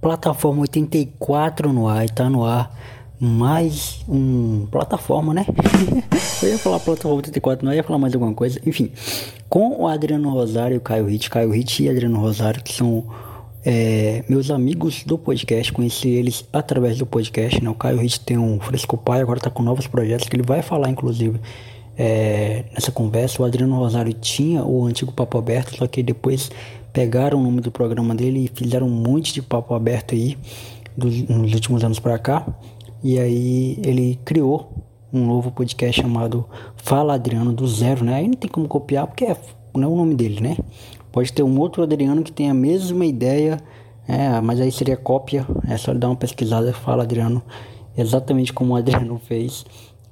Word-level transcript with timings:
Plataforma 0.00 0.60
84 0.62 1.72
no 1.72 1.88
ar, 1.88 2.04
e 2.04 2.08
tá 2.08 2.30
no 2.30 2.44
ar 2.44 2.72
mais 3.20 4.04
um 4.08 4.66
plataforma, 4.70 5.34
né? 5.34 5.44
eu 6.40 6.48
ia 6.50 6.58
falar 6.58 6.78
plataforma 6.78 7.16
84, 7.16 7.66
não 7.66 7.74
ia 7.74 7.82
falar 7.82 7.98
mais 7.98 8.14
alguma 8.14 8.32
coisa. 8.32 8.60
Enfim, 8.64 8.92
com 9.48 9.82
o 9.82 9.88
Adriano 9.88 10.30
Rosário 10.30 10.76
e 10.76 10.78
o 10.78 10.80
Caio 10.80 11.06
Hit, 11.06 11.28
Caio 11.28 11.50
Hit 11.50 11.82
e 11.82 11.88
Adriano 11.88 12.20
Rosário, 12.20 12.62
que 12.62 12.72
são 12.72 13.04
é, 13.64 14.24
meus 14.28 14.52
amigos 14.52 15.02
do 15.04 15.18
podcast, 15.18 15.72
conheci 15.72 16.08
eles 16.08 16.44
através 16.52 16.96
do 16.96 17.04
podcast, 17.04 17.62
né? 17.62 17.68
O 17.68 17.74
Caio 17.74 17.98
Hit 17.98 18.20
tem 18.20 18.38
um 18.38 18.60
Fresco 18.60 18.96
Pai, 18.96 19.20
agora 19.20 19.40
tá 19.40 19.50
com 19.50 19.64
novos 19.64 19.88
projetos 19.88 20.28
que 20.28 20.36
ele 20.36 20.44
vai 20.44 20.62
falar, 20.62 20.88
inclusive, 20.88 21.40
é, 21.96 22.64
nessa 22.72 22.92
conversa. 22.92 23.42
O 23.42 23.44
Adriano 23.44 23.76
Rosário 23.76 24.12
tinha 24.12 24.64
o 24.64 24.86
antigo 24.86 25.10
Papo 25.10 25.38
Aberto, 25.38 25.76
só 25.76 25.88
que 25.88 26.04
depois 26.04 26.50
pegaram 26.92 27.38
o 27.38 27.42
nome 27.42 27.60
do 27.60 27.70
programa 27.70 28.14
dele 28.14 28.44
e 28.44 28.50
fizeram 28.58 28.86
um 28.86 28.90
monte 28.90 29.32
de 29.32 29.42
papo 29.42 29.74
aberto 29.74 30.14
aí 30.14 30.36
dos, 30.96 31.22
nos 31.28 31.52
últimos 31.52 31.84
anos 31.84 31.98
para 31.98 32.18
cá. 32.18 32.46
E 33.02 33.18
aí 33.18 33.78
ele 33.84 34.18
criou 34.24 34.72
um 35.12 35.24
novo 35.24 35.50
podcast 35.50 36.02
chamado 36.02 36.44
Fala 36.76 37.14
Adriano 37.14 37.52
do 37.52 37.66
Zero, 37.66 38.04
né? 38.04 38.16
Aí 38.16 38.26
não 38.26 38.34
tem 38.34 38.50
como 38.50 38.66
copiar 38.66 39.06
porque 39.06 39.24
é, 39.24 39.36
não 39.74 39.84
é 39.84 39.92
o 39.92 39.96
nome 39.96 40.14
dele, 40.14 40.40
né? 40.40 40.56
Pode 41.12 41.32
ter 41.32 41.42
um 41.42 41.58
outro 41.58 41.82
Adriano 41.82 42.22
que 42.22 42.32
tem 42.32 42.50
a 42.50 42.54
mesma 42.54 43.06
ideia, 43.06 43.58
é, 44.06 44.40
mas 44.40 44.60
aí 44.60 44.70
seria 44.70 44.96
cópia. 44.96 45.46
É 45.68 45.76
só 45.76 45.94
dar 45.94 46.08
uma 46.08 46.16
pesquisada, 46.16 46.72
Fala 46.72 47.04
Adriano, 47.04 47.42
exatamente 47.96 48.52
como 48.52 48.74
o 48.74 48.76
Adriano 48.76 49.18
fez. 49.24 49.64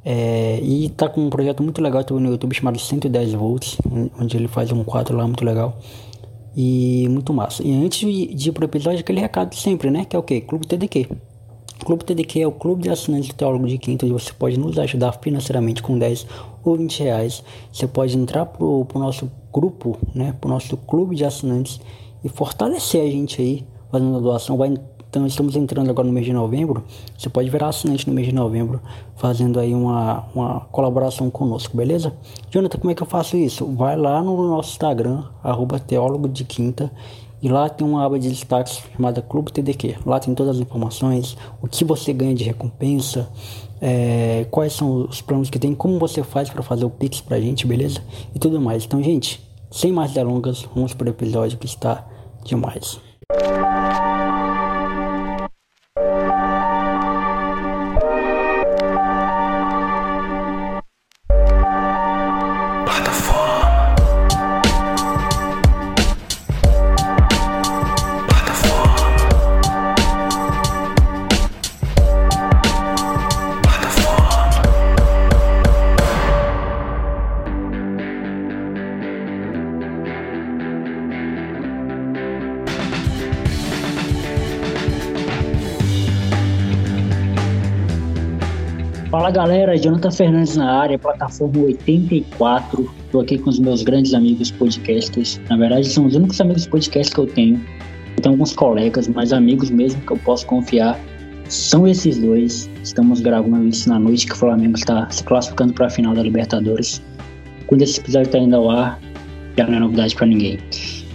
É, 0.04 0.60
e 0.62 0.88
tá 0.90 1.08
com 1.08 1.20
um 1.20 1.28
projeto 1.28 1.64
muito 1.64 1.82
legal 1.82 2.04
também 2.04 2.22
no 2.22 2.30
YouTube 2.30 2.54
chamado 2.54 2.78
110 2.78 3.34
volts, 3.34 3.76
onde 4.18 4.36
ele 4.36 4.46
faz 4.46 4.70
um 4.70 4.84
quadro 4.84 5.16
lá 5.16 5.26
muito 5.26 5.44
legal. 5.44 5.78
E 6.56 7.06
muito 7.10 7.34
massa. 7.34 7.62
E 7.62 7.70
antes 7.74 8.00
de 8.00 8.48
ir 8.48 8.52
pro 8.52 8.64
episódio, 8.64 9.00
aquele 9.00 9.20
recado 9.20 9.54
sempre, 9.54 9.90
né? 9.90 10.06
Que 10.06 10.16
é 10.16 10.18
o 10.18 10.22
que? 10.22 10.40
Clube 10.40 10.66
TDQ. 10.66 11.06
Clube 11.84 12.04
TDQ 12.04 12.40
é 12.40 12.46
o 12.46 12.52
clube 12.52 12.84
de 12.84 12.88
assinantes 12.88 13.28
do 13.28 13.34
Teólogo 13.34 13.66
de 13.66 13.76
Quinto, 13.76 14.06
onde 14.06 14.12
você 14.14 14.32
pode 14.32 14.58
nos 14.58 14.78
ajudar 14.78 15.12
financeiramente 15.12 15.82
com 15.82 15.98
10 15.98 16.26
ou 16.64 16.76
20 16.76 17.02
reais. 17.02 17.44
Você 17.70 17.86
pode 17.86 18.16
entrar 18.16 18.46
pro, 18.46 18.86
pro 18.86 18.98
nosso 18.98 19.30
grupo, 19.52 19.98
né? 20.14 20.34
Pro 20.40 20.48
nosso 20.48 20.78
clube 20.78 21.14
de 21.14 21.26
assinantes 21.26 21.78
e 22.24 22.28
fortalecer 22.28 23.02
a 23.02 23.10
gente 23.10 23.40
aí, 23.40 23.64
fazendo 23.92 24.16
a 24.16 24.20
doação. 24.20 24.56
Vai, 24.56 24.74
então 25.16 25.26
estamos 25.26 25.56
entrando 25.56 25.88
agora 25.88 26.06
no 26.06 26.12
mês 26.12 26.26
de 26.26 26.32
novembro. 26.34 26.84
Você 27.16 27.30
pode 27.30 27.48
virar 27.48 27.68
assinante 27.68 28.06
no 28.06 28.12
mês 28.12 28.26
de 28.26 28.34
novembro, 28.34 28.82
fazendo 29.16 29.58
aí 29.58 29.74
uma, 29.74 30.26
uma 30.34 30.60
colaboração 30.70 31.30
conosco, 31.30 31.74
beleza? 31.74 32.12
Jonathan, 32.50 32.78
como 32.78 32.90
é 32.90 32.94
que 32.94 33.02
eu 33.02 33.06
faço 33.06 33.34
isso? 33.34 33.64
Vai 33.64 33.96
lá 33.96 34.22
no 34.22 34.46
nosso 34.46 34.72
Instagram, 34.72 35.24
arroba 35.42 35.78
teólogo 35.78 36.28
de 36.28 36.44
quinta 36.44 36.92
e 37.42 37.48
lá 37.48 37.66
tem 37.70 37.86
uma 37.86 38.04
aba 38.04 38.18
de 38.18 38.28
destaques 38.28 38.82
chamada 38.94 39.22
Clube 39.22 39.50
TDQ. 39.50 39.96
Lá 40.04 40.20
tem 40.20 40.34
todas 40.34 40.56
as 40.56 40.60
informações, 40.60 41.34
o 41.62 41.66
que 41.66 41.82
você 41.82 42.12
ganha 42.12 42.34
de 42.34 42.44
recompensa, 42.44 43.30
é, 43.80 44.46
quais 44.50 44.74
são 44.74 45.06
os 45.08 45.22
planos 45.22 45.48
que 45.48 45.58
tem, 45.58 45.74
como 45.74 45.98
você 45.98 46.22
faz 46.22 46.50
para 46.50 46.62
fazer 46.62 46.84
o 46.84 46.90
Pix 46.90 47.22
pra 47.22 47.40
gente, 47.40 47.66
beleza? 47.66 48.02
E 48.34 48.38
tudo 48.38 48.60
mais. 48.60 48.84
Então, 48.84 49.02
gente, 49.02 49.40
sem 49.70 49.90
mais 49.90 50.12
delongas, 50.12 50.68
vamos 50.74 50.92
pro 50.92 51.08
episódio 51.08 51.56
que 51.56 51.64
está 51.64 52.06
demais. 52.44 53.05
Galera, 89.36 89.76
Jonathan 89.76 90.10
Fernandes 90.10 90.56
na 90.56 90.80
área, 90.80 90.98
plataforma 90.98 91.64
84. 91.64 92.90
Estou 93.04 93.20
aqui 93.20 93.36
com 93.36 93.50
os 93.50 93.58
meus 93.58 93.82
grandes 93.82 94.14
amigos 94.14 94.50
podcasters. 94.50 95.38
Na 95.50 95.58
verdade, 95.58 95.86
são 95.86 96.06
os 96.06 96.14
únicos 96.14 96.40
amigos 96.40 96.66
podcasters 96.66 97.12
que 97.12 97.20
eu 97.20 97.26
tenho. 97.26 97.60
Tenho 98.22 98.34
alguns 98.34 98.54
colegas, 98.54 99.06
mas 99.08 99.34
amigos 99.34 99.68
mesmo 99.68 100.00
que 100.00 100.12
eu 100.14 100.16
posso 100.16 100.46
confiar 100.46 100.98
são 101.50 101.86
esses 101.86 102.16
dois. 102.16 102.70
Estamos 102.82 103.20
gravando 103.20 103.68
isso 103.68 103.90
na 103.90 103.98
noite 103.98 104.24
que 104.24 104.32
o 104.32 104.36
Flamengo 104.36 104.78
está 104.78 105.06
se 105.10 105.22
classificando 105.22 105.74
para 105.74 105.88
a 105.88 105.90
final 105.90 106.14
da 106.14 106.22
Libertadores. 106.22 107.02
Quando 107.66 107.82
esse 107.82 108.00
episódio 108.00 108.28
está 108.28 108.38
indo 108.38 108.56
ao 108.56 108.70
ar, 108.70 108.98
já 109.58 109.66
não 109.66 109.74
é 109.74 109.80
novidade 109.80 110.16
para 110.16 110.28
ninguém. 110.28 110.58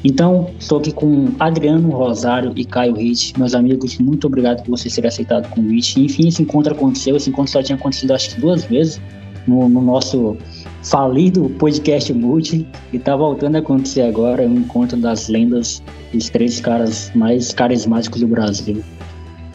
Então, 0.04 0.50
estou 0.60 0.80
aqui 0.80 0.92
com 0.92 1.32
Adriano 1.40 1.90
Rosário 1.90 2.52
e 2.56 2.66
Caio 2.66 2.96
Ritt. 2.96 3.38
Meus 3.38 3.54
amigos, 3.54 4.00
muito 4.00 4.26
obrigado 4.26 4.64
por 4.64 4.72
vocês 4.72 4.96
terem 4.96 5.08
aceitado 5.08 5.46
o 5.46 5.50
convite. 5.50 6.02
Enfim, 6.02 6.28
esse 6.28 6.42
encontro 6.42 6.74
aconteceu. 6.74 7.16
Esse 7.16 7.30
encontro 7.30 7.52
só 7.52 7.62
tinha 7.62 7.76
acontecido 7.76 8.14
acho 8.14 8.34
que 8.34 8.42
duas 8.42 8.64
vezes 8.64 9.00
no, 9.48 9.70
no 9.70 9.82
nosso 9.82 10.38
falido 10.84 11.50
podcast 11.60 12.12
multi 12.14 12.68
e 12.92 12.98
está 12.98 13.16
voltando 13.16 13.58
a 13.58 13.60
acontecer 13.60 14.02
agora. 14.02 14.44
É 14.44 14.48
um 14.48 14.56
encontro 14.56 14.98
das 14.98 15.28
lendas 15.28 15.84
dos 16.12 16.30
três 16.30 16.60
caras 16.60 17.12
mais 17.14 17.54
carismáticos 17.54 18.22
do 18.22 18.28
Brasil. 18.28 18.84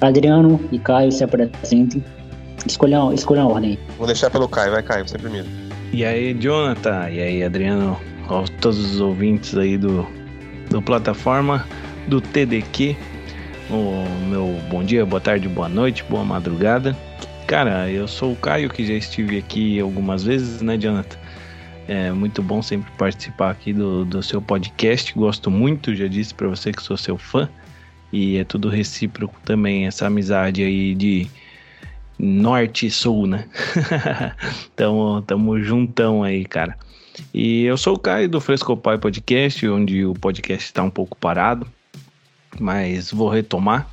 Adriano 0.00 0.60
e 0.70 0.78
Caio 0.78 1.10
se 1.10 1.24
apresentem. 1.24 2.04
Escolha, 2.64 3.12
escolha 3.12 3.42
a 3.42 3.46
ordem. 3.46 3.78
Vou 3.98 4.06
deixar 4.06 4.30
pelo 4.30 4.48
Caio, 4.48 4.70
vai 4.70 4.82
Caio, 4.82 5.08
você 5.08 5.18
primeiro. 5.18 5.46
E 5.92 6.04
aí, 6.04 6.34
Jonathan? 6.34 7.10
E 7.10 7.20
aí, 7.20 7.42
Adriano? 7.42 7.96
Aos 8.28 8.50
todos 8.60 8.78
os 8.78 9.00
ouvintes 9.00 9.56
aí 9.56 9.78
do 9.78 10.04
do 10.76 10.82
plataforma 10.82 11.66
do 12.06 12.20
TDQ. 12.20 12.94
O 13.70 14.04
meu 14.28 14.60
bom 14.68 14.84
dia, 14.84 15.06
boa 15.06 15.20
tarde, 15.20 15.48
boa 15.48 15.70
noite, 15.70 16.04
boa 16.04 16.22
madrugada. 16.22 16.94
Cara, 17.46 17.90
eu 17.90 18.06
sou 18.06 18.32
o 18.32 18.36
Caio, 18.36 18.68
que 18.68 18.84
já 18.84 18.92
estive 18.92 19.38
aqui 19.38 19.80
algumas 19.80 20.24
vezes, 20.24 20.60
né, 20.60 20.76
Jonathan? 20.76 21.16
É 21.88 22.12
muito 22.12 22.42
bom 22.42 22.60
sempre 22.60 22.92
participar 22.98 23.52
aqui 23.52 23.72
do, 23.72 24.04
do 24.04 24.22
seu 24.22 24.42
podcast. 24.42 25.14
Gosto 25.14 25.50
muito, 25.50 25.94
já 25.94 26.06
disse 26.06 26.34
para 26.34 26.46
você 26.46 26.72
que 26.72 26.82
sou 26.82 26.98
seu 26.98 27.16
fã. 27.16 27.48
E 28.12 28.36
é 28.36 28.44
tudo 28.44 28.68
recíproco 28.68 29.40
também, 29.46 29.86
essa 29.86 30.06
amizade 30.06 30.62
aí 30.62 30.94
de 30.94 31.26
norte 32.18 32.84
e 32.84 32.90
sul, 32.90 33.26
né? 33.26 33.46
tamo, 34.76 35.22
tamo 35.22 35.58
juntão 35.58 36.22
aí, 36.22 36.44
cara. 36.44 36.76
E 37.32 37.64
eu 37.64 37.76
sou 37.76 37.94
o 37.94 37.98
Caio 37.98 38.28
do 38.28 38.40
Fresco 38.40 38.76
Pai 38.76 38.98
Podcast, 38.98 39.66
onde 39.68 40.04
o 40.04 40.14
podcast 40.14 40.66
está 40.66 40.82
um 40.82 40.90
pouco 40.90 41.16
parado, 41.16 41.66
mas 42.58 43.10
vou 43.10 43.28
retomar. 43.28 43.88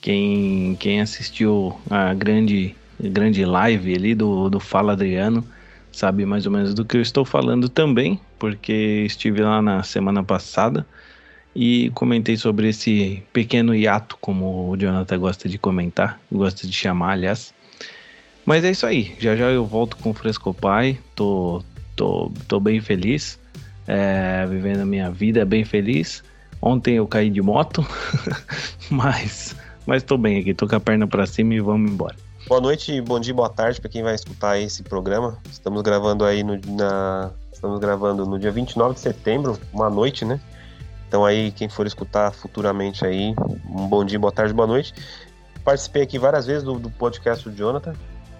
Quem, 0.00 0.76
quem 0.80 1.00
assistiu 1.00 1.78
a 1.90 2.14
grande, 2.14 2.74
grande 2.98 3.44
live 3.44 3.94
ali 3.94 4.14
do, 4.14 4.48
do 4.48 4.58
Fala 4.58 4.92
Adriano 4.92 5.44
sabe 5.92 6.24
mais 6.24 6.46
ou 6.46 6.52
menos 6.52 6.72
do 6.72 6.84
que 6.84 6.96
eu 6.96 7.02
estou 7.02 7.24
falando 7.24 7.68
também, 7.68 8.20
porque 8.38 9.04
estive 9.06 9.42
lá 9.42 9.60
na 9.60 9.82
semana 9.82 10.22
passada 10.22 10.86
e 11.54 11.90
comentei 11.90 12.36
sobre 12.36 12.68
esse 12.68 13.22
pequeno 13.32 13.74
hiato, 13.74 14.16
como 14.20 14.70
o 14.70 14.76
Jonathan 14.76 15.18
gosta 15.18 15.48
de 15.48 15.58
comentar, 15.58 16.20
gosta 16.30 16.66
de 16.66 16.72
chamar, 16.72 17.12
aliás. 17.12 17.52
Mas 18.46 18.64
é 18.64 18.70
isso 18.70 18.86
aí, 18.86 19.14
já 19.18 19.36
já 19.36 19.50
eu 19.50 19.66
volto 19.66 19.96
com 19.96 20.10
o 20.10 20.14
Fresco 20.14 20.54
Pai, 20.54 20.98
tô, 21.14 21.62
tô, 22.00 22.32
tô 22.48 22.58
bem 22.58 22.80
feliz, 22.80 23.38
é, 23.86 24.46
vivendo 24.46 24.80
a 24.80 24.86
minha 24.86 25.10
vida 25.10 25.44
bem 25.44 25.66
feliz. 25.66 26.24
Ontem 26.62 26.94
eu 26.94 27.06
caí 27.06 27.28
de 27.28 27.42
moto, 27.42 27.86
mas, 28.90 29.54
mas 29.86 30.02
tô 30.02 30.16
bem 30.16 30.40
aqui, 30.40 30.54
tô 30.54 30.66
com 30.66 30.76
a 30.76 30.80
perna 30.80 31.06
para 31.06 31.26
cima 31.26 31.52
e 31.52 31.60
vamos 31.60 31.90
embora. 31.90 32.16
Boa 32.48 32.60
noite, 32.60 32.98
bom 33.02 33.20
dia, 33.20 33.34
boa 33.34 33.50
tarde 33.50 33.82
para 33.82 33.90
quem 33.90 34.02
vai 34.02 34.14
escutar 34.14 34.58
esse 34.58 34.82
programa. 34.82 35.36
Estamos 35.50 35.82
gravando 35.82 36.24
aí 36.24 36.42
no, 36.42 36.58
na, 36.68 37.32
estamos 37.52 37.78
gravando 37.78 38.24
no 38.24 38.38
dia 38.38 38.50
29 38.50 38.94
de 38.94 39.00
setembro, 39.00 39.58
uma 39.70 39.90
noite, 39.90 40.24
né? 40.24 40.40
Então 41.06 41.24
aí, 41.24 41.52
quem 41.52 41.68
for 41.68 41.86
escutar 41.86 42.32
futuramente 42.32 43.04
aí, 43.04 43.34
um 43.68 43.86
bom 43.86 44.04
dia, 44.06 44.18
boa 44.18 44.32
tarde, 44.32 44.54
boa 44.54 44.66
noite. 44.66 44.94
Participei 45.62 46.02
aqui 46.02 46.18
várias 46.18 46.46
vezes 46.46 46.62
do, 46.62 46.78
do 46.78 46.90
podcast 46.90 47.46
do 47.46 47.54
Jonathan. 47.54 47.94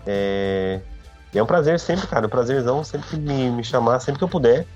É, 0.06 0.80
e 1.32 1.38
é 1.38 1.42
um 1.42 1.46
prazer 1.46 1.78
sempre, 1.78 2.06
cara, 2.06 2.26
um 2.26 2.30
prazerzão 2.30 2.82
sempre 2.82 3.16
me, 3.16 3.50
me 3.50 3.64
chamar, 3.64 4.00
sempre 4.00 4.18
que 4.18 4.24
eu 4.24 4.28
puder. 4.28 4.66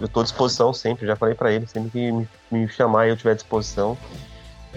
Eu 0.00 0.08
tô 0.08 0.20
à 0.20 0.22
disposição 0.22 0.72
sempre, 0.72 1.06
já 1.06 1.16
falei 1.16 1.34
para 1.34 1.52
ele, 1.52 1.66
sempre 1.66 1.90
que 1.90 2.12
me, 2.12 2.28
me 2.50 2.68
chamar 2.68 3.06
e 3.06 3.10
eu 3.10 3.16
tiver 3.16 3.32
à 3.32 3.34
disposição, 3.34 3.98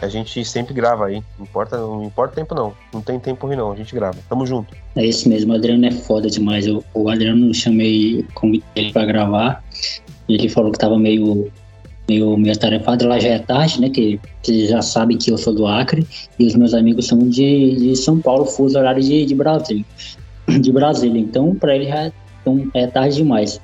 a 0.01 0.07
gente 0.07 0.44
sempre 0.45 0.74
grava 0.74 1.06
aí. 1.06 1.24
Não 1.38 1.45
importa, 1.45 1.77
não 1.77 2.03
importa 2.03 2.36
tempo 2.36 2.56
não. 2.56 2.74
Não 2.94 3.01
tem 3.01 3.19
tempo 3.19 3.45
ruim 3.45 3.56
não, 3.56 3.71
a 3.71 3.75
gente 3.75 3.94
grava. 3.94 4.18
Tamo 4.27 4.45
junto. 4.45 4.75
É 4.95 5.06
isso 5.06 5.30
mesmo, 5.30 5.53
o 5.53 5.56
Adriano 5.56 5.86
é 5.86 5.92
foda 5.92 6.30
demais. 6.30 6.65
Eu, 6.65 6.83
o 6.94 7.09
Adriano 7.09 7.54
chamei, 7.54 8.25
convidei 8.33 8.65
ele 8.75 8.94
pra 8.94 9.06
gravar. 9.06 9.63
Ele 10.27 10.50
falou 10.50 10.71
que 10.71 10.80
tava 10.80 10.97
meio 10.97 11.51
meio, 12.07 12.38
meio 12.38 12.54
atarefado, 12.54 13.07
lá 13.07 13.19
já 13.19 13.30
é 13.30 13.39
tarde, 13.39 13.80
né? 13.80 13.89
Que 13.89 14.19
vocês 14.42 14.69
já 14.69 14.81
sabem 14.81 15.18
que 15.18 15.31
eu 15.31 15.38
sou 15.38 15.54
do 15.54 15.65
Acre 15.65 16.06
e 16.38 16.45
os 16.45 16.56
meus 16.56 16.74
amigos 16.74 17.07
são 17.07 17.18
de, 17.30 17.75
de 17.75 17.95
São 17.95 18.19
Paulo, 18.19 18.45
fuso 18.45 18.77
horário 18.77 19.01
de, 19.01 19.25
de 19.25 19.36
Brasília. 19.36 19.86
De 20.48 20.72
Brasília. 20.72 21.20
Então, 21.20 21.56
para 21.56 21.76
ele 21.76 21.86
já 21.86 22.06
é, 22.06 22.12
então, 22.42 22.70
é 22.74 22.88
tarde 22.88 23.18
demais. 23.18 23.62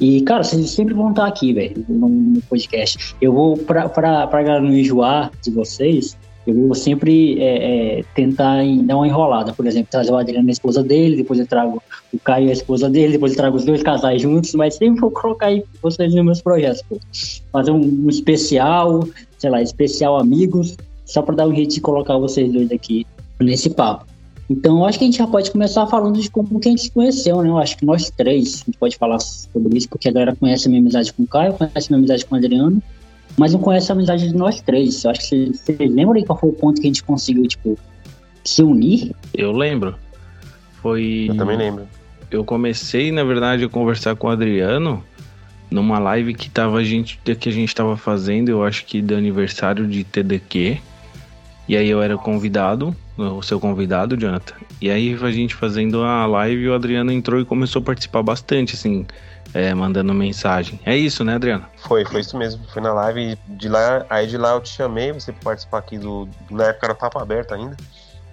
E, 0.00 0.22
cara, 0.22 0.42
vocês 0.42 0.70
sempre 0.70 0.92
vão 0.92 1.10
estar 1.10 1.26
aqui, 1.26 1.52
velho, 1.52 1.84
no, 1.88 2.08
no, 2.08 2.42
podcast. 2.42 3.14
Eu 3.20 3.32
vou, 3.32 3.56
pra, 3.56 3.88
pra, 3.88 4.26
pra 4.26 4.60
não 4.60 4.72
enjoar 4.72 5.30
de 5.40 5.50
vocês, 5.52 6.16
eu 6.46 6.54
vou 6.54 6.74
sempre 6.74 7.40
é, 7.40 8.00
é, 8.00 8.04
tentar 8.14 8.62
dar 8.82 8.96
uma 8.96 9.06
enrolada. 9.06 9.52
Por 9.52 9.66
exemplo, 9.66 9.88
trazer 9.90 10.10
o 10.10 10.16
Adriano 10.16 10.48
a 10.48 10.52
esposa 10.52 10.82
dele, 10.82 11.16
depois 11.16 11.38
eu 11.38 11.46
trago 11.46 11.82
o 12.12 12.18
Caio 12.18 12.50
a 12.50 12.52
esposa 12.52 12.90
dele, 12.90 13.12
depois 13.12 13.32
eu 13.32 13.38
trago 13.38 13.56
os 13.56 13.64
dois 13.64 13.82
casais 13.82 14.20
juntos, 14.20 14.52
mas 14.54 14.74
sempre 14.74 15.00
vou 15.00 15.10
colocar 15.10 15.46
aí 15.46 15.64
vocês 15.80 16.12
nos 16.12 16.24
meus 16.24 16.42
projetos. 16.42 16.82
Pô. 16.82 16.98
Fazer 17.52 17.70
um, 17.70 17.80
um, 17.80 18.10
especial, 18.10 19.08
sei 19.38 19.48
lá, 19.50 19.62
especial 19.62 20.18
amigos, 20.18 20.76
só 21.06 21.22
para 21.22 21.36
dar 21.36 21.46
um 21.46 21.54
jeito 21.54 21.74
de 21.74 21.80
colocar 21.80 22.18
vocês 22.18 22.52
dois 22.52 22.70
aqui 22.72 23.06
nesse 23.40 23.70
papo. 23.70 24.13
Então, 24.48 24.78
eu 24.78 24.84
acho 24.84 24.98
que 24.98 25.04
a 25.04 25.08
gente 25.08 25.18
já 25.18 25.26
pode 25.26 25.50
começar 25.50 25.86
falando 25.86 26.20
de 26.20 26.30
como 26.30 26.60
que 26.60 26.68
a 26.68 26.70
gente 26.70 26.82
se 26.82 26.90
conheceu, 26.90 27.42
né? 27.42 27.48
Eu 27.48 27.58
acho 27.58 27.78
que 27.78 27.84
nós 27.84 28.10
três, 28.10 28.62
a 28.62 28.66
gente 28.66 28.78
pode 28.78 28.96
falar 28.96 29.18
sobre 29.18 29.78
isso, 29.78 29.88
porque 29.88 30.08
a 30.08 30.12
galera 30.12 30.36
conhece 30.36 30.66
a 30.66 30.70
minha 30.70 30.82
amizade 30.82 31.12
com 31.12 31.22
o 31.22 31.26
Caio, 31.26 31.54
conhece 31.54 31.88
a 31.88 31.90
minha 31.90 31.98
amizade 31.98 32.26
com 32.26 32.34
o 32.34 32.38
Adriano, 32.38 32.82
mas 33.38 33.52
não 33.52 33.60
conhece 33.60 33.90
a 33.90 33.94
amizade 33.94 34.28
de 34.28 34.36
nós 34.36 34.60
três. 34.60 35.02
Eu 35.02 35.10
acho 35.10 35.20
que 35.20 35.26
vocês, 35.26 35.60
vocês 35.60 35.78
lembram 35.78 36.12
aí 36.12 36.24
qual 36.24 36.38
foi 36.38 36.50
o 36.50 36.52
ponto 36.52 36.80
que 36.80 36.86
a 36.86 36.90
gente 36.90 37.02
conseguiu, 37.02 37.46
tipo, 37.48 37.78
se 38.44 38.62
unir? 38.62 39.14
Eu 39.32 39.50
lembro. 39.52 39.94
Foi. 40.82 41.26
Eu 41.30 41.36
também 41.36 41.56
lembro. 41.56 41.88
Eu 42.30 42.44
comecei, 42.44 43.10
na 43.10 43.24
verdade, 43.24 43.64
a 43.64 43.68
conversar 43.68 44.14
com 44.16 44.26
o 44.26 44.30
Adriano 44.30 45.02
numa 45.70 45.98
live 45.98 46.34
que 46.34 46.50
tava 46.50 46.78
a 46.78 46.84
gente 46.84 47.18
que 47.24 47.48
a 47.48 47.52
gente 47.52 47.74
tava 47.74 47.96
fazendo, 47.96 48.48
eu 48.48 48.62
acho 48.62 48.84
que 48.84 49.00
do 49.00 49.14
aniversário 49.14 49.86
de 49.86 50.04
TDQ. 50.04 50.78
E 51.66 51.76
aí 51.76 51.88
eu 51.88 52.02
era 52.02 52.16
convidado, 52.18 52.94
o 53.16 53.42
seu 53.42 53.60
convidado, 53.60 54.16
Jonathan. 54.16 54.54
E 54.80 54.90
aí 54.90 55.16
a 55.20 55.30
gente 55.30 55.54
fazendo 55.54 56.02
a 56.02 56.26
live, 56.26 56.68
o 56.68 56.74
Adriano 56.74 57.12
entrou 57.12 57.40
e 57.40 57.44
começou 57.44 57.80
a 57.80 57.84
participar 57.84 58.22
bastante, 58.22 58.74
assim 58.74 59.06
é, 59.54 59.72
mandando 59.72 60.12
mensagem. 60.12 60.80
É 60.84 60.96
isso, 60.96 61.24
né, 61.24 61.36
Adriano? 61.36 61.64
Foi, 61.76 62.04
foi 62.04 62.20
isso 62.20 62.36
mesmo. 62.36 62.66
Foi 62.68 62.82
na 62.82 62.92
live 62.92 63.38
de 63.46 63.68
lá, 63.68 64.04
aí 64.10 64.26
de 64.26 64.36
lá 64.36 64.52
eu 64.52 64.60
te 64.60 64.70
chamei, 64.70 65.12
você 65.12 65.32
participar 65.32 65.78
aqui 65.78 65.96
do. 65.96 66.28
Na 66.50 66.64
época 66.64 66.86
era 66.86 66.94
papo 66.94 67.20
aberto 67.20 67.54
ainda. 67.54 67.76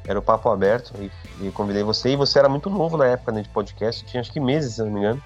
Era 0.08 0.18
o 0.18 0.22
papo 0.22 0.50
aberto 0.50 0.94
e, 1.00 1.12
e 1.48 1.52
convidei 1.52 1.84
você. 1.84 2.10
E 2.10 2.16
você 2.16 2.40
era 2.40 2.50
muito 2.50 2.72
novo 2.72 2.98
na 2.98 3.06
época 3.06 3.32
né, 3.32 3.44
de 3.44 3.50
podcast, 3.50 4.04
tinha 4.06 4.20
acho 4.20 4.32
que 4.32 4.40
meses, 4.40 4.76
se 4.76 4.82
não 4.82 4.90
me 4.90 5.00
engano. 5.00 5.22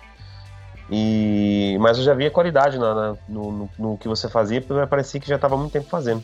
E, 0.91 1.77
mas 1.79 1.97
eu 1.97 2.03
já 2.03 2.13
via 2.13 2.29
qualidade 2.29 2.77
na, 2.77 2.93
na 2.93 3.15
no, 3.27 3.51
no, 3.51 3.69
no, 3.79 3.97
que 3.97 4.07
você 4.07 4.27
fazia, 4.27 4.61
porque 4.61 4.85
parecia 4.85 5.19
que 5.19 5.27
já 5.27 5.35
estava 5.35 5.57
muito 5.57 5.71
tempo 5.71 5.87
fazendo. 5.87 6.23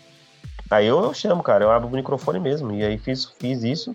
Aí 0.71 0.87
eu, 0.87 1.03
eu, 1.03 1.13
chamo, 1.13 1.43
cara, 1.43 1.65
eu 1.65 1.69
abro 1.69 1.89
o 1.89 1.91
microfone 1.91 2.39
mesmo. 2.39 2.71
E 2.73 2.81
aí 2.81 2.97
fiz, 2.97 3.25
fiz 3.25 3.61
isso. 3.61 3.93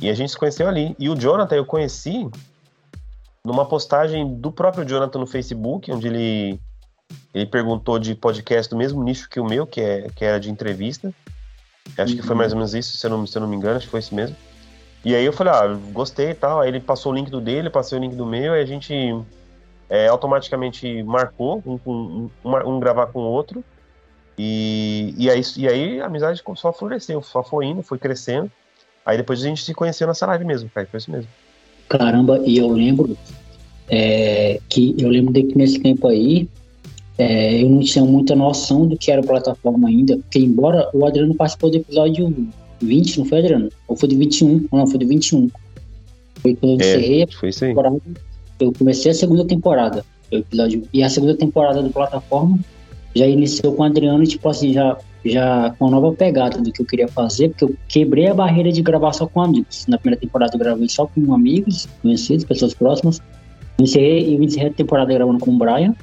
E 0.00 0.08
a 0.08 0.14
gente 0.14 0.30
se 0.30 0.38
conheceu 0.38 0.66
ali. 0.66 0.96
E 0.98 1.10
o 1.10 1.14
Jonathan 1.14 1.56
eu 1.56 1.66
conheci 1.66 2.26
numa 3.44 3.66
postagem 3.66 4.40
do 4.40 4.50
próprio 4.50 4.86
Jonathan 4.86 5.18
no 5.18 5.26
Facebook, 5.26 5.92
onde 5.92 6.08
ele, 6.08 6.60
ele 7.34 7.44
perguntou 7.44 7.98
de 7.98 8.14
podcast 8.14 8.70
do 8.70 8.76
mesmo 8.76 9.04
nicho 9.04 9.28
que 9.28 9.38
o 9.38 9.44
meu, 9.44 9.66
que, 9.66 9.82
é, 9.82 10.08
que 10.16 10.24
era 10.24 10.40
de 10.40 10.50
entrevista. 10.50 11.12
Acho 11.98 12.12
uhum. 12.12 12.20
que 12.20 12.22
foi 12.22 12.32
uhum. 12.32 12.38
mais 12.38 12.52
ou 12.52 12.58
menos 12.58 12.74
isso, 12.74 12.96
se 12.96 13.06
eu, 13.06 13.10
não, 13.10 13.26
se 13.26 13.36
eu 13.36 13.42
não 13.42 13.48
me 13.48 13.56
engano, 13.56 13.76
acho 13.76 13.86
que 13.86 13.90
foi 13.90 14.00
isso 14.00 14.14
mesmo. 14.14 14.34
E 15.04 15.14
aí 15.14 15.24
eu 15.24 15.32
falei, 15.32 15.52
ah, 15.52 15.78
gostei 15.92 16.30
e 16.30 16.34
tal. 16.34 16.60
Aí 16.60 16.68
ele 16.68 16.80
passou 16.80 17.12
o 17.12 17.14
link 17.14 17.30
do 17.30 17.40
dele, 17.40 17.68
passei 17.68 17.98
o 17.98 18.00
link 18.00 18.16
do 18.16 18.24
meu, 18.24 18.56
e 18.56 18.62
a 18.62 18.64
gente 18.64 18.94
é, 19.90 20.08
automaticamente 20.08 21.02
marcou 21.02 21.62
um, 21.66 21.78
um, 21.86 22.30
um, 22.44 22.56
um, 22.66 22.80
gravar 22.80 23.08
com 23.08 23.20
o 23.20 23.30
outro. 23.30 23.62
E, 24.38 25.14
e, 25.18 25.28
aí, 25.28 25.42
e 25.56 25.68
aí 25.68 26.00
a 26.00 26.06
amizade 26.06 26.40
só 26.56 26.72
floresceu, 26.72 27.20
só 27.22 27.42
foi 27.42 27.66
indo, 27.66 27.82
foi 27.82 27.98
crescendo. 27.98 28.50
Aí 29.04 29.16
depois 29.16 29.42
a 29.42 29.48
gente 29.48 29.64
se 29.64 29.74
conheceu 29.74 30.06
nessa 30.06 30.26
live 30.26 30.44
mesmo, 30.44 30.70
cara, 30.70 30.86
foi 30.86 30.98
isso 30.98 31.10
mesmo. 31.10 31.28
Caramba, 31.88 32.40
e 32.44 32.58
eu 32.58 32.68
lembro 32.68 33.16
é, 33.88 34.60
que 34.68 34.94
eu 34.98 35.08
lembro 35.08 35.32
de 35.32 35.42
que 35.44 35.58
nesse 35.58 35.80
tempo 35.80 36.06
aí 36.06 36.48
é, 37.16 37.62
eu 37.62 37.68
não 37.68 37.80
tinha 37.80 38.04
muita 38.04 38.36
noção 38.36 38.86
do 38.86 38.96
que 38.96 39.10
era 39.10 39.22
plataforma 39.22 39.88
ainda, 39.88 40.16
porque 40.18 40.38
embora 40.38 40.88
o 40.92 41.04
Adriano 41.04 41.34
participou 41.34 41.70
do 41.70 41.78
episódio 41.78 42.48
20, 42.80 43.18
não 43.18 43.24
foi, 43.26 43.38
Adriano? 43.38 43.70
Ou 43.88 43.96
foi 43.96 44.08
do 44.08 44.16
21? 44.16 44.68
Não, 44.70 44.86
foi 44.86 44.98
do 45.00 45.08
21. 45.08 45.50
Foi 46.36 46.54
quando 46.54 46.80
eu 46.80 46.86
é, 46.86 46.96
encerrei 46.96 47.26
foi 47.26 47.48
isso 47.48 47.64
aí. 47.64 47.74
Eu 48.60 48.72
comecei 48.72 49.10
a 49.10 49.14
segunda 49.14 49.44
temporada. 49.44 50.04
Episódio, 50.30 50.86
e 50.92 51.02
a 51.02 51.08
segunda 51.08 51.34
temporada 51.34 51.82
do 51.82 51.90
plataforma 51.90 52.58
já 53.14 53.26
iniciou 53.26 53.74
com 53.74 53.82
o 53.82 53.86
Adriano, 53.86 54.24
tipo 54.24 54.48
assim, 54.48 54.72
já 54.72 54.96
já 55.24 55.74
com 55.78 55.86
uma 55.86 56.00
nova 56.00 56.14
pegada 56.14 56.58
do 56.60 56.72
que 56.72 56.80
eu 56.80 56.86
queria 56.86 57.08
fazer, 57.08 57.48
porque 57.50 57.64
eu 57.64 57.74
quebrei 57.88 58.28
a 58.28 58.34
barreira 58.34 58.70
de 58.70 58.82
gravar 58.82 59.12
só 59.12 59.26
com 59.26 59.42
amigos. 59.42 59.86
Na 59.86 59.98
primeira 59.98 60.20
temporada 60.20 60.54
eu 60.54 60.58
gravei 60.58 60.88
só 60.88 61.06
com 61.06 61.34
amigos, 61.34 61.88
conhecidos, 62.02 62.44
pessoas 62.44 62.74
próximas. 62.74 63.20
Iniciei, 63.78 64.28
eu 64.28 64.34
iniciei 64.34 64.68
a 64.68 64.72
temporada 64.72 65.12
gravando 65.12 65.38
com 65.38 65.50
o 65.50 65.58
Brian. 65.58 65.94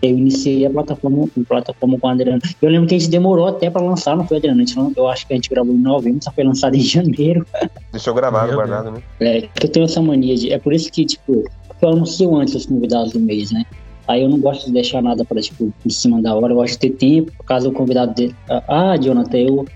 Eu 0.00 0.18
iniciei 0.18 0.66
a 0.66 0.70
plataforma, 0.70 1.24
a 1.24 1.44
plataforma 1.44 1.98
com 1.98 2.08
o 2.08 2.10
Adriano. 2.10 2.42
Eu 2.60 2.68
lembro 2.68 2.88
que 2.88 2.94
a 2.96 2.98
gente 2.98 3.08
demorou 3.08 3.46
até 3.46 3.70
para 3.70 3.82
lançar, 3.82 4.16
não 4.16 4.26
foi, 4.26 4.38
Adriano? 4.38 4.60
A 4.60 4.64
gente 4.64 4.96
eu 4.96 5.08
acho 5.08 5.26
que 5.26 5.32
a 5.32 5.36
gente 5.36 5.48
gravou 5.48 5.72
em 5.72 5.78
novembro, 5.78 6.22
só 6.22 6.32
foi 6.32 6.42
lançado 6.42 6.74
em 6.74 6.80
janeiro. 6.82 7.46
Deixou 7.92 8.12
gravado, 8.12 8.52
guardado, 8.52 8.90
né? 8.90 9.02
É, 9.20 9.42
que 9.42 9.66
eu 9.66 9.70
tenho 9.70 9.84
essa 9.84 10.02
mania 10.02 10.34
de. 10.34 10.52
É 10.52 10.58
por 10.58 10.72
isso 10.72 10.90
que, 10.90 11.04
tipo, 11.04 11.48
eu 11.80 11.88
anuncio 11.88 12.34
antes 12.34 12.54
os 12.56 12.66
convidados 12.66 13.12
do 13.12 13.20
mês, 13.20 13.52
né? 13.52 13.64
Aí 14.06 14.22
eu 14.22 14.28
não 14.28 14.38
gosto 14.38 14.66
de 14.66 14.72
deixar 14.72 15.00
nada 15.02 15.24
para 15.24 15.40
tipo, 15.40 15.72
em 15.84 15.90
cima 15.90 16.20
da 16.20 16.34
hora. 16.34 16.52
Eu 16.52 16.56
gosto 16.56 16.72
de 16.72 16.78
ter 16.78 16.90
tempo, 16.90 17.32
caso 17.44 17.68
o 17.68 17.72
convidado 17.72 18.14
dele. 18.14 18.34
Ah, 18.48 18.96
Jonathan, 18.96 19.38
eu, 19.38 19.66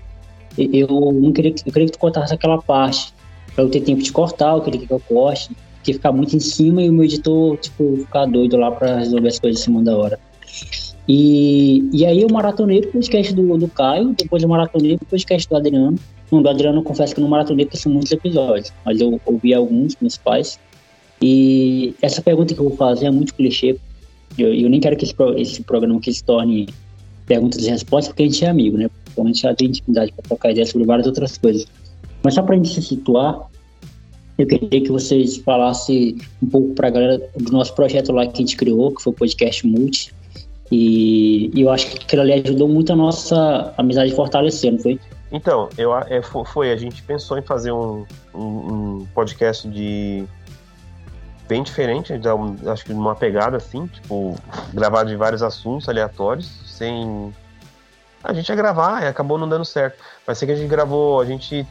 eu 0.57 1.11
não 1.13 1.31
queria, 1.31 1.51
eu 1.65 1.73
queria 1.73 1.85
que 1.85 1.93
tu 1.93 1.99
cortasse 1.99 2.33
aquela 2.33 2.61
parte. 2.61 3.13
Pra 3.55 3.63
eu 3.63 3.69
ter 3.69 3.81
tempo 3.81 4.01
de 4.01 4.11
cortar, 4.11 4.55
eu 4.55 4.61
queria 4.61 4.85
que 4.85 4.91
eu 4.91 4.99
corte. 4.99 5.49
Porque 5.75 5.93
ficar 5.93 6.11
muito 6.11 6.35
em 6.35 6.39
cima 6.39 6.81
e 6.83 6.89
o 6.89 6.93
meu 6.93 7.05
editor, 7.05 7.57
tipo, 7.57 7.97
ficar 7.97 8.25
doido 8.25 8.57
lá 8.57 8.71
para 8.71 8.97
resolver 8.99 9.29
as 9.29 9.39
coisas 9.39 9.61
em 9.61 9.63
cima 9.63 9.81
da 9.81 9.95
hora. 9.95 10.19
E, 11.07 11.89
e 11.93 12.05
aí 12.05 12.21
eu 12.21 12.27
maratonei 12.29 12.79
o 12.79 12.91
podcast 12.91 13.33
do, 13.33 13.57
do 13.57 13.67
Caio, 13.69 14.13
depois 14.17 14.43
eu 14.43 14.49
maratonei 14.49 14.95
o 14.95 15.05
podcast 15.05 15.47
do 15.47 15.55
Adriano. 15.55 15.97
Não, 16.29 16.41
do 16.41 16.49
Adriano 16.49 16.79
eu 16.79 16.83
confesso 16.83 17.15
que 17.15 17.21
não 17.21 17.29
maratonei 17.29 17.65
porque 17.65 17.77
são 17.77 17.91
muitos 17.91 18.11
episódios, 18.11 18.73
mas 18.83 18.99
eu 18.99 19.19
ouvi 19.25 19.53
alguns 19.53 19.95
principais. 19.95 20.59
E 21.21 21.95
essa 22.01 22.21
pergunta 22.21 22.53
que 22.53 22.59
eu 22.59 22.67
vou 22.67 22.77
fazer 22.77 23.05
é 23.05 23.11
muito 23.11 23.33
clichê, 23.33 23.77
eu, 24.37 24.53
eu 24.53 24.69
nem 24.69 24.79
quero 24.79 24.95
que 24.95 25.05
esse, 25.05 25.15
esse 25.37 25.63
programa 25.63 25.99
que 25.99 26.13
se 26.13 26.23
torne 26.23 26.67
perguntas 27.25 27.65
e 27.65 27.69
respostas, 27.69 28.09
porque 28.09 28.23
a 28.23 28.25
gente 28.25 28.45
é 28.45 28.49
amigo, 28.49 28.77
né? 28.77 28.89
Então 29.11 29.25
a 29.25 29.27
gente 29.27 29.41
já 29.41 29.53
tem 29.53 29.67
intimidade 29.67 30.11
para 30.13 30.23
trocar 30.23 30.51
ideias 30.51 30.69
sobre 30.69 30.87
várias 30.87 31.07
outras 31.07 31.37
coisas. 31.37 31.65
Mas 32.23 32.33
só 32.33 32.41
para 32.41 32.53
a 32.53 32.57
gente 32.57 32.69
se 32.69 32.81
situar, 32.81 33.47
eu 34.37 34.45
queria 34.45 34.81
que 34.81 34.91
vocês 34.91 35.37
falassem 35.37 36.17
um 36.41 36.47
pouco 36.47 36.73
para 36.73 36.87
a 36.87 36.91
galera 36.91 37.29
do 37.35 37.51
nosso 37.51 37.73
projeto 37.73 38.11
lá 38.11 38.25
que 38.27 38.33
a 38.33 38.37
gente 38.37 38.55
criou, 38.55 38.91
que 38.91 39.01
foi 39.01 39.11
o 39.11 39.15
podcast 39.15 39.65
Multi. 39.65 40.13
E, 40.71 41.49
e 41.53 41.61
eu 41.61 41.69
acho 41.69 41.87
que 41.87 42.03
aquilo 42.03 42.21
ali 42.21 42.33
ajudou 42.33 42.67
muito 42.67 42.91
a 42.93 42.95
nossa 42.95 43.73
amizade 43.77 44.13
fortalecer, 44.13 44.71
não 44.71 44.79
foi? 44.79 44.99
Então, 45.31 45.69
eu, 45.77 45.95
é, 45.95 46.21
foi, 46.21 46.71
a 46.71 46.77
gente 46.77 47.01
pensou 47.03 47.37
em 47.37 47.41
fazer 47.41 47.71
um, 47.71 48.05
um, 48.33 48.41
um 48.41 49.07
podcast 49.13 49.67
de 49.67 50.23
bem 51.47 51.63
diferente, 51.63 52.13
acho 52.71 52.85
que 52.85 52.93
uma 52.93 53.15
pegada 53.15 53.57
assim, 53.57 53.87
tipo, 53.87 54.35
gravar 54.73 55.03
de 55.03 55.15
vários 55.15 55.41
assuntos 55.41 55.87
aleatórios, 55.87 56.49
sem. 56.65 57.33
A 58.23 58.33
gente 58.33 58.49
ia 58.49 58.55
gravar 58.55 59.03
e 59.03 59.07
acabou 59.07 59.37
não 59.37 59.47
dando 59.47 59.63
certo. 59.63 59.97
Mas 60.25 60.37
sei 60.37 60.47
que 60.47 60.51
a 60.51 60.55
gente 60.55 60.69
gravou, 60.69 61.21
a 61.21 61.25
gente 61.25 61.65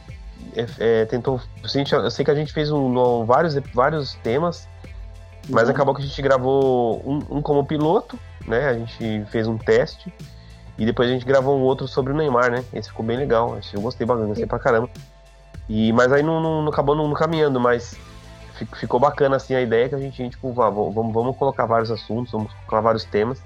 é, 0.55 0.65
é, 0.79 1.05
tentou. 1.05 1.39
Eu 1.61 1.69
sei 2.09 2.25
que 2.25 2.31
a 2.31 2.35
gente 2.35 2.51
fez 2.51 2.71
um, 2.71 3.25
vários, 3.25 3.55
vários 3.73 4.15
temas, 4.15 4.67
mas 5.49 5.65
uhum. 5.65 5.75
acabou 5.75 5.93
que 5.93 6.01
a 6.01 6.05
gente 6.05 6.21
gravou 6.21 7.01
um, 7.05 7.37
um, 7.37 7.41
como 7.41 7.65
piloto, 7.65 8.17
né? 8.47 8.69
A 8.69 8.73
gente 8.73 9.25
fez 9.29 9.47
um 9.47 9.57
teste. 9.57 10.11
E 10.77 10.85
depois 10.85 11.09
a 11.09 11.11
gente 11.11 11.25
gravou 11.25 11.57
um 11.57 11.61
outro 11.61 11.87
sobre 11.87 12.13
o 12.13 12.15
Neymar, 12.15 12.51
né? 12.51 12.63
Esse 12.71 12.89
ficou 12.89 13.05
bem 13.05 13.17
legal. 13.17 13.57
Eu 13.73 13.81
gostei 13.81 14.05
bastante, 14.05 14.27
gostei 14.27 14.45
pra 14.45 14.59
caramba. 14.59 14.89
E, 15.67 15.91
mas 15.91 16.11
aí 16.11 16.21
não, 16.23 16.39
não, 16.39 16.61
não 16.61 16.71
acabou 16.71 16.95
não, 16.95 17.07
não 17.07 17.15
caminhando, 17.15 17.59
mas 17.59 17.97
ficou 18.65 18.99
bacana 18.99 19.35
assim 19.35 19.55
a 19.55 19.61
ideia 19.61 19.89
que 19.89 19.95
a 19.95 19.99
gente, 19.99 20.29
tipo, 20.29 20.51
vamos, 20.51 21.13
vamos 21.13 21.37
colocar 21.37 21.65
vários 21.65 21.91
assuntos, 21.91 22.31
vamos 22.31 22.51
colocar 22.53 22.81
vários 22.81 23.03
temas. 23.05 23.41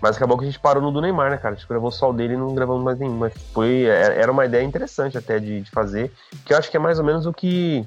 Mas 0.00 0.16
acabou 0.16 0.38
que 0.38 0.44
a 0.44 0.46
gente 0.46 0.58
parou 0.58 0.82
no 0.82 0.90
do 0.90 1.00
Neymar, 1.00 1.30
né, 1.30 1.36
cara? 1.36 1.54
A 1.54 1.58
gente 1.58 1.68
gravou 1.68 1.90
só 1.90 2.10
o 2.10 2.12
dele 2.12 2.34
e 2.34 2.36
não 2.36 2.54
gravamos 2.54 2.82
mais 2.82 2.98
nenhum. 2.98 3.18
Mas 3.18 3.34
foi, 3.52 3.84
é, 3.84 4.18
era 4.18 4.32
uma 4.32 4.46
ideia 4.46 4.64
interessante 4.64 5.18
até 5.18 5.38
de, 5.38 5.60
de 5.60 5.70
fazer, 5.70 6.10
que 6.44 6.54
eu 6.54 6.58
acho 6.58 6.70
que 6.70 6.76
é 6.76 6.80
mais 6.80 6.98
ou 6.98 7.04
menos 7.04 7.26
o 7.26 7.32
que 7.32 7.86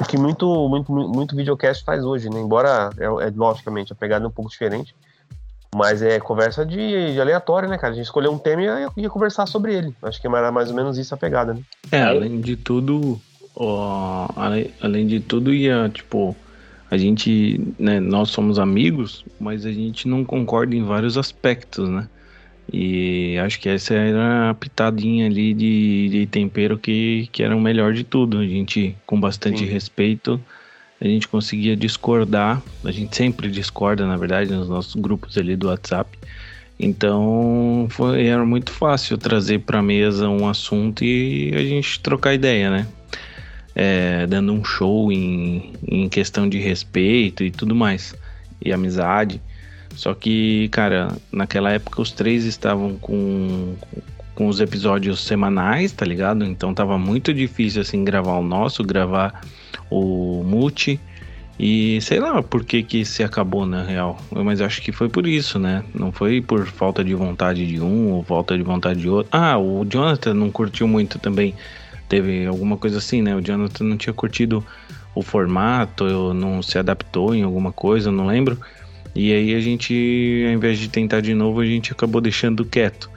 o 0.00 0.04
que 0.06 0.16
muito, 0.16 0.68
muito, 0.68 0.92
muito 0.92 1.36
videocast 1.36 1.84
faz 1.84 2.04
hoje, 2.04 2.28
né? 2.30 2.40
Embora, 2.40 2.90
é, 2.98 3.04
é 3.04 3.32
logicamente, 3.34 3.92
a 3.92 3.96
pegada 3.96 4.24
é 4.24 4.28
um 4.28 4.30
pouco 4.30 4.50
diferente, 4.50 4.94
mas 5.74 6.02
é 6.02 6.18
conversa 6.20 6.64
de, 6.64 7.12
de 7.12 7.20
aleatória, 7.20 7.68
né, 7.68 7.76
cara? 7.76 7.92
A 7.92 7.96
gente 7.96 8.04
escolheu 8.04 8.32
um 8.32 8.38
tema 8.38 8.62
e 8.62 8.64
ia, 8.64 8.90
ia 8.96 9.10
conversar 9.10 9.46
sobre 9.46 9.74
ele. 9.74 9.94
Acho 10.02 10.20
que 10.20 10.26
era 10.26 10.52
mais 10.52 10.70
ou 10.70 10.74
menos 10.74 10.96
isso 10.96 11.14
a 11.14 11.18
pegada, 11.18 11.54
né? 11.54 11.60
É, 11.90 12.02
além 12.02 12.40
de 12.40 12.56
tudo, 12.56 13.20
além 14.80 15.06
de 15.06 15.20
tudo, 15.20 15.52
ia, 15.52 15.88
tipo, 15.88 16.36
a 16.90 16.96
gente, 16.96 17.60
né, 17.78 18.00
nós 18.00 18.30
somos 18.30 18.58
amigos, 18.58 19.24
mas 19.38 19.64
a 19.64 19.72
gente 19.72 20.08
não 20.08 20.24
concorda 20.24 20.74
em 20.74 20.82
vários 20.82 21.16
aspectos, 21.16 21.88
né? 21.88 22.08
E 22.72 23.36
acho 23.38 23.60
que 23.60 23.68
essa 23.68 23.94
era 23.94 24.50
a 24.50 24.54
pitadinha 24.54 25.26
ali 25.26 25.52
de, 25.52 26.08
de 26.08 26.26
tempero 26.26 26.78
que, 26.78 27.28
que 27.30 27.42
era 27.42 27.54
o 27.54 27.60
melhor 27.60 27.92
de 27.92 28.04
tudo. 28.04 28.38
A 28.38 28.46
gente, 28.46 28.96
com 29.06 29.20
bastante 29.20 29.60
Sim. 29.60 29.66
respeito, 29.66 30.40
a 31.00 31.06
gente 31.06 31.28
conseguia 31.28 31.76
discordar. 31.76 32.62
A 32.82 32.90
gente 32.90 33.14
sempre 33.14 33.50
discorda, 33.50 34.06
na 34.06 34.16
verdade, 34.16 34.50
nos 34.50 34.68
nossos 34.68 34.94
grupos 34.94 35.36
ali 35.36 35.56
do 35.56 35.68
WhatsApp. 35.68 36.18
Então 36.80 37.86
foi, 37.90 38.26
era 38.26 38.44
muito 38.44 38.72
fácil 38.72 39.18
trazer 39.18 39.60
para 39.60 39.82
mesa 39.82 40.28
um 40.28 40.48
assunto 40.48 41.04
e 41.04 41.52
a 41.54 41.62
gente 41.62 42.00
trocar 42.00 42.34
ideia, 42.34 42.70
né? 42.70 42.86
É, 43.74 44.26
dando 44.26 44.52
um 44.52 44.62
show 44.64 45.10
em, 45.10 45.72
em 45.86 46.08
questão 46.08 46.48
de 46.48 46.58
respeito 46.58 47.42
e 47.42 47.50
tudo 47.50 47.74
mais, 47.74 48.14
e 48.64 48.72
amizade. 48.72 49.40
Só 49.94 50.14
que, 50.14 50.68
cara, 50.70 51.16
naquela 51.32 51.70
época 51.70 52.00
os 52.00 52.10
três 52.10 52.44
estavam 52.44 52.96
com, 52.96 53.74
com 54.34 54.48
os 54.48 54.60
episódios 54.60 55.20
semanais, 55.20 55.92
tá 55.92 56.04
ligado? 56.04 56.44
Então 56.44 56.74
tava 56.74 56.98
muito 56.98 57.32
difícil 57.32 57.82
assim 57.82 58.04
gravar 58.04 58.34
o 58.34 58.42
nosso, 58.42 58.82
gravar 58.82 59.42
o 59.90 60.42
multi. 60.44 61.00
E 61.56 62.00
sei 62.00 62.18
lá 62.18 62.42
por 62.42 62.64
que 62.64 62.82
que 62.82 63.04
se 63.04 63.22
acabou 63.22 63.64
na 63.64 63.84
real, 63.84 64.18
mas 64.32 64.60
acho 64.60 64.82
que 64.82 64.90
foi 64.90 65.08
por 65.08 65.24
isso, 65.24 65.56
né? 65.56 65.84
Não 65.94 66.10
foi 66.10 66.40
por 66.40 66.66
falta 66.66 67.04
de 67.04 67.14
vontade 67.14 67.64
de 67.64 67.80
um 67.80 68.10
ou 68.10 68.24
falta 68.24 68.56
de 68.56 68.62
vontade 68.64 69.00
de 69.00 69.08
outro. 69.08 69.28
Ah, 69.30 69.56
o 69.56 69.84
Jonathan 69.84 70.34
não 70.34 70.50
curtiu 70.50 70.88
muito 70.88 71.16
também. 71.20 71.54
Teve 72.14 72.46
alguma 72.46 72.76
coisa 72.76 72.98
assim, 72.98 73.22
né? 73.22 73.34
O 73.34 73.40
Jonathan 73.40 73.82
não 73.82 73.96
tinha 73.96 74.14
curtido 74.14 74.64
o 75.16 75.20
formato, 75.20 76.32
não 76.32 76.62
se 76.62 76.78
adaptou 76.78 77.34
em 77.34 77.42
alguma 77.42 77.72
coisa, 77.72 78.12
não 78.12 78.24
lembro. 78.24 78.56
E 79.16 79.32
aí 79.32 79.52
a 79.52 79.58
gente, 79.58 80.44
ao 80.46 80.52
invés 80.52 80.78
de 80.78 80.88
tentar 80.88 81.20
de 81.20 81.34
novo, 81.34 81.58
a 81.58 81.66
gente 81.66 81.90
acabou 81.90 82.20
deixando 82.20 82.64
quieto. 82.64 83.10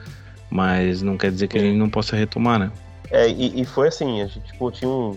Mas 0.50 1.00
não 1.00 1.16
quer 1.16 1.30
dizer 1.30 1.46
que 1.46 1.56
a 1.56 1.60
gente 1.60 1.76
não 1.76 1.88
possa 1.88 2.16
retomar, 2.16 2.58
né? 2.58 2.72
É, 3.08 3.28
e, 3.28 3.60
e 3.60 3.64
foi 3.64 3.86
assim, 3.86 4.20
a 4.20 4.26
gente 4.26 4.40
tipo, 4.40 4.68
tinha 4.72 4.90
um, 4.90 5.16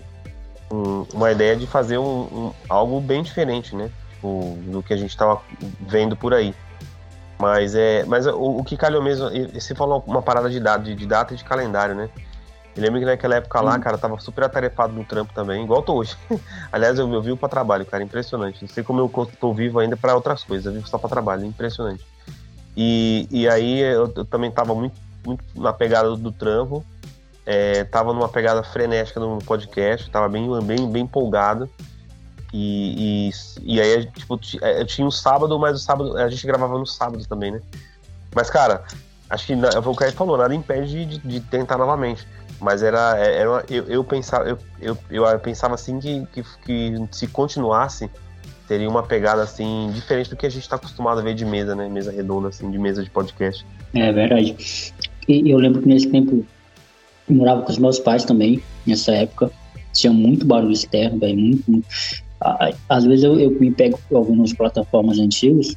um, 0.72 1.04
uma 1.12 1.32
ideia 1.32 1.56
de 1.56 1.66
fazer 1.66 1.98
um, 1.98 2.52
algo 2.68 3.00
bem 3.00 3.20
diferente, 3.20 3.74
né? 3.74 3.90
Tipo, 4.12 4.56
do 4.68 4.80
que 4.80 4.94
a 4.94 4.96
gente 4.96 5.10
estava 5.10 5.42
vendo 5.80 6.16
por 6.16 6.32
aí. 6.32 6.54
Mas 7.36 7.74
é, 7.74 8.04
mas 8.04 8.28
o, 8.28 8.58
o 8.58 8.62
que 8.62 8.76
calhou 8.76 9.02
mesmo, 9.02 9.28
você 9.52 9.74
falou 9.74 10.04
uma 10.06 10.22
parada 10.22 10.48
de 10.48 10.60
de, 10.60 10.94
de 10.94 11.04
data 11.04 11.34
e 11.34 11.36
de 11.36 11.42
calendário, 11.42 11.96
né? 11.96 12.08
Lembro 12.74 13.00
que 13.00 13.06
naquela 13.06 13.36
época 13.36 13.60
lá, 13.60 13.76
hum. 13.76 13.80
cara, 13.80 13.98
tava 13.98 14.18
super 14.18 14.44
atarefado 14.44 14.94
no 14.94 15.04
trampo 15.04 15.32
também, 15.34 15.62
igual 15.62 15.82
tô 15.82 15.94
hoje. 15.94 16.16
Aliás, 16.72 16.98
eu, 16.98 17.12
eu 17.12 17.20
vivo 17.20 17.36
pra 17.36 17.48
trabalho, 17.48 17.84
cara, 17.84 18.02
impressionante. 18.02 18.62
Não 18.62 18.68
sei 18.68 18.82
como 18.82 19.00
eu 19.00 19.26
tô 19.38 19.52
vivo 19.52 19.78
ainda 19.78 19.96
para 19.96 20.14
outras 20.14 20.42
coisas, 20.42 20.66
eu 20.66 20.72
vivo 20.72 20.88
só 20.88 20.96
pra 20.96 21.08
trabalho, 21.08 21.44
impressionante. 21.44 22.04
E, 22.76 23.28
e 23.30 23.48
aí 23.48 23.80
eu, 23.80 24.10
eu 24.16 24.24
também 24.24 24.50
tava 24.50 24.74
muito, 24.74 24.94
muito 25.24 25.44
na 25.54 25.72
pegada 25.72 26.08
do, 26.08 26.16
do 26.16 26.32
trampo, 26.32 26.84
é, 27.44 27.84
tava 27.84 28.12
numa 28.12 28.28
pegada 28.28 28.62
frenética 28.62 29.20
no 29.20 29.38
podcast, 29.38 30.10
tava 30.10 30.28
bem, 30.28 30.48
bem, 30.62 30.90
bem 30.90 31.02
empolgado. 31.02 31.68
E, 32.52 33.28
e, 33.28 33.30
e 33.62 33.80
aí, 33.80 34.06
tipo, 34.06 34.38
é, 34.60 34.80
eu 34.80 34.86
tinha 34.86 35.06
um 35.06 35.10
sábado, 35.10 35.58
mas 35.58 35.76
o 35.76 35.78
sábado 35.78 36.16
a 36.16 36.28
gente 36.28 36.46
gravava 36.46 36.78
no 36.78 36.86
sábado 36.86 37.24
também, 37.26 37.50
né? 37.50 37.60
Mas, 38.34 38.50
cara, 38.50 38.84
acho 39.28 39.46
que 39.46 39.54
o 39.54 39.96
que 39.96 40.04
a 40.04 40.12
falou, 40.12 40.36
nada 40.36 40.54
impede 40.54 41.06
de, 41.06 41.18
de 41.18 41.40
tentar 41.40 41.78
novamente. 41.78 42.26
Mas 42.62 42.80
era, 42.80 43.18
é, 43.18 43.38
era 43.38 43.64
eu, 43.68 43.84
eu 43.88 44.04
pensava, 44.04 44.48
eu, 44.48 44.56
eu, 44.80 44.96
eu, 45.10 45.38
pensava 45.40 45.74
assim 45.74 45.98
que, 45.98 46.24
que, 46.32 46.44
que, 46.64 46.94
se 47.10 47.26
continuasse, 47.26 48.08
teria 48.68 48.88
uma 48.88 49.02
pegada 49.02 49.42
assim 49.42 49.90
diferente 49.92 50.30
do 50.30 50.36
que 50.36 50.46
a 50.46 50.48
gente 50.48 50.62
está 50.62 50.76
acostumado 50.76 51.18
a 51.18 51.22
ver 51.24 51.34
de 51.34 51.44
mesa, 51.44 51.74
né? 51.74 51.88
Mesa 51.88 52.12
redonda, 52.12 52.48
assim, 52.48 52.70
de 52.70 52.78
mesa 52.78 53.02
de 53.02 53.10
podcast. 53.10 53.66
É 53.92 54.12
verdade. 54.12 54.54
E 55.28 55.50
eu 55.50 55.58
lembro 55.58 55.82
que 55.82 55.88
nesse 55.88 56.08
tempo 56.08 56.46
eu 57.28 57.34
morava 57.34 57.62
com 57.62 57.72
os 57.72 57.78
meus 57.78 57.98
pais 57.98 58.24
também, 58.24 58.62
nessa 58.86 59.10
época. 59.10 59.50
Tinha 59.92 60.12
muito 60.12 60.46
barulho 60.46 60.72
externo, 60.72 61.18
velho. 61.18 61.36
Muito, 61.36 61.68
muito. 61.68 61.88
Às 62.88 63.04
vezes 63.04 63.24
eu, 63.24 63.40
eu 63.40 63.50
me 63.50 63.72
pego 63.72 63.98
algumas 64.14 64.52
plataformas 64.52 65.18
antigas 65.18 65.76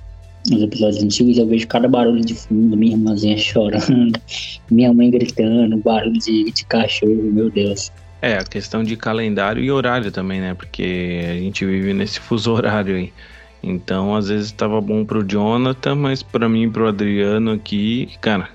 nos 0.50 0.62
episódios 0.62 1.04
antigos, 1.04 1.38
eu 1.38 1.48
vejo 1.48 1.68
cada 1.68 1.88
barulho 1.88 2.24
de 2.24 2.36
fundo, 2.36 2.78
minha 2.78 2.94
irmãzinha 2.94 3.38
chorando, 3.38 4.20
minha 4.70 4.94
mãe 4.94 5.10
gritando, 5.10 5.78
barulho 5.78 6.20
de, 6.20 6.52
de 6.52 6.66
cachorro, 6.66 7.32
meu 7.32 7.50
Deus. 7.50 7.92
É, 8.22 8.38
a 8.38 8.44
questão 8.44 8.84
de 8.84 8.96
calendário 8.96 9.64
e 9.64 9.70
horário 9.70 10.12
também, 10.12 10.42
né? 10.42 10.54
Porque 10.54 11.22
a 11.30 11.34
gente 11.34 11.66
vive 11.66 11.94
nesse 11.94 12.20
fuso 12.20 12.52
horário 12.52 12.96
aí. 12.96 13.14
Então, 13.62 14.16
às 14.16 14.30
vezes 14.30 14.48
estava 14.48 14.80
bom 14.80 15.04
pro 15.04 15.24
Jonathan, 15.24 15.96
mas 15.96 16.22
para 16.22 16.48
mim 16.48 16.64
e 16.64 16.70
pro 16.70 16.88
Adriano 16.88 17.52
aqui, 17.52 18.10
cara, 18.22 18.50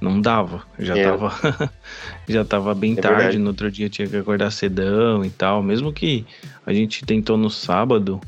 não 0.00 0.20
dava. 0.20 0.62
Já 0.78 0.96
é. 0.96 1.04
tava 1.04 1.70
já 2.28 2.44
tava 2.44 2.74
bem 2.74 2.92
é 2.92 2.96
tarde, 2.96 3.16
verdade. 3.16 3.38
no 3.38 3.48
outro 3.48 3.70
dia 3.70 3.88
tinha 3.88 4.08
que 4.08 4.16
acordar 4.16 4.50
cedão 4.50 5.24
e 5.24 5.30
tal. 5.30 5.62
Mesmo 5.62 5.92
que 5.92 6.24
a 6.64 6.72
gente 6.72 7.04
tentou 7.04 7.36
no 7.36 7.50
sábado, 7.50 8.20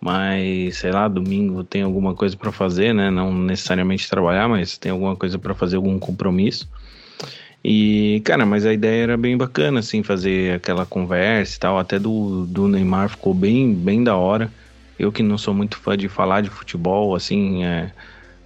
mas 0.00 0.78
sei 0.78 0.92
lá, 0.92 1.08
domingo 1.08 1.64
tem 1.64 1.82
alguma 1.82 2.14
coisa 2.14 2.36
para 2.36 2.52
fazer, 2.52 2.94
né? 2.94 3.10
Não 3.10 3.32
necessariamente 3.32 4.08
trabalhar, 4.08 4.48
mas 4.48 4.78
tem 4.78 4.92
alguma 4.92 5.16
coisa 5.16 5.38
para 5.38 5.54
fazer, 5.54 5.76
algum 5.76 5.98
compromisso. 5.98 6.68
E, 7.64 8.22
cara, 8.24 8.46
mas 8.46 8.64
a 8.64 8.72
ideia 8.72 9.02
era 9.02 9.16
bem 9.16 9.36
bacana, 9.36 9.80
assim, 9.80 10.02
fazer 10.02 10.54
aquela 10.54 10.86
conversa 10.86 11.56
e 11.56 11.58
tal. 11.58 11.78
Até 11.78 11.98
do, 11.98 12.46
do 12.46 12.68
Neymar 12.68 13.08
ficou 13.08 13.34
bem, 13.34 13.74
bem 13.74 14.04
da 14.04 14.16
hora. 14.16 14.52
Eu 14.98 15.10
que 15.10 15.22
não 15.22 15.36
sou 15.36 15.52
muito 15.52 15.76
fã 15.76 15.96
de 15.96 16.08
falar 16.08 16.42
de 16.42 16.48
futebol, 16.48 17.14
assim, 17.14 17.64
é, 17.64 17.90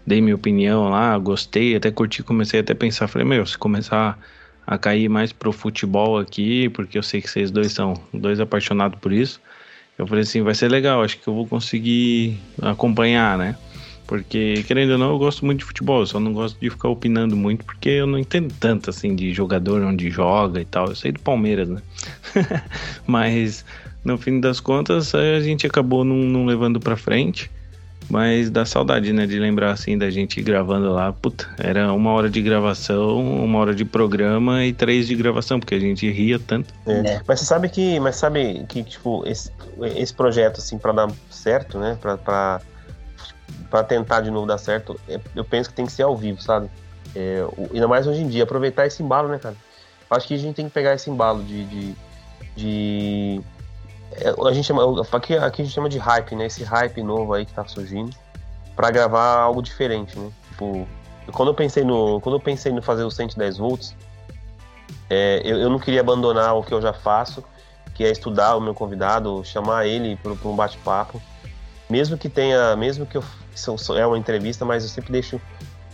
dei 0.06 0.20
minha 0.20 0.34
opinião 0.34 0.88
lá, 0.88 1.16
gostei, 1.18 1.76
até 1.76 1.90
curti, 1.90 2.22
comecei 2.22 2.60
até 2.60 2.72
a 2.72 2.76
pensar, 2.76 3.08
falei, 3.08 3.26
meu, 3.28 3.44
se 3.46 3.56
começar 3.56 4.18
a 4.66 4.78
cair 4.78 5.08
mais 5.08 5.32
pro 5.32 5.52
futebol 5.52 6.18
aqui, 6.18 6.68
porque 6.70 6.96
eu 6.96 7.02
sei 7.02 7.20
que 7.20 7.28
vocês 7.28 7.50
dois 7.50 7.72
são 7.72 7.94
dois 8.12 8.40
apaixonados 8.40 8.98
por 9.00 9.12
isso, 9.12 9.40
eu 10.00 10.06
falei 10.06 10.22
assim, 10.22 10.40
vai 10.40 10.54
ser 10.54 10.70
legal, 10.70 11.02
acho 11.02 11.18
que 11.18 11.28
eu 11.28 11.34
vou 11.34 11.46
conseguir 11.46 12.38
acompanhar, 12.62 13.36
né? 13.36 13.54
Porque, 14.06 14.64
querendo 14.66 14.92
ou 14.92 14.98
não, 14.98 15.10
eu 15.10 15.18
gosto 15.18 15.44
muito 15.44 15.58
de 15.58 15.66
futebol, 15.66 16.04
só 16.06 16.18
não 16.18 16.32
gosto 16.32 16.58
de 16.58 16.70
ficar 16.70 16.88
opinando 16.88 17.36
muito, 17.36 17.64
porque 17.66 17.90
eu 17.90 18.06
não 18.06 18.18
entendo 18.18 18.52
tanto, 18.58 18.88
assim, 18.88 19.14
de 19.14 19.32
jogador 19.32 19.82
onde 19.82 20.10
joga 20.10 20.58
e 20.60 20.64
tal. 20.64 20.88
Eu 20.88 20.96
sei 20.96 21.12
do 21.12 21.20
Palmeiras, 21.20 21.68
né? 21.68 21.82
Mas, 23.06 23.64
no 24.02 24.16
fim 24.16 24.40
das 24.40 24.58
contas, 24.58 25.14
a 25.14 25.38
gente 25.40 25.66
acabou 25.66 26.02
não, 26.02 26.16
não 26.16 26.46
levando 26.46 26.80
pra 26.80 26.96
frente. 26.96 27.50
Mas 28.10 28.50
dá 28.50 28.66
saudade, 28.66 29.12
né, 29.12 29.24
de 29.24 29.38
lembrar 29.38 29.70
assim 29.70 29.96
da 29.96 30.10
gente 30.10 30.42
gravando 30.42 30.92
lá. 30.92 31.12
Puta, 31.12 31.48
era 31.58 31.92
uma 31.92 32.10
hora 32.10 32.28
de 32.28 32.42
gravação, 32.42 33.20
uma 33.20 33.58
hora 33.60 33.72
de 33.72 33.84
programa 33.84 34.64
e 34.64 34.72
três 34.72 35.06
de 35.06 35.14
gravação, 35.14 35.60
porque 35.60 35.76
a 35.76 35.78
gente 35.78 36.10
ria 36.10 36.38
tanto. 36.38 36.74
É. 36.86 36.92
É. 36.92 37.20
Mas 37.26 37.38
você 37.38 37.46
sabe 37.46 37.68
que, 37.68 38.00
mas 38.00 38.16
sabe 38.16 38.64
que 38.68 38.82
tipo 38.82 39.22
esse, 39.26 39.52
esse 39.96 40.12
projeto 40.12 40.58
assim 40.58 40.76
para 40.76 40.92
dar 40.92 41.10
certo, 41.30 41.78
né, 41.78 41.96
para 42.00 42.60
para 43.70 43.84
tentar 43.84 44.20
de 44.20 44.30
novo 44.32 44.46
dar 44.46 44.58
certo, 44.58 44.98
é, 45.08 45.20
eu 45.36 45.44
penso 45.44 45.70
que 45.70 45.76
tem 45.76 45.86
que 45.86 45.92
ser 45.92 46.02
ao 46.02 46.16
vivo, 46.16 46.42
sabe? 46.42 46.68
É, 47.14 47.44
ainda 47.72 47.86
mais 47.86 48.06
hoje 48.06 48.20
em 48.20 48.28
dia, 48.28 48.42
aproveitar 48.42 48.86
esse 48.86 49.00
embalo, 49.02 49.28
né, 49.28 49.38
cara? 49.38 49.54
Acho 50.10 50.26
que 50.26 50.34
a 50.34 50.38
gente 50.38 50.56
tem 50.56 50.66
que 50.66 50.72
pegar 50.72 50.94
esse 50.94 51.08
embalo 51.08 51.44
de, 51.44 51.64
de, 51.64 51.94
de 52.56 53.40
a 54.46 54.52
gente 54.52 54.66
chama, 54.66 54.82
aqui, 55.12 55.36
aqui 55.36 55.62
a 55.62 55.64
gente 55.64 55.74
chama 55.74 55.88
de 55.88 55.98
hype, 55.98 56.34
né? 56.34 56.46
Esse 56.46 56.64
hype 56.64 57.02
novo 57.02 57.32
aí 57.32 57.46
que 57.46 57.52
tá 57.52 57.64
surgindo 57.66 58.14
para 58.74 58.90
gravar 58.90 59.36
algo 59.36 59.62
diferente, 59.62 60.18
né? 60.18 60.30
Tipo, 60.48 60.86
quando 61.32 61.48
eu 61.48 61.54
pensei 61.54 61.84
no, 61.84 62.20
quando 62.20 62.36
eu 62.36 62.40
pensei 62.40 62.72
no 62.72 62.82
fazer 62.82 63.04
o 63.04 63.10
110 63.10 63.58
volts, 63.58 63.94
é, 65.08 65.42
eu, 65.44 65.58
eu 65.58 65.70
não 65.70 65.78
queria 65.78 66.00
abandonar 66.00 66.56
o 66.56 66.62
que 66.62 66.72
eu 66.72 66.80
já 66.80 66.92
faço, 66.92 67.44
que 67.94 68.04
é 68.04 68.10
estudar 68.10 68.56
o 68.56 68.60
meu 68.60 68.74
convidado, 68.74 69.44
chamar 69.44 69.86
ele 69.86 70.16
para 70.16 70.32
um 70.32 70.56
bate-papo, 70.56 71.20
mesmo 71.88 72.16
que 72.16 72.28
tenha, 72.28 72.76
mesmo 72.76 73.04
que 73.04 73.16
eu 73.16 73.24
é 73.96 74.06
uma 74.06 74.16
entrevista, 74.16 74.64
mas 74.64 74.84
eu 74.84 74.88
sempre 74.88 75.12
deixo, 75.12 75.40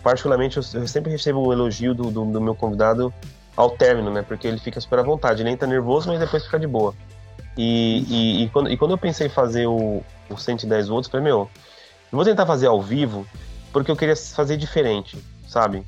particularmente, 0.02 0.56
eu, 0.56 0.62
eu 0.74 0.86
sempre 0.86 1.10
recebo 1.10 1.40
o 1.40 1.48
um 1.48 1.52
elogio 1.52 1.94
do, 1.94 2.10
do, 2.10 2.24
do, 2.24 2.40
meu 2.40 2.54
convidado 2.54 3.12
ao 3.56 3.70
término, 3.70 4.10
né? 4.10 4.22
Porque 4.22 4.46
ele 4.46 4.58
fica 4.58 4.80
super 4.80 5.00
à 5.00 5.02
vontade, 5.02 5.42
ele 5.42 5.50
entra 5.50 5.66
nervoso, 5.66 6.08
mas 6.08 6.20
depois 6.20 6.44
fica 6.44 6.58
de 6.58 6.66
boa. 6.66 6.94
E, 7.56 8.04
e, 8.08 8.44
e, 8.44 8.50
quando, 8.50 8.70
e 8.70 8.76
quando 8.76 8.90
eu 8.92 8.98
pensei 8.98 9.28
em 9.28 9.30
fazer 9.30 9.66
o, 9.66 10.02
o 10.28 10.36
110 10.36 10.88
volts, 10.88 11.10
falei, 11.10 11.24
meu, 11.24 11.50
eu 12.12 12.16
vou 12.16 12.24
tentar 12.24 12.46
fazer 12.46 12.66
ao 12.66 12.80
vivo, 12.82 13.26
porque 13.72 13.90
eu 13.90 13.96
queria 13.96 14.16
fazer 14.16 14.56
diferente, 14.56 15.18
sabe? 15.48 15.84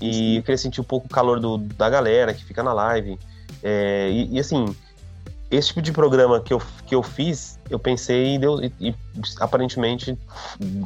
E 0.00 0.36
eu 0.36 0.42
queria 0.42 0.58
sentir 0.58 0.80
um 0.80 0.84
pouco 0.84 1.06
o 1.06 1.10
calor 1.10 1.40
do, 1.40 1.56
da 1.58 1.88
galera 1.88 2.34
que 2.34 2.44
fica 2.44 2.62
na 2.62 2.72
live. 2.72 3.18
É, 3.62 4.10
e, 4.10 4.34
e, 4.34 4.38
assim, 4.38 4.76
esse 5.50 5.68
tipo 5.68 5.80
de 5.80 5.92
programa 5.92 6.40
que 6.40 6.52
eu, 6.52 6.60
que 6.86 6.94
eu 6.94 7.02
fiz, 7.02 7.58
eu 7.70 7.78
pensei 7.78 8.34
e, 8.34 8.38
deu, 8.38 8.62
e, 8.62 8.72
e, 8.78 8.94
aparentemente 9.40 10.18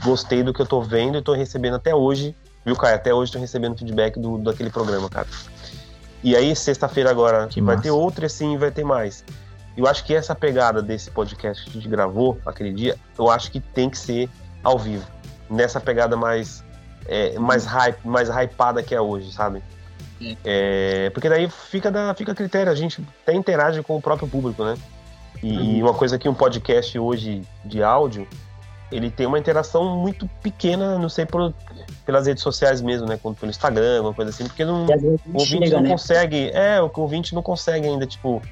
gostei 0.03 0.43
do 0.43 0.53
que 0.53 0.61
eu 0.61 0.67
tô 0.67 0.81
vendo 0.81 1.19
e 1.19 1.23
tô 1.23 1.33
recebendo 1.33 1.75
até 1.75 1.95
hoje, 1.95 2.37
viu, 2.65 2.77
Caio? 2.77 2.95
Até 2.95 3.13
hoje 3.13 3.33
tô 3.33 3.39
recebendo 3.39 3.77
feedback 3.77 4.19
do, 4.19 4.39
daquele 4.39 4.71
programa, 4.71 5.09
cara. 5.09 5.27
E 6.23 6.37
aí, 6.37 6.55
sexta-feira 6.55 7.11
agora, 7.11 7.47
que 7.49 7.61
vai 7.63 7.77
massa. 7.77 7.83
ter 7.83 7.91
outro 7.91 8.25
e 8.25 8.27
assim 8.27 8.59
vai 8.59 8.71
ter 8.71 8.85
mais. 8.85 9.25
Eu 9.77 9.87
acho 9.87 10.05
que 10.05 10.15
essa 10.15 10.35
pegada 10.35 10.83
desse 10.83 11.11
podcast 11.11 11.65
que 11.65 11.71
a 11.71 11.73
gente 11.73 11.89
gravou 11.89 12.39
aquele 12.45 12.73
dia, 12.73 12.97
eu 13.19 13.31
acho 13.31 13.51
que 13.51 13.61
tem 13.61 13.89
que 13.89 13.99
ser 13.99 14.29
ao 14.63 14.79
vivo. 14.79 15.07
Nessa 15.49 15.81
pegada 15.81 16.17
mais 16.17 16.65
é, 17.07 17.39
mais 17.39 17.65
hype, 17.65 18.07
mais 18.07 18.29
hypada 18.29 18.83
que 18.83 18.95
é 18.95 19.01
hoje, 19.01 19.33
sabe? 19.33 19.63
É. 20.45 21.11
porque 21.15 21.31
daí 21.31 21.49
fica, 21.49 21.91
da, 21.91 22.15
fica 22.15 22.33
a 22.33 22.35
critério, 22.35 22.71
a 22.71 22.75
gente 22.75 23.03
até 23.23 23.33
interage 23.33 23.83
com 23.83 23.97
o 23.97 24.03
próprio 24.03 24.29
público, 24.29 24.63
né? 24.63 24.77
E, 25.43 25.57
uhum. 25.57 25.63
e 25.63 25.83
uma 25.83 25.95
coisa 25.95 26.19
que 26.19 26.29
um 26.29 26.35
podcast 26.35 26.99
hoje 26.99 27.43
de 27.65 27.83
áudio, 27.83 28.29
ele 28.93 29.11
tem 29.11 29.27
uma 29.27 29.39
interação 29.39 29.97
muito 29.97 30.29
pequena, 30.43 30.99
não 30.99 31.09
sei, 31.09 31.25
por, 31.25 31.55
pelas 32.05 32.27
redes 32.27 32.43
sociais 32.43 32.83
mesmo, 32.83 33.09
né? 33.09 33.19
Como 33.23 33.35
pelo 33.35 33.49
Instagram, 33.49 33.97
alguma 33.97 34.15
coisa 34.15 34.31
assim, 34.31 34.45
porque 34.45 34.65
não, 34.65 34.85
o 34.85 35.39
ouvinte 35.39 35.65
chega, 35.65 35.77
não 35.77 35.83
né? 35.85 35.91
consegue. 35.91 36.51
É, 36.53 36.83
o 36.83 36.91
ouvinte 36.95 37.35
não 37.35 37.43
consegue 37.43 37.89
ainda, 37.89 38.07
tipo, 38.07 38.43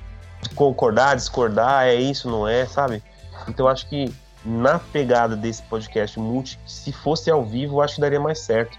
concordar, 0.54 1.16
discordar, 1.16 1.86
é 1.86 1.94
isso, 1.94 2.30
não 2.30 2.46
é, 2.46 2.66
sabe? 2.66 3.02
Então 3.48 3.68
acho 3.68 3.88
que 3.88 4.12
na 4.44 4.78
pegada 4.78 5.36
desse 5.36 5.62
podcast 5.62 6.18
multi, 6.18 6.58
se 6.66 6.92
fosse 6.92 7.30
ao 7.30 7.44
vivo, 7.44 7.80
acho 7.80 7.96
que 7.96 8.00
daria 8.00 8.20
mais 8.20 8.38
certo. 8.38 8.78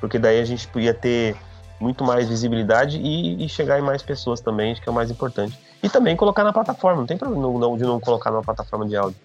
Porque 0.00 0.18
daí 0.18 0.40
a 0.40 0.44
gente 0.44 0.66
podia 0.68 0.94
ter 0.94 1.36
muito 1.80 2.04
mais 2.04 2.28
visibilidade 2.28 2.98
e, 2.98 3.44
e 3.44 3.48
chegar 3.48 3.78
em 3.78 3.82
mais 3.82 4.02
pessoas 4.02 4.40
também, 4.40 4.72
acho 4.72 4.82
que 4.82 4.88
é 4.88 4.92
o 4.92 4.94
mais 4.94 5.10
importante. 5.10 5.58
E 5.82 5.88
também 5.88 6.16
colocar 6.16 6.44
na 6.44 6.52
plataforma, 6.52 7.00
não 7.00 7.06
tem 7.06 7.16
problema 7.16 7.58
não, 7.58 7.76
de 7.76 7.84
não 7.84 8.00
colocar 8.00 8.30
numa 8.30 8.42
plataforma 8.42 8.86
de 8.86 8.96
áudio. 8.96 9.18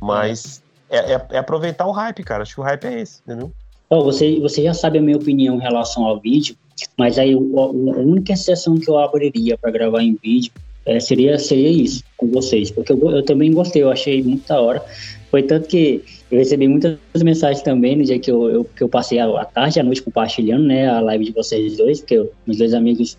Mas 0.00 0.62
é, 0.88 1.14
é, 1.14 1.26
é, 1.30 1.38
aproveitar 1.38 1.86
o 1.86 1.92
hype, 1.92 2.22
cara. 2.22 2.42
Acho 2.42 2.54
que 2.54 2.60
o 2.60 2.64
hype 2.64 2.84
é 2.84 3.00
esse, 3.00 3.20
entendeu? 3.24 3.52
Oh, 3.88 4.02
você, 4.04 4.38
você 4.40 4.62
já 4.62 4.72
sabe 4.72 4.98
a 4.98 5.02
minha 5.02 5.16
opinião 5.16 5.56
em 5.56 5.60
relação 5.60 6.04
ao 6.04 6.18
vídeo, 6.20 6.56
mas 6.96 7.18
aí 7.18 7.34
a 7.34 7.36
única 7.36 8.32
exceção 8.32 8.76
que 8.76 8.88
eu 8.88 8.98
abriria 8.98 9.58
para 9.58 9.70
gravar 9.70 10.02
em 10.02 10.16
vídeo 10.22 10.52
é, 10.90 10.98
seria, 10.98 11.38
seria 11.38 11.68
isso 11.68 12.02
com 12.16 12.26
vocês, 12.26 12.68
porque 12.68 12.92
eu, 12.92 13.10
eu 13.10 13.24
também 13.24 13.52
gostei, 13.52 13.82
eu 13.82 13.90
achei 13.90 14.20
muito 14.22 14.46
da 14.48 14.60
hora. 14.60 14.82
Foi 15.30 15.40
tanto 15.44 15.68
que 15.68 16.02
eu 16.28 16.38
recebi 16.38 16.66
muitas 16.66 16.98
mensagens 17.22 17.62
também 17.62 17.96
no 17.96 18.04
dia 18.04 18.18
que 18.18 18.30
eu, 18.30 18.50
eu 18.50 18.64
que 18.64 18.82
eu 18.82 18.88
passei 18.88 19.20
a, 19.20 19.26
a 19.40 19.44
tarde 19.44 19.78
e 19.78 19.80
a 19.80 19.84
noite 19.84 20.02
compartilhando 20.02 20.64
né, 20.64 20.88
a 20.88 21.00
live 21.00 21.26
de 21.26 21.32
vocês 21.32 21.76
dois, 21.76 22.00
porque 22.00 22.14
eu, 22.14 22.32
meus 22.44 22.58
dois 22.58 22.74
amigos 22.74 23.16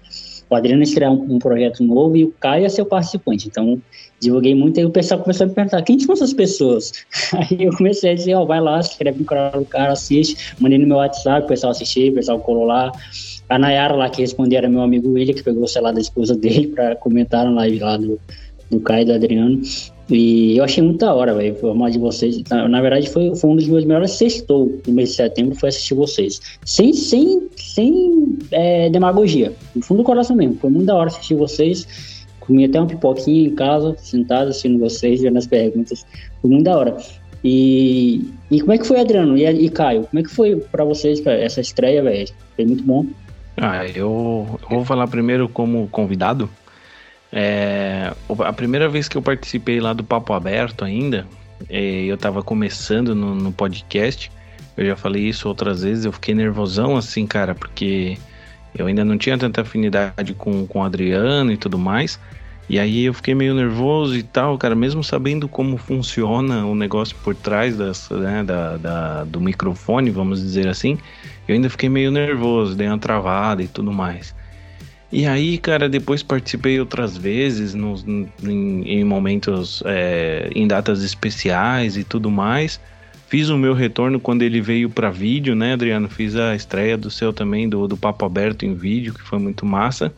o 0.50 0.56
Adriano 0.56 0.84
estrear 0.84 1.14
um, 1.14 1.36
um, 1.36 1.40
projeto 1.40 1.82
novo 1.82 2.18
e 2.18 2.26
o 2.26 2.34
Caio 2.38 2.66
é 2.66 2.70
seu 2.70 2.86
participante. 2.86 3.48
Então, 3.48 3.82
divulguei 4.20 4.54
muito 4.54 4.78
e 4.82 4.84
o 4.84 4.90
pessoal 4.90 5.22
começou 5.22 5.46
a 5.46 5.48
me 5.48 5.56
perguntar, 5.56 5.82
quem 5.82 5.98
são 5.98 6.14
essas 6.14 6.34
pessoas? 6.34 6.92
Aí 7.34 7.64
eu 7.64 7.72
comecei 7.78 8.12
a 8.12 8.16
dizer, 8.16 8.36
ó, 8.36 8.42
oh, 8.42 8.46
vai 8.46 8.60
lá, 8.60 8.84
se 8.84 8.92
inscreve 8.92 9.20
no 9.20 9.26
canal 9.26 9.62
do 9.62 9.66
cara, 9.66 9.94
assiste. 9.94 10.54
Mandei 10.60 10.78
no 10.78 10.88
meu 10.88 10.98
WhatsApp, 10.98 11.46
o 11.46 11.48
pessoal 11.48 11.72
assistiu, 11.72 12.12
o 12.12 12.16
pessoal 12.16 12.38
colou 12.42 12.66
lá. 12.66 12.92
A 13.52 13.60
Nayara 13.60 13.94
lá 13.94 14.10
que 14.10 14.22
respondeu 14.22 14.60
era 14.60 14.70
meu 14.70 14.82
amigo 14.82 15.10
William, 15.10 15.34
que 15.34 15.44
pegou 15.44 15.64
o 15.64 15.68
celular 15.68 15.92
da 15.92 16.00
esposa 16.00 16.34
dele 16.34 16.68
para 16.68 16.96
comentar 16.96 17.44
na 17.44 17.52
live 17.52 17.80
lá 17.80 17.98
do, 17.98 18.18
do 18.70 18.80
Caio 18.80 19.02
e 19.02 19.06
do 19.06 19.14
Adriano. 19.14 19.62
E 20.10 20.58
eu 20.58 20.64
achei 20.64 20.82
muito 20.82 21.00
da 21.00 21.14
hora, 21.14 21.34
velho, 21.34 21.54
formar 21.56 21.90
de 21.90 22.00
vocês. 22.00 22.42
Na, 22.50 22.68
na, 22.70 22.82
verdade, 22.82 23.10
foi, 23.10 23.36
foi 23.36 23.50
um 23.50 23.56
dos 23.58 23.68
meus 23.68 23.84
melhores 23.84 24.12
sextou 24.12 24.80
no 24.88 24.94
mês 24.94 25.10
de 25.10 25.16
setembro, 25.16 25.56
foi 25.56 25.68
assistir 25.68 25.94
vocês. 25.94 26.40
Sem, 26.66 26.94
sem, 26.94 27.50
sem 27.58 28.38
é, 28.52 28.90
demagogia, 28.90 29.52
no 29.76 29.82
fundo 29.82 29.98
do 29.98 30.04
coração 30.06 30.34
mesmo. 30.34 30.56
Foi 30.56 30.70
muito 30.70 30.86
da 30.86 30.96
hora 30.96 31.08
assistir 31.08 31.36
vocês. 31.36 32.26
Comi 32.40 32.64
até 32.64 32.80
uma 32.80 32.88
pipoquinha 32.88 33.48
em 33.50 33.54
casa, 33.54 33.98
sentado 34.00 34.50
assistindo 34.50 34.80
vocês, 34.80 35.22
vendo 35.22 35.38
as 35.38 35.48
perguntas. 35.48 36.06
Foi 36.42 36.50
muito 36.50 36.64
da 36.64 36.78
hora. 36.78 36.98
E, 37.44 38.30
e 38.50 38.62
como 38.62 38.72
é 38.72 38.78
que 38.78 38.88
foi, 38.88 39.00
Adriano 39.00 39.38
e, 39.38 39.46
e 39.46 39.70
Caio? 39.70 40.08
Como 40.08 40.20
é 40.20 40.24
que 40.24 40.30
foi 40.30 40.56
para 40.56 40.86
vocês 40.86 41.26
essa 41.26 41.60
estreia, 41.60 42.02
velho? 42.02 42.30
Foi 42.56 42.66
muito 42.66 42.84
bom. 42.84 43.06
Ah, 43.64 43.86
eu, 43.86 44.60
eu 44.64 44.70
vou 44.70 44.84
falar 44.84 45.06
primeiro 45.06 45.48
como 45.48 45.88
convidado. 45.90 46.50
É, 47.32 48.12
a 48.40 48.52
primeira 48.52 48.90
vez 48.90 49.08
que 49.08 49.16
eu 49.16 49.22
participei 49.22 49.80
lá 49.80 49.94
do 49.94 50.04
Papo 50.04 50.34
Aberto 50.34 50.84
ainda, 50.84 51.28
é, 51.70 52.06
eu 52.06 52.18
tava 52.18 52.42
começando 52.42 53.14
no, 53.14 53.36
no, 53.36 53.52
podcast. 53.52 54.32
Eu 54.76 54.88
já 54.88 54.96
falei 54.96 55.30
isso 55.30 55.48
outras 55.48 55.84
vezes, 55.84 56.06
eu 56.06 56.12
fiquei 56.12 56.34
nervosão 56.34 56.98
assim, 56.98 57.28
cara, 57.28 57.54
porque 57.54 58.18
eu 58.74 58.88
ainda 58.88 59.06
não 59.06 59.16
tinha 59.16 59.38
tanta 59.38 59.62
afinidade 59.62 60.34
com, 60.34 60.66
com 60.66 60.80
o 60.80 60.84
Adriano 60.84 61.52
e 61.52 61.58
tudo 61.58 61.78
mais. 61.78 62.20
E 62.68 62.80
aí 62.80 63.06
eu 63.06 63.14
fiquei 63.14 63.36
meio 63.36 63.54
nervoso 63.54 64.18
e 64.18 64.24
tal, 64.24 64.58
cara, 64.58 64.74
mesmo 64.74 65.04
sabendo 65.04 65.48
como 65.48 65.78
funciona 65.78 66.66
o 66.66 66.74
negócio 66.74 67.16
por 67.24 67.36
trás 67.36 67.78
das, 67.78 68.10
né, 68.10 68.44
da, 68.44 68.78
da, 68.78 69.24
do 69.24 69.40
microfone, 69.40 70.10
vamos 70.10 70.42
dizer 70.42 70.68
assim, 70.68 70.98
eu 71.52 71.56
ainda 71.56 71.70
fiquei 71.70 71.90
meio 71.90 72.12
nervoso, 72.12 72.76
dei 72.76 72.88
uma 72.88 72.98
travada 72.98 73.62
e 73.62 73.68
tudo 73.68 73.92
mais. 73.92 74.34
E 75.12 75.26
aí, 75.26 75.58
cara, 75.58 75.90
depois 75.90 76.24
participei 76.24 76.80
outras 76.80 77.18
vezes 77.18 77.74
nos, 77.74 78.06
em, 78.08 78.84
em 78.86 79.04
momentos, 79.04 79.84
é, 79.86 80.50
em 80.56 80.66
datas 80.66 81.04
especiais 81.04 81.98
e 81.98 82.06
tudo 82.06 82.32
mais. 82.32 82.80
Fiz 83.28 83.50
o 83.50 83.58
meu 83.58 83.74
retorno 83.74 84.20
quando 84.20 84.44
ele 84.44 84.62
veio 84.62 84.90
para 84.90 85.10
vídeo, 85.10 85.54
né, 85.54 85.74
Adriano? 85.74 86.08
Fiz 86.08 86.38
a 86.38 86.56
estreia 86.56 86.98
do 86.98 87.12
seu 87.12 87.34
também, 87.34 87.68
do, 87.68 87.88
do 87.88 87.98
Papo 87.98 88.26
Aberto 88.26 88.66
em 88.66 88.74
vídeo, 88.74 89.14
que 89.14 89.22
foi 89.22 89.40
muito 89.40 89.66
massa. 89.66 90.14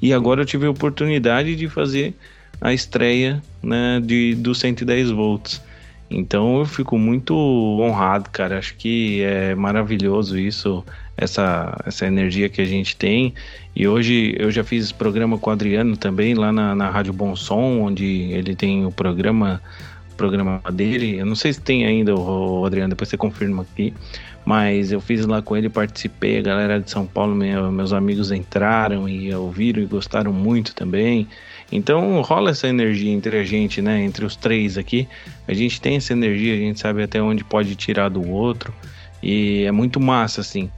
E 0.00 0.14
agora 0.14 0.40
eu 0.40 0.46
tive 0.46 0.66
a 0.66 0.70
oportunidade 0.70 1.54
de 1.54 1.68
fazer 1.68 2.14
a 2.58 2.72
estreia 2.72 3.42
né, 3.62 4.00
de, 4.02 4.34
do 4.34 4.54
110 4.54 5.10
volts. 5.10 5.62
Então 6.10 6.58
eu 6.58 6.66
fico 6.66 6.98
muito 6.98 7.34
honrado, 7.80 8.28
cara. 8.30 8.58
Acho 8.58 8.74
que 8.74 9.22
é 9.22 9.54
maravilhoso 9.54 10.36
isso 10.36 10.84
essa, 11.16 11.76
essa 11.86 12.06
energia 12.06 12.48
que 12.48 12.60
a 12.60 12.64
gente 12.64 12.96
tem. 12.96 13.34
E 13.76 13.86
hoje 13.86 14.34
eu 14.38 14.50
já 14.50 14.64
fiz 14.64 14.90
programa 14.90 15.38
com 15.38 15.50
o 15.50 15.52
Adriano 15.52 15.96
também, 15.96 16.34
lá 16.34 16.50
na, 16.50 16.74
na 16.74 16.90
Rádio 16.90 17.12
Bom 17.12 17.36
Som, 17.36 17.80
onde 17.80 18.04
ele 18.32 18.56
tem 18.56 18.84
o 18.84 18.90
programa, 18.90 19.62
programa 20.16 20.60
dele. 20.72 21.18
Eu 21.18 21.26
não 21.26 21.36
sei 21.36 21.52
se 21.52 21.60
tem 21.60 21.86
ainda, 21.86 22.14
o 22.14 22.64
Adriano, 22.64 22.90
depois 22.90 23.08
você 23.08 23.16
confirma 23.16 23.62
aqui. 23.62 23.94
Mas 24.44 24.90
eu 24.90 25.00
fiz 25.00 25.26
lá 25.26 25.42
com 25.42 25.56
ele, 25.56 25.68
participei, 25.68 26.38
a 26.38 26.42
galera 26.42 26.80
de 26.80 26.90
São 26.90 27.06
Paulo, 27.06 27.36
meu, 27.36 27.70
meus 27.70 27.92
amigos 27.92 28.32
entraram 28.32 29.08
e 29.08 29.32
ouviram 29.34 29.82
e 29.82 29.86
gostaram 29.86 30.32
muito 30.32 30.74
também. 30.74 31.28
Então 31.72 32.20
rola 32.20 32.50
essa 32.50 32.68
energia 32.68 33.12
entre 33.12 33.38
a 33.38 33.44
gente, 33.44 33.80
né? 33.80 34.02
Entre 34.02 34.24
os 34.24 34.34
três 34.36 34.76
aqui. 34.76 35.08
A 35.46 35.54
gente 35.54 35.80
tem 35.80 35.96
essa 35.96 36.12
energia, 36.12 36.54
a 36.54 36.58
gente 36.58 36.80
sabe 36.80 37.02
até 37.02 37.22
onde 37.22 37.44
pode 37.44 37.74
tirar 37.76 38.08
do 38.08 38.28
outro. 38.28 38.74
E 39.22 39.64
é 39.64 39.70
muito 39.70 40.00
massa, 40.00 40.40
assim. 40.40 40.70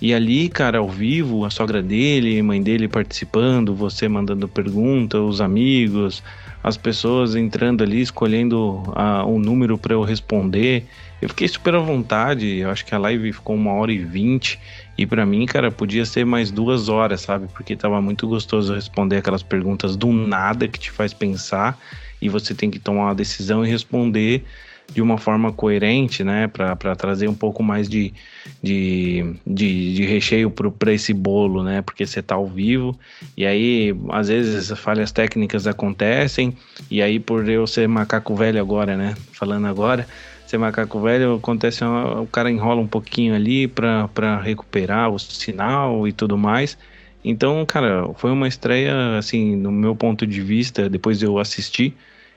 E 0.00 0.12
ali, 0.12 0.48
cara, 0.48 0.78
ao 0.78 0.88
vivo, 0.88 1.44
a 1.44 1.50
sogra 1.50 1.80
dele, 1.80 2.42
mãe 2.42 2.60
dele 2.60 2.88
participando, 2.88 3.74
você 3.74 4.08
mandando 4.08 4.48
pergunta, 4.48 5.20
os 5.20 5.40
amigos, 5.40 6.22
as 6.62 6.76
pessoas 6.76 7.36
entrando 7.36 7.84
ali, 7.84 8.00
escolhendo 8.00 8.82
a, 8.96 9.24
um 9.24 9.38
número 9.38 9.78
para 9.78 9.94
eu 9.94 10.02
responder. 10.02 10.86
Eu 11.22 11.28
fiquei 11.28 11.46
super 11.46 11.76
à 11.76 11.78
vontade, 11.78 12.58
eu 12.58 12.68
acho 12.68 12.84
que 12.84 12.92
a 12.92 12.98
live 12.98 13.32
ficou 13.32 13.54
uma 13.54 13.72
hora 13.74 13.92
e 13.92 13.98
vinte. 13.98 14.58
E 14.98 15.06
para 15.06 15.24
mim, 15.24 15.46
cara, 15.46 15.70
podia 15.70 16.04
ser 16.04 16.26
mais 16.26 16.50
duas 16.50 16.88
horas, 16.88 17.20
sabe? 17.20 17.46
Porque 17.46 17.76
tava 17.76 18.02
muito 18.02 18.26
gostoso 18.26 18.74
responder 18.74 19.18
aquelas 19.18 19.42
perguntas 19.44 19.94
do 19.94 20.12
nada 20.12 20.66
que 20.66 20.80
te 20.80 20.90
faz 20.90 21.14
pensar 21.14 21.78
e 22.20 22.28
você 22.28 22.56
tem 22.56 22.72
que 22.72 22.80
tomar 22.80 23.04
uma 23.04 23.14
decisão 23.14 23.64
e 23.64 23.70
responder 23.70 24.44
de 24.92 25.00
uma 25.00 25.16
forma 25.16 25.52
coerente, 25.52 26.24
né, 26.24 26.48
para 26.48 26.96
trazer 26.96 27.28
um 27.28 27.34
pouco 27.34 27.62
mais 27.62 27.88
de, 27.88 28.12
de, 28.60 29.36
de, 29.46 29.94
de 29.94 30.04
recheio 30.04 30.50
para 30.50 30.92
esse 30.92 31.14
bolo, 31.14 31.62
né, 31.62 31.80
porque 31.82 32.04
você 32.04 32.20
tá 32.20 32.34
ao 32.34 32.46
vivo 32.46 32.98
e 33.36 33.46
aí 33.46 33.94
às 34.10 34.28
vezes 34.28 34.76
falhas 34.78 35.10
técnicas 35.10 35.66
acontecem 35.66 36.54
e 36.90 37.00
aí 37.00 37.18
por 37.18 37.48
eu 37.48 37.66
ser 37.66 37.88
macaco 37.88 38.34
velho 38.34 38.60
agora, 38.60 38.96
né, 38.96 39.14
falando 39.32 39.66
agora, 39.66 40.06
ser 40.52 40.58
macaco 40.58 41.00
velho 41.00 41.36
acontece, 41.36 41.82
o 41.82 42.26
cara 42.26 42.50
enrola 42.50 42.78
um 42.78 42.86
pouquinho 42.86 43.34
ali 43.34 43.66
para 43.66 44.38
recuperar 44.42 45.10
o 45.10 45.18
sinal 45.18 46.06
e 46.06 46.12
tudo 46.12 46.36
mais. 46.36 46.76
Então, 47.24 47.64
cara, 47.64 48.12
foi 48.16 48.30
uma 48.30 48.46
estreia, 48.46 49.16
assim, 49.16 49.56
no 49.56 49.72
meu 49.72 49.96
ponto 49.96 50.26
de 50.26 50.42
vista, 50.42 50.90
depois 50.90 51.22
eu 51.22 51.38
assisti, 51.38 51.94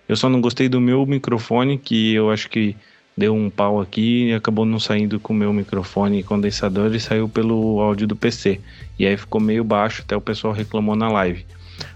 eu 0.07 0.15
só 0.15 0.29
não 0.29 0.39
gostei 0.39 0.69
do 0.69 0.79
meu 0.79 1.05
microfone, 1.05 1.77
que 1.77 2.13
eu 2.13 2.31
acho 2.31 2.49
que 2.49 2.75
deu 3.17 3.35
um 3.35 3.49
pau 3.49 3.81
aqui 3.81 4.27
e 4.29 4.33
acabou 4.33 4.65
não 4.65 4.79
saindo 4.79 5.19
com 5.19 5.33
o 5.33 5.35
meu 5.35 5.51
microfone 5.51 6.23
condensador 6.23 6.93
e 6.95 6.99
saiu 6.99 7.27
pelo 7.27 7.81
áudio 7.81 8.07
do 8.07 8.15
PC. 8.15 8.61
E 8.97 9.05
aí 9.05 9.17
ficou 9.17 9.41
meio 9.41 9.63
baixo, 9.63 10.03
até 10.03 10.15
o 10.15 10.21
pessoal 10.21 10.53
reclamou 10.53 10.95
na 10.95 11.09
live. 11.09 11.45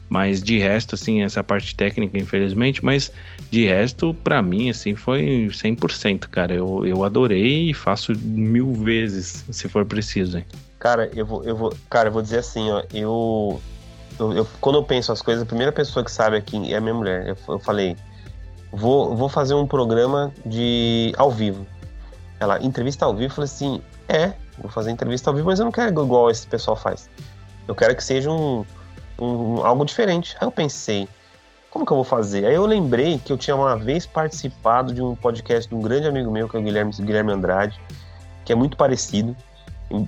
Mas 0.08 0.42
de 0.42 0.58
resto, 0.58 0.96
assim, 0.96 1.22
essa 1.22 1.44
parte 1.44 1.76
técnica, 1.76 2.18
infelizmente, 2.18 2.84
mas 2.84 3.12
de 3.52 3.66
resto, 3.66 4.14
para 4.14 4.42
mim, 4.42 4.70
assim, 4.70 4.96
foi 4.96 5.50
100%, 5.52 6.28
cara. 6.28 6.54
Eu, 6.54 6.86
eu 6.86 7.04
adorei 7.04 7.70
e 7.70 7.74
faço 7.74 8.14
mil 8.18 8.74
vezes, 8.74 9.46
se 9.50 9.70
for 9.70 9.86
preciso, 9.86 10.40
hein. 10.40 10.46
Cara, 10.80 11.10
eu 11.14 11.26
vou, 11.26 11.44
eu 11.44 11.56
vou, 11.56 11.74
cara, 11.90 12.10
eu 12.10 12.14
vou 12.14 12.22
dizer 12.22 12.40
assim, 12.40 12.70
ó, 12.72 12.84
eu 12.94 13.62
eu, 14.20 14.34
eu, 14.34 14.48
quando 14.60 14.76
eu 14.76 14.84
penso 14.84 15.12
as 15.12 15.22
coisas, 15.22 15.44
a 15.44 15.46
primeira 15.46 15.72
pessoa 15.72 16.04
que 16.04 16.12
sabe 16.12 16.36
aqui 16.36 16.74
é 16.74 16.78
a 16.78 16.82
minha 16.82 16.94
mulher. 16.94 17.28
Eu, 17.28 17.38
eu 17.48 17.60
falei, 17.60 17.96
vou, 18.72 19.16
vou 19.16 19.30
fazer 19.30 19.54
um 19.54 19.66
programa 19.66 20.34
de 20.46 21.14
ao 21.18 21.32
vivo. 21.32 21.66
Ela, 22.40 22.62
entrevista 22.64 23.06
ao 23.06 23.14
vivo? 23.14 23.32
Eu 23.32 23.36
falei 23.36 23.46
assim, 23.46 23.82
é, 24.08 24.34
vou 24.58 24.70
fazer 24.70 24.92
entrevista 24.92 25.30
ao 25.30 25.36
vivo, 25.36 25.48
mas 25.48 25.60
eu 25.60 25.66
não 25.66 25.72
quero 25.72 25.90
igual 26.04 26.30
esse 26.30 26.46
pessoal 26.46 26.76
faz. 26.76 27.10
Eu 27.68 27.76
quero 27.76 27.96
que 27.96 28.04
seja 28.04 28.30
um, 28.30 28.66
um, 29.20 29.66
algo 29.66 29.86
diferente. 29.86 30.36
Aí 30.40 30.48
eu 30.48 30.52
pensei, 30.52 31.08
como 31.70 31.86
que 31.86 31.92
eu 31.92 31.98
vou 31.98 32.04
fazer? 32.04 32.46
Aí 32.46 32.56
eu 32.56 32.66
lembrei 32.66 33.20
que 33.20 33.32
eu 33.32 33.38
tinha 33.38 33.56
uma 33.56 33.78
vez 33.78 34.06
participado 34.06 34.94
de 34.94 35.02
um 35.02 35.16
podcast 35.16 35.70
de 35.70 35.76
um 35.76 35.82
grande 35.82 36.08
amigo 36.08 36.32
meu, 36.32 36.50
que 36.50 36.58
é 36.58 36.60
o 36.60 36.64
Guilherme, 36.64 36.92
Guilherme 36.92 37.32
Andrade, 37.32 37.80
que 38.44 38.52
é 38.52 38.56
muito 38.56 38.76
parecido. 38.76 39.36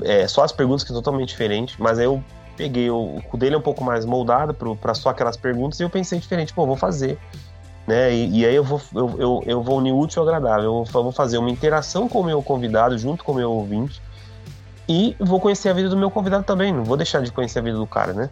é, 0.03 0.27
só 0.27 0.43
as 0.43 0.51
perguntas 0.51 0.83
que 0.83 0.89
são 0.89 0.97
totalmente 0.97 1.29
diferentes, 1.29 1.75
mas 1.77 1.99
aí 1.99 2.05
eu 2.05 2.23
peguei 2.57 2.89
o, 2.89 3.21
o 3.31 3.37
dele 3.37 3.55
é 3.55 3.57
um 3.57 3.61
pouco 3.61 3.83
mais 3.83 4.05
moldado 4.05 4.53
para 4.53 4.93
só 4.93 5.09
aquelas 5.09 5.37
perguntas 5.37 5.79
e 5.79 5.83
eu 5.83 5.89
pensei 5.89 6.19
diferente, 6.19 6.53
pô, 6.53 6.65
vou 6.65 6.75
fazer. 6.75 7.17
Né? 7.87 8.13
E, 8.13 8.39
e 8.39 8.45
aí 8.45 8.55
eu 8.55 8.63
vou, 8.63 8.79
eu, 8.93 9.15
eu, 9.19 9.43
eu, 9.45 9.63
vou 9.63 9.77
unir 9.77 9.91
útil 9.91 10.21
ao 10.21 10.27
agradável. 10.27 10.65
Eu 10.65 10.83
vou, 10.83 11.03
vou 11.03 11.11
fazer 11.11 11.37
uma 11.37 11.49
interação 11.49 12.07
com 12.07 12.21
o 12.21 12.23
meu 12.23 12.41
convidado, 12.41 12.97
junto 12.97 13.23
com 13.23 13.31
o 13.31 13.35
meu 13.35 13.51
ouvinte, 13.51 14.01
e 14.87 15.15
vou 15.19 15.39
conhecer 15.39 15.69
a 15.69 15.73
vida 15.73 15.89
do 15.89 15.97
meu 15.97 16.11
convidado 16.11 16.43
também. 16.43 16.71
Não 16.71 16.83
vou 16.83 16.97
deixar 16.97 17.21
de 17.21 17.31
conhecer 17.31 17.59
a 17.59 17.61
vida 17.61 17.77
do 17.77 17.87
cara, 17.87 18.13
né? 18.13 18.29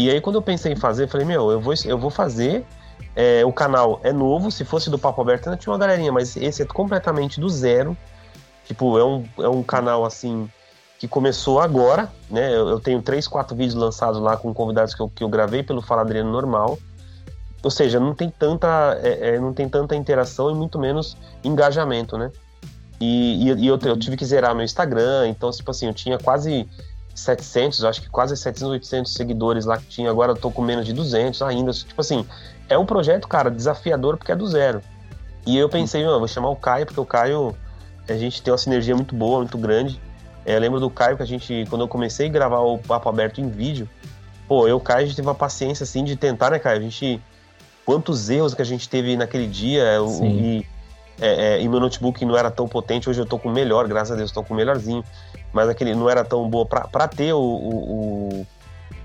E 0.00 0.10
aí, 0.10 0.18
quando 0.18 0.36
eu 0.36 0.42
pensei 0.42 0.72
em 0.72 0.76
fazer, 0.76 1.08
falei, 1.08 1.26
meu, 1.26 1.50
eu 1.50 1.60
vou, 1.60 1.74
eu 1.84 1.98
vou 1.98 2.08
fazer. 2.08 2.64
É, 3.14 3.44
o 3.44 3.52
canal 3.52 4.00
é 4.02 4.12
novo, 4.12 4.50
se 4.50 4.64
fosse 4.64 4.88
do 4.88 4.98
Papo 4.98 5.20
Aberto 5.20 5.48
ainda 5.48 5.58
tinha 5.58 5.70
uma 5.70 5.78
galerinha, 5.78 6.10
mas 6.10 6.38
esse 6.38 6.62
é 6.62 6.64
completamente 6.64 7.38
do 7.38 7.50
zero. 7.50 7.94
Tipo, 8.64 8.98
é 8.98 9.04
um, 9.04 9.24
é 9.40 9.48
um 9.48 9.62
canal 9.62 10.06
assim 10.06 10.48
que 10.98 11.06
começou 11.06 11.60
agora, 11.60 12.10
né? 12.30 12.50
Eu, 12.50 12.68
eu 12.68 12.80
tenho 12.80 13.02
três, 13.02 13.28
quatro 13.28 13.54
vídeos 13.54 13.74
lançados 13.74 14.18
lá 14.22 14.38
com 14.38 14.54
convidados 14.54 14.94
que 14.94 15.02
eu, 15.02 15.08
que 15.10 15.22
eu 15.22 15.28
gravei 15.28 15.62
pelo 15.62 15.82
Fala 15.82 16.04
normal. 16.22 16.78
Ou 17.62 17.70
seja, 17.70 18.00
não 18.00 18.14
tem 18.14 18.30
tanta, 18.30 18.98
é, 19.02 19.34
é, 19.34 19.38
não 19.38 19.52
tem 19.52 19.68
tanta 19.68 19.94
interação 19.94 20.50
e 20.50 20.54
muito 20.54 20.78
menos 20.78 21.14
engajamento, 21.44 22.16
né? 22.16 22.30
E, 22.98 23.50
e, 23.50 23.64
e 23.64 23.66
eu, 23.66 23.78
eu, 23.78 23.98
tive 23.98 24.16
que 24.16 24.24
zerar 24.24 24.54
meu 24.54 24.64
Instagram, 24.64 25.28
então, 25.28 25.50
tipo 25.50 25.70
assim, 25.70 25.86
eu 25.88 25.94
tinha 25.94 26.18
quase 26.18 26.66
700, 27.20 27.84
acho 27.84 28.02
que 28.02 28.08
quase 28.08 28.36
700, 28.36 28.72
800 28.72 29.12
seguidores 29.12 29.64
lá 29.64 29.76
que 29.78 29.86
tinha, 29.86 30.10
agora 30.10 30.32
eu 30.32 30.36
tô 30.36 30.50
com 30.50 30.62
menos 30.62 30.84
de 30.86 30.92
200 30.92 31.42
ainda. 31.42 31.72
Tipo 31.72 32.00
assim, 32.00 32.26
é 32.68 32.78
um 32.78 32.86
projeto, 32.86 33.28
cara, 33.28 33.50
desafiador 33.50 34.16
porque 34.16 34.32
é 34.32 34.36
do 34.36 34.46
zero. 34.46 34.80
E 35.46 35.56
eu 35.56 35.68
pensei, 35.68 36.04
mano, 36.04 36.18
vou 36.18 36.28
chamar 36.28 36.50
o 36.50 36.56
Caio, 36.56 36.86
porque 36.86 37.00
o 37.00 37.06
Caio, 37.06 37.56
a 38.08 38.14
gente 38.14 38.42
tem 38.42 38.52
uma 38.52 38.58
sinergia 38.58 38.94
muito 38.94 39.14
boa, 39.14 39.38
muito 39.38 39.58
grande. 39.58 40.00
É, 40.44 40.56
eu 40.56 40.60
lembro 40.60 40.80
do 40.80 40.90
Caio 40.90 41.16
que 41.16 41.22
a 41.22 41.26
gente, 41.26 41.66
quando 41.68 41.82
eu 41.82 41.88
comecei 41.88 42.26
a 42.26 42.30
gravar 42.30 42.60
o 42.60 42.78
Papo 42.78 43.08
Aberto 43.08 43.40
em 43.40 43.48
vídeo, 43.48 43.88
pô, 44.48 44.66
eu 44.66 44.76
o 44.76 44.80
Caio, 44.80 45.04
a 45.04 45.06
gente 45.06 45.16
teve 45.16 45.28
uma 45.28 45.34
paciência, 45.34 45.84
assim, 45.84 46.04
de 46.04 46.16
tentar, 46.16 46.50
né, 46.50 46.58
Caio? 46.58 46.78
A 46.78 46.82
gente. 46.82 47.20
Quantos 47.84 48.30
erros 48.30 48.54
que 48.54 48.62
a 48.62 48.64
gente 48.64 48.88
teve 48.88 49.16
naquele 49.16 49.48
dia 49.48 49.82
e, 50.22 50.64
é, 51.20 51.56
é, 51.56 51.60
e 51.60 51.68
meu 51.68 51.80
notebook 51.80 52.24
não 52.24 52.36
era 52.36 52.50
tão 52.50 52.68
potente, 52.68 53.10
hoje 53.10 53.20
eu 53.20 53.26
tô 53.26 53.36
com 53.38 53.48
o 53.48 53.52
melhor, 53.52 53.88
graças 53.88 54.12
a 54.12 54.16
Deus, 54.16 54.30
tô 54.30 54.44
com 54.44 54.54
o 54.54 54.56
melhorzinho. 54.56 55.02
Mas 55.52 55.68
aquele 55.68 55.94
não 55.94 56.08
era 56.08 56.24
tão 56.24 56.48
boa 56.48 56.66
para 56.66 57.08
ter 57.08 57.32
o, 57.32 57.40
o, 57.40 58.38
o 58.40 58.46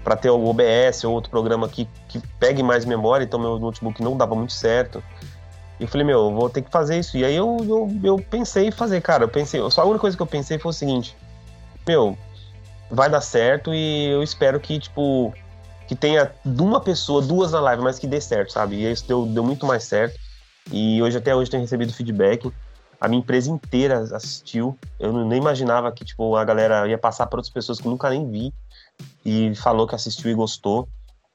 para 0.03 0.15
ter 0.15 0.29
o 0.29 0.45
OBS 0.45 1.03
ou 1.03 1.13
outro 1.13 1.31
programa 1.31 1.67
que, 1.67 1.89
que 2.07 2.19
pegue 2.39 2.61
mais 2.61 2.85
memória, 2.85 3.23
então 3.23 3.39
meu 3.39 3.57
notebook 3.57 4.03
não 4.03 4.15
dava 4.15 4.35
muito 4.35 4.53
certo. 4.53 5.03
E 5.79 5.83
eu 5.83 5.87
falei, 5.87 6.05
meu, 6.05 6.19
eu 6.25 6.31
vou 6.31 6.47
ter 6.47 6.61
que 6.61 6.69
fazer 6.69 6.99
isso. 6.99 7.17
E 7.17 7.25
aí 7.25 7.35
eu, 7.35 7.57
eu, 7.67 7.89
eu 8.03 8.17
pensei 8.17 8.67
em 8.67 8.71
fazer, 8.71 9.01
cara. 9.01 9.23
Eu 9.23 9.29
pensei, 9.29 9.59
só 9.71 9.81
a 9.81 9.85
única 9.85 10.01
coisa 10.01 10.15
que 10.15 10.21
eu 10.21 10.27
pensei 10.27 10.59
foi 10.59 10.69
o 10.69 10.73
seguinte: 10.73 11.17
meu, 11.87 12.17
vai 12.89 13.09
dar 13.09 13.21
certo 13.21 13.73
e 13.73 14.07
eu 14.07 14.23
espero 14.23 14.59
que, 14.59 14.79
tipo, 14.79 15.33
que 15.87 15.95
tenha 15.95 16.31
uma 16.45 16.79
pessoa, 16.79 17.21
duas 17.21 17.51
na 17.51 17.59
live, 17.59 17.83
mas 17.83 17.99
que 17.99 18.07
dê 18.07 18.21
certo, 18.21 18.53
sabe? 18.53 18.75
E 18.75 18.91
isso 18.91 19.07
deu, 19.07 19.25
deu 19.25 19.43
muito 19.43 19.65
mais 19.65 19.83
certo. 19.83 20.17
E 20.71 21.01
hoje, 21.01 21.17
até 21.17 21.35
hoje, 21.35 21.51
tenho 21.51 21.63
recebido 21.63 21.93
feedback. 21.93 22.51
A 22.99 23.07
minha 23.07 23.19
empresa 23.19 23.49
inteira 23.49 23.99
assistiu. 24.15 24.77
Eu 24.99 25.13
nem 25.25 25.39
imaginava 25.39 25.91
que, 25.91 26.05
tipo, 26.05 26.35
a 26.35 26.43
galera 26.43 26.87
ia 26.87 26.97
passar 26.97 27.27
para 27.27 27.37
outras 27.37 27.53
pessoas 27.53 27.79
que 27.79 27.87
nunca 27.87 28.09
nem 28.09 28.29
vi. 28.29 28.53
E 29.25 29.53
falou 29.55 29.87
que 29.87 29.95
assistiu 29.95 30.31
e 30.31 30.33
gostou. 30.33 30.87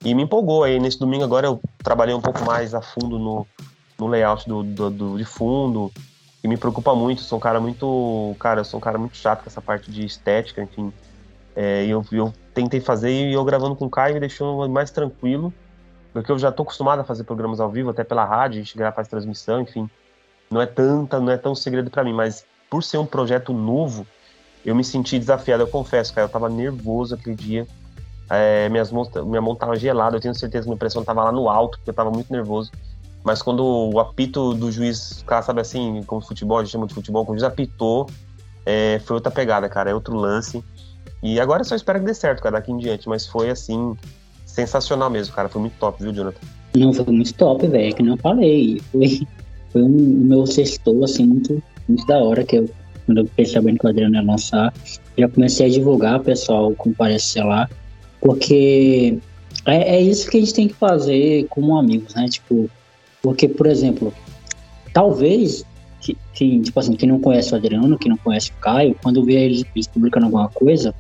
E 0.05 0.14
me 0.14 0.23
empolgou. 0.23 0.64
Aí, 0.64 0.79
nesse 0.79 0.99
domingo 0.99 1.25
agora, 1.25 1.46
eu 1.46 1.61
trabalhei 1.83 2.14
um 2.14 2.20
pouco 2.20 2.44
mais 2.44 2.75
a 2.75 2.81
fundo 2.81 3.18
no, 3.18 3.46
no 3.99 4.07
layout 4.07 4.49
do, 4.49 4.62
do, 4.62 4.90
do 4.90 5.18
de 5.18 5.25
fundo 5.25 5.92
e 6.42 6.49
me 6.49 6.57
preocupa 6.57 6.94
muito. 6.94 7.20
Sou 7.23 7.38
um 7.38 7.40
cara 7.40 7.61
muito. 7.61 8.35
Cara, 8.38 8.61
eu 8.61 8.64
sou 8.64 8.79
um 8.79 8.81
cara 8.81 8.99
muito 8.99 9.16
chato 9.16 9.42
com 9.42 9.51
essa 9.51 9.61
parte 9.61 9.90
de 9.90 10.05
estética, 10.05 10.62
enfim. 10.62 10.92
É, 11.55 11.85
eu, 11.85 12.05
eu 12.12 12.33
tentei 12.55 12.81
fazer 12.81 13.11
e 13.11 13.33
eu 13.33 13.44
gravando 13.44 13.77
com 13.77 13.87
o 13.87 13.90
Caio 13.90 14.14
me 14.14 14.20
deixou 14.20 14.68
mais 14.68 14.90
tranquilo, 14.90 15.53
porque 16.12 16.31
eu 16.31 16.38
já 16.38 16.51
tô 16.51 16.62
acostumado 16.62 17.01
a 17.01 17.05
fazer 17.05 17.25
programas 17.25 17.61
ao 17.61 17.70
vivo, 17.70 17.90
até 17.90 18.05
pela 18.05 18.25
rádio, 18.25 18.61
a 18.61 18.62
gente 18.62 18.77
grava, 18.77 18.96
faz 18.96 19.09
transmissão, 19.09 19.61
enfim. 19.61 19.88
Não 20.51 20.61
é 20.61 20.67
tanta, 20.67 21.21
não 21.21 21.31
é 21.31 21.37
tão 21.37 21.55
segredo 21.55 21.91
para 21.91 22.03
mim, 22.03 22.13
mas 22.13 22.45
por 22.69 22.83
ser 22.83 22.99
um 22.99 23.07
projeto 23.07 23.53
novo, 23.53 24.05
eu 24.65 24.75
me 24.75 24.83
senti 24.83 25.17
desafiado, 25.17 25.63
eu 25.63 25.69
confesso, 25.69 26.13
cara, 26.13 26.27
eu 26.27 26.31
tava 26.31 26.49
nervoso 26.49 27.15
aquele 27.15 27.37
dia. 27.37 27.67
É, 28.29 28.69
minhas 28.69 28.91
mãos, 28.91 29.09
minha 29.27 29.41
mão 29.41 29.55
tava 29.55 29.77
gelada, 29.77 30.17
eu 30.17 30.21
tenho 30.21 30.35
certeza 30.35 30.65
que 30.65 30.69
minha 30.69 30.79
pressão 30.79 31.05
tava 31.05 31.23
lá 31.23 31.31
no 31.31 31.49
alto, 31.49 31.79
porque 31.79 31.91
eu 31.91 31.95
tava 31.95 32.11
muito 32.11 32.33
nervoso. 32.33 32.73
Mas 33.23 33.43
quando 33.43 33.65
o 33.65 34.01
apito 34.01 34.55
do 34.55 34.73
juiz, 34.73 35.23
cara, 35.27 35.43
sabe 35.43 35.61
assim, 35.61 36.03
como 36.05 36.21
futebol, 36.21 36.59
a 36.59 36.65
gente 36.65 36.73
chama 36.73 36.87
de 36.87 36.95
futebol, 36.95 37.25
quando 37.25 37.37
o 37.37 37.41
juiz 37.41 37.53
apitou, 37.53 38.09
é, 38.67 39.01
foi 39.05 39.15
outra 39.15 39.31
pegada, 39.31 39.69
cara, 39.69 39.91
é 39.91 39.95
outro 39.95 40.17
lance. 40.17 40.65
E 41.23 41.39
agora 41.39 41.63
só 41.63 41.77
espero 41.77 42.01
que 42.01 42.07
dê 42.07 42.15
certo, 42.15 42.43
cara, 42.43 42.57
daqui 42.57 42.73
em 42.73 42.79
diante. 42.79 43.09
Mas 43.09 43.27
foi, 43.27 43.51
assim, 43.51 43.97
sensacional 44.47 45.11
mesmo, 45.11 45.35
cara. 45.35 45.49
Foi 45.49 45.61
muito 45.61 45.75
top, 45.79 46.03
viu, 46.03 46.13
Jonathan? 46.13 46.41
Não, 46.77 46.93
foi 46.93 47.05
muito 47.07 47.35
top, 47.35 47.67
velho, 47.67 47.95
que 47.95 48.03
não 48.03 48.17
falei. 48.17 48.81
Foi, 48.91 49.27
foi 49.73 49.83
um, 49.83 49.87
o 49.87 50.25
meu 50.25 50.47
sextou, 50.47 51.05
assim, 51.05 51.27
muito, 51.27 51.63
muito 51.89 52.07
da 52.07 52.19
hora, 52.19 52.45
que 52.45 52.57
eu, 52.57 52.69
quando 53.07 53.19
eu 53.19 53.27
fiquei 53.27 53.47
sabendo 53.47 53.79
que 53.79 53.87
o 53.87 53.89
Adriano 53.89 54.15
ia 54.15 54.23
lançar, 54.23 54.73
já 55.17 55.29
comecei 55.29 55.67
a 55.67 55.71
divulgar, 55.71 56.21
pessoal 56.21 56.73
comparecer 56.75 57.45
lá, 57.45 57.69
porque 58.21 59.19
é, 59.67 59.97
é 59.97 60.01
isso 60.01 60.31
que 60.31 60.37
a 60.37 60.41
gente 60.41 60.55
tem 60.55 60.69
que 60.69 60.75
fazer 60.75 61.47
como 61.49 61.77
amigos, 61.77 62.15
né? 62.15 62.27
Tipo, 62.29 62.71
porque, 63.23 63.49
por 63.49 63.67
exemplo, 63.67 64.13
talvez 64.93 65.65
quem, 66.33 66.63
tipo 66.63 66.79
assim, 66.81 66.95
quem 66.95 67.09
não 67.09 67.21
conhece 67.21 67.53
o 67.53 67.57
Adriano, 67.57 67.99
quem 67.99 68.11
não 68.11 68.17
conhece 68.17 68.51
o 68.51 68.55
Caio, 68.61 68.97
quando 69.03 69.25
vê 69.25 69.35
eles, 69.35 69.65
eles 69.75 69.87
publicando 69.87 70.27
alguma 70.27 70.49
coisa, 70.49 70.95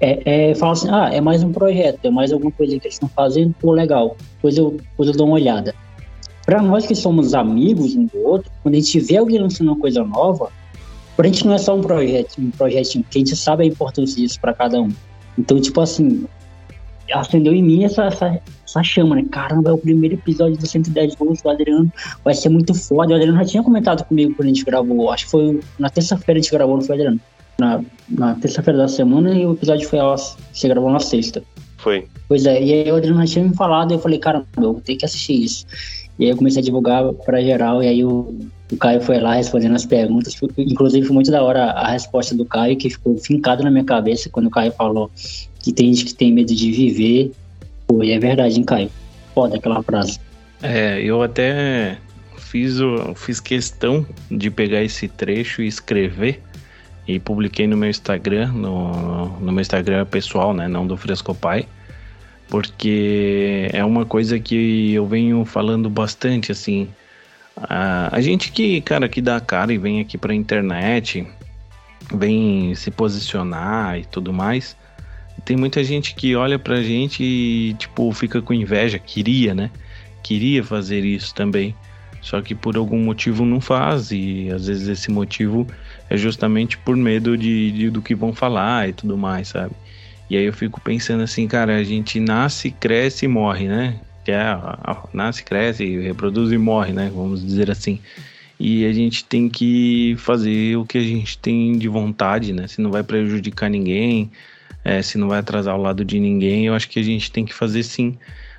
é, 0.00 0.50
é, 0.50 0.54
fala 0.54 0.72
assim, 0.72 0.88
ah, 0.90 1.08
é 1.12 1.20
mais 1.20 1.42
um 1.42 1.50
projeto, 1.50 2.04
é 2.04 2.10
mais 2.10 2.32
alguma 2.32 2.52
coisa 2.52 2.78
que 2.78 2.86
eles 2.86 2.94
estão 2.94 3.08
fazendo, 3.08 3.54
pô, 3.58 3.72
legal, 3.72 4.16
depois 4.36 4.58
eu, 4.58 4.72
depois 4.72 5.08
eu 5.08 5.16
dou 5.16 5.26
uma 5.26 5.36
olhada. 5.36 5.74
Para 6.44 6.62
nós 6.62 6.86
que 6.86 6.94
somos 6.94 7.34
amigos 7.34 7.96
um 7.96 8.06
do 8.06 8.18
outro, 8.22 8.50
quando 8.62 8.74
a 8.74 8.78
gente 8.78 9.00
vê 9.00 9.16
alguém 9.16 9.38
lançando 9.38 9.68
uma 9.68 9.78
coisa 9.78 10.04
nova, 10.04 10.50
pra 11.16 11.26
gente 11.26 11.46
não 11.46 11.54
é 11.54 11.58
só 11.58 11.74
um 11.74 11.80
projeto, 11.80 12.38
um 12.38 12.50
projetinho, 12.50 13.02
porque 13.04 13.18
a 13.18 13.20
gente 13.20 13.36
sabe 13.36 13.64
a 13.64 13.66
importância 13.66 14.16
disso 14.16 14.38
para 14.40 14.52
cada 14.52 14.80
um. 14.80 14.90
Então, 15.38 15.60
tipo 15.60 15.80
assim, 15.80 16.26
acendeu 17.12 17.52
em 17.52 17.62
mim 17.62 17.84
essa, 17.84 18.04
essa, 18.04 18.40
essa 18.64 18.82
chama, 18.82 19.16
né? 19.16 19.24
Caramba, 19.30 19.70
é 19.70 19.72
o 19.72 19.78
primeiro 19.78 20.14
episódio 20.14 20.56
do 20.56 20.66
110 20.66 21.14
gols 21.14 21.42
do 21.42 21.50
Adriano. 21.50 21.92
Vai 22.24 22.34
ser 22.34 22.48
muito 22.48 22.74
foda. 22.74 23.12
O 23.12 23.16
Adriano 23.16 23.38
já 23.38 23.44
tinha 23.44 23.62
comentado 23.62 24.04
comigo 24.04 24.34
quando 24.34 24.46
a 24.46 24.52
gente 24.52 24.64
gravou. 24.64 25.10
Acho 25.10 25.24
que 25.24 25.30
foi 25.30 25.60
na 25.78 25.90
terça-feira 25.90 26.38
a 26.38 26.42
gente 26.42 26.52
gravou, 26.52 26.76
não 26.76 26.82
foi, 26.82 26.96
Adriano? 26.96 27.20
Na, 27.58 27.80
na 28.08 28.34
terça-feira 28.34 28.78
da 28.78 28.88
semana 28.88 29.32
e 29.34 29.46
o 29.46 29.52
episódio 29.52 29.88
foi 29.88 29.98
a, 29.98 30.16
você 30.16 30.68
gravou 30.68 30.90
na 30.90 31.00
sexta. 31.00 31.42
Foi. 31.78 32.06
Pois 32.26 32.46
é, 32.46 32.62
e 32.62 32.72
aí 32.72 32.90
o 32.90 32.96
Adriano 32.96 33.20
já 33.26 33.34
tinha 33.34 33.44
me 33.44 33.54
falado 33.54 33.92
e 33.92 33.94
eu 33.94 33.98
falei, 33.98 34.18
caramba, 34.18 34.46
eu 34.56 34.72
vou 34.72 34.80
ter 34.80 34.96
que 34.96 35.04
assistir 35.04 35.44
isso. 35.44 35.66
E 36.18 36.24
aí 36.24 36.30
eu 36.30 36.36
comecei 36.36 36.60
a 36.60 36.64
divulgar 36.64 37.12
pra 37.24 37.42
geral 37.42 37.82
e 37.82 37.88
aí 37.88 38.04
o, 38.04 38.34
o 38.70 38.76
Caio 38.76 39.00
foi 39.00 39.18
lá 39.18 39.34
respondendo 39.34 39.74
as 39.74 39.84
perguntas. 39.84 40.36
Inclusive 40.56 41.06
foi 41.06 41.14
muito 41.14 41.30
da 41.30 41.42
hora 41.42 41.70
a 41.72 41.90
resposta 41.90 42.34
do 42.34 42.44
Caio, 42.44 42.76
que 42.76 42.90
ficou 42.90 43.16
fincado 43.18 43.62
na 43.62 43.70
minha 43.70 43.84
cabeça 43.84 44.30
quando 44.30 44.46
o 44.46 44.50
Caio 44.50 44.72
falou 44.72 45.10
que 45.60 45.72
tem 45.72 45.92
gente 45.92 46.04
que 46.04 46.14
tem 46.14 46.32
medo 46.32 46.54
de 46.54 46.70
viver. 46.70 47.32
Pô, 47.86 48.02
e 48.02 48.12
é 48.12 48.18
verdade, 48.18 48.56
hein, 48.56 48.64
Caio? 48.64 48.90
Foda 49.34 49.56
aquela 49.56 49.82
frase. 49.82 50.20
É, 50.62 51.02
eu 51.02 51.22
até 51.22 51.98
fiz, 52.36 52.76
fiz 53.16 53.40
questão 53.40 54.06
de 54.30 54.50
pegar 54.50 54.82
esse 54.82 55.08
trecho 55.08 55.62
e 55.62 55.66
escrever 55.66 56.40
e 57.06 57.18
publiquei 57.18 57.66
no 57.66 57.76
meu 57.76 57.90
Instagram, 57.90 58.52
no, 58.52 59.38
no 59.40 59.52
meu 59.52 59.60
Instagram 59.60 60.06
pessoal, 60.06 60.54
né, 60.54 60.68
não 60.68 60.86
do 60.86 60.96
Frescopai, 60.96 61.66
porque 62.54 63.68
é 63.72 63.84
uma 63.84 64.06
coisa 64.06 64.38
que 64.38 64.92
eu 64.92 65.04
venho 65.04 65.44
falando 65.44 65.90
bastante, 65.90 66.52
assim, 66.52 66.88
a, 67.56 68.16
a 68.16 68.20
gente 68.20 68.52
que, 68.52 68.80
cara, 68.80 69.08
que 69.08 69.20
dá 69.20 69.40
cara 69.40 69.72
e 69.72 69.76
vem 69.76 70.00
aqui 70.00 70.16
pra 70.16 70.32
internet, 70.32 71.26
vem 72.14 72.72
se 72.76 72.92
posicionar 72.92 73.98
e 73.98 74.04
tudo 74.04 74.32
mais, 74.32 74.76
tem 75.44 75.56
muita 75.56 75.82
gente 75.82 76.14
que 76.14 76.36
olha 76.36 76.56
pra 76.56 76.80
gente 76.80 77.24
e, 77.24 77.74
tipo, 77.74 78.12
fica 78.12 78.40
com 78.40 78.54
inveja, 78.54 79.00
queria, 79.00 79.52
né? 79.52 79.68
Queria 80.22 80.62
fazer 80.62 81.04
isso 81.04 81.34
também. 81.34 81.74
Só 82.22 82.40
que 82.40 82.54
por 82.54 82.76
algum 82.76 83.00
motivo 83.00 83.44
não 83.44 83.60
faz, 83.60 84.12
e 84.12 84.48
às 84.54 84.68
vezes 84.68 84.86
esse 84.86 85.10
motivo 85.10 85.66
é 86.08 86.16
justamente 86.16 86.78
por 86.78 86.96
medo 86.96 87.36
de, 87.36 87.72
de, 87.72 87.90
do 87.90 88.00
que 88.00 88.14
vão 88.14 88.32
falar 88.32 88.90
e 88.90 88.92
tudo 88.92 89.18
mais, 89.18 89.48
sabe? 89.48 89.74
E 90.28 90.36
aí 90.36 90.44
eu 90.44 90.52
fico 90.52 90.80
pensando 90.80 91.22
assim, 91.22 91.46
cara, 91.46 91.76
a 91.76 91.84
gente 91.84 92.18
nasce, 92.18 92.70
cresce 92.70 93.26
e 93.26 93.28
morre, 93.28 93.68
né? 93.68 94.00
Que 94.24 94.32
é, 94.32 94.56
nasce, 95.12 95.44
cresce, 95.44 95.98
reproduz 96.00 96.50
e 96.50 96.58
morre, 96.58 96.92
né? 96.92 97.10
Vamos 97.14 97.44
dizer 97.44 97.70
assim. 97.70 97.98
E 98.58 98.86
a 98.86 98.92
gente 98.92 99.24
tem 99.24 99.48
que 99.48 100.14
fazer 100.18 100.76
o 100.76 100.86
que 100.86 100.96
a 100.96 101.02
gente 101.02 101.36
tem 101.38 101.76
de 101.76 101.88
vontade, 101.88 102.52
né? 102.52 102.66
Se 102.66 102.80
não 102.80 102.90
vai 102.90 103.02
prejudicar 103.02 103.68
ninguém, 103.68 104.30
é, 104.84 105.02
se 105.02 105.18
não 105.18 105.28
vai 105.28 105.40
atrasar 105.40 105.76
o 105.76 105.82
lado 105.82 106.04
de 106.04 106.18
ninguém, 106.18 106.66
eu 106.66 106.74
acho 106.74 106.88
que 106.88 106.98
a 106.98 107.02
gente 107.02 107.30
tem 107.30 107.44
que 107.44 107.52
fazer 107.52 107.82
sim. 107.82 108.16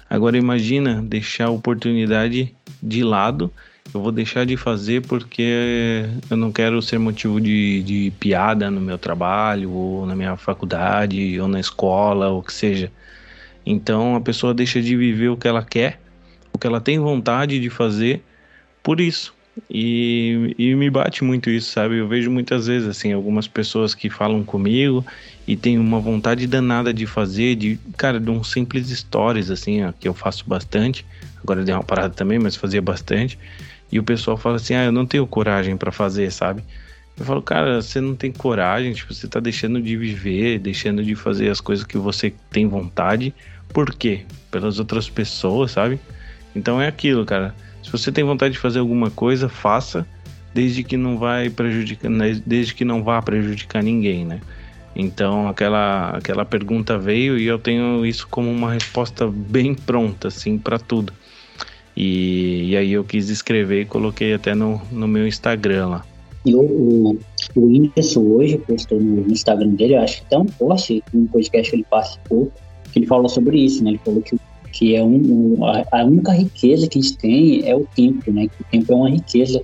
Agora 0.09 0.37
imagina 0.37 1.01
deixar 1.01 1.45
a 1.45 1.51
oportunidade 1.51 2.53
de 2.81 3.03
lado 3.03 3.51
eu 3.95 4.01
vou 4.01 4.11
deixar 4.11 4.45
de 4.45 4.57
fazer 4.57 5.01
porque 5.01 6.05
eu 6.29 6.35
não 6.35 6.51
quero 6.51 6.81
ser 6.81 6.99
motivo 6.99 7.39
de, 7.39 7.81
de 7.83 8.13
piada 8.19 8.69
no 8.69 8.81
meu 8.81 8.97
trabalho, 8.97 9.71
ou 9.71 10.05
na 10.05 10.15
minha 10.15 10.35
faculdade, 10.35 11.39
ou 11.39 11.47
na 11.47 11.59
escola, 11.59 12.29
ou 12.29 12.39
o 12.39 12.43
que 12.43 12.53
seja. 12.53 12.91
Então 13.65 14.15
a 14.15 14.21
pessoa 14.21 14.53
deixa 14.53 14.81
de 14.81 14.95
viver 14.95 15.29
o 15.29 15.37
que 15.37 15.47
ela 15.47 15.63
quer, 15.63 15.99
o 16.53 16.57
que 16.57 16.67
ela 16.67 16.81
tem 16.81 16.99
vontade 16.99 17.59
de 17.59 17.69
fazer 17.69 18.21
por 18.83 18.99
isso. 18.99 19.33
E, 19.69 20.53
e 20.57 20.75
me 20.75 20.89
bate 20.89 21.23
muito 21.23 21.49
isso, 21.49 21.71
sabe? 21.71 21.97
Eu 21.97 22.07
vejo 22.07 22.29
muitas 22.29 22.67
vezes 22.67 22.89
assim 22.89 23.13
algumas 23.13 23.47
pessoas 23.47 23.95
que 23.95 24.09
falam 24.09 24.43
comigo 24.43 25.05
e 25.47 25.55
tem 25.55 25.79
uma 25.79 25.99
vontade 25.99 26.45
danada 26.45 26.93
de 26.93 27.05
fazer, 27.05 27.55
de 27.55 27.79
cara, 27.95 28.19
de 28.19 28.29
um 28.29 28.43
simples 28.43 28.89
stories 28.89 29.49
assim, 29.49 29.83
ó, 29.83 29.93
que 29.93 30.07
eu 30.07 30.13
faço 30.13 30.43
bastante. 30.45 31.05
Agora 31.41 31.63
dei 31.63 31.73
uma 31.73 31.83
parada 31.83 32.13
também, 32.13 32.37
mas 32.37 32.55
fazia 32.55 32.81
bastante. 32.81 33.39
E 33.95 33.99
o 33.99 34.03
pessoal 34.03 34.35
fala 34.35 34.57
assim: 34.57 34.73
"Ah, 34.73 34.83
eu 34.83 34.91
não 34.91 35.05
tenho 35.05 35.25
coragem 35.25 35.77
para 35.77 35.89
fazer", 35.89 36.29
sabe? 36.29 36.61
Eu 37.17 37.23
falo, 37.23 37.41
cara, 37.41 37.81
você 37.81 38.01
não 38.01 38.13
tem 38.13 38.29
coragem, 38.29 38.91
tipo, 38.91 39.13
você 39.13 39.25
tá 39.25 39.39
deixando 39.39 39.81
de 39.81 39.95
viver, 39.95 40.59
deixando 40.59 41.01
de 41.01 41.15
fazer 41.15 41.49
as 41.49 41.61
coisas 41.61 41.85
que 41.85 41.97
você 41.97 42.33
tem 42.51 42.67
vontade. 42.67 43.33
Por 43.69 43.95
quê? 43.95 44.25
Pelas 44.51 44.79
outras 44.79 45.09
pessoas, 45.09 45.71
sabe? 45.71 45.97
Então 46.53 46.81
é 46.81 46.89
aquilo, 46.89 47.25
cara. 47.25 47.55
Se 47.81 47.89
você 47.89 48.11
tem 48.11 48.21
vontade 48.25 48.55
de 48.55 48.59
fazer 48.59 48.79
alguma 48.79 49.09
coisa, 49.09 49.47
faça, 49.47 50.05
desde 50.53 50.83
que 50.83 50.97
não 50.97 51.17
vai 51.17 51.49
prejudicar, 51.49 52.09
né, 52.11 52.41
desde 52.45 52.75
que 52.75 52.83
não 52.83 53.01
vá 53.01 53.21
prejudicar 53.21 53.81
ninguém, 53.81 54.25
né? 54.25 54.41
Então 54.93 55.47
aquela 55.47 56.09
aquela 56.17 56.43
pergunta 56.43 56.97
veio 56.97 57.37
e 57.37 57.45
eu 57.45 57.57
tenho 57.57 58.05
isso 58.05 58.27
como 58.29 58.51
uma 58.51 58.73
resposta 58.73 59.25
bem 59.25 59.73
pronta, 59.73 60.27
assim, 60.27 60.57
para 60.57 60.77
tudo. 60.77 61.13
E, 61.95 62.71
e, 62.71 62.77
aí 62.77 62.91
eu 62.91 63.03
quis 63.03 63.29
escrever 63.29 63.81
e 63.81 63.85
coloquei 63.85 64.33
até 64.33 64.53
no, 64.53 64.81
no 64.91 65.07
meu 65.07 65.27
Instagram 65.27 65.87
lá. 65.87 66.05
E 66.45 66.53
o, 66.53 67.17
o, 67.55 67.65
Whindersson 67.65 68.21
hoje 68.21 68.57
postou 68.57 68.99
no 68.99 69.31
Instagram 69.31 69.69
dele, 69.69 69.95
eu 69.95 70.01
acho 70.01 70.19
que 70.19 70.25
até 70.25 70.37
um 70.37 70.45
post, 70.45 71.03
um 71.13 71.25
podcast 71.27 71.71
que 71.71 71.77
ele 71.77 71.85
participou, 71.89 72.51
que 72.91 72.99
ele 72.99 73.07
falou 73.07 73.29
sobre 73.29 73.57
isso, 73.57 73.83
né? 73.83 73.91
Ele 73.91 74.01
falou 74.03 74.21
que 74.21 74.37
que 74.75 74.93
é 74.93 75.01
um, 75.01 75.15
um, 75.15 75.65
a, 75.65 76.03
única 76.03 76.33
riqueza 76.33 76.85
que 76.85 76.99
a 76.99 77.01
gente 77.01 77.17
tem 77.17 77.65
é 77.65 77.73
o 77.73 77.87
tempo, 77.95 78.29
né? 78.29 78.49
Que 78.49 78.61
o 78.61 78.65
tempo 78.69 78.91
é 78.91 78.95
uma 78.95 79.09
riqueza 79.09 79.61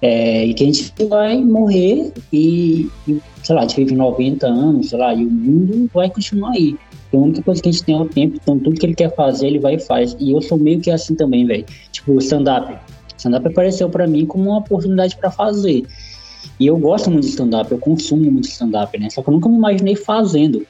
é, 0.00 0.46
e 0.46 0.54
que 0.54 0.62
a 0.62 0.66
gente 0.66 0.92
vai 1.08 1.42
morrer 1.42 2.12
e, 2.32 2.88
e, 3.08 3.20
sei 3.42 3.54
lá, 3.54 3.62
a 3.62 3.66
gente 3.66 3.78
vive 3.78 3.96
90 3.96 4.46
anos, 4.46 4.90
sei 4.90 4.98
lá, 4.98 5.12
e 5.12 5.26
o 5.26 5.30
mundo 5.30 5.90
vai 5.92 6.08
continuar 6.08 6.52
aí. 6.52 6.76
A 7.16 7.20
única 7.20 7.42
coisa 7.42 7.62
que 7.62 7.68
a 7.68 7.72
gente 7.72 7.84
tem 7.84 7.94
é 7.96 8.00
o 8.00 8.08
tempo, 8.08 8.36
então 8.40 8.58
tudo 8.58 8.78
que 8.78 8.86
ele 8.86 8.94
quer 8.94 9.14
fazer, 9.14 9.46
ele 9.46 9.58
vai 9.58 9.74
e 9.74 9.80
faz. 9.80 10.16
E 10.18 10.32
eu 10.32 10.42
sou 10.42 10.58
meio 10.58 10.80
que 10.80 10.90
assim 10.90 11.14
também, 11.14 11.46
velho. 11.46 11.64
Tipo, 11.92 12.18
stand-up. 12.18 12.76
Stand-up 13.16 13.46
apareceu 13.46 13.88
para 13.88 14.06
mim 14.06 14.26
como 14.26 14.50
uma 14.50 14.58
oportunidade 14.58 15.16
para 15.16 15.30
fazer. 15.30 15.84
E 16.58 16.66
eu 16.66 16.76
gosto 16.76 17.10
muito 17.10 17.24
de 17.24 17.30
stand-up, 17.30 17.70
eu 17.70 17.78
consumo 17.78 18.30
muito 18.30 18.48
stand-up, 18.48 18.98
né? 18.98 19.08
Só 19.10 19.22
que 19.22 19.28
eu 19.28 19.34
nunca 19.34 19.48
me 19.48 19.56
imaginei 19.56 19.96
fazendo. 19.96 20.66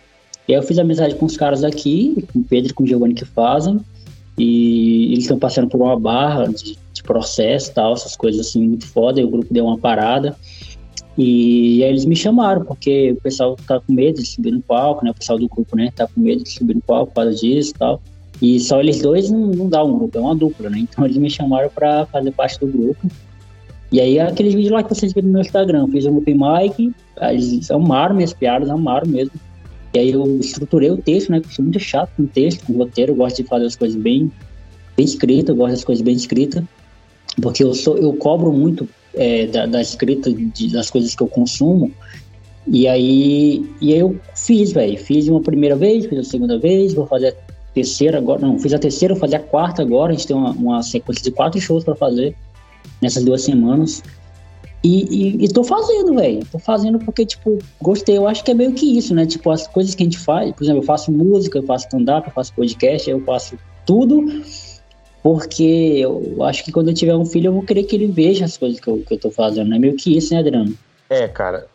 E 0.46 0.52
aí 0.52 0.58
eu 0.58 0.62
fiz 0.62 0.78
amizade 0.78 1.14
com 1.14 1.26
os 1.26 1.36
caras 1.36 1.64
aqui, 1.64 2.24
com 2.32 2.40
o 2.40 2.44
Pedro 2.44 2.70
e 2.70 2.74
com 2.74 2.84
o 2.84 2.86
Giovanni 2.86 3.14
que 3.14 3.24
fazem, 3.24 3.80
e 4.36 5.12
eles 5.12 5.24
estão 5.24 5.38
passando 5.38 5.68
por 5.68 5.80
uma 5.80 5.98
barra 5.98 6.46
de, 6.46 6.76
de 6.92 7.02
processo 7.02 7.72
tal, 7.72 7.94
essas 7.94 8.16
coisas 8.16 8.46
assim 8.46 8.66
muito 8.68 8.86
foda, 8.86 9.20
e 9.20 9.24
o 9.24 9.30
grupo 9.30 9.52
deu 9.52 9.64
uma 9.64 9.78
parada. 9.78 10.36
E 11.16 11.84
aí 11.84 11.90
eles 11.90 12.04
me 12.04 12.16
chamaram, 12.16 12.64
porque 12.64 13.12
o 13.12 13.20
pessoal 13.20 13.56
tá 13.66 13.80
com 13.80 13.92
medo 13.92 14.20
de 14.20 14.26
subir 14.26 14.50
no 14.50 14.60
palco, 14.60 15.04
né? 15.04 15.12
O 15.12 15.14
pessoal 15.14 15.38
do 15.38 15.48
grupo, 15.48 15.76
né? 15.76 15.92
Tá 15.94 16.08
com 16.08 16.20
medo 16.20 16.42
de 16.42 16.50
subir 16.50 16.74
no 16.74 16.82
palco 16.82 17.12
por 17.12 17.22
causa 17.22 17.34
disso 17.34 17.70
e 17.70 17.78
tal. 17.78 18.02
E 18.42 18.58
só 18.58 18.80
eles 18.80 19.00
dois 19.00 19.30
não, 19.30 19.46
não 19.46 19.68
dá 19.68 19.84
um 19.84 19.96
grupo, 19.96 20.18
é 20.18 20.20
uma 20.20 20.34
dupla, 20.34 20.70
né? 20.70 20.78
Então 20.80 21.04
eles 21.04 21.16
me 21.16 21.30
chamaram 21.30 21.70
para 21.70 22.04
fazer 22.06 22.32
parte 22.32 22.58
do 22.58 22.66
grupo. 22.66 23.06
E 23.92 24.00
aí 24.00 24.18
aqueles 24.18 24.54
vídeos 24.54 24.72
lá 24.72 24.82
que 24.82 24.92
vocês 24.92 25.12
viram 25.12 25.28
no 25.28 25.34
meu 25.34 25.42
Instagram, 25.42 25.86
fiz 25.88 26.04
um 26.04 26.16
open 26.16 26.34
mic, 26.34 26.92
eles 27.20 27.70
amaram 27.70 28.16
minhas 28.16 28.32
piadas, 28.32 28.68
amaram 28.68 29.06
mesmo. 29.06 29.32
E 29.94 29.98
aí 30.00 30.10
eu 30.10 30.40
estruturei 30.40 30.90
o 30.90 30.96
texto, 30.96 31.30
né? 31.30 31.38
Porque 31.38 31.54
sou 31.54 31.62
muito 31.62 31.78
chato 31.78 32.10
com 32.16 32.26
texto, 32.26 32.66
com 32.66 32.72
roteiro, 32.72 33.14
gosto 33.14 33.40
de 33.40 33.48
fazer 33.48 33.66
as 33.66 33.76
coisas 33.76 33.96
bem, 33.96 34.32
bem 34.96 35.06
escritas, 35.06 35.54
gosto 35.54 35.70
das 35.70 35.84
coisas 35.84 36.02
bem 36.02 36.16
escritas, 36.16 36.64
porque 37.40 37.62
eu 37.62 37.72
sou, 37.72 37.96
eu 37.96 38.12
cobro 38.14 38.52
muito 38.52 38.88
é, 39.16 39.46
da, 39.46 39.66
da, 39.66 39.80
escrita 39.80 40.32
de, 40.32 40.72
das 40.72 40.90
coisas 40.90 41.14
que 41.14 41.22
eu 41.22 41.28
consumo. 41.28 41.90
E 42.66 42.88
aí, 42.88 43.64
e 43.80 43.92
aí 43.92 43.98
eu 43.98 44.18
fiz, 44.34 44.72
velho. 44.72 44.98
Fiz 44.98 45.28
uma 45.28 45.40
primeira 45.40 45.76
vez, 45.76 46.06
fiz 46.06 46.18
a 46.18 46.24
segunda 46.24 46.58
vez, 46.58 46.94
vou 46.94 47.06
fazer 47.06 47.28
a 47.28 47.34
terceira 47.74 48.18
agora. 48.18 48.40
Não, 48.40 48.58
fiz 48.58 48.72
a 48.72 48.78
terceira, 48.78 49.14
vou 49.14 49.20
fazer 49.20 49.36
a 49.36 49.40
quarta 49.40 49.82
agora. 49.82 50.12
A 50.12 50.14
gente 50.14 50.26
tem 50.26 50.36
uma, 50.36 50.50
uma 50.52 50.82
sequência 50.82 51.22
de 51.22 51.30
quatro 51.30 51.60
shows 51.60 51.84
para 51.84 51.94
fazer 51.94 52.34
nessas 53.00 53.24
duas 53.24 53.42
semanas. 53.42 54.02
E, 54.82 55.04
e, 55.10 55.44
e 55.44 55.48
tô 55.48 55.64
fazendo, 55.64 56.14
velho. 56.14 56.44
Tô 56.52 56.58
fazendo 56.58 56.98
porque, 56.98 57.24
tipo, 57.24 57.58
gostei. 57.80 58.18
Eu 58.18 58.28
acho 58.28 58.44
que 58.44 58.50
é 58.50 58.54
meio 58.54 58.72
que 58.72 58.98
isso, 58.98 59.14
né? 59.14 59.24
Tipo, 59.24 59.50
as 59.50 59.66
coisas 59.66 59.94
que 59.94 60.02
a 60.02 60.06
gente 60.06 60.18
faz, 60.18 60.52
por 60.52 60.62
exemplo, 60.62 60.82
eu 60.82 60.86
faço 60.86 61.10
música, 61.10 61.58
eu 61.58 61.62
faço 61.62 61.86
stand-up, 61.86 62.28
eu 62.28 62.34
faço 62.34 62.52
podcast, 62.54 63.08
eu 63.08 63.20
faço 63.20 63.58
tudo. 63.86 64.26
Porque 65.24 65.62
eu 65.62 66.44
acho 66.44 66.62
que 66.62 66.70
quando 66.70 66.88
eu 66.90 66.94
tiver 66.94 67.16
um 67.16 67.24
filho, 67.24 67.48
eu 67.48 67.52
vou 67.54 67.62
querer 67.62 67.84
que 67.84 67.96
ele 67.96 68.06
veja 68.06 68.44
as 68.44 68.58
coisas 68.58 68.78
que 68.78 68.88
eu, 68.88 69.02
que 69.02 69.14
eu 69.14 69.18
tô 69.18 69.30
fazendo. 69.30 69.74
É 69.74 69.78
meio 69.78 69.96
que 69.96 70.14
isso, 70.14 70.34
né, 70.34 70.40
Adriano? 70.40 70.76
É, 71.08 71.26
cara. 71.26 71.66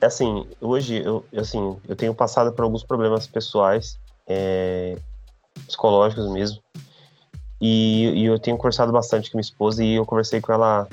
É 0.00 0.06
assim, 0.06 0.44
hoje, 0.60 1.02
eu, 1.04 1.24
assim, 1.36 1.76
eu 1.88 1.94
tenho 1.94 2.12
passado 2.12 2.52
por 2.52 2.64
alguns 2.64 2.82
problemas 2.82 3.26
pessoais, 3.26 3.96
é, 4.26 4.96
psicológicos 5.66 6.28
mesmo. 6.32 6.58
E, 7.60 8.10
e, 8.14 8.24
eu 8.24 8.38
tenho 8.38 8.56
conversado 8.56 8.90
bastante 8.90 9.30
com 9.30 9.38
minha 9.38 9.42
esposa 9.42 9.82
e 9.82 9.94
eu 9.94 10.04
conversei 10.04 10.40
com 10.40 10.52
ela 10.52 10.88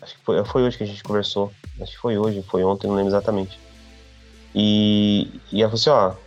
Acho 0.00 0.16
que 0.16 0.24
foi, 0.24 0.44
foi 0.44 0.62
hoje 0.62 0.78
que 0.78 0.84
a 0.84 0.86
gente 0.86 1.02
conversou. 1.02 1.52
Acho 1.80 1.92
que 1.92 1.98
foi 1.98 2.18
hoje, 2.18 2.42
foi 2.42 2.64
ontem, 2.64 2.86
não 2.86 2.94
lembro 2.94 3.10
exatamente. 3.10 3.58
E, 4.54 5.40
e 5.50 5.62
ela 5.62 5.70
falou 5.70 5.74
assim, 5.74 5.90
ó, 5.90 6.23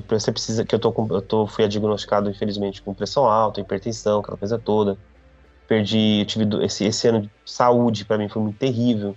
você 0.00 0.32
precisa 0.32 0.64
que 0.64 0.74
eu 0.74 0.78
tô 0.78 0.94
eu 1.10 1.22
tô 1.22 1.46
fui 1.46 1.66
diagnosticado 1.68 2.30
infelizmente 2.30 2.80
com 2.80 2.94
pressão 2.94 3.26
alta, 3.26 3.60
hipertensão, 3.60 4.20
aquela 4.20 4.38
coisa 4.38 4.58
toda. 4.58 4.96
Perdi, 5.68 6.24
tive 6.26 6.64
esse, 6.64 6.84
esse 6.84 7.08
ano 7.08 7.22
de 7.22 7.30
saúde 7.44 8.04
para 8.04 8.18
mim 8.18 8.28
foi 8.28 8.42
muito 8.42 8.58
terrível, 8.58 9.16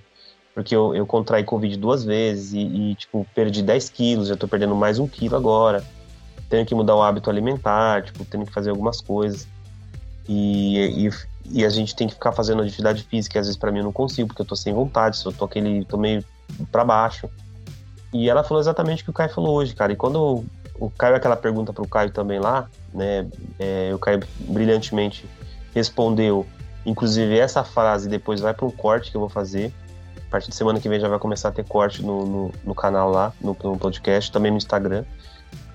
porque 0.53 0.75
eu, 0.75 0.95
eu 0.95 1.05
contraí 1.05 1.43
covid 1.43 1.77
duas 1.77 2.03
vezes 2.03 2.53
e, 2.53 2.59
e, 2.59 2.95
tipo 2.95 3.25
perdi 3.33 3.61
10 3.61 3.89
quilos, 3.89 4.27
já 4.27 4.38
tô 4.38 4.47
perdendo 4.47 4.75
mais 4.75 4.99
um 4.99 5.07
quilo 5.07 5.35
agora. 5.35 5.83
Tenho 6.49 6.65
que 6.65 6.75
mudar 6.75 6.95
o 6.95 7.01
hábito 7.01 7.29
alimentar, 7.29 8.03
tipo, 8.03 8.23
tendo 8.23 8.45
que 8.45 8.53
fazer 8.53 8.69
algumas 8.69 9.01
coisas. 9.01 9.47
E, 10.29 11.07
e, 11.07 11.09
e 11.51 11.65
a 11.65 11.69
gente 11.69 11.95
tem 11.95 12.07
que 12.07 12.13
ficar 12.13 12.31
fazendo 12.31 12.61
atividade 12.61 13.03
física, 13.03 13.39
às 13.39 13.47
vezes 13.47 13.59
para 13.59 13.71
mim 13.71 13.79
eu 13.79 13.85
não 13.85 13.91
consigo, 13.91 14.27
porque 14.27 14.41
eu 14.41 14.45
tô 14.45 14.55
sem 14.55 14.73
vontade, 14.73 15.19
eu 15.25 15.31
tô 15.31 15.45
aquele, 15.45 15.83
tô 15.85 15.97
meio 15.97 16.23
para 16.71 16.85
baixo. 16.85 17.29
E 18.13 18.29
ela 18.29 18.43
falou 18.43 18.61
exatamente 18.61 19.01
o 19.01 19.05
que 19.05 19.09
o 19.11 19.13
Caio 19.13 19.29
falou 19.29 19.55
hoje, 19.55 19.75
cara. 19.75 19.91
E 19.91 19.95
quando 19.95 20.45
o 20.79 20.89
Caio, 20.89 21.15
aquela 21.15 21.35
pergunta 21.35 21.71
pro 21.71 21.88
Caio 21.88 22.11
também 22.11 22.39
lá, 22.39 22.69
né, 22.93 23.27
é, 23.59 23.91
o 23.93 23.99
Caio 23.99 24.21
brilhantemente 24.39 25.27
respondeu, 25.73 26.45
inclusive 26.85 27.38
essa 27.38 27.63
frase 27.63 28.07
depois 28.07 28.39
vai 28.39 28.53
para 28.53 28.65
um 28.65 28.71
corte 28.71 29.11
que 29.11 29.17
eu 29.17 29.21
vou 29.21 29.29
fazer. 29.29 29.73
A 30.27 30.31
partir 30.35 30.49
de 30.49 30.55
semana 30.55 30.79
que 30.79 30.89
vem 30.89 30.99
já 30.99 31.07
vai 31.07 31.19
começar 31.19 31.49
a 31.49 31.51
ter 31.51 31.65
corte 31.65 32.01
no, 32.03 32.25
no, 32.25 32.51
no 32.63 32.75
canal 32.75 33.09
lá, 33.09 33.31
no, 33.39 33.55
no 33.63 33.77
podcast, 33.77 34.31
também 34.31 34.51
no 34.51 34.57
Instagram. 34.57 35.05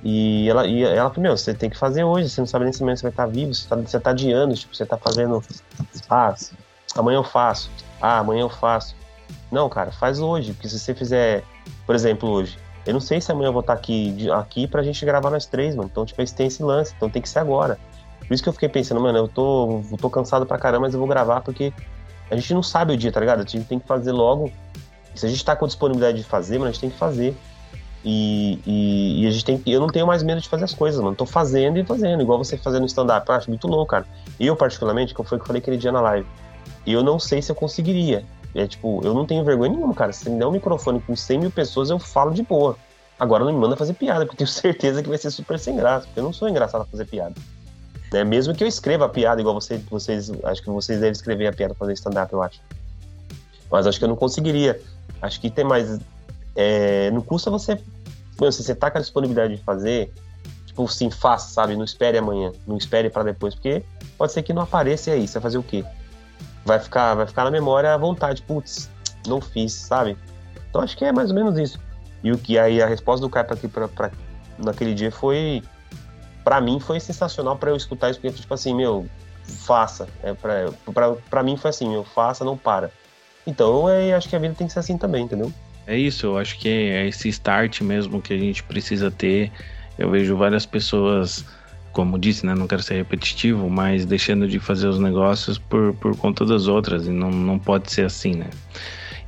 E 0.03 0.49
ela, 0.49 0.67
e 0.67 0.83
ela 0.83 1.11
falou, 1.11 1.23
meu, 1.23 1.37
você 1.37 1.55
tem 1.55 1.69
que 1.69 1.77
fazer 1.77 2.05
hoje, 2.05 2.29
você 2.29 2.41
não 2.41 2.47
sabe 2.47 2.65
nem 2.65 2.73
se 2.73 2.83
amanhã 2.83 2.97
você 2.97 3.03
vai 3.03 3.11
estar 3.11 3.27
vivo, 3.27 3.55
você 3.55 3.63
está 3.63 3.77
você 3.77 4.01
tá 4.01 4.11
adiando, 4.11 4.55
tipo, 4.55 4.75
você 4.75 4.83
está 4.83 4.97
fazendo, 4.97 5.43
ah, 6.09 6.35
amanhã 6.97 7.19
eu 7.19 7.25
faço, 7.25 7.71
ah, 8.01 8.19
amanhã 8.19 8.43
eu 8.43 8.49
faço. 8.49 8.97
Não, 9.51 9.69
cara, 9.69 9.93
faz 9.93 10.21
hoje, 10.21 10.53
porque 10.53 10.69
se 10.69 10.79
você 10.79 10.95
fizer, 10.95 11.45
por 11.87 11.95
exemplo, 11.95 12.29
hoje, 12.29 12.59
eu 12.87 12.93
não 12.93 13.01
sei 13.01 13.21
se 13.21 13.31
amanhã 13.31 13.49
eu 13.49 13.53
vou 13.53 13.61
estar 13.61 13.73
aqui, 13.73 14.31
aqui 14.31 14.67
pra 14.67 14.83
gente 14.83 15.05
gravar 15.05 15.31
nós 15.31 15.47
três, 15.47 15.75
mano, 15.75 15.89
então, 15.91 16.05
tipo, 16.05 16.25
tem 16.33 16.47
esse 16.47 16.63
lance, 16.63 16.95
então 16.97 17.11
tem 17.11 17.21
que 17.21 17.29
ser 17.29 17.39
agora. 17.39 17.79
Por 18.27 18.35
isso 18.35 18.43
que 18.43 18.49
eu 18.49 18.53
fiquei 18.53 18.69
pensando, 18.69 19.01
mano, 19.01 19.19
eu 19.19 19.29
tô, 19.29 19.83
tô 20.01 20.09
cansado 20.09 20.47
pra 20.47 20.57
caramba, 20.57 20.83
mas 20.87 20.95
eu 20.95 21.01
vou 21.01 21.09
gravar 21.09 21.41
porque 21.41 21.73
a 22.31 22.37
gente 22.37 22.55
não 22.55 22.63
sabe 22.63 22.95
o 22.95 22.97
dia, 22.97 23.11
tá 23.11 23.19
ligado? 23.19 23.41
A 23.41 23.45
gente 23.45 23.65
tem 23.65 23.79
que 23.79 23.87
fazer 23.87 24.13
logo. 24.13 24.53
Se 25.15 25.27
a 25.27 25.29
gente 25.29 25.45
tá 25.45 25.57
com 25.57 25.67
disponibilidade 25.67 26.19
de 26.19 26.25
fazer, 26.25 26.59
mano, 26.59 26.69
a 26.69 26.73
gente 26.73 26.81
tem 26.81 26.91
que 26.91 26.97
fazer. 26.97 27.37
E, 28.05 28.59
e, 28.65 29.25
e, 29.25 29.27
a 29.27 29.31
gente 29.31 29.45
tem 29.45 29.63
eu 29.67 29.79
não 29.79 29.89
tenho 29.89 30.07
mais 30.07 30.23
medo 30.23 30.41
de 30.41 30.49
fazer 30.49 30.65
as 30.65 30.73
coisas, 30.73 31.01
mano. 31.01 31.17
Tô 31.17 31.27
fazendo 31.27 31.79
e 31.79 31.85
fazendo, 31.85 32.23
igual 32.23 32.39
você 32.39 32.57
fazendo 32.57 32.87
stand-up. 32.87 33.31
Acho 33.31 33.51
muito 33.51 33.67
louco, 33.67 33.91
cara. 33.91 34.07
Eu, 34.39 34.57
particularmente, 34.57 35.13
que 35.13 35.23
foi 35.25 35.37
o 35.37 35.41
que 35.41 35.43
eu 35.43 35.47
falei 35.47 35.61
aquele 35.61 35.77
dia 35.77 35.93
na 35.93 36.01
live, 36.01 36.27
eu 36.87 37.03
não 37.03 37.19
sei 37.19 37.43
se 37.43 37.51
eu 37.51 37.57
conseguiria. 37.57 38.25
É 38.55 38.67
tipo, 38.67 39.01
eu 39.05 39.15
não 39.15 39.27
tenho 39.27 39.45
vergonha 39.45 39.73
nenhuma, 39.73 39.95
cara. 39.95 40.13
Se 40.13 40.29
me 40.29 40.39
der 40.39 40.47
um 40.47 40.53
microfone 40.53 41.01
com 41.01 41.15
100 41.15 41.39
mil 41.39 41.51
pessoas, 41.51 41.91
eu 41.91 41.99
falo 41.99 42.33
de 42.33 42.43
boa. 42.43 42.77
Agora 43.19 43.45
não 43.45 43.53
me 43.53 43.59
manda 43.59 43.77
fazer 43.77 43.95
piada, 43.95 44.25
porque 44.25 44.43
eu 44.43 44.47
tenho 44.47 44.49
certeza 44.61 45.03
que 45.03 45.09
vai 45.09 45.19
ser 45.19 45.31
super 45.31 45.59
sem 45.59 45.77
graça, 45.77 46.07
porque 46.07 46.21
eu 46.21 46.25
não 46.25 46.33
sou 46.33 46.49
engraçado 46.49 46.83
a 46.83 46.87
fazer 46.87 47.05
piada. 47.05 47.35
Né? 48.13 48.25
Mesmo 48.25 48.55
que 48.55 48.65
eu 48.65 48.69
escreva 48.69 49.05
a 49.05 49.09
piada, 49.09 49.41
igual 49.41 49.55
você, 49.55 49.79
vocês, 49.91 50.33
acho 50.45 50.63
que 50.63 50.71
vocês 50.71 50.99
devem 50.99 51.13
escrever 51.13 51.47
a 51.47 51.53
piada 51.53 51.75
pra 51.75 51.81
fazer 51.81 51.93
stand-up, 51.93 52.33
eu 52.33 52.43
acho. 52.43 52.61
Mas 53.71 53.87
acho 53.87 53.99
que 53.99 54.05
eu 54.05 54.09
não 54.09 54.17
conseguiria. 54.17 54.81
Acho 55.23 55.41
que 55.41 55.51
tem 55.51 55.65
mais 55.65 56.01
é, 56.55 57.11
não 57.11 57.23
custa 57.23 57.51
você. 57.51 57.77
Se 57.77 58.63
você 58.63 58.75
tá 58.75 58.91
com 58.91 58.99
a 58.99 59.01
disponibilidade 59.01 59.57
de 59.57 59.63
fazer, 59.63 60.13
tipo, 60.67 60.89
sim, 60.89 61.11
faça, 61.11 61.53
sabe? 61.53 61.77
Não 61.77 61.85
espere 61.85 62.19
amanhã, 62.19 62.53
não 62.67 62.77
espere 62.77 63.11
para 63.11 63.23
depois, 63.23 63.55
porque 63.55 63.83
pode 64.17 64.33
ser 64.33 64.43
que 64.43 64.53
não 64.53 64.63
apareça 64.63 65.11
e 65.11 65.13
aí, 65.15 65.29
você 65.29 65.35
vai 65.35 65.43
fazer 65.43 65.59
o 65.59 65.63
quê? 65.63 65.85
Vai 66.65 66.79
ficar, 66.79 67.15
vai 67.15 67.27
ficar 67.27 67.45
na 67.45 67.51
memória 67.51 67.95
à 67.95 67.97
vontade. 67.97 68.43
Putz, 68.43 68.91
não 69.27 69.41
fiz, 69.41 69.73
sabe? 69.73 70.17
Então 70.69 70.81
acho 70.83 70.97
que 70.97 71.05
é 71.05 71.13
mais 71.13 71.31
ou 71.31 71.37
menos 71.37 71.59
isso. 71.59 71.79
E 72.23 72.33
o 72.33 72.39
que 72.39 72.59
aí 72.59 72.83
a 72.83 72.87
resposta 72.87 73.27
do 73.27 73.31
Caipa 73.31 73.55
aqui 73.55 73.69
pra, 73.69 73.89
pra, 73.89 74.11
naquele 74.59 74.95
dia 74.95 75.11
foi. 75.11 75.63
Pra 76.45 76.61
mim 76.61 76.81
foi 76.81 76.99
sensacional 77.01 77.57
para 77.57 77.71
eu 77.71 77.77
escutar 77.77 78.11
isso, 78.11 78.21
porque, 78.21 78.37
tipo 78.37 78.55
assim, 78.55 78.75
meu, 78.75 79.07
faça. 79.45 80.09
É 80.23 80.33
pra 80.35 81.43
mim 81.43 81.57
foi 81.57 81.71
assim, 81.71 81.89
meu, 81.89 82.05
faça, 82.05 82.45
não 82.45 82.57
para. 82.57 82.91
Então 83.47 83.89
eu 83.89 84.17
acho 84.17 84.29
que 84.29 84.37
a 84.37 84.39
vida 84.39 84.55
tem 84.55 84.67
que 84.67 84.73
ser 84.73 84.79
assim 84.79 84.97
também, 84.97 85.25
entendeu? 85.25 85.53
É 85.87 85.97
isso, 85.97 86.27
eu 86.27 86.39
acho 86.39 86.59
que 86.59 86.69
é 86.69 87.09
esse 87.09 87.29
start 87.29 87.81
mesmo 87.81 88.21
que 88.23 88.33
a 88.33 88.39
gente 88.39 88.63
precisa 88.63 89.11
ter. 89.11 89.51
Eu 89.99 90.11
vejo 90.11 90.37
várias 90.37 90.65
pessoas, 90.65 91.45
como 91.93 92.19
disse, 92.19 92.47
né? 92.47 92.55
Não 92.55 92.67
quero 92.67 92.83
ser 92.83 92.95
repetitivo, 92.95 93.69
mas 93.69 94.05
deixando 94.05 94.47
de 94.47 94.59
fazer 94.59 94.89
os 94.89 94.99
negócios 94.99 95.59
por, 95.59 95.95
por 95.95 96.17
conta 96.17 96.45
das 96.45 96.67
outras. 96.69 97.07
E 97.07 97.11
não, 97.11 97.31
não 97.31 97.59
pode 97.59 97.91
ser 97.93 98.07
assim, 98.07 98.35
né? 98.35 98.51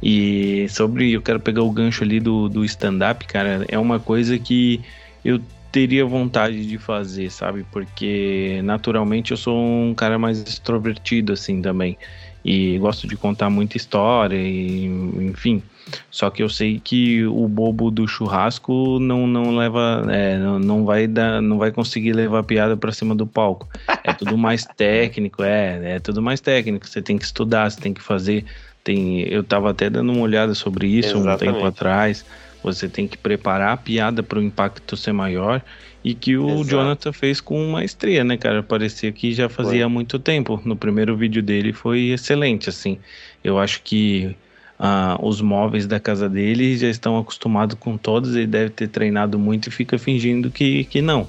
E 0.03 0.66
sobre, 0.68 1.12
eu 1.12 1.22
quero 1.22 1.38
pegar 1.38 1.62
o 1.62 1.70
gancho 1.70 2.03
ali 2.03 2.18
do, 2.18 2.48
do 2.48 2.64
stand-up, 2.64 3.25
cara, 3.27 3.64
é 3.68 3.79
uma 3.79 4.01
coisa 4.01 4.37
que 4.38 4.81
eu 5.25 5.40
teria 5.70 6.05
vontade 6.05 6.66
de 6.66 6.77
fazer, 6.77 7.31
sabe? 7.31 7.64
Porque 7.70 8.61
naturalmente 8.64 9.31
eu 9.31 9.37
sou 9.37 9.57
um 9.57 9.94
cara 9.94 10.18
mais 10.18 10.42
extrovertido, 10.42 11.33
assim, 11.33 11.62
também. 11.62 11.96
E 12.44 12.77
gosto 12.79 13.07
de 13.07 13.16
contar 13.16 13.48
muita 13.48 13.77
história, 13.77 14.37
e, 14.37 14.87
enfim. 14.87 15.62
Só 16.10 16.30
que 16.30 16.42
eu 16.42 16.48
sei 16.48 16.80
que 16.82 17.24
o 17.26 17.48
bobo 17.48 17.90
do 17.90 18.06
churrasco 18.06 18.98
não, 18.98 19.26
não 19.26 19.56
leva, 19.56 20.04
é, 20.08 20.38
não, 20.38 20.58
não, 20.58 20.84
vai 20.84 21.06
dar, 21.06 21.42
não 21.42 21.58
vai 21.58 21.70
conseguir 21.70 22.12
levar 22.12 22.42
piada 22.44 22.76
para 22.76 22.92
cima 22.92 23.14
do 23.14 23.26
palco. 23.26 23.68
É 24.04 24.12
tudo 24.12 24.38
mais 24.38 24.64
técnico, 24.76 25.42
é, 25.42 25.96
é 25.96 25.98
tudo 25.98 26.22
mais 26.22 26.40
técnico. 26.40 26.86
Você 26.86 27.02
tem 27.02 27.18
que 27.18 27.24
estudar, 27.24 27.70
você 27.70 27.80
tem 27.80 27.92
que 27.92 28.02
fazer 28.02 28.44
tem, 28.84 29.20
eu 29.28 29.42
estava 29.42 29.70
até 29.70 29.88
dando 29.88 30.12
uma 30.12 30.22
olhada 30.22 30.54
sobre 30.54 30.86
isso 30.86 31.16
Exatamente. 31.16 31.48
um 31.48 31.52
tempo 31.54 31.66
atrás. 31.66 32.24
Você 32.62 32.88
tem 32.88 33.08
que 33.08 33.18
preparar 33.18 33.72
a 33.72 33.76
piada 33.76 34.22
para 34.22 34.38
o 34.38 34.42
impacto 34.42 34.96
ser 34.96 35.12
maior 35.12 35.62
e 36.04 36.14
que 36.14 36.36
o 36.36 36.48
Exato. 36.48 36.68
Jonathan 36.68 37.12
fez 37.12 37.40
com 37.40 37.70
maestria, 37.70 38.24
né, 38.24 38.36
cara? 38.36 38.62
Parecia 38.62 39.10
que 39.12 39.32
já 39.32 39.48
fazia 39.48 39.84
foi. 39.84 39.92
muito 39.92 40.18
tempo. 40.18 40.60
No 40.64 40.76
primeiro 40.76 41.16
vídeo 41.16 41.42
dele 41.42 41.72
foi 41.72 42.10
excelente, 42.10 42.68
assim. 42.68 42.98
Eu 43.42 43.58
acho 43.58 43.82
que 43.82 44.36
ah, 44.78 45.18
os 45.22 45.40
móveis 45.40 45.87
da 45.87 46.00
casa 46.00 46.28
dele 46.28 46.76
já 46.76 46.88
estão 46.88 47.18
acostumados 47.18 47.76
com 47.78 47.96
todos, 47.96 48.35
ele 48.35 48.46
deve 48.46 48.70
ter 48.70 48.88
treinado 48.88 49.38
muito 49.38 49.68
e 49.68 49.70
fica 49.70 49.98
fingindo 49.98 50.50
que, 50.50 50.85
que 50.85 51.00
não. 51.00 51.26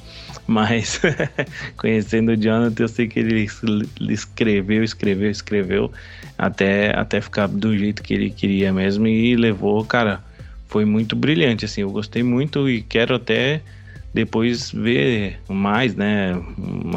Mas 0.48 1.00
conhecendo 1.78 2.32
o 2.32 2.38
Jonathan, 2.38 2.84
eu 2.84 2.88
sei 2.88 3.08
que 3.08 3.20
ele, 3.20 3.48
escreveu, 4.10 4.84
escreveu, 4.84 5.30
escreveu 5.30 5.92
até, 6.38 6.98
até 6.98 7.22
ficar 7.22 7.48
do 7.48 7.78
jeito 7.78 8.02
que 8.02 8.14
ele 8.14 8.30
queria 8.30 8.74
mesmo 8.74 9.08
e 9.08 9.36
levou, 9.36 9.84
cara, 9.86 10.24
foi 10.68 10.86
muito 10.86 11.16
brilhante, 11.16 11.66
assim, 11.66 11.82
eu 11.82 11.92
gostei 11.92 12.24
muito 12.24 12.68
e 12.68 12.82
quero 12.82 13.16
até 13.16 13.62
depois 14.14 14.72
ver 14.72 15.40
mais, 15.48 15.96
né, 15.96 16.36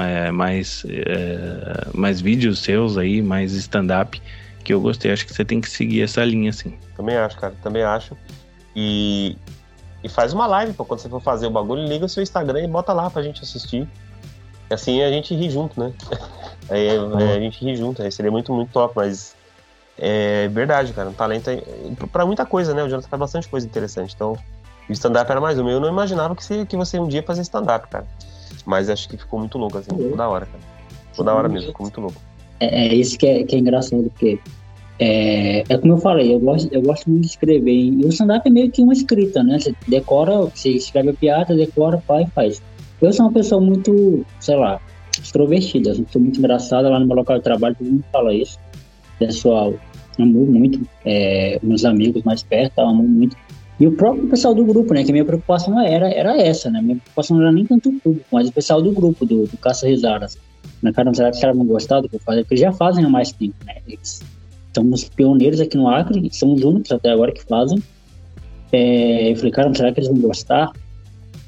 é, 0.01 0.31
mais, 0.31 0.85
é, 0.89 1.89
mais 1.95 2.21
vídeos 2.21 2.61
seus 2.61 2.99
aí, 2.99 3.23
mais 3.23 3.53
stand-up, 3.53 4.21
que 4.67 4.75
eu 4.75 4.81
gostei, 4.81 5.13
acho 5.13 5.25
que 5.25 5.33
você 5.33 5.45
tem 5.45 5.61
que 5.61 5.71
seguir 5.71 6.03
essa 6.03 6.25
linha, 6.25 6.51
assim. 6.51 6.77
Também 6.97 7.17
acho, 7.17 7.39
cara, 7.39 7.55
também 7.63 7.85
acho, 7.85 8.17
e, 8.75 9.37
e 10.03 10.09
faz 10.09 10.33
uma 10.33 10.45
live, 10.49 10.73
pô, 10.73 10.85
quando 10.85 10.99
você 10.99 11.09
for 11.09 11.23
fazer 11.23 11.47
o 11.47 11.51
bagulho, 11.51 11.87
liga 11.87 12.05
o 12.05 12.09
seu 12.09 12.21
Instagram 12.21 12.65
e 12.65 12.67
bota 12.67 12.93
lá 12.93 13.09
pra 13.09 13.23
gente 13.23 13.43
assistir, 13.43 13.89
e 14.69 14.75
assim 14.75 15.03
a 15.05 15.09
gente 15.09 15.37
ri 15.37 15.49
junto, 15.49 15.79
né? 15.79 15.93
Aí 16.69 16.89
é, 16.89 17.37
a 17.37 17.39
gente 17.39 17.65
ri 17.65 17.77
junto, 17.77 18.03
aí 18.03 18.11
seria 18.11 18.29
muito, 18.33 18.53
muito 18.53 18.73
top, 18.73 18.93
mas 18.97 19.37
é 19.97 20.49
verdade, 20.49 20.93
cara. 20.93 21.11
Um 21.11 21.13
talento 21.13 21.49
é, 21.49 21.63
pra 22.11 22.27
muita 22.27 22.45
coisa, 22.45 22.75
né? 22.75 22.83
O 22.83 22.89
Jonathan 22.89 23.09
faz 23.09 23.21
bastante 23.21 23.49
coisa 23.49 23.65
interessante. 23.65 24.17
Então, 24.17 24.37
o 24.89 24.93
stand-up 24.93 25.31
era 25.31 25.41
mais 25.41 25.61
um. 25.61 25.69
Eu 25.69 25.79
não 25.79 25.89
imaginava 25.89 26.35
que 26.35 26.45
você, 26.45 26.67
que 26.67 26.77
você 26.77 26.99
um 26.99 27.07
dia 27.07 27.23
fazer 27.23 27.43
stand-up, 27.43 27.87
cara. 27.87 28.05
Mas 28.65 28.91
acho 28.91 29.09
que 29.09 29.17
ficou 29.17 29.39
muito 29.39 29.57
louco, 29.59 29.79
assim. 29.79 29.97
Ficou 29.97 30.17
da 30.17 30.29
hora, 30.29 30.47
cara. 30.47 30.59
Ficou 31.13 31.25
da 31.25 31.35
hora 31.37 31.49
mesmo, 31.49 31.69
ficou 31.69 31.85
muito 31.85 32.01
louco. 32.01 32.21
É, 32.61 32.89
é 32.89 32.95
isso 32.95 33.19
que 33.19 33.27
é, 33.27 33.45
que 33.45 33.57
é 33.57 33.59
engraçado, 33.59 34.05
porque 34.05 34.39
é, 34.99 35.65
é 35.69 35.79
como 35.79 35.95
eu 35.95 35.99
falei, 35.99 36.35
eu 36.35 36.41
gosto, 36.41 36.73
eu 36.73 36.83
gosto 36.83 37.11
muito 37.11 37.23
de 37.23 37.29
escrever. 37.29 37.73
E 37.73 38.05
o 38.05 38.09
stand-up 38.09 38.47
é 38.49 38.51
meio 38.51 38.71
que 38.71 38.83
uma 38.83 38.93
escrita, 38.93 39.43
né? 39.43 39.59
Você 39.59 39.75
decora, 39.87 40.41
você 40.43 40.71
escreve 40.71 41.11
a 41.11 41.15
piada, 41.15 41.55
decora, 41.55 42.03
pai, 42.07 42.27
faz. 42.35 42.63
Eu 43.01 43.13
sou 43.13 43.27
uma 43.27 43.33
pessoa 43.33 43.61
muito, 43.61 44.25
sei 44.41 44.57
lá, 44.57 44.81
extrovertida. 45.23 45.91
Eu 45.91 46.07
sou 46.11 46.21
muito 46.21 46.39
engraçada 46.39 46.89
lá 46.89 46.99
no 46.99 47.07
meu 47.07 47.17
local 47.17 47.37
de 47.37 47.45
trabalho, 47.45 47.77
todo 47.77 47.91
mundo 47.91 48.05
fala 48.11 48.33
isso. 48.33 48.59
Pessoal, 49.19 49.75
amo 50.19 50.47
muito. 50.47 50.81
É, 51.05 51.59
meus 51.63 51.85
amigos 51.85 52.23
mais 52.23 52.43
perto, 52.43 52.79
amo 52.81 53.03
muito. 53.03 53.37
E 53.79 53.87
o 53.87 53.93
próprio 53.93 54.27
pessoal 54.29 54.55
do 54.55 54.65
grupo, 54.65 54.95
né? 54.95 55.05
Que 55.05 55.11
a 55.11 55.13
minha 55.13 55.25
preocupação 55.25 55.79
era, 55.79 56.09
era 56.09 56.41
essa, 56.41 56.71
né? 56.71 56.81
Minha 56.81 56.97
preocupação 56.97 57.37
não 57.37 57.45
era 57.45 57.53
nem 57.53 57.67
tanto 57.67 57.91
o 57.91 58.01
público, 58.01 58.27
mas 58.33 58.49
o 58.49 58.53
pessoal 58.53 58.81
do 58.81 58.91
grupo, 58.93 59.27
do, 59.27 59.47
do 59.47 59.57
Caça 59.59 59.87
Risadas. 59.87 60.39
Na 60.83 60.93
cara, 60.93 61.13
será 61.15 61.31
que 61.31 61.37
os 61.37 61.41
caras 61.41 61.57
vão 61.57 61.67
gostar 61.67 62.01
do 62.01 62.09
que 62.09 62.17
eu 62.17 62.21
faço? 62.21 62.39
Porque 62.41 62.55
eles 62.55 62.61
já 62.61 62.73
fazem 62.73 63.05
há 63.05 63.09
mais 63.09 63.33
tempo, 63.33 63.57
né? 63.65 63.77
Eles 63.87 64.23
são 64.75 64.91
os 64.91 65.05
pioneiros 65.05 65.61
aqui 65.61 65.77
no 65.77 65.89
Acre, 65.89 66.29
são 66.33 66.53
os 66.53 66.63
únicos 66.63 66.93
até 66.93 67.11
agora 67.11 67.33
que 67.33 67.43
fazem. 67.45 67.83
É, 68.73 69.33
eu 69.33 69.37
falei, 69.37 69.51
cara, 69.51 69.75
será 69.75 69.93
que 69.93 70.01
eles 70.01 70.09
vão 70.09 70.19
gostar? 70.19 70.71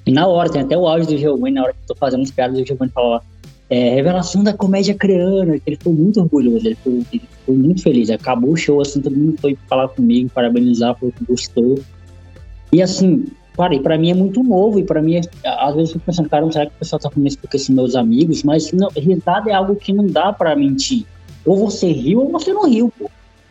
E 0.07 0.11
na 0.11 0.26
hora, 0.26 0.50
tem 0.50 0.62
até 0.62 0.76
o 0.76 0.87
áudio 0.87 1.09
do 1.09 1.18
Giovanni, 1.18 1.54
na 1.57 1.64
hora 1.64 1.72
que 1.72 1.78
eu 1.83 1.94
tô 1.94 1.94
fazendo 1.94 2.22
os 2.22 2.31
piadas, 2.31 2.59
o 2.59 2.64
Giovanni 2.64 2.90
fala 2.90 3.22
é, 3.70 3.90
revelação 3.90 4.42
da 4.42 4.54
comédia 4.54 4.94
creana, 4.94 5.61
ele 5.66 5.76
ficou 5.76 5.92
muito 5.92 6.20
orgulhoso, 6.20 6.66
ele 6.66 6.74
ficou, 6.74 7.04
ele 7.12 7.22
muito 7.48 7.83
feliz. 7.83 8.09
Acabou 8.09 8.52
o 8.52 8.57
show, 8.57 8.81
assim, 8.81 9.00
todo 9.00 9.14
mundo 9.14 9.37
foi 9.38 9.57
falar 9.68 9.88
comigo, 9.88 10.31
parabenizar, 10.31 10.98
falou 10.98 11.12
que 11.12 11.24
gostou. 11.24 11.78
E 12.72 12.81
assim, 12.81 13.26
parei, 13.58 13.80
para 13.80 13.98
mim 13.98 14.12
é 14.12 14.14
muito 14.14 14.40
novo, 14.44 14.78
e 14.78 14.84
para 14.84 15.02
mim, 15.02 15.20
às 15.44 15.74
vezes 15.74 15.90
eu 15.90 15.94
fico 15.94 16.06
pensando, 16.06 16.28
cara, 16.28 16.50
será 16.52 16.66
que 16.66 16.72
o 16.76 16.78
pessoal 16.78 17.00
tá 17.00 17.10
falando 17.10 17.26
isso 17.26 17.38
porque 17.40 17.58
são 17.58 17.74
meus 17.74 17.96
amigos? 17.96 18.44
Mas 18.44 18.70
não, 18.72 18.88
risada 18.96 19.50
é 19.50 19.52
algo 19.52 19.74
que 19.74 19.92
não 19.92 20.06
dá 20.06 20.32
para 20.32 20.54
mentir. 20.54 21.04
Ou 21.44 21.56
você 21.56 21.90
riu 21.90 22.20
ou 22.20 22.30
você 22.30 22.52
não 22.52 22.68
riu, 22.68 22.92
pô. 22.96 23.10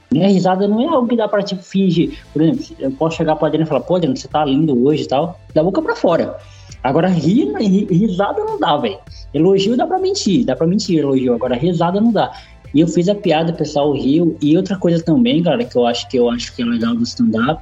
Minha 0.09 0.29
risada 0.29 0.65
não 0.65 0.79
é 0.79 0.87
algo 0.87 1.09
que 1.09 1.17
dá 1.17 1.27
pra 1.27 1.43
tipo, 1.43 1.61
fingir. 1.61 2.17
Por 2.31 2.41
exemplo, 2.41 2.65
eu 2.79 2.91
posso 2.91 3.17
chegar 3.17 3.35
pra 3.35 3.49
Adriana 3.49 3.65
e 3.65 3.67
falar, 3.67 3.81
pô, 3.81 3.95
Adriana, 3.97 4.15
você 4.15 4.29
tá 4.29 4.45
lindo 4.45 4.81
hoje 4.87 5.03
e 5.03 5.07
tal, 5.07 5.37
da 5.53 5.61
boca 5.61 5.81
pra 5.81 5.93
fora. 5.93 6.37
Agora, 6.81 7.09
rir, 7.09 7.53
risada 7.89 8.45
não 8.45 8.57
dá, 8.57 8.77
velho. 8.77 8.97
Elogio 9.33 9.75
dá 9.75 9.85
pra 9.85 9.99
mentir, 9.99 10.45
dá 10.45 10.55
pra 10.55 10.65
mentir 10.65 10.99
elogio. 10.99 11.33
Agora, 11.33 11.55
risada 11.55 11.99
não 11.99 12.13
dá. 12.13 12.31
E 12.73 12.79
eu 12.79 12.87
fiz 12.87 13.09
a 13.09 13.15
piada, 13.15 13.51
o 13.51 13.55
pessoal 13.57 13.91
riu. 13.91 14.37
E 14.41 14.55
outra 14.55 14.77
coisa 14.77 15.03
também, 15.03 15.43
cara, 15.43 15.65
que 15.65 15.75
eu 15.75 15.85
acho 15.85 16.07
que 16.07 16.17
eu 16.17 16.29
acho 16.29 16.55
que 16.55 16.61
é 16.61 16.65
legal 16.65 16.95
do 16.95 17.03
stand-up, 17.03 17.61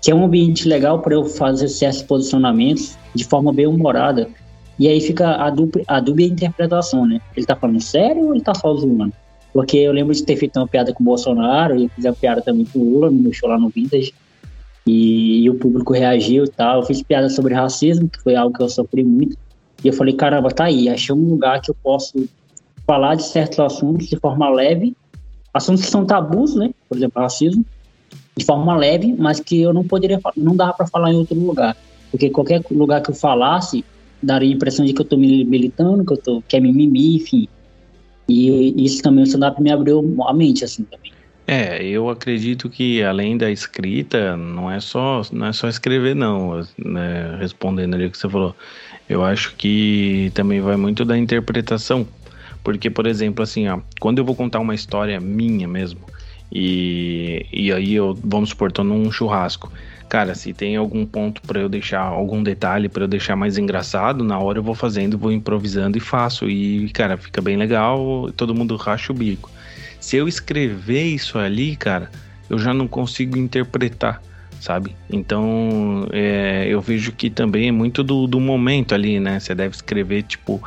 que 0.00 0.10
é 0.10 0.14
um 0.14 0.24
ambiente 0.24 0.68
legal 0.68 1.00
para 1.00 1.14
eu 1.14 1.24
fazer 1.24 1.68
certos 1.68 2.02
posicionamentos 2.02 2.96
de 3.14 3.24
forma 3.24 3.52
bem 3.52 3.66
humorada. 3.66 4.28
E 4.78 4.88
aí 4.88 5.00
fica 5.00 5.36
a 5.36 5.50
dupla, 5.50 5.82
a 5.88 6.00
dúbia 6.00 6.26
interpretação, 6.26 7.06
né? 7.06 7.20
Ele 7.36 7.46
tá 7.46 7.56
falando 7.56 7.80
sério 7.80 8.26
ou 8.26 8.34
ele 8.34 8.44
tá 8.44 8.54
só 8.54 8.72
zoando? 8.74 9.12
Porque 9.52 9.78
eu 9.78 9.92
lembro 9.92 10.14
de 10.14 10.22
ter 10.22 10.36
feito 10.36 10.58
uma 10.58 10.68
piada 10.68 10.92
com 10.92 11.02
o 11.02 11.06
Bolsonaro, 11.06 11.76
e 11.76 11.88
fiz 11.88 12.04
uma 12.04 12.12
piada 12.12 12.42
também 12.42 12.66
com 12.66 12.78
o 12.78 12.84
Lula 12.84 13.10
no 13.10 13.18
meu 13.18 13.32
show 13.32 13.48
lá 13.48 13.58
no 13.58 13.70
Vintage. 13.70 14.12
E, 14.86 15.42
e, 15.42 15.50
o 15.50 15.54
público 15.54 15.92
reagiu 15.92 16.44
e 16.44 16.48
tal. 16.48 16.80
Eu 16.80 16.86
fiz 16.86 17.02
piada 17.02 17.28
sobre 17.30 17.54
racismo, 17.54 18.08
que 18.08 18.20
foi 18.20 18.36
algo 18.36 18.54
que 18.54 18.62
eu 18.62 18.68
sofri 18.68 19.02
muito. 19.02 19.36
E 19.82 19.88
eu 19.88 19.94
falei, 19.94 20.14
caramba, 20.14 20.50
tá 20.50 20.64
aí, 20.64 20.88
achei 20.88 21.14
um 21.14 21.30
lugar 21.30 21.60
que 21.60 21.70
eu 21.70 21.76
posso 21.82 22.28
falar 22.86 23.14
de 23.14 23.24
certos 23.24 23.58
assuntos 23.58 24.08
de 24.08 24.16
forma 24.16 24.48
leve, 24.48 24.96
assuntos 25.52 25.84
que 25.84 25.90
são 25.90 26.04
tabus, 26.04 26.54
né? 26.54 26.70
Por 26.88 26.96
exemplo, 26.96 27.20
racismo, 27.20 27.64
de 28.36 28.44
forma 28.44 28.76
leve, 28.76 29.14
mas 29.18 29.40
que 29.40 29.62
eu 29.62 29.72
não 29.72 29.82
poderia, 29.82 30.20
não 30.36 30.54
dava 30.54 30.74
para 30.74 30.86
falar 30.86 31.10
em 31.10 31.16
outro 31.16 31.38
lugar, 31.38 31.76
porque 32.10 32.30
qualquer 32.30 32.62
lugar 32.70 33.02
que 33.02 33.10
eu 33.10 33.14
falasse 33.14 33.84
daria 34.22 34.50
a 34.50 34.54
impressão 34.54 34.84
de 34.84 34.92
que 34.92 35.00
eu 35.00 35.06
tô 35.06 35.16
militando, 35.16 36.04
que 36.04 36.12
eu 36.12 36.16
tô 36.18 36.42
que 36.46 36.56
é 36.56 36.60
mimimi, 36.60 37.16
enfim. 37.16 37.48
E 38.28 38.84
isso 38.84 39.02
também 39.02 39.22
o 39.22 39.26
stand-up 39.26 39.60
me 39.62 39.70
abriu 39.70 40.16
a 40.26 40.34
mente 40.34 40.64
assim 40.64 40.84
também. 40.84 41.12
É, 41.46 41.84
eu 41.84 42.10
acredito 42.10 42.68
que 42.68 43.02
além 43.04 43.38
da 43.38 43.48
escrita, 43.48 44.36
não 44.36 44.68
é 44.68 44.80
só, 44.80 45.22
não 45.32 45.46
é 45.46 45.52
só 45.52 45.68
escrever 45.68 46.16
não, 46.16 46.60
né, 46.76 47.36
respondendo 47.38 47.94
ali 47.94 48.06
o 48.06 48.10
que 48.10 48.18
você 48.18 48.28
falou. 48.28 48.54
Eu 49.08 49.24
acho 49.24 49.54
que 49.54 50.32
também 50.34 50.60
vai 50.60 50.76
muito 50.76 51.04
da 51.04 51.16
interpretação. 51.16 52.06
Porque, 52.64 52.90
por 52.90 53.06
exemplo, 53.06 53.44
assim, 53.44 53.68
ó, 53.68 53.78
quando 54.00 54.18
eu 54.18 54.24
vou 54.24 54.34
contar 54.34 54.58
uma 54.58 54.74
história 54.74 55.20
minha 55.20 55.68
mesmo, 55.68 56.00
e, 56.52 57.46
e 57.52 57.72
aí 57.72 57.94
eu, 57.94 58.16
vamos 58.22 58.50
supor, 58.50 58.70
tô 58.70 58.84
num 58.84 59.10
churrasco. 59.10 59.72
Cara, 60.08 60.34
se 60.36 60.52
tem 60.52 60.76
algum 60.76 61.04
ponto 61.04 61.42
para 61.42 61.60
eu 61.60 61.68
deixar, 61.68 62.00
algum 62.00 62.42
detalhe 62.42 62.88
para 62.88 63.04
eu 63.04 63.08
deixar 63.08 63.34
mais 63.34 63.58
engraçado, 63.58 64.22
na 64.22 64.38
hora 64.38 64.58
eu 64.58 64.62
vou 64.62 64.74
fazendo, 64.74 65.18
vou 65.18 65.32
improvisando 65.32 65.98
e 65.98 66.00
faço. 66.00 66.48
E, 66.48 66.88
cara, 66.90 67.16
fica 67.16 67.42
bem 67.42 67.56
legal, 67.56 68.30
todo 68.36 68.54
mundo 68.54 68.76
racha 68.76 69.12
o 69.12 69.16
bico. 69.16 69.50
Se 70.00 70.16
eu 70.16 70.28
escrever 70.28 71.02
isso 71.02 71.38
ali, 71.38 71.74
cara, 71.74 72.10
eu 72.48 72.58
já 72.58 72.72
não 72.72 72.86
consigo 72.86 73.36
interpretar, 73.36 74.22
sabe? 74.60 74.94
Então, 75.10 76.06
é, 76.12 76.66
eu 76.68 76.80
vejo 76.80 77.10
que 77.10 77.28
também 77.28 77.68
é 77.68 77.72
muito 77.72 78.04
do, 78.04 78.28
do 78.28 78.38
momento 78.38 78.94
ali, 78.94 79.18
né? 79.18 79.40
Você 79.40 79.56
deve 79.56 79.74
escrever, 79.74 80.22
tipo, 80.22 80.62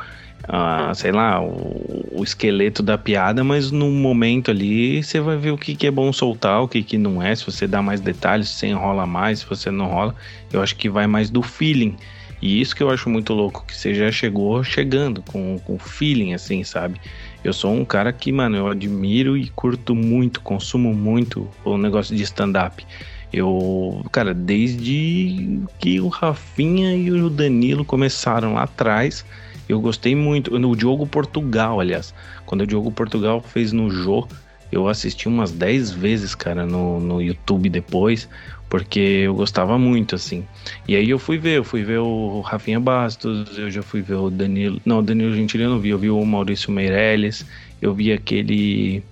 ah, 0.52 0.92
sei 0.96 1.12
lá, 1.12 1.40
o, 1.40 2.08
o 2.10 2.24
esqueleto 2.24 2.82
da 2.82 2.98
piada, 2.98 3.44
mas 3.44 3.70
no 3.70 3.88
momento 3.88 4.50
ali 4.50 5.00
você 5.00 5.20
vai 5.20 5.36
ver 5.36 5.52
o 5.52 5.56
que, 5.56 5.76
que 5.76 5.86
é 5.86 5.92
bom 5.92 6.12
soltar, 6.12 6.60
o 6.60 6.66
que, 6.66 6.82
que 6.82 6.98
não 6.98 7.22
é, 7.22 7.32
se 7.36 7.46
você 7.46 7.68
dá 7.68 7.80
mais 7.80 8.00
detalhes, 8.00 8.48
se 8.48 8.66
enrola 8.66 9.06
mais, 9.06 9.38
se 9.38 9.46
você 9.46 9.70
não 9.70 9.86
rola. 9.86 10.12
Eu 10.52 10.60
acho 10.60 10.74
que 10.74 10.90
vai 10.90 11.06
mais 11.06 11.30
do 11.30 11.40
feeling. 11.40 11.94
E 12.42 12.60
isso 12.60 12.74
que 12.74 12.82
eu 12.82 12.90
acho 12.90 13.08
muito 13.08 13.32
louco, 13.32 13.64
que 13.64 13.76
você 13.76 13.94
já 13.94 14.10
chegou 14.10 14.64
chegando 14.64 15.22
com, 15.22 15.56
com 15.60 15.78
feeling, 15.78 16.34
assim, 16.34 16.64
sabe? 16.64 17.00
Eu 17.44 17.52
sou 17.52 17.72
um 17.72 17.84
cara 17.84 18.12
que, 18.12 18.32
mano, 18.32 18.56
eu 18.56 18.66
admiro 18.66 19.36
e 19.36 19.48
curto 19.50 19.94
muito, 19.94 20.40
consumo 20.40 20.92
muito 20.92 21.48
o 21.64 21.78
negócio 21.78 22.16
de 22.16 22.24
stand-up. 22.24 22.84
Eu, 23.32 24.04
cara, 24.10 24.34
desde 24.34 25.60
que 25.78 26.00
o 26.00 26.08
Rafinha 26.08 26.96
e 26.96 27.08
o 27.12 27.30
Danilo 27.30 27.84
começaram 27.84 28.54
lá 28.54 28.64
atrás, 28.64 29.24
eu 29.70 29.80
gostei 29.80 30.14
muito. 30.14 30.58
No 30.58 30.74
Diogo 30.74 31.06
Portugal, 31.06 31.80
aliás, 31.80 32.12
quando 32.44 32.62
o 32.62 32.66
Diogo 32.66 32.90
Portugal 32.90 33.40
fez 33.40 33.72
no 33.72 33.90
Jô, 33.90 34.26
eu 34.72 34.88
assisti 34.88 35.28
umas 35.28 35.50
10 35.52 35.92
vezes, 35.92 36.34
cara, 36.34 36.66
no, 36.66 37.00
no 37.00 37.22
YouTube 37.22 37.68
depois, 37.68 38.28
porque 38.68 39.00
eu 39.00 39.34
gostava 39.34 39.78
muito, 39.78 40.14
assim. 40.14 40.44
E 40.86 40.94
aí 40.96 41.08
eu 41.10 41.18
fui 41.18 41.38
ver, 41.38 41.58
eu 41.58 41.64
fui 41.64 41.82
ver 41.82 41.98
o 41.98 42.40
Rafinha 42.40 42.80
Bastos, 42.80 43.56
eu 43.56 43.70
já 43.70 43.82
fui 43.82 44.02
ver 44.02 44.14
o 44.14 44.30
Danilo. 44.30 44.80
Não, 44.84 44.98
o 44.98 45.02
Danilo 45.02 45.34
Gentili 45.34 45.64
eu 45.64 45.70
não 45.70 45.80
vi, 45.80 45.90
eu 45.90 45.98
vi 45.98 46.10
o 46.10 46.24
Maurício 46.24 46.72
Meirelles, 46.72 47.44
eu 47.80 47.94
vi 47.94 48.12
aquele. 48.12 49.02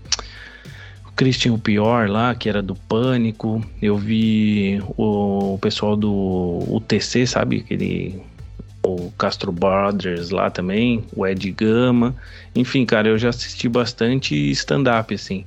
O 1.06 1.12
Christian 1.12 1.52
o 1.54 1.58
Pior 1.58 2.08
lá, 2.08 2.34
que 2.34 2.48
era 2.48 2.62
do 2.62 2.74
Pânico, 2.74 3.64
eu 3.82 3.96
vi 3.96 4.80
o, 4.96 5.58
pessoal 5.60 5.96
do 5.96 6.64
UTC, 6.68 7.26
sabe? 7.26 7.58
Aquele 7.58 8.22
o 8.94 9.12
Castro 9.18 9.52
Brothers 9.52 10.30
lá 10.30 10.50
também, 10.50 11.04
o 11.14 11.26
Ed 11.26 11.50
Gama. 11.52 12.14
Enfim, 12.54 12.84
cara, 12.84 13.08
eu 13.08 13.18
já 13.18 13.28
assisti 13.28 13.68
bastante 13.68 14.34
stand-up, 14.52 15.14
assim. 15.14 15.44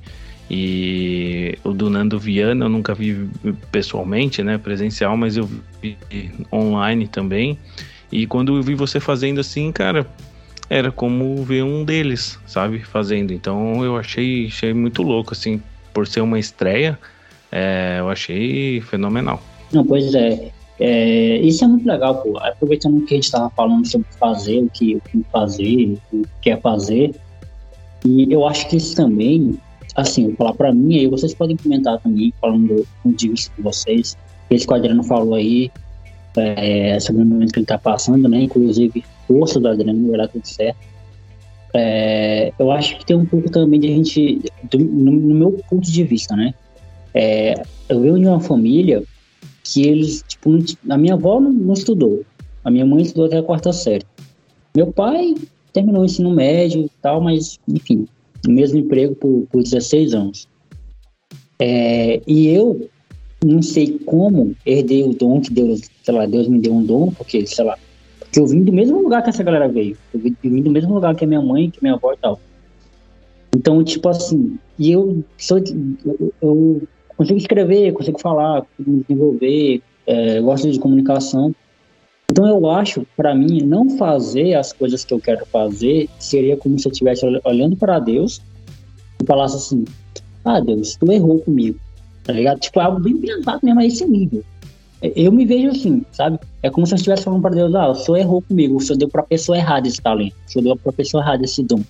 E 0.50 1.58
o 1.64 1.72
do 1.72 1.88
Nando 1.88 2.18
Viana 2.18 2.66
eu 2.66 2.68
nunca 2.68 2.94
vi 2.94 3.28
pessoalmente, 3.70 4.42
né, 4.42 4.58
presencial, 4.58 5.16
mas 5.16 5.36
eu 5.36 5.48
vi 5.80 5.96
online 6.52 7.08
também. 7.08 7.58
E 8.10 8.26
quando 8.26 8.56
eu 8.56 8.62
vi 8.62 8.74
você 8.74 9.00
fazendo 9.00 9.40
assim, 9.40 9.72
cara, 9.72 10.06
era 10.68 10.92
como 10.92 11.42
ver 11.42 11.64
um 11.64 11.84
deles, 11.84 12.38
sabe, 12.46 12.80
fazendo. 12.80 13.32
Então 13.32 13.82
eu 13.84 13.96
achei, 13.96 14.46
achei 14.46 14.74
muito 14.74 15.02
louco, 15.02 15.32
assim, 15.32 15.62
por 15.92 16.06
ser 16.06 16.20
uma 16.20 16.38
estreia, 16.38 16.98
é, 17.50 17.96
eu 18.00 18.10
achei 18.10 18.80
fenomenal. 18.82 19.42
Não, 19.72 19.84
pois 19.84 20.14
é. 20.14 20.50
É. 20.82 21.36
Isso 21.38 21.64
é 21.64 21.68
muito 21.68 21.86
legal, 21.86 22.22
pô. 22.22 22.38
Aproveitando 22.38 23.04
que 23.04 23.14
a 23.14 23.16
gente 23.16 23.24
estava 23.24 23.50
falando 23.50 23.86
sobre 23.86 24.06
fazer, 24.18 24.58
o 24.60 24.68
que, 24.70 24.96
o 24.96 25.00
que 25.00 25.24
fazer, 25.30 25.98
o 26.12 26.22
que 26.22 26.28
quer 26.40 26.60
fazer. 26.60 27.14
E 28.04 28.32
eu 28.32 28.46
acho 28.46 28.68
que 28.68 28.76
isso 28.76 28.96
também 28.96 29.58
assim, 29.94 30.28
vou 30.28 30.36
falar 30.36 30.54
para 30.54 30.72
mim, 30.72 30.98
aí 30.98 31.06
vocês 31.06 31.34
podem 31.34 31.56
comentar 31.56 31.98
também, 31.98 32.32
falando 32.40 32.86
de 33.04 33.28
vista 33.28 33.52
de 33.56 33.62
vocês. 33.62 34.16
Esse 34.50 34.66
que 34.66 34.72
o 34.72 34.76
Adriano 34.76 35.02
falou 35.02 35.34
aí, 35.34 35.70
é, 36.36 36.98
sobre 37.00 37.22
o 37.22 37.26
momento 37.26 37.52
que 37.52 37.58
ele 37.58 37.66
tá 37.66 37.78
passando, 37.78 38.28
né? 38.28 38.42
Inclusive, 38.42 39.04
força 39.26 39.60
do 39.60 39.68
Adriano, 39.68 40.08
vai 40.08 40.18
dar 40.18 40.28
tudo 40.28 40.46
certo. 40.46 40.78
É, 41.74 42.52
eu 42.58 42.70
acho 42.70 42.98
que 42.98 43.06
tem 43.06 43.16
um 43.16 43.24
pouco 43.24 43.50
também 43.50 43.80
de 43.80 43.88
a 43.88 43.90
gente, 43.90 44.42
do, 44.70 44.78
no, 44.78 45.12
no, 45.12 45.34
meu 45.34 45.52
ponto 45.68 45.90
de 45.90 46.04
vista, 46.04 46.36
né? 46.36 46.54
É, 47.14 47.54
eu 47.88 48.00
venho 48.00 48.18
de 48.18 48.26
uma 48.26 48.40
família 48.40 49.02
que 49.72 49.86
eles, 49.86 50.22
tipo, 50.26 50.50
a 50.88 50.98
minha 50.98 51.14
avó 51.14 51.40
não, 51.40 51.52
não, 51.52 51.72
estudou, 51.72 52.22
a 52.64 52.70
minha 52.70 52.84
mãe 52.84 53.02
estudou 53.02 53.26
até 53.26 53.38
a 53.38 53.42
quarta 53.42 53.72
série. 53.72 54.04
Meu 54.76 54.92
pai 54.92 55.34
terminou 55.72 56.02
o 56.02 56.04
ensino 56.04 56.30
médio 56.30 56.84
e 56.84 56.90
tal, 57.00 57.20
mas, 57.20 57.58
enfim, 57.66 58.06
no 58.46 58.54
mesmo 58.54 58.78
emprego 58.78 59.14
por, 59.14 59.46
por 59.50 59.62
16 59.62 60.14
anos. 60.14 60.48
É, 61.58 62.20
e 62.26 62.48
eu 62.48 62.88
não 63.44 63.62
sei 63.62 63.98
como 64.00 64.54
herdei 64.66 65.04
o 65.04 65.14
dom 65.14 65.40
que 65.40 65.52
Deus, 65.52 65.80
sei 66.02 66.14
lá, 66.14 66.26
Deus 66.26 66.48
me 66.48 66.60
deu 66.60 66.74
um 66.74 66.84
dom, 66.84 67.10
porque, 67.12 67.46
sei 67.46 67.64
lá, 67.64 67.78
porque 68.18 68.40
eu 68.40 68.46
vim 68.46 68.62
do 68.62 68.72
mesmo 68.72 69.02
lugar 69.02 69.22
que 69.22 69.30
essa 69.30 69.42
galera 69.42 69.68
veio. 69.68 69.96
Eu 70.12 70.20
vim, 70.20 70.62
do 70.62 70.70
mesmo 70.70 70.94
lugar 70.94 71.14
que 71.14 71.24
a 71.24 71.28
minha 71.28 71.42
mãe, 71.42 71.70
que 71.70 71.82
minha 71.82 71.94
avó 71.94 72.12
e 72.12 72.16
tal. 72.16 72.40
Então, 73.54 73.82
tipo 73.84 74.08
assim, 74.08 74.58
e 74.78 74.90
eu, 74.90 75.22
sou, 75.36 75.58
eu, 75.58 76.32
eu 76.40 76.82
consigo 77.16 77.38
escrever, 77.38 77.92
consigo 77.92 78.18
falar, 78.18 78.62
consigo 78.62 78.96
me 78.96 79.04
desenvolver, 79.08 79.82
é, 80.06 80.40
gosto 80.40 80.70
de 80.70 80.78
comunicação. 80.78 81.54
Então 82.30 82.46
eu 82.46 82.70
acho, 82.70 83.06
para 83.16 83.34
mim, 83.34 83.62
não 83.62 83.90
fazer 83.98 84.54
as 84.54 84.72
coisas 84.72 85.04
que 85.04 85.12
eu 85.12 85.20
quero 85.20 85.44
fazer 85.46 86.08
seria 86.18 86.56
como 86.56 86.78
se 86.78 86.88
eu 86.88 86.92
estivesse 86.92 87.26
olhando 87.44 87.76
para 87.76 87.98
Deus 87.98 88.40
e 89.22 89.26
falasse 89.26 89.56
assim: 89.56 89.84
Ah, 90.44 90.60
Deus, 90.60 90.96
tu 90.96 91.12
errou 91.12 91.40
comigo. 91.40 91.78
Tá 92.24 92.32
ligado? 92.32 92.60
Tipo, 92.60 92.80
é 92.80 92.84
algo 92.84 93.00
bem 93.00 93.18
pesado 93.18 93.60
mesmo 93.62 93.80
a 93.80 93.84
esse 93.84 94.06
nível. 94.06 94.42
Eu 95.02 95.32
me 95.32 95.44
vejo 95.44 95.68
assim, 95.70 96.04
sabe? 96.12 96.38
É 96.62 96.70
como 96.70 96.86
se 96.86 96.94
eu 96.94 96.96
estivesse 96.96 97.24
falando 97.24 97.42
para 97.42 97.54
Deus: 97.54 97.74
Ah, 97.74 97.90
o 97.90 97.94
senhor 97.94 98.18
errou 98.18 98.40
comigo, 98.40 98.76
o 98.76 98.80
senhor 98.80 98.98
deu 98.98 99.08
pra 99.08 99.24
pessoa 99.24 99.58
errada 99.58 99.86
esse 99.86 100.00
talento, 100.00 100.34
o 100.46 100.50
senhor 100.50 100.64
deu 100.64 100.76
pra 100.76 100.92
pessoa 100.92 101.22
errada 101.22 101.44
esse 101.44 101.62
dom. 101.62 101.82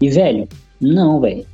E, 0.00 0.10
velho, 0.10 0.46
não, 0.80 1.20
velho. 1.20 1.46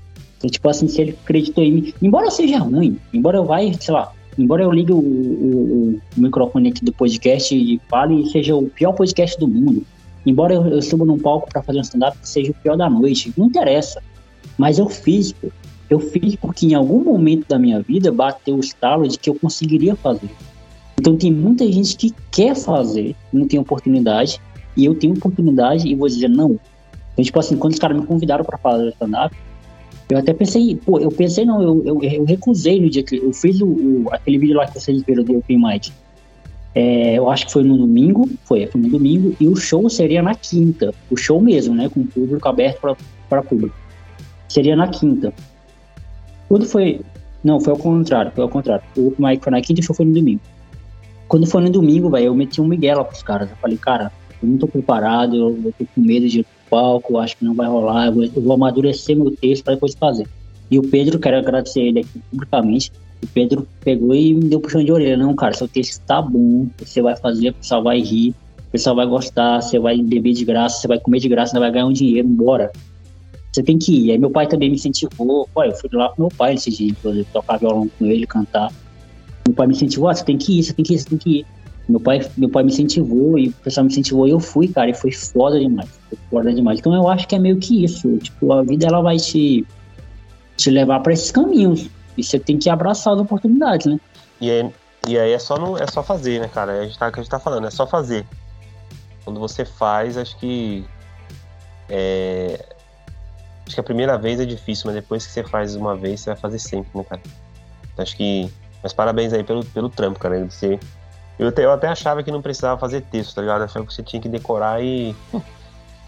Então, 0.44 0.50
tipo 0.50 0.68
assim, 0.68 0.86
se 0.88 1.00
ele 1.00 1.16
acreditou 1.24 1.64
em 1.64 1.72
mim, 1.72 1.94
embora 2.02 2.26
eu 2.26 2.30
seja 2.30 2.58
ruim, 2.58 2.98
embora 3.14 3.38
eu 3.38 3.46
vá, 3.46 3.56
sei 3.80 3.94
lá, 3.94 4.12
embora 4.38 4.62
eu 4.62 4.70
ligue 4.70 4.92
o, 4.92 4.98
o, 4.98 6.00
o, 6.16 6.20
microfone 6.20 6.68
aqui 6.68 6.84
do 6.84 6.92
podcast 6.92 7.56
e 7.56 7.80
fale 7.88 8.20
e 8.20 8.30
seja 8.30 8.54
o 8.54 8.68
pior 8.68 8.92
podcast 8.92 9.40
do 9.40 9.48
mundo, 9.48 9.82
embora 10.26 10.52
eu, 10.52 10.66
eu 10.66 10.82
suba 10.82 11.06
num 11.06 11.18
palco 11.18 11.48
para 11.48 11.62
fazer 11.62 11.78
um 11.78 11.80
stand-up 11.80 12.18
que 12.18 12.28
seja 12.28 12.50
o 12.50 12.54
pior 12.54 12.76
da 12.76 12.90
noite, 12.90 13.32
não 13.38 13.46
interessa. 13.46 14.02
Mas 14.58 14.78
eu 14.78 14.86
fiz, 14.86 15.34
eu 15.88 15.98
fiz 15.98 16.36
porque 16.36 16.66
em 16.66 16.74
algum 16.74 17.02
momento 17.02 17.48
da 17.48 17.58
minha 17.58 17.80
vida 17.80 18.12
bateu 18.12 18.56
o 18.56 18.60
estalo 18.60 19.08
de 19.08 19.18
que 19.18 19.30
eu 19.30 19.34
conseguiria 19.36 19.96
fazer. 19.96 20.28
Então 21.00 21.16
tem 21.16 21.32
muita 21.32 21.64
gente 21.72 21.96
que 21.96 22.14
quer 22.30 22.54
fazer, 22.54 23.16
não 23.32 23.48
tem 23.48 23.58
oportunidade, 23.58 24.38
e 24.76 24.84
eu 24.84 24.94
tenho 24.94 25.14
oportunidade 25.14 25.88
e 25.88 25.94
vou 25.94 26.06
dizer 26.06 26.28
não. 26.28 26.60
Então, 27.14 27.24
tipo 27.24 27.38
assim, 27.38 27.56
quando 27.56 27.72
os 27.72 27.78
caras 27.78 27.98
me 27.98 28.04
convidaram 28.04 28.44
para 28.44 28.58
fazer 28.58 28.90
stand-up, 28.90 29.34
eu 30.08 30.18
até 30.18 30.34
pensei, 30.34 30.76
pô, 30.76 30.98
eu 30.98 31.10
pensei 31.10 31.44
não, 31.44 31.62
eu, 31.62 31.82
eu, 31.84 32.02
eu 32.02 32.24
recusei 32.24 32.80
no 32.80 32.90
dia 32.90 33.02
que 33.02 33.16
eu 33.16 33.32
fiz 33.32 33.60
o, 33.60 33.66
o, 33.66 34.08
aquele 34.12 34.38
vídeo 34.38 34.56
lá 34.56 34.66
que 34.66 34.78
vocês 34.78 35.02
viram 35.02 35.24
do 35.24 35.38
Open 35.38 35.58
Mic. 35.58 35.92
É, 36.74 37.14
eu 37.14 37.30
acho 37.30 37.46
que 37.46 37.52
foi 37.52 37.62
no 37.62 37.76
domingo, 37.78 38.28
foi, 38.44 38.66
foi 38.66 38.80
no 38.80 38.88
domingo, 38.88 39.34
e 39.40 39.46
o 39.46 39.54
show 39.54 39.88
seria 39.88 40.22
na 40.22 40.34
quinta. 40.34 40.92
O 41.10 41.16
show 41.16 41.40
mesmo, 41.40 41.74
né? 41.74 41.88
Com 41.88 42.00
o 42.00 42.06
público 42.06 42.48
aberto 42.48 42.96
para 43.28 43.42
público. 43.42 43.74
Seria 44.48 44.76
na 44.76 44.88
quinta. 44.88 45.32
Quando 46.48 46.66
foi. 46.66 47.00
Não, 47.42 47.60
foi 47.60 47.72
ao 47.72 47.78
contrário, 47.78 48.32
foi 48.34 48.42
ao 48.42 48.50
contrário. 48.50 48.84
O 48.96 49.08
Open 49.08 49.26
Mic 49.26 49.42
foi 49.42 49.52
na 49.52 49.60
quinta 49.60 49.80
e 49.80 49.82
o 49.82 49.86
show 49.86 49.94
foi 49.94 50.04
no 50.04 50.14
domingo. 50.14 50.40
Quando 51.28 51.46
foi 51.46 51.62
no 51.62 51.70
domingo, 51.70 52.10
velho, 52.10 52.26
eu 52.26 52.34
meti 52.34 52.60
um 52.60 52.66
Miguel 52.66 52.98
lá 52.98 53.04
pros 53.04 53.22
caras. 53.22 53.50
Eu 53.50 53.56
falei, 53.56 53.78
cara, 53.78 54.12
eu 54.42 54.48
não 54.48 54.58
tô 54.58 54.66
preparado, 54.66 55.36
eu, 55.36 55.58
eu 55.64 55.72
tô 55.78 55.86
com 55.94 56.00
medo 56.00 56.28
de 56.28 56.44
palco, 56.74 57.18
acho 57.18 57.36
que 57.36 57.44
não 57.44 57.54
vai 57.54 57.68
rolar, 57.68 58.06
eu 58.06 58.12
vou, 58.12 58.24
eu 58.24 58.42
vou 58.42 58.54
amadurecer 58.54 59.16
meu 59.16 59.30
texto 59.30 59.62
para 59.62 59.74
depois 59.74 59.94
fazer. 59.94 60.26
E 60.68 60.76
o 60.76 60.82
Pedro, 60.82 61.20
quero 61.20 61.36
agradecer 61.36 61.82
ele 61.82 62.00
aqui 62.00 62.20
publicamente, 62.30 62.90
o 63.22 63.26
Pedro 63.28 63.66
pegou 63.84 64.12
e 64.12 64.34
me 64.34 64.48
deu 64.48 64.60
puxão 64.60 64.82
de 64.84 64.90
orelha. 64.90 65.16
Não, 65.16 65.34
cara, 65.36 65.54
seu 65.54 65.68
texto 65.68 66.02
tá 66.04 66.20
bom, 66.20 66.66
você 66.76 67.00
vai 67.00 67.16
fazer, 67.16 67.50
o 67.50 67.54
pessoal 67.54 67.82
vai 67.82 68.00
rir, 68.00 68.34
o 68.58 68.72
pessoal 68.72 68.96
vai 68.96 69.06
gostar, 69.06 69.62
você 69.62 69.78
vai 69.78 70.02
beber 70.02 70.32
de 70.32 70.44
graça, 70.44 70.80
você 70.80 70.88
vai 70.88 70.98
comer 70.98 71.20
de 71.20 71.28
graça, 71.28 71.52
você 71.52 71.60
vai 71.60 71.70
ganhar 71.70 71.86
um 71.86 71.92
dinheiro, 71.92 72.26
embora. 72.26 72.72
Você 73.52 73.62
tem 73.62 73.78
que 73.78 73.92
ir. 73.92 74.10
Aí 74.10 74.18
meu 74.18 74.30
pai 74.30 74.48
também 74.48 74.68
me 74.68 74.74
incentivou. 74.74 75.48
Pô, 75.54 75.62
eu 75.62 75.72
fui 75.76 75.88
lá 75.92 76.08
com 76.08 76.22
meu 76.22 76.30
pai 76.36 76.54
esse 76.54 76.70
dia, 76.70 76.90
inclusive, 76.90 77.24
tocar 77.32 77.56
violão 77.56 77.88
com 77.96 78.06
ele, 78.06 78.26
cantar. 78.26 78.72
Meu 79.46 79.54
pai 79.54 79.68
me 79.68 79.74
incentivou, 79.74 80.08
ah, 80.08 80.14
você 80.14 80.24
tem 80.24 80.36
que 80.36 80.58
ir, 80.58 80.64
você 80.64 80.72
tem 80.72 80.84
que 80.84 80.94
ir, 80.94 80.98
você 80.98 81.08
tem 81.08 81.18
que 81.18 81.30
ir. 81.38 81.46
Meu 81.88 82.00
pai, 82.00 82.20
meu 82.36 82.48
pai 82.48 82.62
me 82.62 82.72
incentivou 82.72 83.38
e 83.38 83.48
o 83.48 83.52
pessoal 83.52 83.84
me 83.84 83.92
incentivou 83.92 84.26
e 84.26 84.30
eu 84.30 84.40
fui, 84.40 84.68
cara, 84.68 84.88
e 84.88 84.94
foi 84.94 85.12
foda 85.12 85.58
demais. 85.60 85.90
Foi 86.08 86.18
foda 86.30 86.52
demais. 86.52 86.78
Então 86.78 86.94
eu 86.94 87.08
acho 87.08 87.28
que 87.28 87.34
é 87.34 87.38
meio 87.38 87.58
que 87.58 87.84
isso. 87.84 88.16
Tipo, 88.18 88.52
a 88.52 88.62
vida 88.62 88.86
ela 88.86 89.02
vai 89.02 89.18
te, 89.18 89.66
te 90.56 90.70
levar 90.70 91.00
para 91.00 91.12
esses 91.12 91.30
caminhos. 91.30 91.88
E 92.16 92.22
você 92.22 92.38
tem 92.38 92.58
que 92.58 92.70
abraçar 92.70 93.14
as 93.14 93.20
oportunidades, 93.20 93.86
né? 93.86 94.00
E 94.40 94.50
aí, 94.50 94.72
e 95.06 95.18
aí 95.18 95.32
é, 95.32 95.38
só 95.38 95.58
não, 95.58 95.76
é 95.76 95.86
só 95.86 96.02
fazer, 96.02 96.40
né, 96.40 96.48
cara? 96.48 96.80
A 96.80 96.84
gente 96.86 96.98
tá, 96.98 97.06
a 97.06 97.16
gente 97.16 97.28
tá 97.28 97.38
falando, 97.38 97.66
é 97.66 97.70
só 97.70 97.86
fazer. 97.86 98.24
Quando 99.24 99.38
você 99.38 99.64
faz, 99.64 100.16
acho 100.16 100.38
que. 100.38 100.84
É, 101.88 102.64
acho 103.66 103.74
que 103.74 103.80
a 103.80 103.84
primeira 103.84 104.16
vez 104.16 104.40
é 104.40 104.46
difícil, 104.46 104.84
mas 104.86 104.94
depois 104.94 105.26
que 105.26 105.32
você 105.32 105.44
faz 105.44 105.76
uma 105.76 105.94
vez, 105.94 106.20
você 106.20 106.30
vai 106.30 106.38
fazer 106.38 106.58
sempre, 106.58 106.90
né, 106.94 107.04
cara? 107.04 107.20
Acho 107.98 108.16
que. 108.16 108.50
Mas 108.82 108.92
parabéns 108.92 109.32
aí 109.32 109.42
pelo, 109.42 109.64
pelo 109.66 109.88
trampo, 109.88 110.18
cara. 110.18 110.44
Você 110.44 110.78
eu 111.38 111.48
até, 111.48 111.64
eu 111.64 111.72
até 111.72 111.88
achava 111.88 112.22
que 112.22 112.30
não 112.30 112.42
precisava 112.42 112.78
fazer 112.78 113.00
texto, 113.02 113.34
tá 113.34 113.40
ligado? 113.40 113.60
Eu 113.60 113.64
achava 113.64 113.86
que 113.86 113.92
você 113.92 114.02
tinha 114.02 114.20
que 114.20 114.28
decorar 114.28 114.82
e. 114.82 115.14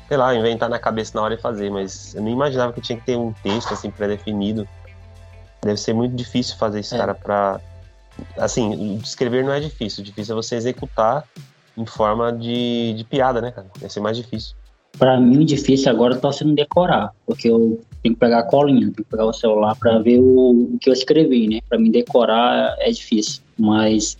sei 0.09 0.16
lá, 0.16 0.35
inventar 0.35 0.68
na 0.68 0.79
cabeça 0.79 1.12
na 1.16 1.22
hora 1.22 1.35
e 1.35 1.39
fazer, 1.39 1.70
mas 1.70 2.14
eu 2.14 2.22
nem 2.22 2.33
imaginava 2.33 2.72
que 2.72 2.81
tinha 2.81 2.99
que 2.99 3.05
ter 3.05 3.16
um 3.16 3.33
texto 3.43 3.74
assim 3.74 3.91
pré-definido. 3.91 4.66
Deve 5.62 5.79
ser 5.79 5.95
muito 5.95 6.14
difícil 6.14 6.57
fazer 6.57 6.81
isso, 6.81 6.95
é. 6.95 6.99
cara, 6.99 7.14
pra. 7.14 7.61
Assim, 8.39 8.97
escrever 9.03 9.45
não 9.45 9.53
é 9.53 9.61
difícil, 9.61 10.03
difícil 10.03 10.35
é 10.35 10.37
você 10.37 10.55
executar 10.57 11.24
em 11.77 11.85
forma 11.85 12.33
de, 12.33 12.95
de 12.95 13.05
piada, 13.05 13.41
né, 13.41 13.51
cara? 13.51 13.66
Deve 13.79 13.93
ser 13.93 14.01
mais 14.01 14.16
difícil. 14.16 14.55
Para 14.99 15.20
mim, 15.20 15.43
o 15.43 15.45
difícil 15.45 15.91
agora 15.91 16.16
tá 16.16 16.33
sendo 16.33 16.55
decorar, 16.55 17.12
porque 17.27 17.49
eu 17.51 17.79
tenho 18.03 18.14
que 18.14 18.20
pegar 18.20 18.39
a 18.39 18.43
colinha, 18.45 18.81
tenho 18.81 18.95
que 18.95 19.05
pegar 19.05 19.27
o 19.27 19.33
celular 19.33 19.77
para 19.77 19.99
ver 19.99 20.18
o, 20.18 20.72
o, 20.74 20.79
que 20.81 20.89
eu 20.89 20.95
escrevi, 20.95 21.49
né? 21.49 21.61
Para 21.68 21.79
mim 21.79 21.91
decorar 21.91 22.74
é 22.79 22.91
difícil, 22.91 23.43
mas 23.59 24.16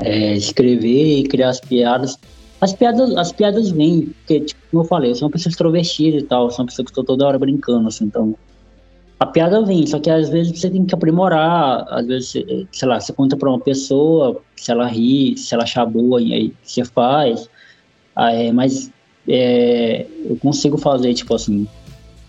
é, 0.00 0.34
escrever 0.34 1.20
e 1.20 1.24
criar 1.24 1.50
as 1.50 1.60
piadas. 1.60 2.18
As 2.60 2.72
piadas, 2.72 3.14
as 3.16 3.32
piadas 3.32 3.70
vêm, 3.70 4.06
porque, 4.06 4.40
tipo, 4.40 4.60
como 4.70 4.82
eu 4.82 4.86
falei, 4.86 5.10
eu 5.10 5.14
sou 5.14 5.28
uma 5.28 5.32
pessoa 5.32 5.50
extrovertida 5.50 6.16
e 6.16 6.22
tal, 6.22 6.50
sou 6.50 6.64
uma 6.64 6.66
pessoa 6.66 6.84
que 6.84 6.90
estou 6.90 7.04
toda 7.04 7.26
hora 7.26 7.38
brincando, 7.38 7.88
assim, 7.88 8.06
então 8.06 8.34
a 9.18 9.26
piada 9.26 9.62
vem, 9.64 9.86
só 9.86 9.98
que 9.98 10.10
às 10.10 10.28
vezes 10.28 10.58
você 10.58 10.70
tem 10.70 10.84
que 10.84 10.94
aprimorar, 10.94 11.86
às 11.88 12.06
vezes, 12.06 12.30
sei 12.72 12.88
lá, 12.88 13.00
você 13.00 13.12
conta 13.12 13.36
para 13.36 13.48
uma 13.48 13.60
pessoa, 13.60 14.40
se 14.56 14.70
ela 14.70 14.86
ri, 14.86 15.36
se 15.38 15.54
ela 15.54 15.64
achar 15.64 15.86
boa, 15.86 16.18
aí 16.18 16.52
você 16.62 16.84
faz, 16.84 17.48
é, 18.16 18.52
mas 18.52 18.90
é, 19.26 20.06
eu 20.24 20.36
consigo 20.36 20.76
fazer, 20.76 21.14
tipo 21.14 21.34
assim, 21.34 21.66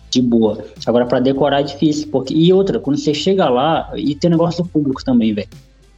de 0.09 0.22
boa. 0.22 0.63
Agora, 0.86 1.05
para 1.05 1.20
decorar 1.20 1.59
é 1.59 1.63
difícil, 1.63 2.07
porque, 2.09 2.34
e 2.34 2.53
outra, 2.53 2.80
quando 2.80 2.97
você 2.97 3.13
chega 3.13 3.49
lá, 3.49 3.91
e 3.95 4.15
tem 4.15 4.30
negócio 4.30 4.63
do 4.63 4.70
público 4.70 5.03
também, 5.03 5.34
velho, 5.34 5.49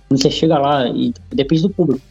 quando 0.09 0.21
você 0.21 0.31
chega 0.31 0.57
lá, 0.57 0.87
e 0.89 1.13
depende 1.29 1.61
do 1.61 1.69
público, 1.69 2.01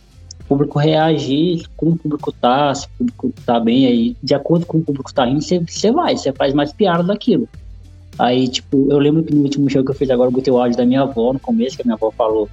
o 0.41 0.45
público 0.45 0.79
reagir, 0.79 1.67
como 1.77 1.93
o 1.93 1.99
público 1.99 2.33
tá, 2.33 2.73
se 2.73 2.87
o 2.87 2.91
público 2.97 3.33
tá 3.45 3.59
bem, 3.59 3.87
aí, 3.87 4.17
de 4.23 4.35
acordo 4.35 4.65
com 4.65 4.79
o 4.79 4.83
público 4.83 5.13
tá 5.13 5.25
rindo, 5.25 5.43
você, 5.43 5.59
você 5.59 5.91
vai, 5.91 6.17
você 6.17 6.33
faz 6.33 6.55
mais 6.55 6.73
piada 6.73 7.03
daquilo. 7.03 7.49
Aí, 8.19 8.49
tipo, 8.49 8.87
eu 8.91 8.99
lembro 8.99 9.23
que 9.25 9.35
no 9.35 9.43
último 9.43 9.69
show 9.69 9.85
que 9.85 9.91
eu 9.91 9.95
fiz 9.95 10.09
agora, 10.11 10.29
eu 10.29 10.33
botei 10.33 10.53
o 10.53 10.59
áudio 10.59 10.79
da 10.79 10.87
minha 10.87 11.03
avó 11.03 11.33
no 11.33 11.41
começo, 11.41 11.77
que 11.77 11.83
a 11.83 11.85
minha 11.85 11.95
avó 11.95 12.11
falou 12.11 12.49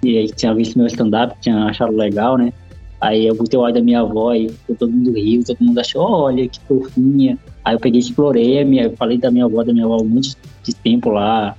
que 0.00 0.26
tinha 0.34 0.52
visto 0.52 0.76
meu 0.76 0.86
stand-up, 0.88 1.34
tinha 1.40 1.64
achado 1.66 1.92
legal, 1.92 2.36
né? 2.36 2.52
Aí 3.00 3.26
eu 3.26 3.34
botei 3.34 3.58
o 3.58 3.62
áudio 3.62 3.80
da 3.80 3.84
minha 3.84 4.00
avó 4.00 4.34
e 4.34 4.50
todo 4.78 4.90
mundo 4.90 5.12
riu, 5.12 5.42
todo 5.44 5.58
mundo 5.60 5.78
achou, 5.78 6.08
olha 6.08 6.48
que 6.48 6.60
fofinha. 6.60 7.38
Aí 7.64 7.74
eu 7.74 7.80
peguei 7.80 8.00
e 8.00 8.02
explorei, 8.02 8.64
minha, 8.64 8.90
falei 8.96 9.18
da 9.18 9.30
minha 9.30 9.44
avó, 9.44 9.62
da 9.62 9.72
minha 9.72 9.84
avó 9.84 10.00
há 10.00 10.04
muito 10.04 10.36
de 10.62 10.74
tempo 10.74 11.10
lá, 11.10 11.56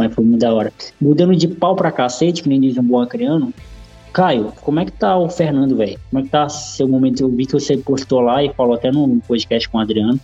mas 0.00 0.14
foi 0.14 0.24
muito 0.24 0.40
da 0.40 0.52
hora. 0.52 0.72
Mudando 1.00 1.34
de 1.36 1.48
pau 1.48 1.76
pra 1.76 1.92
cacete, 1.92 2.42
que 2.42 2.48
nem 2.48 2.60
diz 2.60 2.76
um 2.76 2.82
bom 2.82 3.00
acriano, 3.00 3.52
Caio, 4.12 4.52
como 4.62 4.80
é 4.80 4.84
que 4.84 4.92
tá 4.92 5.16
o 5.16 5.28
Fernando, 5.28 5.76
velho? 5.76 5.98
Como 6.10 6.20
é 6.20 6.24
que 6.24 6.30
tá 6.30 6.48
seu 6.48 6.88
momento? 6.88 7.22
Eu 7.22 7.28
vi 7.28 7.46
que 7.46 7.52
você 7.52 7.76
postou 7.76 8.20
lá 8.20 8.42
e 8.42 8.52
falou 8.54 8.74
até 8.74 8.90
no 8.90 9.20
podcast 9.20 9.68
com 9.68 9.78
o 9.78 9.80
Adriano 9.80 10.18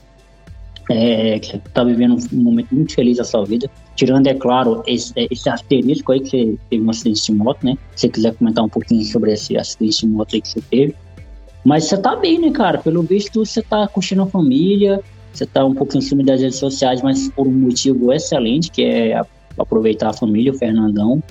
é, 0.88 1.38
que 1.38 1.56
está 1.56 1.82
vivendo 1.82 2.16
um 2.32 2.42
momento 2.42 2.74
muito 2.74 2.94
feliz 2.94 3.16
da 3.16 3.24
sua 3.24 3.44
vida. 3.44 3.68
Tirando, 3.94 4.26
é 4.26 4.34
claro, 4.34 4.82
esse, 4.86 5.12
esse 5.30 5.48
asterisco 5.48 6.12
aí 6.12 6.20
que 6.20 6.30
você 6.30 6.58
teve 6.70 6.84
um 6.84 6.90
acidente 6.90 7.24
de 7.24 7.32
moto, 7.32 7.64
né? 7.64 7.76
Se 7.94 8.02
você 8.02 8.08
quiser 8.08 8.34
comentar 8.34 8.64
um 8.64 8.68
pouquinho 8.68 9.04
sobre 9.04 9.32
esse 9.32 9.56
acidente 9.56 10.00
de 10.00 10.06
moto 10.06 10.34
aí 10.34 10.40
que 10.40 10.48
você 10.48 10.60
teve. 10.60 10.94
Mas 11.64 11.84
você 11.84 11.96
tá 11.96 12.14
bem, 12.14 12.38
né, 12.38 12.50
cara? 12.50 12.78
Pelo 12.78 13.02
visto, 13.02 13.44
você 13.44 13.60
tá 13.62 13.88
curtindo 13.88 14.22
a 14.22 14.26
família, 14.26 15.00
você 15.32 15.44
tá 15.44 15.64
um 15.64 15.74
em 15.94 16.00
cima 16.00 16.22
das 16.22 16.40
redes 16.40 16.58
sociais, 16.58 17.02
mas 17.02 17.28
por 17.30 17.46
um 17.46 17.52
motivo 17.52 18.12
excelente, 18.12 18.70
que 18.70 18.84
é 18.84 19.20
aproveitar 19.58 20.10
a 20.10 20.12
família, 20.12 20.52
o 20.52 20.58
Fernandão. 20.58 21.22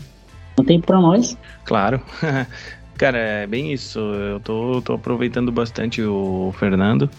Não 0.58 0.64
tem 0.64 0.80
para 0.80 1.00
nós? 1.00 1.38
Claro. 1.64 2.02
Cara, 2.98 3.18
é 3.18 3.48
bem 3.48 3.74
isso. 3.74 4.00
Eu 4.00 4.40
tô, 4.40 4.82
tô 4.82 4.94
aproveitando 4.94 5.52
bastante 5.52 6.02
o 6.02 6.54
Fernando. 6.58 7.10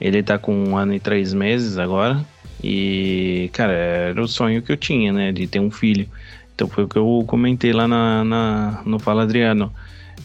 Ele 0.00 0.22
tá 0.22 0.38
com 0.38 0.52
um 0.52 0.76
ano 0.76 0.94
e 0.94 1.00
três 1.00 1.32
meses 1.32 1.78
agora. 1.78 2.24
E, 2.62 3.48
cara, 3.52 3.72
era 3.72 4.20
o 4.20 4.26
sonho 4.26 4.60
que 4.60 4.72
eu 4.72 4.76
tinha, 4.76 5.12
né? 5.12 5.30
De 5.30 5.46
ter 5.46 5.60
um 5.60 5.70
filho. 5.70 6.08
Então 6.54 6.66
foi 6.68 6.84
o 6.84 6.88
que 6.88 6.96
eu 6.96 7.24
comentei 7.26 7.72
lá 7.72 7.86
na, 7.86 8.24
na 8.24 8.82
no 8.84 8.98
Fala 8.98 9.22
Adriano. 9.22 9.72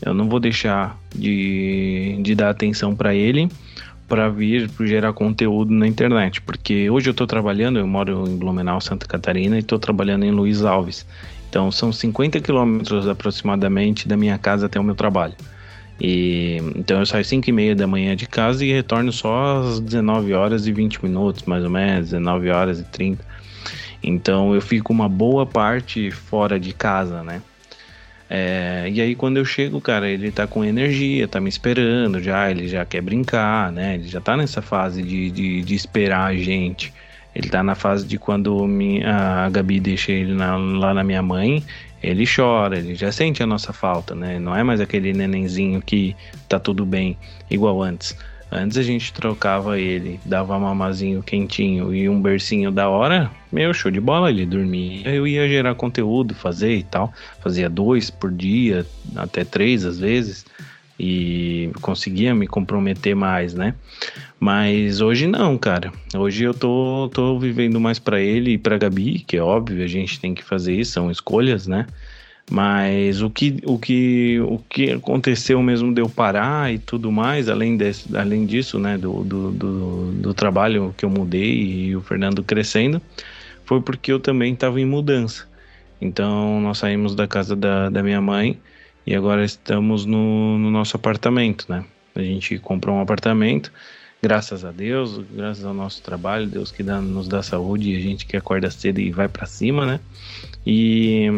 Eu 0.01 0.13
não 0.13 0.27
vou 0.27 0.39
deixar 0.39 0.97
de, 1.13 2.17
de 2.21 2.36
dar 2.36 2.49
atenção 2.49 2.95
para 2.95 3.13
ele 3.13 3.49
para 4.07 4.29
vir 4.29 4.69
gerar 4.81 5.13
conteúdo 5.13 5.71
na 5.73 5.87
internet, 5.87 6.41
porque 6.41 6.89
hoje 6.89 7.09
eu 7.09 7.11
estou 7.11 7.25
trabalhando, 7.25 7.79
eu 7.79 7.87
moro 7.87 8.27
em 8.27 8.37
Blumenau, 8.37 8.79
Santa 8.79 9.05
Catarina, 9.07 9.55
e 9.55 9.59
estou 9.59 9.79
trabalhando 9.79 10.25
em 10.25 10.31
Luiz 10.31 10.63
Alves. 10.63 11.05
Então 11.49 11.71
são 11.71 11.91
50 11.91 12.39
quilômetros 12.39 13.07
aproximadamente 13.07 14.07
da 14.07 14.15
minha 14.15 14.37
casa 14.37 14.65
até 14.65 14.79
o 14.79 14.83
meu 14.83 14.95
trabalho. 14.95 15.33
E, 15.99 16.57
então 16.75 16.99
eu 16.99 17.05
saio 17.05 17.23
5 17.23 17.49
e 17.49 17.53
meia 17.53 17.75
da 17.75 17.87
manhã 17.87 18.15
de 18.15 18.27
casa 18.27 18.65
e 18.65 18.71
retorno 18.71 19.11
só 19.11 19.61
às 19.61 19.79
19 19.79 20.33
horas 20.33 20.67
e 20.67 20.71
20 20.71 21.03
minutos, 21.03 21.43
mais 21.43 21.63
ou 21.63 21.69
menos, 21.69 22.09
19 22.09 22.49
horas 22.49 22.79
e 22.79 22.83
30. 22.83 23.25
Então 24.03 24.53
eu 24.53 24.61
fico 24.61 24.91
uma 24.91 25.07
boa 25.07 25.45
parte 25.45 26.11
fora 26.11 26.59
de 26.59 26.73
casa, 26.73 27.23
né? 27.23 27.41
É, 28.30 28.89
e 28.91 28.99
aí 29.01 29.15
quando 29.15 29.38
eu 29.38 29.45
chego, 29.45 29.80
cara, 29.80 30.09
ele 30.09 30.32
tá 30.32 30.47
com 30.47 30.65
energia, 30.65 31.28
tá 31.28 31.39
me 31.39 31.49
esperando 31.49 32.21
já, 32.21 32.49
ele 32.49 32.67
já 32.67 32.84
quer 32.84 33.01
brincar, 33.01 33.71
né? 33.71 33.95
Ele 33.95 34.07
já 34.07 34.19
tá 34.19 34.36
nessa 34.36 34.61
fase 34.61 35.03
de, 35.03 35.30
de, 35.30 35.61
de 35.61 35.76
esperar 35.76 36.26
a 36.26 36.36
gente. 36.36 36.93
Ele 37.36 37.49
tá 37.49 37.61
na 37.61 37.76
fase 37.76 38.07
de 38.07 38.17
quando 38.17 38.65
minha, 38.65 39.45
a 39.45 39.49
Gabi 39.49 39.80
deixa 39.80 40.11
ele 40.11 40.34
na, 40.34 40.55
lá 40.55 40.93
na 40.93 41.03
minha 41.03 41.21
mãe, 41.21 41.63
ele 42.01 42.23
chora, 42.26 42.78
ele 42.78 42.95
já 42.95 43.11
sente 43.11 43.43
a 43.43 43.45
nossa 43.45 43.73
falta, 43.73 44.15
né? 44.15 44.39
Não 44.39 44.55
é 44.55 44.63
mais 44.63 44.80
aquele 44.80 45.11
nenenzinho 45.13 45.82
que 45.82 46.15
tá 46.47 46.59
tudo 46.59 46.86
bem, 46.86 47.17
igual 47.49 47.82
antes. 47.82 48.15
Antes 48.51 48.77
a 48.77 48.83
gente 48.83 49.11
trocava 49.11 49.79
ele, 49.79 50.19
dava 50.23 50.57
mamazinho 50.59 51.23
quentinho 51.23 51.93
e 51.93 52.07
um 52.07 52.21
bercinho 52.21 52.71
da 52.71 52.87
hora, 52.87 53.29
meu 53.51 53.73
show 53.73 53.91
de 53.91 53.99
bola, 53.99 54.29
ele 54.29 54.45
dormia. 54.45 55.09
Eu 55.09 55.27
ia 55.27 55.47
gerar 55.47 55.75
conteúdo, 55.75 56.33
fazer 56.35 56.75
e 56.75 56.83
tal. 56.83 57.11
Fazia 57.41 57.69
dois 57.69 58.09
por 58.09 58.31
dia, 58.31 58.85
até 59.15 59.43
três 59.43 59.83
às 59.83 59.99
vezes 59.99 60.45
e 60.99 61.71
conseguia 61.81 62.33
me 62.33 62.47
comprometer 62.47 63.15
mais, 63.15 63.53
né? 63.53 63.73
Mas 64.39 65.01
hoje 65.01 65.27
não, 65.27 65.57
cara. 65.57 65.91
Hoje 66.15 66.43
eu 66.43 66.53
tô, 66.53 67.09
tô 67.13 67.37
vivendo 67.37 67.79
mais 67.79 67.99
para 67.99 68.21
ele 68.21 68.51
e 68.51 68.57
para 68.57 68.77
Gabi, 68.77 69.19
que 69.19 69.37
é 69.37 69.41
óbvio, 69.41 69.83
a 69.83 69.87
gente 69.87 70.19
tem 70.19 70.33
que 70.33 70.43
fazer 70.43 70.73
isso, 70.73 70.93
são 70.93 71.11
escolhas, 71.11 71.67
né? 71.67 71.85
Mas 72.49 73.21
o 73.21 73.29
que, 73.29 73.59
o 73.65 73.79
que, 73.79 74.39
o 74.41 74.59
que 74.69 74.91
aconteceu 74.91 75.61
mesmo 75.63 75.91
de 75.93 76.01
eu 76.01 76.07
parar 76.07 76.71
e 76.71 76.77
tudo 76.77 77.11
mais, 77.11 77.49
além, 77.49 77.75
desse, 77.75 78.15
além 78.15 78.45
disso, 78.45 78.77
né, 78.77 78.97
do, 78.97 79.23
do, 79.23 79.51
do, 79.51 80.11
do 80.11 80.33
trabalho 80.33 80.93
que 80.95 81.03
eu 81.03 81.09
mudei 81.09 81.87
e 81.87 81.95
o 81.95 82.01
Fernando 82.01 82.43
crescendo, 82.43 83.01
foi 83.65 83.81
porque 83.81 84.11
eu 84.11 84.19
também 84.19 84.53
estava 84.53 84.79
em 84.79 84.85
mudança. 84.85 85.47
Então 85.99 86.61
nós 86.61 86.77
saímos 86.77 87.15
da 87.15 87.27
casa 87.27 87.55
da, 87.55 87.89
da 87.89 88.03
minha 88.03 88.21
mãe 88.21 88.59
e 89.07 89.15
agora 89.15 89.43
estamos 89.43 90.05
no, 90.05 90.57
no 90.59 90.69
nosso 90.69 90.95
apartamento, 90.95 91.65
né? 91.67 91.83
A 92.13 92.21
gente 92.21 92.59
comprou 92.59 92.95
um 92.95 93.01
apartamento, 93.01 93.71
graças 94.21 94.63
a 94.63 94.71
Deus, 94.71 95.19
graças 95.33 95.65
ao 95.65 95.73
nosso 95.73 96.01
trabalho, 96.01 96.47
Deus 96.47 96.71
que 96.71 96.83
dá, 96.83 97.01
nos 97.01 97.27
dá 97.27 97.41
saúde 97.41 97.91
e 97.91 97.97
a 97.97 97.99
gente 97.99 98.25
que 98.25 98.37
acorda 98.37 98.69
cedo 98.69 98.99
e 98.99 99.11
vai 99.11 99.27
para 99.27 99.45
cima, 99.45 99.85
né? 99.85 99.99
E 100.65 101.29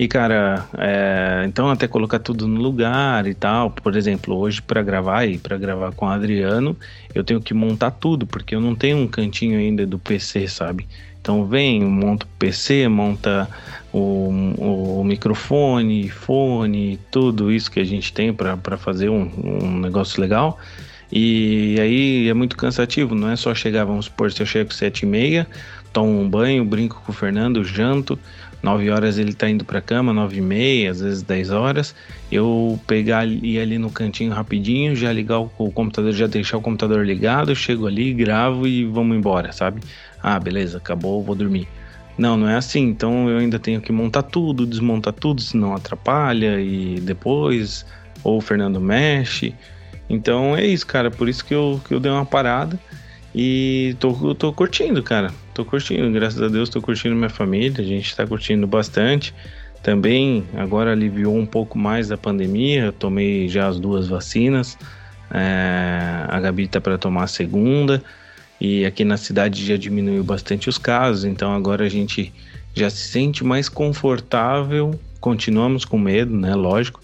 e 0.00 0.08
cara, 0.08 0.66
é, 0.78 1.44
então 1.46 1.68
até 1.68 1.86
colocar 1.86 2.18
tudo 2.18 2.48
no 2.48 2.58
lugar 2.58 3.26
e 3.26 3.34
tal. 3.34 3.70
Por 3.70 3.94
exemplo, 3.94 4.34
hoje 4.34 4.62
para 4.62 4.82
gravar 4.82 5.26
e 5.26 5.36
para 5.36 5.58
gravar 5.58 5.92
com 5.92 6.06
o 6.06 6.08
Adriano, 6.08 6.74
eu 7.14 7.22
tenho 7.22 7.38
que 7.38 7.52
montar 7.52 7.90
tudo 7.90 8.26
porque 8.26 8.54
eu 8.54 8.62
não 8.62 8.74
tenho 8.74 8.96
um 8.96 9.06
cantinho 9.06 9.58
ainda 9.58 9.86
do 9.86 9.98
PC, 9.98 10.48
sabe? 10.48 10.88
Então 11.20 11.44
vem, 11.44 11.84
monta 11.84 12.24
o 12.24 12.28
PC, 12.38 12.88
monta 12.88 13.46
o, 13.92 15.00
o 15.00 15.04
microfone, 15.04 16.08
fone, 16.08 16.98
tudo 17.10 17.52
isso 17.52 17.70
que 17.70 17.78
a 17.78 17.84
gente 17.84 18.10
tem 18.10 18.32
para 18.32 18.78
fazer 18.78 19.10
um, 19.10 19.30
um, 19.36 19.80
negócio 19.80 20.18
legal. 20.18 20.58
E 21.12 21.76
aí 21.78 22.26
é 22.26 22.32
muito 22.32 22.56
cansativo, 22.56 23.14
não 23.14 23.28
é 23.28 23.36
só 23.36 23.54
chegar, 23.54 23.84
vamos 23.84 24.06
supor, 24.06 24.32
se 24.32 24.40
eu 24.40 24.46
chego 24.46 24.72
sete 24.72 25.02
e 25.02 25.06
meia, 25.06 25.46
tomo 25.92 26.18
um 26.18 26.26
banho, 26.26 26.64
brinco 26.64 27.02
com 27.04 27.12
o 27.12 27.14
Fernando, 27.14 27.62
janto, 27.62 28.18
9 28.62 28.90
horas 28.90 29.18
ele 29.18 29.32
tá 29.32 29.48
indo 29.48 29.64
pra 29.64 29.80
cama, 29.80 30.12
9 30.12 30.36
e 30.36 30.40
meia, 30.40 30.90
às 30.90 31.00
vezes 31.00 31.22
10 31.22 31.50
horas. 31.50 31.94
Eu 32.30 32.78
pegar 32.86 33.26
e 33.26 33.58
ali 33.58 33.78
no 33.78 33.90
cantinho 33.90 34.32
rapidinho, 34.32 34.94
já 34.94 35.12
ligar 35.12 35.40
o, 35.40 35.50
o, 35.58 35.70
computador, 35.70 36.12
já 36.12 36.26
deixar 36.26 36.58
o 36.58 36.60
computador 36.60 37.04
ligado, 37.06 37.54
chego 37.56 37.86
ali, 37.86 38.12
gravo 38.12 38.66
e 38.66 38.84
vamos 38.84 39.16
embora, 39.16 39.52
sabe? 39.52 39.80
Ah, 40.22 40.38
beleza, 40.38 40.78
acabou, 40.78 41.22
vou 41.22 41.34
dormir. 41.34 41.66
Não, 42.18 42.36
não 42.36 42.48
é 42.48 42.56
assim. 42.56 42.82
Então 42.82 43.30
eu 43.30 43.38
ainda 43.38 43.58
tenho 43.58 43.80
que 43.80 43.90
montar 43.90 44.22
tudo, 44.22 44.66
desmontar 44.66 45.14
tudo, 45.14 45.40
senão 45.40 45.74
atrapalha 45.74 46.60
e 46.60 47.00
depois 47.00 47.86
ou 48.22 48.38
o 48.38 48.40
Fernando 48.40 48.80
mexe. 48.80 49.54
Então 50.08 50.56
é 50.56 50.66
isso, 50.66 50.86
cara. 50.86 51.10
Por 51.10 51.28
isso 51.28 51.44
que 51.44 51.54
eu, 51.54 51.80
que 51.86 51.94
eu 51.94 52.00
dei 52.00 52.12
uma 52.12 52.26
parada 52.26 52.78
e 53.34 53.96
tô, 53.98 54.34
tô 54.34 54.52
curtindo, 54.52 55.02
cara. 55.02 55.32
Tô 55.60 55.64
curtindo, 55.66 56.10
graças 56.10 56.40
a 56.40 56.48
Deus, 56.48 56.70
tô 56.70 56.80
curtindo 56.80 57.14
minha 57.14 57.28
família. 57.28 57.82
A 57.82 57.86
gente 57.86 58.16
tá 58.16 58.26
curtindo 58.26 58.66
bastante. 58.66 59.34
Também 59.82 60.42
agora 60.56 60.92
aliviou 60.92 61.36
um 61.36 61.44
pouco 61.44 61.78
mais 61.78 62.08
da 62.08 62.16
pandemia. 62.16 62.84
Eu 62.84 62.92
tomei 62.94 63.46
já 63.46 63.68
as 63.68 63.78
duas 63.78 64.08
vacinas. 64.08 64.78
É, 65.30 66.24
a 66.26 66.40
Gabi 66.40 66.66
tá 66.66 66.80
para 66.80 66.96
tomar 66.96 67.24
a 67.24 67.26
segunda. 67.26 68.02
E 68.58 68.86
aqui 68.86 69.04
na 69.04 69.18
cidade 69.18 69.66
já 69.66 69.76
diminuiu 69.76 70.24
bastante 70.24 70.66
os 70.66 70.78
casos, 70.78 71.26
então 71.26 71.54
agora 71.54 71.84
a 71.84 71.90
gente 71.90 72.32
já 72.74 72.88
se 72.88 73.08
sente 73.08 73.44
mais 73.44 73.68
confortável. 73.68 74.98
Continuamos 75.20 75.84
com 75.84 75.98
medo, 75.98 76.34
né? 76.34 76.54
Lógico, 76.54 77.02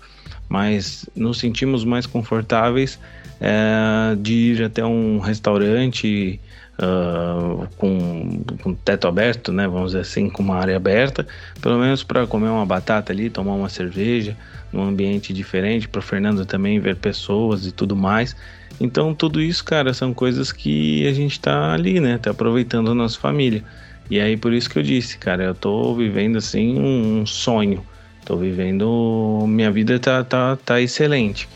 mas 0.49 1.07
nos 1.15 1.39
sentimos 1.39 1.85
mais 1.85 2.07
confortáveis 2.07 2.99
é, 3.39 4.17
de 4.19 4.33
ir 4.33 4.63
até 4.65 4.83
um 4.83 5.19
restaurante 5.19 6.41
uh, 6.79 7.67
com, 7.77 8.43
com 8.63 8.75
teto 8.75 9.07
aberto, 9.07 9.53
né? 9.53 9.67
Vamos 9.67 9.93
dizer 9.93 10.01
assim, 10.01 10.29
com 10.29 10.43
uma 10.43 10.57
área 10.57 10.77
aberta, 10.77 11.27
pelo 11.61 11.79
menos 11.79 12.03
para 12.03 12.27
comer 12.27 12.49
uma 12.49 12.67
batata 12.67 13.13
ali, 13.13 13.31
tomar 13.31 13.55
uma 13.55 13.69
cerveja, 13.69 14.37
num 14.73 14.83
ambiente 14.83 15.33
diferente, 15.33 15.89
para 15.89 16.03
Fernando 16.03 16.45
também 16.45 16.79
ver 16.81 16.97
pessoas 16.97 17.67
e 17.67 17.73
tudo 17.73 17.97
mais. 17.97 18.37
Então, 18.81 19.15
tudo 19.15 19.41
isso, 19.41 19.65
cara, 19.65 19.95
são 19.95 20.13
coisas 20.13 20.53
que 20.53 21.07
a 21.07 21.13
gente 21.13 21.41
tá 21.41 21.73
ali, 21.73 21.99
né? 21.99 22.19
Tá 22.19 22.31
aproveitando 22.31 22.91
a 22.91 22.95
nossa 22.95 23.19
família. 23.19 23.65
E 24.11 24.21
aí, 24.21 24.37
por 24.37 24.53
isso 24.53 24.69
que 24.69 24.79
eu 24.79 24.83
disse, 24.83 25.19
cara, 25.19 25.45
eu 25.45 25.55
tô 25.55 25.95
vivendo 25.95 26.37
assim 26.37 26.79
um 26.79 27.25
sonho. 27.25 27.85
Tô 28.25 28.37
vivendo. 28.37 29.45
Minha 29.49 29.71
vida 29.71 29.99
tá, 29.99 30.23
tá, 30.23 30.57
tá 30.57 30.81
excelente. 30.81 31.49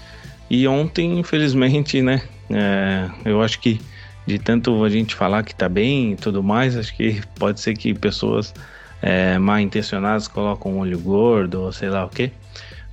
E 0.49 0.67
ontem, 0.67 1.19
infelizmente, 1.19 2.01
né? 2.01 2.23
É, 2.49 3.09
eu 3.25 3.43
acho 3.43 3.61
que 3.61 3.81
de 4.27 4.39
tanto 4.39 4.85
a 4.85 4.89
gente 4.89 5.15
falar 5.15 5.43
que 5.43 5.55
tá 5.55 5.69
bem 5.69 6.13
e 6.13 6.17
tudo 6.17 6.43
mais, 6.43 6.77
acho 6.77 6.95
que 6.95 7.21
pode 7.39 7.61
ser 7.61 7.75
que 7.75 7.95
pessoas 7.95 8.55
é, 9.03 9.39
mal 9.39 9.59
intencionadas 9.59 10.29
colocam 10.29 10.73
um 10.73 10.79
olho 10.79 10.99
gordo 10.99 11.63
ou 11.63 11.73
sei 11.73 11.89
lá 11.89 12.05
o 12.05 12.09
que. 12.09 12.31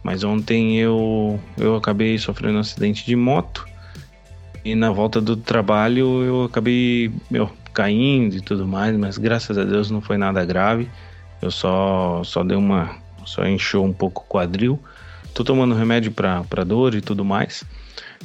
Mas 0.03 0.23
ontem 0.23 0.77
eu, 0.77 1.39
eu 1.57 1.75
acabei 1.75 2.17
sofrendo 2.17 2.57
um 2.57 2.61
acidente 2.61 3.05
de 3.05 3.15
moto 3.15 3.67
e 4.63 4.75
na 4.75 4.91
volta 4.91 5.19
do 5.19 5.35
trabalho 5.35 6.23
eu 6.23 6.43
acabei 6.43 7.11
meu, 7.29 7.51
caindo 7.73 8.35
e 8.35 8.41
tudo 8.41 8.67
mais, 8.67 8.97
mas 8.97 9.17
graças 9.17 9.57
a 9.57 9.63
Deus 9.63 9.91
não 9.91 10.01
foi 10.01 10.17
nada 10.17 10.43
grave. 10.43 10.89
Eu 11.41 11.51
só, 11.51 12.23
só 12.23 12.43
dei 12.43 12.57
uma. 12.57 12.95
só 13.23 13.45
encheu 13.45 13.83
um 13.83 13.93
pouco 13.93 14.23
o 14.23 14.25
quadril. 14.25 14.79
Tô 15.33 15.43
tomando 15.43 15.75
remédio 15.75 16.11
pra 16.11 16.63
dor 16.65 16.95
e 16.95 17.01
tudo 17.01 17.23
mais. 17.23 17.63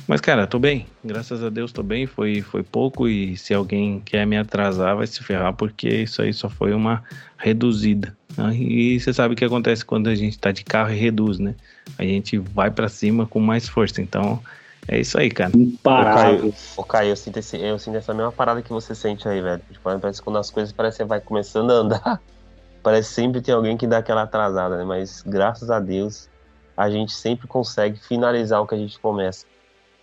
Mas, 0.07 0.21
cara, 0.21 0.47
tô 0.47 0.59
bem. 0.59 0.87
Graças 1.05 1.43
a 1.43 1.49
Deus 1.49 1.73
tô 1.73 1.83
bem. 1.83 2.07
Foi, 2.07 2.41
foi 2.43 2.63
pouco. 2.63 3.09
E 3.09 3.37
se 3.37 3.55
alguém 3.55 4.01
quer 4.01 4.27
me 4.27 4.37
atrasar, 4.37 4.97
vai 4.97 5.07
se 5.07 5.23
ferrar, 5.23 5.53
porque 5.53 5.89
isso 5.89 6.23
aí 6.23 6.33
só 6.33 6.49
foi 6.49 6.73
uma 6.73 7.03
reduzida. 7.37 8.17
Né? 8.37 8.55
E 8.55 9.01
você 9.01 9.13
sabe 9.13 9.35
o 9.35 9.37
que 9.37 9.45
acontece 9.45 9.85
quando 9.85 10.09
a 10.09 10.15
gente 10.15 10.39
tá 10.39 10.51
de 10.51 10.65
carro 10.65 10.93
e 10.93 10.97
reduz, 10.97 11.39
né? 11.39 11.55
A 11.99 12.03
gente 12.03 12.39
vai 12.39 12.71
para 12.71 12.89
cima 12.89 13.27
com 13.27 13.41
mais 13.41 13.69
força. 13.69 14.03
Então, 14.03 14.41
é 14.89 15.01
isso 15.01 15.19
aí, 15.19 15.31
cara. 15.31 15.53
Imparável. 15.55 16.53
Ô, 16.77 16.83
Caio, 16.83 17.11
eu, 17.11 17.17
sinto 17.17 17.39
esse, 17.39 17.61
eu 17.61 17.79
sinto 17.79 17.97
essa 17.97 18.13
mesma 18.13 18.33
parada 18.33 18.63
que 18.63 18.71
você 18.71 18.95
sente 18.95 19.29
aí, 19.29 19.41
velho. 19.41 19.63
Tipo, 19.71 19.99
parece 19.99 20.21
que 20.21 20.25
quando 20.25 20.39
as 20.39 20.51
coisas 20.51 20.73
parecem 20.73 20.99
que 20.99 21.03
você 21.05 21.09
vai 21.09 21.21
começando 21.21 21.71
a 21.71 21.75
andar, 21.75 22.21
parece 22.83 23.09
que 23.11 23.15
sempre 23.15 23.41
tem 23.41 23.55
alguém 23.55 23.77
que 23.77 23.87
dá 23.87 23.99
aquela 23.99 24.23
atrasada, 24.23 24.77
né? 24.77 24.85
Mas 24.85 25.23
graças 25.25 25.71
a 25.71 25.79
Deus, 25.79 26.29
a 26.77 26.91
gente 26.91 27.13
sempre 27.13 27.47
consegue 27.47 27.99
finalizar 28.01 28.61
o 28.61 28.67
que 28.67 28.75
a 28.75 28.79
gente 28.79 28.99
começa 28.99 29.47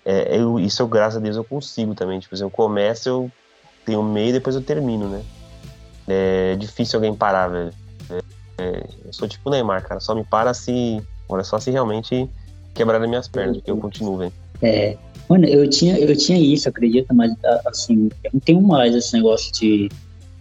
é, 0.10 0.40
eu, 0.42 0.60
isso 0.60 0.82
eu, 0.82 0.88
graças 0.88 1.18
a 1.18 1.20
Deus, 1.20 1.36
eu 1.36 1.44
consigo 1.44 1.94
também. 1.94 2.20
Tipo, 2.20 2.36
eu 2.36 2.50
começo, 2.50 3.08
eu 3.08 3.32
tenho 3.86 4.02
meio 4.02 4.30
e 4.30 4.34
depois 4.34 4.56
eu 4.56 4.62
termino, 4.64 5.08
né? 5.08 5.22
É 6.08 6.56
difícil 6.56 6.98
alguém 6.98 7.14
parar, 7.14 7.48
velho. 7.48 7.72
É, 8.10 8.20
é, 8.58 8.84
eu 9.06 9.14
sou 9.14 9.28
tipo 9.28 9.52
Neymar, 9.52 9.88
cara. 9.88 10.00
Só 10.00 10.16
me 10.16 10.24
para 10.24 10.52
se. 10.56 11.00
Olha, 11.28 11.44
só 11.44 11.60
se 11.60 11.70
realmente 11.70 12.28
quebrar 12.74 13.00
as 13.00 13.08
minhas 13.08 13.28
pernas, 13.28 13.58
porque 13.58 13.70
eu 13.70 13.78
continuo, 13.78 14.18
velho. 14.18 14.34
É. 14.64 14.98
Mano, 15.30 15.46
eu 15.46 15.70
tinha, 15.70 16.00
eu 16.00 16.18
tinha 16.18 16.40
isso, 16.40 16.68
acredita, 16.68 17.14
mas 17.14 17.32
assim, 17.68 18.10
eu 18.24 18.32
não 18.34 18.40
tenho 18.40 18.62
mais 18.64 18.96
esse 18.96 19.14
negócio 19.14 19.54
de. 19.54 19.92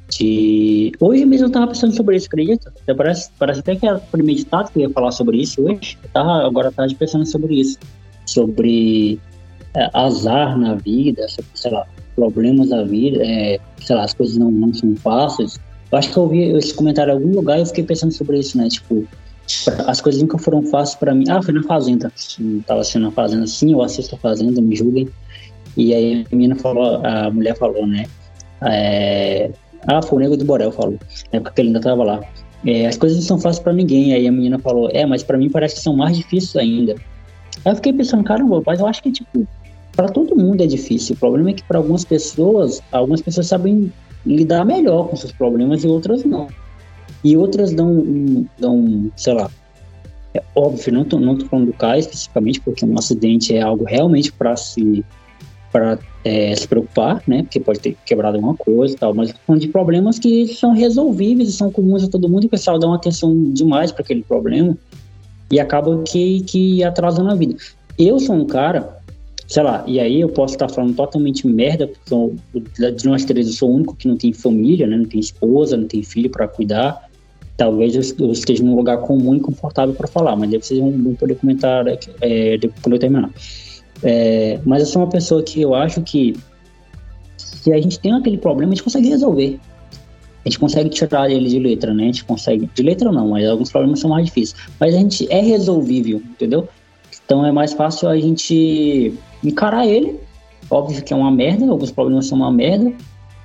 de... 0.09 0.93
Hoje 0.99 1.27
mesmo 1.27 1.49
eu 1.49 1.53
tava 1.53 1.67
pensando 1.67 1.95
sobre 1.95 2.17
isso, 2.17 2.27
acredita? 2.27 2.73
Parece, 2.97 3.31
parece 3.39 3.61
até 3.61 3.77
que 3.77 3.87
era 3.87 3.99
premeditado 3.99 4.71
que 4.71 4.79
eu 4.79 4.89
ia 4.89 4.91
falar 4.95 5.13
sobre 5.13 5.37
isso 5.37 5.63
hoje. 5.63 5.99
Eu 6.03 6.09
tava 6.09 6.47
agora 6.47 6.73
tarde 6.73 6.95
pensando 6.95 7.27
sobre 7.27 7.61
isso. 7.61 7.79
Sobre 8.25 9.21
é, 9.75 9.91
azar 9.93 10.59
na 10.59 10.75
vida, 10.75 11.27
sei 11.55 11.71
lá, 11.71 11.87
problemas 12.15 12.71
da 12.71 12.85
vida, 12.85 13.25
é, 13.25 13.59
sei 13.81 13.97
lá, 13.97 14.05
as 14.05 14.15
coisas 14.15 14.37
não, 14.37 14.51
não 14.51 14.73
são 14.75 14.95
fáceis. 14.97 15.59
Eu 15.91 15.99
acho 15.99 16.13
que 16.13 16.17
eu 16.17 16.23
ouvi 16.25 16.43
esse 16.57 16.75
comentário 16.75 17.13
em 17.13 17.15
algum 17.15 17.35
lugar 17.35 17.59
e 17.59 17.61
eu 17.61 17.67
fiquei 17.67 17.85
pensando 17.85 18.13
sobre 18.13 18.39
isso, 18.39 18.59
né? 18.59 18.69
Tipo, 18.69 19.07
as 19.87 20.01
coisas 20.01 20.21
nunca 20.21 20.37
foram 20.37 20.63
fáceis 20.65 20.97
para 20.97 21.15
mim. 21.15 21.25
Ah, 21.31 21.41
foi 21.43 21.55
na 21.55 21.63
Fazenda. 21.63 22.13
Tava 22.67 22.85
sendo 22.85 23.05
na 23.07 23.11
Fazenda, 23.11 23.47
sim, 23.47 23.73
eu 23.73 23.83
assisto 23.83 24.15
a 24.15 24.19
Fazenda, 24.19 24.61
me 24.61 24.77
julguem. 24.77 25.09
E 25.77 25.95
aí 25.95 26.27
a 26.31 26.37
menina 26.37 26.57
falou, 26.57 27.01
a 27.05 27.31
mulher 27.31 27.57
falou, 27.57 27.87
né? 27.87 28.05
É, 28.63 29.51
ah, 29.87 30.03
foi 30.03 30.19
o 30.19 30.21
Nego 30.21 30.37
do 30.37 30.45
Borel, 30.45 30.73
falou. 30.73 30.99
Na 31.33 31.39
época 31.39 31.53
que 31.53 31.61
ele 31.61 31.69
ainda 31.69 31.81
tava 31.81 32.05
lá. 32.05 32.21
É, 32.67 32.87
as 32.87 32.97
coisas 32.97 33.19
não 33.19 33.25
são 33.25 33.39
fáceis 33.39 33.63
para 33.63 33.73
ninguém. 33.73 34.13
Aí 34.13 34.27
a 34.27 34.33
menina 34.33 34.59
falou, 34.59 34.91
é, 34.93 35.07
mas 35.07 35.23
para 35.23 35.39
mim 35.39 35.49
parece 35.49 35.77
que 35.77 35.81
são 35.81 35.97
mais 35.97 36.17
difíceis 36.17 36.57
ainda. 36.57 36.97
Aí 37.65 37.73
eu 37.73 37.77
fiquei 37.77 37.93
pensando, 37.93 38.25
caramba, 38.25 38.63
mas 38.65 38.81
eu 38.81 38.87
acho 38.87 39.03
que, 39.03 39.11
tipo, 39.11 39.47
para 39.95 40.09
todo 40.09 40.37
mundo 40.37 40.63
é 40.63 40.67
difícil. 40.67 41.15
O 41.15 41.19
problema 41.19 41.51
é 41.51 41.53
que 41.53 41.63
para 41.65 41.79
algumas 41.79 42.05
pessoas, 42.05 42.81
algumas 42.93 43.21
pessoas 43.21 43.47
sabem 43.47 43.93
lidar 44.25 44.65
melhor 44.65 45.09
com 45.09 45.17
seus 45.17 45.33
problemas 45.33 45.85
e 45.85 45.89
outras 45.89 46.25
não. 46.25 46.49
E 47.25 47.37
outras 47.37 47.73
dão, 47.73 48.47
dão 48.59 49.11
sei 49.17 49.35
lá, 49.35 49.51
é 50.35 50.43
óbvio, 50.55 50.93
não 50.93 51.05
tô, 51.05 51.19
não 51.19 51.37
tô 51.37 51.47
falando 51.47 51.67
do 51.67 51.73
Caio 51.73 52.01
especificamente, 52.01 52.61
porque 52.61 52.85
um 52.85 52.97
acidente 52.97 53.57
é 53.57 53.61
algo 53.61 53.85
realmente 53.85 54.33
para 54.33 54.57
se 54.57 55.05
para 55.71 55.99
é, 56.25 56.55
se 56.57 56.67
preocupar, 56.67 57.23
né? 57.27 57.43
Porque 57.43 57.61
pode 57.61 57.81
ter 57.81 57.95
quebrado 58.07 58.37
alguma 58.37 58.55
coisa 58.55 58.95
e 58.95 58.99
tal, 58.99 59.13
mas 59.13 59.35
falando 59.47 59.61
de 59.61 59.69
problemas 59.69 60.19
que 60.19 60.47
são 60.55 60.73
resolvíveis 60.73 61.55
são 61.55 61.71
comuns 61.71 62.05
a 62.05 62.09
todo 62.09 62.29
mundo 62.29 62.45
e 62.45 62.47
o 62.47 62.51
pessoal 62.51 62.79
dá 62.79 62.87
uma 62.87 62.97
atenção 62.97 63.53
demais 63.53 63.93
para 63.93 64.03
aquele 64.03 64.23
problema 64.23 64.77
e 65.51 65.59
acaba 65.59 66.03
que, 66.03 66.41
que 66.43 66.85
atrasando 66.85 67.31
a 67.31 67.35
vida. 67.35 67.57
Eu 67.99 68.19
sou 68.19 68.37
um 68.37 68.45
cara 68.45 68.99
sei 69.49 69.63
lá, 69.63 69.83
e 69.87 69.99
aí 69.99 70.21
eu 70.21 70.29
posso 70.29 70.55
estar 70.55 70.69
falando 70.69 70.95
totalmente 70.95 71.47
merda, 71.47 71.89
porque 71.89 72.15
eu, 72.15 72.93
de 72.93 73.07
nós 73.07 73.25
três 73.25 73.47
eu 73.47 73.53
sou 73.55 73.71
o 73.71 73.75
único 73.77 73.97
que 73.97 74.07
não 74.07 74.17
tem 74.17 74.31
família, 74.31 74.87
né? 74.87 74.97
Não 74.99 75.07
tem 75.07 75.19
esposa, 75.19 75.75
não 75.75 75.89
tem 75.89 76.03
filho 76.03 76.29
para 76.29 76.47
cuidar. 76.47 77.09
Talvez 77.57 77.97
eu, 77.97 78.27
eu, 78.27 78.31
esteja 78.31 78.63
num 78.63 78.77
lugar 78.77 78.99
comum 78.99 79.35
e 79.35 79.41
confortável 79.41 79.95
para 79.95 80.07
falar, 80.07 80.37
mas 80.37 80.51
deve 80.51 80.65
vocês 80.65 80.79
vão, 80.79 80.93
poder 81.15 81.35
comentar 81.37 81.85
é, 82.21 82.59
depois 82.59 82.81
quando 82.83 82.93
eu 82.93 82.99
terminar. 82.99 83.31
É, 84.03 84.61
mas 84.67 84.81
eu 84.81 84.87
sou 84.87 85.03
uma 85.03 85.09
pessoa 85.09 85.43
que 85.43 85.63
eu 85.63 85.75
acho 85.75 86.03
que 86.03 86.37
se 87.39 87.73
a 87.73 87.81
gente 87.81 87.99
tem 87.99 88.13
aquele 88.13 88.37
problema, 88.37 88.73
a 88.73 88.75
gente 88.75 88.85
consegue 88.85 89.09
resolver. 89.09 89.59
A 90.45 90.49
gente 90.49 90.59
consegue 90.59 90.89
tirar 90.89 91.31
ele 91.31 91.49
de 91.49 91.59
letra, 91.59 91.93
né? 91.93 92.05
A 92.05 92.07
gente 92.07 92.25
consegue. 92.25 92.71
De 92.75 92.83
letra 92.83 93.11
não, 93.13 93.29
mas 93.29 93.47
alguns 93.49 93.71
problemas 93.71 94.01
são 94.01 94.11
mais 94.11 94.27
difíceis. 94.27 94.61
Mas 94.79 94.95
a 94.95 94.99
gente 94.99 95.27
é 95.31 95.41
resolvível, 95.41 96.19
entendeu? 96.19 96.69
Então 97.25 97.45
é 97.45 97.53
mais 97.53 97.73
fácil 97.73 98.09
a 98.09 98.17
gente 98.19 99.13
encarar 99.45 99.87
ele. 99.87 100.19
Óbvio 100.71 101.03
que 101.03 101.13
é 101.13 101.17
uma 101.17 101.31
merda, 101.31 101.69
alguns 101.69 101.91
problemas 101.91 102.27
são 102.27 102.39
uma 102.39 102.51
merda. 102.51 102.93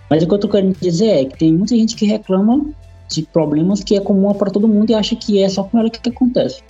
Mas 0.09 0.23
o 0.23 0.27
que 0.27 0.33
eu 0.33 0.39
tô 0.39 0.47
querendo 0.47 0.77
dizer 0.79 1.07
é 1.07 1.25
que 1.25 1.37
tem 1.37 1.53
muita 1.53 1.75
gente 1.75 1.95
que 1.95 2.05
reclama 2.05 2.65
de 3.09 3.23
problemas 3.23 3.83
que 3.83 3.95
é 3.95 3.99
comum 3.99 4.33
para 4.33 4.51
todo 4.51 4.67
mundo 4.67 4.89
e 4.89 4.93
acha 4.93 5.15
que 5.15 5.41
é 5.41 5.49
só 5.49 5.63
com 5.63 5.79
ela 5.79 5.89
que, 5.89 6.09
acontece. 6.09 6.61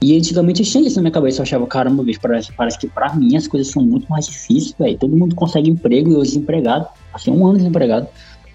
E 0.00 0.16
antigamente 0.16 0.62
eu 0.62 0.66
tinha 0.66 0.86
isso 0.86 0.96
na 0.96 1.02
minha 1.02 1.12
cabeça, 1.12 1.40
eu 1.40 1.42
achava, 1.42 1.66
caramba, 1.66 2.02
bicho, 2.02 2.20
parece, 2.20 2.52
parece 2.52 2.78
que 2.78 2.86
pra 2.86 3.14
mim 3.14 3.36
as 3.36 3.48
coisas 3.48 3.72
são 3.72 3.82
muito 3.82 4.06
mais 4.08 4.26
difíceis, 4.26 4.74
velho. 4.78 4.98
Todo 4.98 5.16
mundo 5.16 5.34
consegue 5.34 5.70
emprego 5.70 6.10
e 6.10 6.14
eu 6.14 6.22
desempregado. 6.22 6.86
Assim, 7.12 7.30
um 7.30 7.46
ano 7.46 7.56
desempregado. 7.56 8.06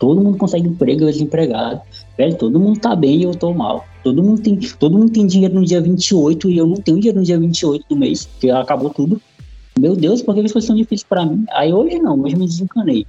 Todo 0.02 0.20
mundo 0.20 0.36
consegue 0.36 0.68
emprego 0.68 1.04
eu 1.04 1.12
desempregado. 1.12 1.80
Velho, 2.18 2.36
todo 2.36 2.60
mundo 2.60 2.80
tá 2.80 2.96
bem 2.96 3.20
e 3.20 3.24
eu 3.24 3.36
tô 3.36 3.54
mal. 3.54 3.86
Todo 4.04 4.24
mundo 4.24 4.42
tem, 4.42 4.58
todo 4.58 4.98
mundo 4.98 5.12
tem 5.12 5.28
dinheiro 5.28 5.54
no 5.54 5.64
dia 5.64 5.80
28 5.80 6.50
e 6.50 6.58
eu 6.58 6.66
não 6.66 6.78
tenho 6.78 6.98
dinheiro 6.98 7.20
no 7.20 7.24
dia 7.24 7.38
28 7.38 7.86
do 7.88 7.96
mês, 7.96 8.26
porque 8.26 8.50
acabou 8.50 8.90
tudo. 8.90 9.22
Meu 9.80 9.96
Deus, 9.96 10.24
por 10.24 10.34
que 10.34 10.42
as 10.42 10.52
coisas 10.52 10.66
são 10.66 10.76
difíceis 10.76 11.04
para 11.04 11.24
mim? 11.24 11.46
Aí 11.52 11.72
hoje 11.72 12.00
não, 12.00 12.20
hoje 12.20 12.36
me 12.36 12.48
desencanei. 12.48 13.06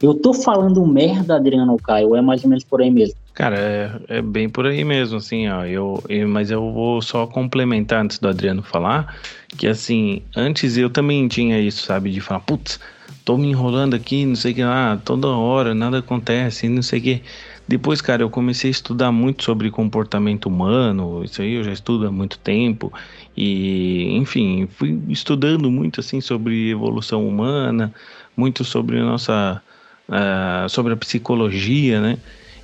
Eu 0.00 0.14
tô 0.14 0.32
falando 0.32 0.86
merda, 0.86 1.34
Adriano 1.34 1.76
Caio, 1.78 2.14
é 2.14 2.22
mais 2.22 2.44
ou 2.44 2.50
menos 2.50 2.62
por 2.62 2.80
aí 2.80 2.92
mesmo? 2.92 3.16
Cara, 3.34 3.58
é, 3.58 4.18
é 4.18 4.22
bem 4.22 4.48
por 4.48 4.66
aí 4.66 4.84
mesmo, 4.84 5.16
assim, 5.16 5.48
ó. 5.48 5.64
Eu, 5.64 6.00
eu, 6.08 6.28
mas 6.28 6.52
eu 6.52 6.72
vou 6.72 7.02
só 7.02 7.26
complementar 7.26 8.04
antes 8.04 8.20
do 8.20 8.28
Adriano 8.28 8.62
falar, 8.62 9.16
que 9.58 9.66
assim, 9.66 10.22
antes 10.36 10.76
eu 10.76 10.88
também 10.88 11.26
tinha 11.26 11.58
isso, 11.58 11.84
sabe, 11.84 12.12
de 12.12 12.20
falar, 12.20 12.40
putz, 12.40 12.78
tô 13.26 13.36
me 13.36 13.48
enrolando 13.48 13.94
aqui, 13.94 14.24
não 14.24 14.36
sei 14.36 14.52
o 14.52 14.54
que 14.54 14.62
lá, 14.62 14.96
toda 15.04 15.26
hora, 15.26 15.74
nada 15.74 15.98
acontece, 15.98 16.68
não 16.68 16.80
sei 16.80 17.00
o 17.00 17.02
que. 17.02 17.22
Depois, 17.66 18.00
cara, 18.00 18.22
eu 18.22 18.30
comecei 18.30 18.70
a 18.70 18.70
estudar 18.70 19.10
muito 19.10 19.42
sobre 19.42 19.68
comportamento 19.68 20.46
humano, 20.46 21.24
isso 21.24 21.42
aí 21.42 21.54
eu 21.54 21.64
já 21.64 21.72
estudo 21.72 22.06
há 22.06 22.12
muito 22.12 22.38
tempo, 22.38 22.92
e, 23.36 24.16
enfim, 24.16 24.68
fui 24.70 25.02
estudando 25.08 25.68
muito 25.72 25.98
assim 25.98 26.20
sobre 26.20 26.70
evolução 26.70 27.26
humana, 27.26 27.92
muito 28.36 28.62
sobre 28.62 29.00
a 29.00 29.04
nossa 29.04 29.60
uh, 30.08 30.68
sobre 30.68 30.92
a 30.92 30.96
psicologia, 30.96 32.00
né? 32.00 32.18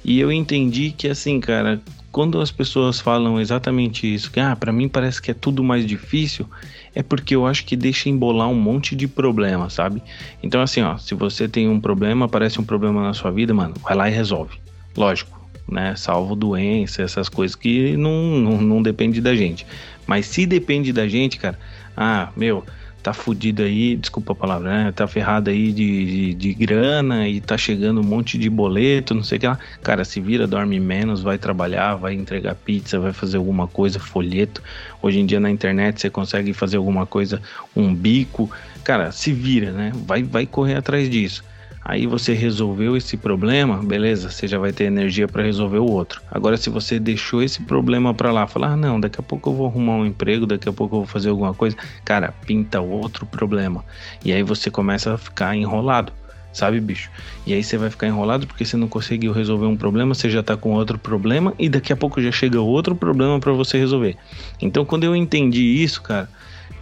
E 0.05 0.21
eu 0.21 0.31
entendi 0.31 0.93
que 0.97 1.09
assim, 1.09 1.41
cara, 1.41 1.81
quando 2.13 2.41
as 2.41 2.53
pessoas 2.53 3.01
falam 3.01 3.41
exatamente 3.41 4.13
isso, 4.13 4.31
que 4.31 4.39
ah, 4.39 4.55
para 4.55 4.73
mim 4.73 4.89
parece 4.89 5.21
que 5.21 5.33
é 5.33 5.35
tudo 5.35 5.65
mais 5.65 5.85
difícil, 5.85 6.47
é 6.95 7.03
porque 7.03 7.35
eu 7.35 7.47
acho 7.47 7.65
que 7.65 7.77
deixa 7.77 8.09
embolar 8.09 8.49
um 8.49 8.55
monte 8.55 8.95
de 8.95 9.09
problema, 9.09 9.71
sabe? 9.71 10.03
Então 10.43 10.61
assim, 10.61 10.83
ó, 10.83 10.97
se 10.99 11.15
você 11.15 11.49
tem 11.49 11.69
um 11.69 11.81
problema, 11.81 12.27
aparece 12.27 12.61
um 12.61 12.65
problema 12.65 13.03
na 13.03 13.15
sua 13.15 13.31
vida, 13.31 13.55
mano, 13.55 13.75
vai 13.83 13.95
lá 13.95 14.09
e 14.09 14.13
resolve. 14.13 14.59
Lógico, 14.97 15.41
né? 15.69 15.95
Salvo 15.97 16.37
doença, 16.37 17.03
essas 17.03 17.29
coisas 17.29 17.55
que 17.55 17.97
não, 17.97 18.13
não, 18.39 18.61
não 18.61 18.83
depende 18.83 19.21
da 19.21 19.35
gente. 19.35 19.67
Mas 20.07 20.27
se 20.27 20.45
depende 20.47 20.93
da 20.93 21.09
gente, 21.09 21.39
cara, 21.39 21.59
ah, 21.97 22.31
meu, 22.37 22.65
tá 23.03 23.13
fudido 23.13 23.63
aí, 23.63 23.97
desculpa 23.97 24.33
a 24.33 24.37
palavra, 24.37 24.71
né? 24.71 24.93
Tá 24.93 25.07
ferrado 25.09 25.51
aí 25.51 25.73
de, 25.73 26.07
de, 26.07 26.35
de, 26.35 26.55
grana 26.55 27.29
e 27.29 27.41
tá 27.41 27.59
chegando 27.59 28.01
um 28.01 28.05
monte 28.05 28.39
de 28.39 28.49
boleto, 28.49 29.15
não 29.15 29.25
sei 29.25 29.39
o 29.39 29.41
que 29.41 29.47
lá. 29.47 29.59
Cara, 29.83 30.05
se 30.05 30.21
vira, 30.21 30.47
dorme 30.47 30.79
menos, 30.79 31.21
vai 31.21 31.37
trabalhar, 31.37 31.97
vai 31.97 32.15
entregar 32.15 32.55
pizza, 32.55 33.01
vai 33.01 33.13
fazer 33.13 33.39
alguma 33.39 33.67
coisa, 33.67 33.99
folheto. 33.99 34.63
Hoje 35.03 35.19
em 35.19 35.27
dia 35.27 35.41
na 35.41 35.51
internet 35.51 36.01
você 36.01 36.09
consegue 36.09 36.53
fazer 36.53 36.77
alguma 36.77 37.05
coisa, 37.05 37.43
um 37.75 37.93
bico. 37.93 38.49
Cara, 38.85 39.11
se 39.11 39.33
vira, 39.33 39.73
né? 39.73 39.91
Vai, 40.07 40.23
vai 40.23 40.47
correr 40.47 40.77
atrás 40.77 41.11
disso. 41.11 41.43
Aí 41.85 42.07
você 42.07 42.33
resolveu 42.33 42.97
esse 42.97 43.17
problema, 43.17 43.83
beleza? 43.83 44.31
Você 44.31 44.47
já 44.47 44.59
vai 44.59 44.73
ter 44.73 44.85
energia 44.85 45.27
para 45.27 45.43
resolver 45.43 45.79
o 45.79 45.91
outro. 45.91 46.23
Agora, 46.31 46.57
se 46.57 46.71
você 46.71 46.99
deixou 47.01 47.43
esse 47.43 47.61
problema 47.63 48.15
para 48.15 48.31
lá, 48.31 48.47
falar, 48.47 48.73
ah, 48.73 48.77
não, 48.77 49.01
daqui 49.01 49.19
a 49.19 49.23
pouco 49.23 49.51
eu 49.51 49.55
vou 49.55 49.67
arrumar 49.67 49.95
um 49.95 50.07
emprego, 50.07 50.47
daqui 50.47 50.69
a 50.69 50.73
pouco 50.73 50.95
eu 50.95 51.01
vou 51.01 51.07
fazer 51.07 51.31
alguma 51.31 51.53
coisa, 51.53 51.77
cara, 52.05 52.33
pinta 52.47 52.81
outro 52.81 53.27
problema. 53.27 53.85
E 54.25 54.33
aí 54.33 54.45
você 54.45 54.71
começa 54.71 55.15
a 55.15 55.19
ficar 55.19 55.57
enrolado, 55.57 56.13
sabe, 56.53 56.81
bicho? 56.81 57.11
E 57.45 57.53
aí 57.53 57.65
você 57.65 57.77
vai 57.77 57.91
ficar 57.91 58.07
enrolado 58.07 58.47
porque 58.47 58.65
você 58.65 58.77
não 58.77 58.87
conseguiu 58.87 59.33
resolver 59.33 59.67
um 59.67 59.77
problema, 59.77 60.15
você 60.15 60.31
já 60.31 60.43
tá 60.43 60.57
com 60.57 60.75
outro 60.75 60.97
problema 60.99 61.53
e 61.59 61.69
daqui 61.69 61.93
a 61.93 61.97
pouco 61.97 62.23
já 62.23 62.31
chega 62.31 62.61
outro 62.61 62.95
problema 62.95 63.41
para 63.41 63.53
você 63.53 63.77
resolver. 63.77 64.17
Então, 64.61 64.85
quando 64.85 65.03
eu 65.03 65.17
entendi 65.17 65.83
isso, 65.83 66.01
cara 66.01 66.29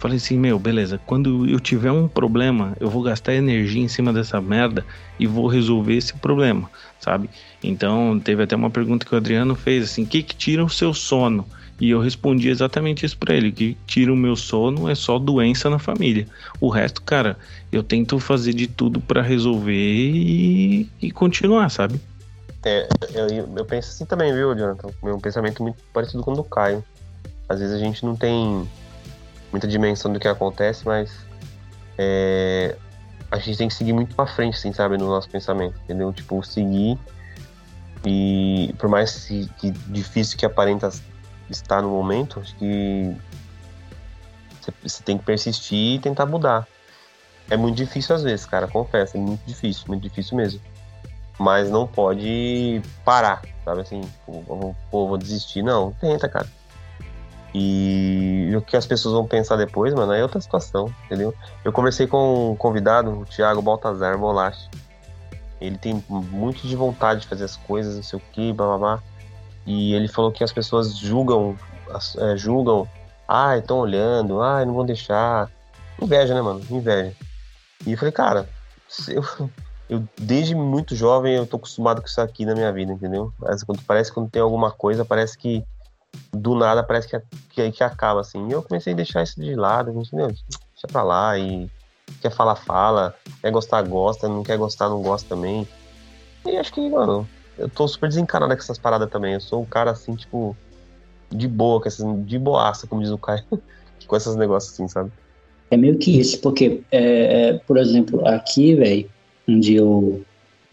Falei 0.01 0.17
assim, 0.17 0.35
meu, 0.35 0.57
beleza, 0.57 0.99
quando 1.05 1.47
eu 1.47 1.59
tiver 1.59 1.91
um 1.91 2.07
problema, 2.07 2.75
eu 2.79 2.89
vou 2.89 3.03
gastar 3.03 3.35
energia 3.35 3.83
em 3.83 3.87
cima 3.87 4.11
dessa 4.11 4.41
merda 4.41 4.83
e 5.19 5.27
vou 5.27 5.45
resolver 5.45 5.95
esse 5.95 6.15
problema, 6.15 6.67
sabe? 6.99 7.29
Então, 7.61 8.19
teve 8.19 8.41
até 8.41 8.55
uma 8.55 8.71
pergunta 8.71 9.05
que 9.05 9.13
o 9.13 9.17
Adriano 9.17 9.53
fez 9.53 9.83
assim: 9.83 10.01
o 10.01 10.07
que, 10.07 10.23
que 10.23 10.35
tira 10.35 10.65
o 10.65 10.69
seu 10.69 10.91
sono? 10.91 11.45
E 11.79 11.91
eu 11.91 11.99
respondi 11.99 12.49
exatamente 12.49 13.05
isso 13.05 13.15
para 13.15 13.35
ele: 13.35 13.51
que 13.51 13.77
tira 13.85 14.11
o 14.11 14.15
meu 14.15 14.35
sono 14.35 14.89
é 14.89 14.95
só 14.95 15.19
doença 15.19 15.69
na 15.69 15.77
família. 15.77 16.27
O 16.59 16.69
resto, 16.69 16.99
cara, 17.03 17.37
eu 17.71 17.83
tento 17.83 18.19
fazer 18.19 18.53
de 18.53 18.65
tudo 18.65 18.99
para 18.99 19.21
resolver 19.21 19.71
e, 19.71 20.89
e, 20.99 21.11
continuar, 21.11 21.69
sabe? 21.69 22.01
É, 22.65 22.89
eu, 23.13 23.27
eu 23.55 23.65
penso 23.65 23.89
assim 23.89 24.05
também, 24.05 24.33
viu, 24.33 24.55
Jonathan? 24.55 24.89
Meu 25.03 25.19
pensamento 25.19 25.61
muito 25.61 25.77
parecido 25.93 26.23
com 26.23 26.33
o 26.33 26.37
do 26.37 26.43
Caio. 26.43 26.83
Às 27.47 27.59
vezes 27.59 27.75
a 27.75 27.79
gente 27.79 28.03
não 28.03 28.15
tem 28.15 28.67
muita 29.51 29.67
dimensão 29.67 30.11
do 30.11 30.19
que 30.19 30.27
acontece, 30.27 30.85
mas 30.85 31.11
é, 31.97 32.75
a 33.29 33.37
gente 33.37 33.57
tem 33.57 33.67
que 33.67 33.73
seguir 33.73 33.93
muito 33.93 34.15
pra 34.15 34.25
frente, 34.25 34.57
assim, 34.57 34.71
sabe, 34.71 34.97
no 34.97 35.07
nosso 35.07 35.29
pensamento, 35.29 35.75
entendeu? 35.83 36.11
Tipo, 36.13 36.41
seguir 36.43 36.97
e 38.03 38.73
por 38.79 38.89
mais 38.89 39.25
que, 39.25 39.47
que 39.59 39.71
difícil 39.71 40.37
que 40.37 40.45
aparenta 40.45 40.89
estar 41.49 41.81
no 41.81 41.89
momento, 41.89 42.39
acho 42.39 42.55
que 42.55 43.15
você 44.81 45.03
tem 45.03 45.17
que 45.17 45.23
persistir 45.23 45.95
e 45.95 45.99
tentar 45.99 46.25
mudar. 46.25 46.67
É 47.49 47.57
muito 47.57 47.75
difícil 47.75 48.15
às 48.15 48.23
vezes, 48.23 48.45
cara, 48.45 48.67
confesso, 48.67 49.17
é 49.17 49.19
muito 49.19 49.41
difícil, 49.45 49.83
muito 49.87 50.03
difícil 50.03 50.37
mesmo. 50.37 50.61
Mas 51.37 51.69
não 51.69 51.87
pode 51.87 52.81
parar, 53.03 53.41
sabe 53.65 53.81
assim, 53.81 54.01
pô, 54.25 55.07
vou 55.07 55.17
desistir, 55.17 55.61
não, 55.61 55.91
tenta, 55.93 56.29
cara 56.29 56.47
e 57.53 58.51
o 58.55 58.61
que 58.61 58.77
as 58.77 58.85
pessoas 58.85 59.13
vão 59.13 59.27
pensar 59.27 59.57
depois, 59.57 59.93
mano, 59.93 60.13
é 60.13 60.21
outra 60.23 60.39
situação, 60.39 60.93
entendeu? 61.05 61.33
Eu 61.65 61.73
conversei 61.73 62.07
com 62.07 62.51
um 62.51 62.55
convidado, 62.55 63.11
o 63.11 63.25
Thiago 63.25 63.61
Baltazar 63.61 64.17
Molache. 64.17 64.69
Ele 65.59 65.77
tem 65.77 66.03
muito 66.09 66.65
de 66.65 66.75
vontade 66.75 67.21
de 67.21 67.27
fazer 67.27 67.43
as 67.43 67.57
coisas, 67.57 67.95
não 67.95 68.03
sei 68.03 68.17
o 68.17 68.21
que, 68.31 68.53
blá. 68.53 69.01
E 69.65 69.93
ele 69.93 70.07
falou 70.07 70.31
que 70.31 70.43
as 70.43 70.51
pessoas 70.51 70.97
julgam, 70.97 71.55
é, 72.17 72.37
julgam, 72.37 72.87
ai, 73.27 73.59
estão 73.59 73.77
olhando, 73.77 74.41
ai, 74.41 74.65
não 74.65 74.73
vão 74.73 74.85
deixar. 74.85 75.51
Inveja, 76.01 76.33
né, 76.33 76.41
mano? 76.41 76.61
Inveja. 76.69 77.13
E 77.85 77.91
eu 77.91 77.97
falei, 77.97 78.11
cara, 78.11 78.49
eu, 79.07 79.23
eu 79.89 80.03
desde 80.17 80.55
muito 80.55 80.95
jovem 80.95 81.35
eu 81.35 81.45
tô 81.45 81.57
acostumado 81.57 82.01
com 82.01 82.07
isso 82.07 82.21
aqui 82.21 82.45
na 82.45 82.55
minha 82.55 82.71
vida, 82.71 82.93
entendeu? 82.93 83.33
Mas 83.37 83.61
quando, 83.61 83.81
parece 83.83 84.09
que 84.09 84.15
quando 84.15 84.31
tem 84.31 84.41
alguma 84.41 84.71
coisa, 84.71 85.05
parece 85.05 85.37
que 85.37 85.63
do 86.33 86.55
nada 86.55 86.83
parece 86.83 87.07
que, 87.07 87.21
que, 87.49 87.71
que 87.71 87.83
acaba 87.83 88.21
assim. 88.21 88.47
E 88.47 88.51
eu 88.51 88.63
comecei 88.63 88.93
a 88.93 88.95
deixar 88.95 89.23
isso 89.23 89.39
de 89.39 89.55
lado, 89.55 89.93
gente, 89.93 90.15
meu, 90.15 90.27
deixa 90.27 90.87
pra 90.91 91.03
lá 91.03 91.37
e 91.37 91.69
quer 92.21 92.31
falar, 92.31 92.55
fala, 92.55 93.15
quer 93.41 93.51
gostar, 93.51 93.81
gosta, 93.83 94.27
não 94.27 94.43
quer 94.43 94.57
gostar, 94.57 94.89
não 94.89 95.01
gosta 95.01 95.29
também. 95.29 95.67
E 96.45 96.57
acho 96.57 96.73
que, 96.73 96.89
mano, 96.89 97.27
eu 97.57 97.69
tô 97.69 97.87
super 97.87 98.09
desencanado 98.09 98.55
com 98.55 98.61
essas 98.61 98.79
paradas 98.79 99.09
também. 99.09 99.33
Eu 99.33 99.41
sou 99.41 99.61
um 99.61 99.65
cara 99.65 99.91
assim, 99.91 100.15
tipo, 100.15 100.55
de 101.29 101.47
boa, 101.47 101.79
com 101.79 101.87
essas, 101.87 102.25
de 102.25 102.39
boaça, 102.39 102.87
como 102.87 103.01
diz 103.01 103.11
o 103.11 103.17
Caio, 103.17 103.43
com 104.07 104.15
esses 104.15 104.35
negócios 104.35 104.73
assim, 104.73 104.87
sabe? 104.87 105.11
É 105.69 105.77
meio 105.77 105.97
que 105.97 106.19
isso, 106.19 106.39
porque, 106.41 106.81
é, 106.91 107.49
é 107.49 107.53
por 107.53 107.77
exemplo, 107.77 108.27
aqui, 108.27 108.75
velho, 108.75 109.09
onde 109.47 109.75
eu. 109.75 110.21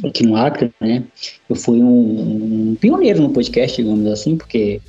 Aqui 0.04 0.24
no 0.24 0.36
Acre, 0.36 0.72
né? 0.80 1.04
Eu 1.50 1.56
fui 1.56 1.80
um, 1.82 2.70
um 2.70 2.76
pioneiro 2.76 3.20
no 3.20 3.30
podcast, 3.30 3.82
digamos 3.82 4.06
assim, 4.06 4.36
porque 4.36 4.80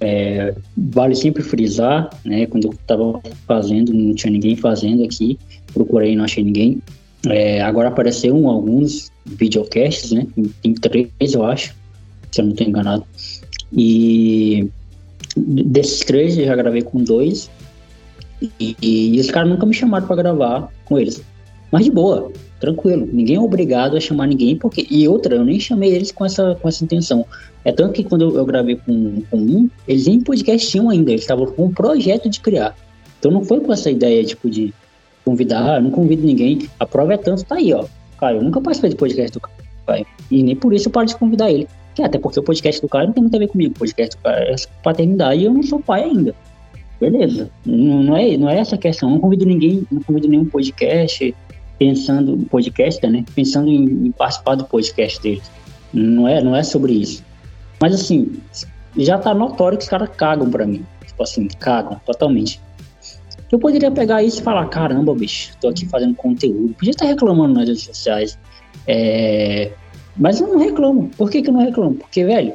é, 0.00 0.54
vale 0.76 1.14
sempre 1.14 1.42
frisar, 1.42 2.10
né? 2.24 2.46
Quando 2.46 2.66
eu 2.66 2.70
estava 2.70 3.20
fazendo, 3.46 3.92
não 3.92 4.14
tinha 4.14 4.30
ninguém 4.30 4.56
fazendo 4.56 5.04
aqui, 5.04 5.38
procurei 5.72 6.14
não 6.14 6.24
achei 6.24 6.44
ninguém. 6.44 6.80
É, 7.26 7.60
agora 7.62 7.88
apareceram 7.88 8.48
alguns 8.48 9.10
videocasts, 9.26 10.12
né? 10.12 10.26
Tem 10.62 10.74
três, 10.74 11.34
eu 11.34 11.44
acho, 11.44 11.74
se 12.30 12.40
eu 12.40 12.44
não 12.44 12.52
estou 12.52 12.66
enganado. 12.66 13.04
E 13.72 14.70
desses 15.36 16.00
três 16.00 16.38
eu 16.38 16.46
já 16.46 16.54
gravei 16.54 16.82
com 16.82 17.02
dois. 17.02 17.50
E, 18.60 18.76
e 18.80 19.20
os 19.20 19.30
caras 19.32 19.50
nunca 19.50 19.66
me 19.66 19.74
chamaram 19.74 20.06
para 20.06 20.16
gravar 20.16 20.72
com 20.84 20.96
eles. 20.96 21.20
Mas 21.72 21.84
de 21.84 21.90
boa, 21.90 22.32
tranquilo. 22.58 23.08
Ninguém 23.10 23.36
é 23.36 23.40
obrigado 23.40 23.96
a 23.96 24.00
chamar 24.00 24.26
ninguém, 24.26 24.56
porque. 24.56 24.86
E 24.90 25.06
outra, 25.08 25.36
eu 25.36 25.44
nem 25.44 25.58
chamei 25.58 25.94
eles 25.94 26.12
com 26.12 26.24
essa, 26.24 26.56
com 26.60 26.68
essa 26.68 26.84
intenção. 26.84 27.24
É 27.64 27.72
tanto 27.72 27.92
que 27.92 28.04
quando 28.04 28.36
eu, 28.36 28.44
gravei 28.44 28.76
com, 28.76 29.22
com, 29.30 29.36
um, 29.36 29.70
eles 29.86 30.06
nem 30.06 30.20
podcast 30.20 30.70
tinham 30.70 30.90
ainda, 30.90 31.10
eles 31.10 31.22
estavam 31.22 31.46
com 31.46 31.66
um 31.66 31.72
projeto 31.72 32.28
de 32.28 32.40
criar. 32.40 32.76
Então 33.18 33.30
não 33.30 33.44
foi 33.44 33.60
com 33.60 33.72
essa 33.72 33.90
ideia, 33.90 34.24
tipo, 34.24 34.48
de 34.48 34.72
convidar, 35.24 35.76
ah, 35.76 35.80
não 35.80 35.90
convido 35.90 36.24
ninguém. 36.24 36.68
A 36.78 36.86
prova 36.86 37.14
é 37.14 37.16
tanto, 37.16 37.44
tá 37.44 37.56
aí, 37.56 37.72
ó. 37.72 37.84
Cara, 38.18 38.36
eu 38.36 38.42
nunca 38.42 38.60
participei 38.60 38.90
do 38.90 38.96
podcast 38.96 39.32
do 39.32 39.40
Caio. 39.86 40.06
E 40.30 40.42
nem 40.42 40.56
por 40.56 40.72
isso 40.72 40.88
eu 40.88 40.92
paro 40.92 41.06
de 41.06 41.16
convidar 41.16 41.50
ele. 41.50 41.68
Que 41.94 42.02
até 42.02 42.18
porque 42.18 42.38
o 42.38 42.42
podcast 42.42 42.80
do 42.80 42.88
cara 42.88 43.06
não 43.06 43.12
tem 43.12 43.22
muito 43.22 43.34
a 43.36 43.38
ver 43.38 43.48
comigo. 43.48 43.74
O 43.74 43.78
podcast 43.78 44.16
do 44.16 44.22
cara 44.22 44.40
é 44.40 44.54
paternidade 44.82 45.40
e 45.40 45.44
eu 45.44 45.52
não 45.52 45.62
sou 45.62 45.80
pai 45.80 46.04
ainda. 46.04 46.34
Beleza. 47.00 47.50
Não, 47.64 48.02
não, 48.02 48.16
é, 48.16 48.36
não 48.36 48.48
é 48.48 48.58
essa 48.58 48.76
questão. 48.76 49.08
Eu 49.08 49.14
não 49.14 49.20
convido 49.20 49.44
ninguém, 49.44 49.86
não 49.90 50.02
convido 50.02 50.28
nenhum 50.28 50.44
podcast 50.44 51.34
pensando, 51.78 52.36
podcast, 52.50 53.06
né? 53.06 53.24
Pensando 53.34 53.68
em, 53.70 54.10
participar 54.12 54.56
do 54.56 54.64
podcast 54.64 55.20
dele. 55.22 55.42
Não 55.92 56.28
é, 56.28 56.42
não 56.42 56.54
é 56.54 56.62
sobre 56.62 56.92
isso. 56.92 57.24
Mas 57.80 57.94
assim, 57.94 58.40
já 58.96 59.18
tá 59.18 59.32
notório 59.32 59.78
que 59.78 59.84
os 59.84 59.90
caras 59.90 60.10
cagam 60.16 60.50
pra 60.50 60.66
mim. 60.66 60.84
Tipo 61.06 61.22
assim, 61.22 61.46
cagam 61.46 62.00
totalmente. 62.04 62.60
Eu 63.50 63.58
poderia 63.58 63.90
pegar 63.90 64.22
isso 64.22 64.40
e 64.40 64.42
falar, 64.42 64.66
caramba, 64.66 65.14
bicho, 65.14 65.56
tô 65.60 65.68
aqui 65.68 65.86
fazendo 65.86 66.14
conteúdo. 66.14 66.74
Podia 66.74 66.90
estar 66.90 67.06
reclamando 67.06 67.54
nas 67.54 67.68
redes 67.68 67.84
sociais. 67.84 68.38
É... 68.86 69.72
Mas 70.16 70.40
eu 70.40 70.48
não 70.48 70.58
reclamo. 70.58 71.10
Por 71.16 71.30
que, 71.30 71.40
que 71.40 71.48
eu 71.48 71.54
não 71.54 71.64
reclamo? 71.64 71.94
Porque, 71.94 72.24
velho, 72.24 72.52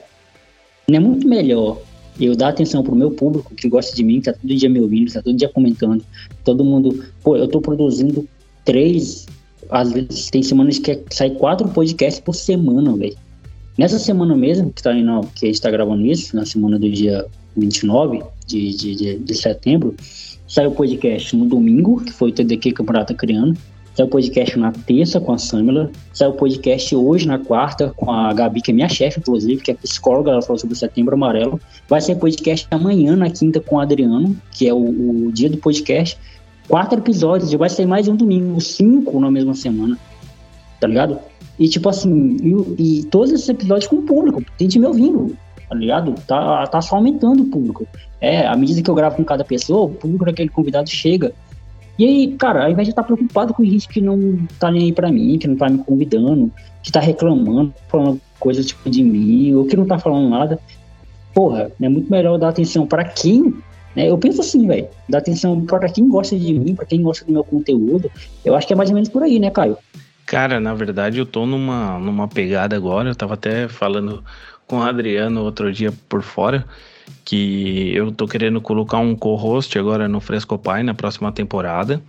não 0.87 0.97
é 0.97 0.99
muito 0.99 1.27
melhor 1.27 1.79
eu 2.19 2.35
dar 2.35 2.49
atenção 2.49 2.83
pro 2.83 2.95
meu 2.95 3.09
público 3.09 3.55
que 3.55 3.67
gosta 3.67 3.95
de 3.95 4.03
mim, 4.03 4.19
que 4.19 4.25
tá 4.25 4.33
todo 4.33 4.55
dia 4.55 4.69
me 4.69 4.79
ouvindo, 4.79 5.11
tá 5.11 5.21
todo 5.21 5.35
dia 5.35 5.49
comentando. 5.49 6.05
Todo 6.43 6.63
mundo. 6.63 7.03
Pô, 7.23 7.35
eu 7.35 7.47
tô 7.47 7.59
produzindo 7.59 8.27
três. 8.65 9.25
Às 9.69 9.91
vezes 9.91 10.29
tem 10.29 10.43
semanas 10.43 10.77
que 10.79 11.01
sai 11.09 11.31
quatro 11.31 11.67
podcasts 11.69 12.19
por 12.19 12.35
semana, 12.35 12.95
velho. 12.95 13.15
Nessa 13.77 13.97
semana 13.97 14.35
mesmo, 14.35 14.71
que, 14.71 14.83
tá 14.83 14.95
indo, 14.95 15.21
que 15.35 15.45
a 15.45 15.47
gente 15.47 15.55
está 15.55 15.71
gravando 15.71 16.05
isso, 16.05 16.35
na 16.35 16.45
semana 16.45 16.77
do 16.77 16.89
dia 16.89 17.25
29 17.57 18.21
de, 18.45 18.73
de, 18.75 18.95
de, 18.95 19.17
de 19.17 19.35
setembro, 19.35 19.95
saiu 20.47 20.69
o 20.69 20.75
podcast 20.75 21.35
no 21.35 21.45
domingo, 21.45 22.03
que 22.03 22.11
foi 22.11 22.29
o 22.29 22.33
TDQ 22.33 22.73
Campeonato 22.73 23.15
Criando. 23.15 23.57
Saiu 23.95 24.07
o 24.07 24.09
podcast 24.09 24.57
na 24.57 24.71
terça 24.71 25.19
com 25.19 25.33
a 25.33 25.37
Samila. 25.37 25.91
Saiu 26.13 26.31
o 26.31 26.33
podcast 26.33 26.95
hoje, 26.95 27.27
na 27.27 27.39
quarta, 27.39 27.91
com 27.95 28.11
a 28.11 28.33
Gabi, 28.33 28.61
que 28.61 28.71
é 28.71 28.73
minha 28.73 28.89
chefe, 28.89 29.19
inclusive, 29.19 29.61
que 29.61 29.71
é 29.71 29.73
psicóloga, 29.75 30.31
ela 30.31 30.41
falou 30.41 30.57
sobre 30.57 30.73
o 30.73 30.77
setembro 30.77 31.15
amarelo. 31.15 31.59
Vai 31.87 32.01
ser 32.01 32.15
podcast 32.15 32.67
amanhã, 32.71 33.15
na 33.15 33.29
quinta, 33.29 33.59
com 33.59 33.75
o 33.75 33.79
Adriano, 33.79 34.35
que 34.51 34.67
é 34.67 34.73
o, 34.73 35.27
o 35.27 35.31
dia 35.31 35.49
do 35.49 35.57
podcast. 35.57 36.17
Quatro 36.67 36.99
episódios, 36.99 37.51
já 37.51 37.57
vai 37.57 37.69
sair 37.69 37.85
mais 37.85 38.07
um 38.07 38.15
domingo, 38.15 38.59
cinco 38.61 39.19
na 39.19 39.29
mesma 39.29 39.53
semana. 39.53 39.97
Tá 40.79 40.87
ligado? 40.87 41.19
E 41.59 41.67
tipo 41.67 41.89
assim, 41.89 42.37
e, 42.41 42.99
e 42.99 43.03
todos 43.05 43.31
esses 43.31 43.47
episódios 43.47 43.87
com 43.87 43.97
o 43.97 44.03
público, 44.03 44.43
tem 44.57 44.67
gente 44.69 44.79
me 44.79 44.87
ouvindo, 44.87 45.35
tá 45.69 45.75
ligado? 45.75 46.15
Tá, 46.25 46.65
tá 46.67 46.81
só 46.81 46.95
aumentando 46.95 47.43
o 47.43 47.45
público. 47.45 47.85
É, 48.19 48.47
à 48.47 48.55
medida 48.55 48.81
que 48.81 48.89
eu 48.89 48.95
gravo 48.95 49.17
com 49.17 49.23
cada 49.23 49.43
pessoa, 49.43 49.85
o 49.85 49.89
público 49.89 50.25
daquele 50.25 50.49
convidado 50.49 50.89
chega. 50.89 51.33
E 51.99 52.05
aí, 52.05 52.35
cara, 52.37 52.63
ao 52.63 52.71
invés 52.71 52.87
de 52.87 52.91
estar 52.91 53.03
preocupado 53.03 53.53
com 53.53 53.63
gente 53.63 53.87
que 53.87 54.01
não 54.01 54.39
tá 54.57 54.71
nem 54.71 54.85
aí 54.85 54.93
pra 54.93 55.11
mim, 55.11 55.37
que 55.37 55.47
não 55.47 55.55
tá 55.55 55.69
me 55.69 55.77
convidando, 55.77 56.51
que 56.81 56.91
tá 56.91 56.99
reclamando, 56.99 57.73
falando 57.87 58.19
coisas 58.39 58.65
tipo 58.65 58.89
de 58.89 59.03
mim, 59.03 59.53
ou 59.53 59.65
que 59.65 59.77
não 59.77 59.85
tá 59.85 59.99
falando 59.99 60.29
nada, 60.29 60.59
porra, 61.33 61.71
é 61.79 61.89
muito 61.89 62.09
melhor 62.09 62.39
dar 62.39 62.49
atenção 62.49 62.87
para 62.87 63.03
quem 63.03 63.53
Né? 63.95 64.09
Eu 64.09 64.17
penso 64.17 64.41
assim, 64.41 64.67
velho, 64.67 64.87
dá 65.07 65.17
atenção 65.19 65.65
para 65.65 65.89
quem 65.89 66.07
gosta 66.07 66.37
de 66.37 66.53
mim, 66.53 66.75
para 66.75 66.85
quem 66.85 67.01
gosta 67.01 67.25
do 67.25 67.31
meu 67.31 67.43
conteúdo. 67.43 68.11
Eu 68.43 68.55
acho 68.55 68.67
que 68.67 68.73
é 68.73 68.75
mais 68.75 68.89
ou 68.89 68.95
menos 68.95 69.09
por 69.09 69.23
aí, 69.23 69.39
né, 69.39 69.49
Caio? 69.49 69.77
Cara, 70.25 70.59
na 70.59 70.73
verdade 70.73 71.19
eu 71.19 71.25
tô 71.25 71.45
numa, 71.45 71.99
numa 71.99 72.27
pegada 72.27 72.75
agora, 72.75 73.09
eu 73.09 73.15
tava 73.15 73.33
até 73.33 73.67
falando 73.67 74.23
com 74.65 74.77
o 74.77 74.81
Adriano 74.81 75.43
outro 75.43 75.71
dia 75.71 75.93
por 76.07 76.21
fora, 76.21 76.65
que 77.25 77.93
eu 77.93 78.11
tô 78.11 78.27
querendo 78.27 78.61
colocar 78.61 78.99
um 78.99 79.15
co-host 79.15 79.77
agora 79.77 80.07
no 80.07 80.21
Frescopai 80.21 80.81
na 80.81 80.93
próxima 80.93 81.31
temporada 81.31 82.01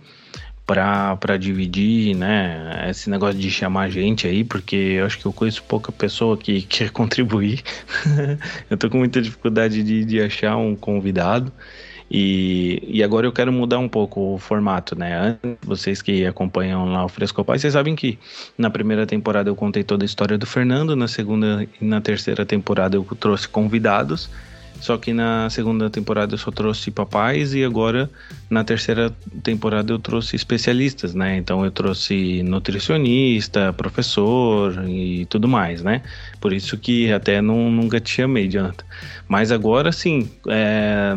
para 0.65 1.37
dividir, 1.37 2.15
né, 2.15 2.87
esse 2.89 3.09
negócio 3.09 3.39
de 3.39 3.51
chamar 3.51 3.89
gente 3.89 4.27
aí, 4.27 4.43
porque 4.43 4.75
eu 4.75 5.05
acho 5.05 5.19
que 5.19 5.25
eu 5.25 5.31
conheço 5.31 5.61
pouca 5.63 5.91
pessoa 5.91 6.35
que 6.35 6.63
quer 6.63 6.89
contribuir. 6.91 7.61
eu 8.69 8.77
tô 8.77 8.89
com 8.89 8.97
muita 8.97 9.21
dificuldade 9.21 9.83
de, 9.83 10.03
de 10.03 10.21
achar 10.21 10.57
um 10.57 10.75
convidado. 10.75 11.51
E, 12.09 12.83
e 12.87 13.03
agora 13.03 13.25
eu 13.25 13.31
quero 13.31 13.51
mudar 13.51 13.79
um 13.79 13.89
pouco 13.89 14.35
o 14.35 14.37
formato, 14.37 14.97
né? 14.97 15.37
Vocês 15.63 16.03
que 16.03 16.25
acompanham 16.25 16.85
lá 16.85 17.03
o 17.03 17.09
Frescopai, 17.09 17.57
vocês 17.57 17.73
sabem 17.73 17.95
que 17.95 18.19
na 18.57 18.69
primeira 18.69 19.07
temporada 19.07 19.49
eu 19.49 19.55
contei 19.55 19.83
toda 19.83 20.03
a 20.03 20.05
história 20.05 20.37
do 20.37 20.45
Fernando, 20.45 20.95
na 20.95 21.07
segunda 21.07 21.67
e 21.81 21.85
na 21.85 21.99
terceira 21.99 22.45
temporada 22.45 22.95
eu 22.95 23.03
trouxe 23.19 23.47
convidados. 23.47 24.29
Só 24.85 24.99
que 24.99 25.13
na 25.13 25.49
segunda 25.49 25.89
temporada 25.89 26.35
eu 26.35 26.37
só 26.37 26.51
trouxe 26.51 26.91
papais 26.91 27.55
e 27.55 27.63
agora 27.63 28.07
na 28.47 28.63
terceira 28.63 29.11
temporada 29.41 29.91
eu 29.91 29.97
trouxe 29.97 30.35
especialistas, 30.35 31.15
né? 31.15 31.37
Então 31.37 31.65
eu 31.65 31.71
trouxe 31.71 32.43
nutricionista, 32.43 33.73
professor 33.73 34.87
e 34.87 35.25
tudo 35.25 35.47
mais, 35.47 35.81
né? 35.81 36.03
Por 36.39 36.53
isso 36.53 36.77
que 36.77 37.11
até 37.11 37.41
não, 37.41 37.71
nunca 37.71 37.99
te 37.99 38.11
chamei, 38.11 38.47
Jonathan. 38.47 38.85
Mas 39.27 39.51
agora 39.51 39.91
sim, 39.91 40.29
é, 40.47 41.15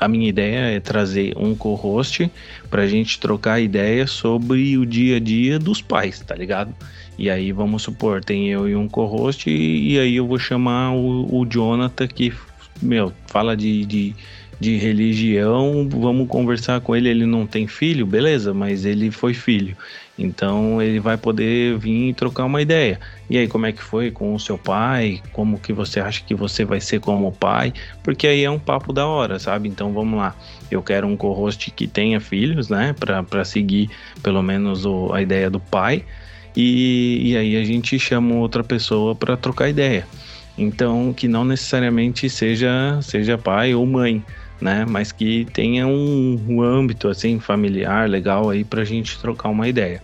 a 0.00 0.08
minha 0.08 0.30
ideia 0.30 0.74
é 0.74 0.80
trazer 0.80 1.34
um 1.36 1.54
co-host 1.54 2.32
pra 2.70 2.86
gente 2.86 3.20
trocar 3.20 3.60
ideias 3.60 4.10
sobre 4.10 4.78
o 4.78 4.86
dia 4.86 5.16
a 5.16 5.20
dia 5.20 5.58
dos 5.58 5.82
pais, 5.82 6.20
tá 6.20 6.34
ligado? 6.34 6.74
E 7.18 7.28
aí, 7.28 7.52
vamos 7.52 7.82
supor, 7.82 8.24
tem 8.24 8.48
eu 8.48 8.66
e 8.66 8.74
um 8.74 8.88
co-host, 8.88 9.50
e, 9.50 9.92
e, 9.92 9.98
aí 9.98 10.16
eu 10.16 10.26
vou 10.26 10.38
chamar 10.38 10.92
o, 10.92 11.40
o 11.40 11.44
Jonathan 11.44 12.08
que 12.08 12.32
meu, 12.82 13.12
fala 13.26 13.56
de, 13.56 13.84
de, 13.84 14.14
de 14.58 14.76
religião, 14.76 15.88
vamos 15.88 16.28
conversar 16.28 16.80
com 16.80 16.94
ele. 16.94 17.08
Ele 17.08 17.26
não 17.26 17.46
tem 17.46 17.66
filho, 17.66 18.06
beleza, 18.06 18.52
mas 18.52 18.84
ele 18.84 19.10
foi 19.10 19.34
filho. 19.34 19.76
Então 20.18 20.80
ele 20.80 21.00
vai 21.00 21.16
poder 21.16 21.78
vir 21.78 22.10
e 22.10 22.14
trocar 22.14 22.44
uma 22.44 22.60
ideia. 22.60 23.00
E 23.30 23.38
aí, 23.38 23.48
como 23.48 23.64
é 23.66 23.72
que 23.72 23.82
foi 23.82 24.10
com 24.10 24.34
o 24.34 24.38
seu 24.38 24.58
pai? 24.58 25.22
Como 25.32 25.58
que 25.58 25.72
você 25.72 26.00
acha 26.00 26.22
que 26.22 26.34
você 26.34 26.64
vai 26.64 26.80
ser 26.80 27.00
como 27.00 27.32
pai? 27.32 27.72
Porque 28.02 28.26
aí 28.26 28.44
é 28.44 28.50
um 28.50 28.58
papo 28.58 28.92
da 28.92 29.06
hora, 29.06 29.38
sabe? 29.38 29.68
Então 29.68 29.92
vamos 29.92 30.18
lá. 30.18 30.36
Eu 30.70 30.82
quero 30.82 31.06
um 31.06 31.16
co-host 31.16 31.70
que 31.70 31.86
tenha 31.86 32.20
filhos, 32.20 32.68
né? 32.68 32.94
Para 32.98 33.44
seguir 33.44 33.90
pelo 34.22 34.42
menos 34.42 34.84
o, 34.84 35.12
a 35.12 35.22
ideia 35.22 35.48
do 35.48 35.58
pai. 35.58 36.04
E, 36.54 37.30
e 37.30 37.36
aí 37.36 37.56
a 37.56 37.64
gente 37.64 37.98
chama 37.98 38.34
outra 38.34 38.62
pessoa 38.62 39.14
para 39.14 39.36
trocar 39.36 39.70
ideia. 39.70 40.06
Então, 40.56 41.12
que 41.12 41.26
não 41.26 41.44
necessariamente 41.44 42.28
seja, 42.28 42.98
seja 43.02 43.38
pai 43.38 43.74
ou 43.74 43.86
mãe, 43.86 44.22
né? 44.60 44.84
Mas 44.88 45.10
que 45.10 45.46
tenha 45.52 45.86
um, 45.86 46.40
um 46.48 46.62
âmbito 46.62 47.08
assim 47.08 47.40
familiar 47.40 48.08
legal 48.08 48.50
aí 48.50 48.64
para 48.64 48.82
a 48.82 48.84
gente 48.84 49.18
trocar 49.18 49.48
uma 49.48 49.68
ideia. 49.68 50.02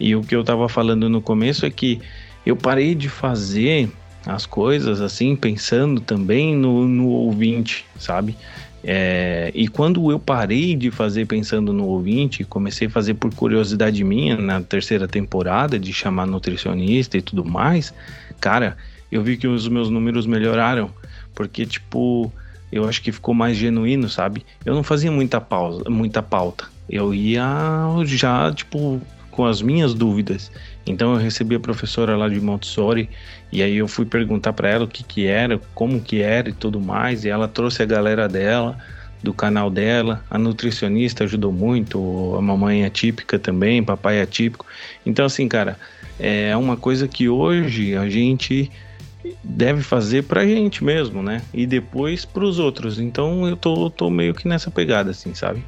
E 0.00 0.16
o 0.16 0.22
que 0.22 0.34
eu 0.34 0.40
estava 0.40 0.68
falando 0.68 1.08
no 1.08 1.20
começo 1.20 1.64
é 1.66 1.70
que 1.70 2.00
eu 2.44 2.56
parei 2.56 2.94
de 2.94 3.08
fazer 3.08 3.88
as 4.26 4.46
coisas 4.46 5.00
assim 5.00 5.36
pensando 5.36 6.00
também 6.00 6.56
no, 6.56 6.86
no 6.86 7.08
ouvinte, 7.08 7.84
sabe? 7.98 8.36
É, 8.84 9.52
e 9.54 9.68
quando 9.68 10.10
eu 10.10 10.18
parei 10.18 10.74
de 10.74 10.90
fazer 10.90 11.26
pensando 11.26 11.72
no 11.72 11.84
ouvinte, 11.86 12.42
comecei 12.42 12.88
a 12.88 12.90
fazer 12.90 13.14
por 13.14 13.32
curiosidade 13.32 14.02
minha 14.02 14.36
na 14.36 14.60
terceira 14.60 15.06
temporada 15.06 15.78
de 15.78 15.92
chamar 15.92 16.26
nutricionista 16.26 17.16
e 17.16 17.22
tudo 17.22 17.44
mais, 17.44 17.94
cara, 18.40 18.76
eu 19.12 19.22
vi 19.22 19.36
que 19.36 19.46
os 19.46 19.68
meus 19.68 19.90
números 19.90 20.26
melhoraram, 20.26 20.90
porque, 21.34 21.66
tipo, 21.66 22.32
eu 22.72 22.88
acho 22.88 23.02
que 23.02 23.12
ficou 23.12 23.34
mais 23.34 23.56
genuíno, 23.56 24.08
sabe? 24.08 24.44
Eu 24.64 24.74
não 24.74 24.82
fazia 24.82 25.12
muita 25.12 25.40
pausa, 25.40 25.88
muita 25.90 26.22
pauta. 26.22 26.64
Eu 26.88 27.14
ia 27.14 27.44
já, 28.06 28.50
tipo, 28.52 29.00
com 29.30 29.44
as 29.44 29.60
minhas 29.60 29.92
dúvidas. 29.94 30.50
Então 30.86 31.12
eu 31.12 31.18
recebi 31.18 31.54
a 31.54 31.60
professora 31.60 32.16
lá 32.16 32.28
de 32.28 32.40
Montessori 32.40 33.08
e 33.52 33.62
aí 33.62 33.76
eu 33.76 33.86
fui 33.86 34.04
perguntar 34.04 34.52
para 34.52 34.68
ela 34.68 34.84
o 34.84 34.88
que 34.88 35.02
que 35.04 35.26
era, 35.26 35.60
como 35.74 36.00
que 36.00 36.20
era 36.20 36.48
e 36.48 36.52
tudo 36.52 36.80
mais, 36.80 37.24
e 37.24 37.28
ela 37.28 37.46
trouxe 37.46 37.82
a 37.82 37.86
galera 37.86 38.28
dela 38.28 38.78
do 39.22 39.32
canal 39.32 39.70
dela, 39.70 40.24
a 40.28 40.36
nutricionista 40.36 41.22
ajudou 41.22 41.52
muito, 41.52 42.34
a 42.36 42.42
mamãe 42.42 42.84
atípica 42.84 43.38
também, 43.38 43.82
papai 43.82 44.20
atípico. 44.20 44.66
Então 45.06 45.24
assim, 45.24 45.46
cara, 45.46 45.78
é 46.18 46.56
uma 46.56 46.76
coisa 46.76 47.06
que 47.06 47.28
hoje 47.28 47.96
a 47.96 48.08
gente 48.08 48.70
deve 49.42 49.82
fazer 49.82 50.24
pra 50.24 50.46
gente 50.46 50.82
mesmo, 50.82 51.22
né? 51.22 51.42
E 51.52 51.66
depois 51.66 52.24
pros 52.24 52.58
outros. 52.58 52.98
Então 52.98 53.46
eu 53.48 53.56
tô, 53.56 53.90
tô 53.90 54.10
meio 54.10 54.34
que 54.34 54.48
nessa 54.48 54.70
pegada, 54.70 55.10
assim, 55.10 55.34
sabe? 55.34 55.62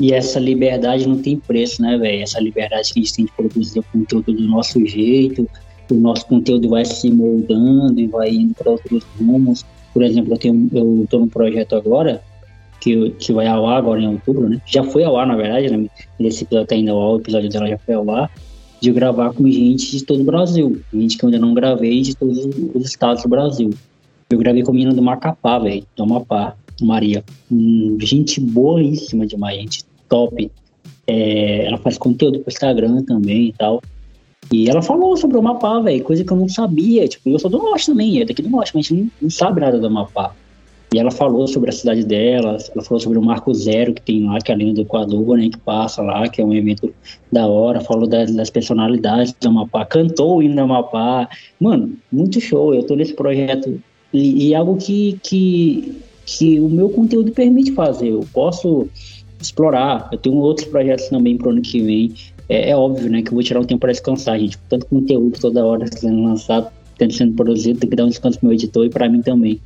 E 0.00 0.12
essa 0.12 0.40
liberdade 0.40 1.06
não 1.06 1.18
tem 1.18 1.38
preço, 1.38 1.82
né, 1.82 1.98
velho? 1.98 2.22
Essa 2.22 2.40
liberdade 2.40 2.92
que 2.92 3.00
a 3.00 3.02
gente 3.02 3.14
tem 3.14 3.24
de 3.26 3.32
produzir 3.32 3.78
o 3.80 3.84
conteúdo 3.92 4.32
do 4.32 4.42
nosso 4.48 4.84
jeito, 4.86 5.48
o 5.90 5.94
nosso 5.94 6.26
conteúdo 6.26 6.68
vai 6.68 6.84
se 6.84 7.10
moldando 7.10 8.00
e 8.00 8.06
vai 8.06 8.30
indo 8.30 8.54
para 8.54 8.70
outros 8.70 9.04
rumos. 9.18 9.64
Por 9.92 10.02
exemplo, 10.02 10.32
eu, 10.32 10.38
tenho, 10.38 10.70
eu 10.72 11.06
tô 11.10 11.18
num 11.18 11.28
projeto 11.28 11.76
agora, 11.76 12.22
que, 12.80 13.10
que 13.10 13.32
vai 13.32 13.46
ao 13.46 13.66
ar 13.66 13.78
agora 13.78 14.00
em 14.00 14.08
outubro, 14.08 14.48
né? 14.48 14.60
Já 14.66 14.82
foi 14.82 15.04
ao 15.04 15.16
ar, 15.16 15.26
na 15.26 15.36
verdade, 15.36 15.68
né? 15.70 15.86
Esse 16.18 16.44
episódio 16.44 16.68
tá 16.68 16.74
indo 16.74 16.90
ao 16.90 17.02
ar, 17.02 17.12
o 17.16 17.20
episódio 17.20 17.50
dela 17.50 17.68
já 17.68 17.78
foi 17.78 17.94
ao 17.94 18.10
ar 18.10 18.30
de 18.82 18.90
gravar 18.90 19.32
com 19.32 19.48
gente 19.48 19.96
de 19.96 20.04
todo 20.04 20.22
o 20.22 20.24
Brasil. 20.24 20.82
Gente 20.92 21.16
que 21.16 21.24
eu 21.24 21.28
ainda 21.28 21.38
não 21.38 21.54
gravei 21.54 22.00
de 22.00 22.16
todos 22.16 22.44
os 22.74 22.84
estados 22.84 23.22
do 23.22 23.28
Brasil. 23.28 23.70
Eu 24.28 24.38
gravei 24.38 24.64
com 24.64 24.72
a 24.72 24.74
menina 24.74 24.92
do 24.92 25.00
Macapá, 25.00 25.56
velho, 25.60 25.84
do 25.94 26.02
Amapá, 26.02 26.56
Maria. 26.80 27.22
Hum, 27.50 27.96
gente 28.00 28.40
boíssima 28.40 29.24
demais, 29.24 29.60
gente 29.60 29.84
top. 30.08 30.50
É, 31.06 31.66
ela 31.66 31.78
faz 31.78 31.96
conteúdo 31.96 32.40
pro 32.40 32.50
Instagram 32.50 33.04
também 33.04 33.50
e 33.50 33.52
tal. 33.52 33.80
E 34.52 34.68
ela 34.68 34.82
falou 34.82 35.16
sobre 35.16 35.36
o 35.36 35.40
Amapá, 35.40 35.78
velho, 35.78 36.02
coisa 36.02 36.24
que 36.24 36.32
eu 36.32 36.36
não 36.36 36.48
sabia. 36.48 37.06
Tipo, 37.06 37.30
eu 37.30 37.38
sou 37.38 37.48
do 37.48 37.58
Norte 37.58 37.86
também, 37.86 38.20
é 38.20 38.24
daqui 38.24 38.42
do 38.42 38.50
Norte, 38.50 38.72
mas 38.74 38.86
a 38.86 38.88
gente 38.88 39.00
não, 39.00 39.10
não 39.22 39.30
sabe 39.30 39.60
nada 39.60 39.78
do 39.78 39.86
Amapá. 39.86 40.34
E 40.92 40.98
ela 40.98 41.10
falou 41.10 41.46
sobre 41.46 41.70
a 41.70 41.72
cidade 41.72 42.04
dela, 42.04 42.58
ela 42.74 42.84
falou 42.84 43.00
sobre 43.00 43.18
o 43.18 43.22
Marco 43.22 43.52
Zero 43.54 43.94
que 43.94 44.02
tem 44.02 44.24
lá, 44.24 44.38
que 44.38 44.52
é 44.52 44.54
a 44.54 44.58
linha 44.58 44.74
do 44.74 44.82
Equador, 44.82 45.38
né, 45.38 45.48
que 45.48 45.58
passa 45.58 46.02
lá, 46.02 46.28
que 46.28 46.42
é 46.42 46.44
um 46.44 46.52
evento 46.52 46.92
da 47.32 47.46
hora, 47.46 47.80
falou 47.80 48.06
das, 48.06 48.34
das 48.34 48.50
personalidades 48.50 49.34
do 49.40 49.48
Amapá, 49.48 49.86
cantou 49.86 50.36
o 50.36 50.42
hino 50.42 50.54
do 50.54 50.60
Amapá. 50.60 51.28
Mano, 51.58 51.96
muito 52.12 52.38
show, 52.40 52.74
eu 52.74 52.82
tô 52.82 52.94
nesse 52.94 53.14
projeto 53.14 53.80
e, 54.12 54.48
e 54.48 54.54
algo 54.54 54.76
que, 54.76 55.18
que, 55.22 55.96
que 56.26 56.60
o 56.60 56.68
meu 56.68 56.90
conteúdo 56.90 57.32
permite 57.32 57.72
fazer, 57.72 58.08
eu 58.08 58.26
posso 58.30 58.86
explorar, 59.40 60.10
eu 60.12 60.18
tenho 60.18 60.36
outros 60.36 60.68
projetos 60.68 61.08
também 61.08 61.38
pro 61.38 61.50
ano 61.50 61.62
que 61.62 61.80
vem, 61.80 62.12
é, 62.50 62.68
é 62.68 62.76
óbvio, 62.76 63.08
né, 63.08 63.22
que 63.22 63.28
eu 63.28 63.34
vou 63.34 63.42
tirar 63.42 63.60
um 63.60 63.64
tempo 63.64 63.80
para 63.80 63.92
descansar, 63.92 64.38
gente, 64.38 64.58
tanto 64.68 64.84
conteúdo 64.86 65.40
toda 65.40 65.64
hora 65.64 65.86
sendo 65.86 66.22
lançado, 66.22 66.70
sendo 67.10 67.34
produzido, 67.34 67.80
tem 67.80 67.90
que 67.90 67.96
dar 67.96 68.04
um 68.04 68.10
descanso 68.10 68.38
pro 68.38 68.48
meu 68.48 68.54
editor 68.54 68.84
e 68.86 68.90
para 68.90 69.08
mim 69.08 69.22
também. 69.22 69.60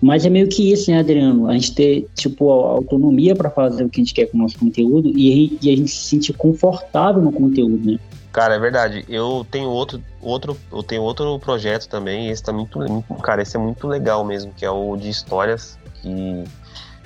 Mas 0.00 0.24
é 0.24 0.30
meio 0.30 0.48
que 0.48 0.72
isso, 0.72 0.90
né, 0.90 0.98
Adriano? 0.98 1.46
A 1.46 1.52
gente 1.52 1.74
ter, 1.74 2.08
tipo, 2.14 2.50
a 2.50 2.70
autonomia 2.70 3.36
para 3.36 3.50
fazer 3.50 3.84
o 3.84 3.88
que 3.88 4.00
a 4.00 4.04
gente 4.04 4.14
quer 4.14 4.26
com 4.26 4.38
o 4.38 4.40
nosso 4.40 4.58
conteúdo 4.58 5.12
e, 5.14 5.58
e 5.60 5.70
a 5.70 5.76
gente 5.76 5.90
se 5.90 6.08
sentir 6.08 6.32
confortável 6.32 7.20
no 7.20 7.30
conteúdo, 7.30 7.92
né? 7.92 7.98
Cara, 8.32 8.54
é 8.54 8.58
verdade. 8.58 9.04
Eu 9.08 9.46
tenho 9.50 9.68
outro, 9.68 10.02
outro, 10.22 10.56
eu 10.72 10.82
tenho 10.82 11.02
outro 11.02 11.38
projeto 11.38 11.86
também. 11.86 12.30
Esse 12.30 12.42
tá 12.42 12.52
muito, 12.52 12.78
muito, 12.78 13.14
cara, 13.16 13.42
esse 13.42 13.56
é 13.56 13.60
muito 13.60 13.86
legal 13.86 14.24
mesmo, 14.24 14.54
que 14.54 14.64
é 14.64 14.70
o 14.70 14.96
de 14.96 15.10
histórias 15.10 15.78
que 16.00 16.44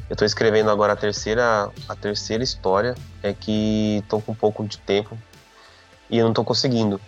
eu 0.09 0.14
tô 0.14 0.24
escrevendo 0.24 0.70
agora 0.70 0.92
a 0.92 0.97
terceira, 0.97 1.70
a 1.88 1.97
terceira 1.97 2.45
história. 2.45 2.95
É 3.22 3.32
que 3.32 4.05
tô 4.09 4.20
com 4.20 4.32
um 4.32 4.36
pouco 4.36 4.64
de 4.64 4.78
tempo 4.78 5.18
e 6.09 6.18
eu 6.18 6.26
não 6.26 6.34
tô 6.34 6.45
conseguindo. 6.45 7.01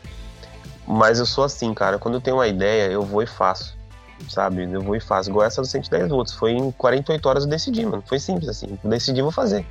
Mas 0.84 1.20
eu 1.20 1.26
sou 1.26 1.44
assim, 1.44 1.72
cara. 1.74 1.98
Quando 1.98 2.14
eu 2.14 2.20
tenho 2.20 2.36
uma 2.36 2.48
ideia, 2.48 2.90
eu 2.90 3.02
vou 3.02 3.22
e 3.22 3.26
faço 3.26 3.75
sabe? 4.28 4.70
Eu 4.70 4.82
vou 4.82 4.96
e 4.96 5.00
faço. 5.00 5.30
Igual 5.30 5.46
essa 5.46 5.60
dos 5.60 5.70
110 5.70 6.08
volts. 6.08 6.34
Foi 6.34 6.52
em 6.52 6.70
48 6.72 7.28
horas 7.28 7.44
eu 7.44 7.50
decidi, 7.50 7.84
mano. 7.84 8.02
Foi 8.06 8.18
simples 8.18 8.48
assim. 8.48 8.78
Eu 8.82 8.90
decidi, 8.90 9.22
vou 9.22 9.32
fazer. 9.32 9.66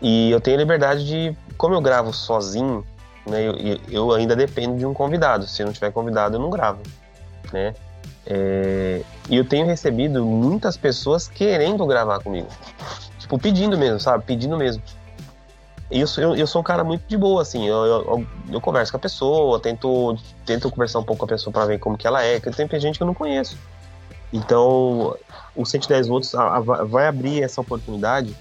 E 0.00 0.30
eu 0.30 0.40
tenho 0.40 0.56
liberdade 0.58 1.06
de. 1.06 1.36
Como 1.56 1.74
eu 1.74 1.80
gravo 1.80 2.12
sozinho, 2.12 2.84
né? 3.26 3.46
Eu, 3.46 3.78
eu 3.88 4.12
ainda 4.12 4.34
dependo 4.34 4.76
de 4.76 4.86
um 4.86 4.92
convidado. 4.92 5.46
Se 5.46 5.64
não 5.64 5.72
tiver 5.72 5.92
convidado, 5.92 6.36
eu 6.36 6.40
não 6.40 6.50
gravo, 6.50 6.80
né? 7.52 7.74
É, 8.26 9.02
e 9.28 9.36
eu 9.36 9.44
tenho 9.44 9.66
recebido 9.66 10.24
muitas 10.24 10.76
pessoas 10.76 11.28
querendo 11.28 11.84
gravar 11.86 12.20
comigo. 12.20 12.48
Tipo, 13.18 13.38
pedindo 13.38 13.76
mesmo, 13.76 13.98
sabe? 13.98 14.24
Pedindo 14.24 14.56
mesmo. 14.56 14.82
Eu, 15.92 16.34
eu, 16.34 16.46
sou 16.46 16.62
um 16.62 16.64
cara 16.64 16.82
muito 16.82 17.04
de 17.06 17.16
boa, 17.18 17.42
assim. 17.42 17.66
Eu, 17.66 17.84
eu, 17.84 18.26
eu, 18.50 18.60
converso 18.60 18.90
com 18.90 18.96
a 18.96 19.00
pessoa, 19.00 19.60
tento, 19.60 20.16
tento 20.46 20.70
conversar 20.70 21.00
um 21.00 21.04
pouco 21.04 21.20
com 21.20 21.26
a 21.26 21.28
pessoa 21.28 21.52
para 21.52 21.66
ver 21.66 21.78
como 21.78 21.98
que 21.98 22.06
ela 22.06 22.22
é. 22.22 22.40
Porque 22.40 22.66
tem 22.66 22.80
gente 22.80 22.96
que 22.96 23.02
eu 23.02 23.06
não 23.06 23.14
conheço. 23.14 23.58
Então, 24.32 25.14
o 25.54 25.66
110 25.66 26.08
volts 26.08 26.32
vai 26.88 27.06
abrir 27.06 27.42
essa 27.42 27.60
oportunidade 27.60 28.34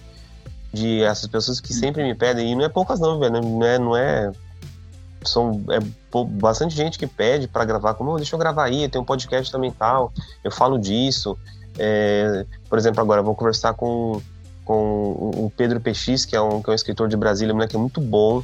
de 0.72 1.04
essas 1.04 1.28
pessoas 1.28 1.60
que 1.60 1.74
sempre 1.74 2.02
me 2.04 2.16
pedem, 2.16 2.52
e 2.52 2.56
não 2.56 2.64
é 2.64 2.70
poucas 2.70 3.00
não, 3.00 3.20
velho, 3.20 3.42
não 3.42 3.66
é, 3.66 3.78
não 3.78 3.98
é 3.98 4.32
são 5.24 5.62
é, 5.70 5.80
bastante 6.26 6.74
gente 6.74 6.98
que 6.98 7.06
pede 7.06 7.48
para 7.48 7.66
gravar, 7.66 7.94
como, 7.94 8.12
oh, 8.12 8.16
deixa 8.16 8.34
eu 8.34 8.40
gravar 8.40 8.66
aí, 8.66 8.88
tem 8.88 9.02
um 9.02 9.06
podcast 9.06 9.52
também 9.52 9.72
tal, 9.72 10.14
eu 10.44 10.50
falo 10.50 10.80
disso, 10.80 11.38
é, 11.78 12.46
por 12.70 12.80
exemplo, 12.80 13.02
agora 13.02 13.20
eu 13.20 13.26
vou 13.26 13.36
conversar 13.36 13.74
com, 13.74 14.22
com 14.66 14.74
o 15.46 15.52
Pedro 15.56 15.80
PX, 15.80 16.26
que 16.26 16.36
é 16.36 16.42
um, 16.42 16.62
que 16.62 16.70
é 16.70 16.74
um 16.74 16.76
escritor 16.76 17.08
de 17.08 17.18
Brasília, 17.18 17.54
moleque 17.54 17.78
muito 17.78 18.00
bom, 18.00 18.44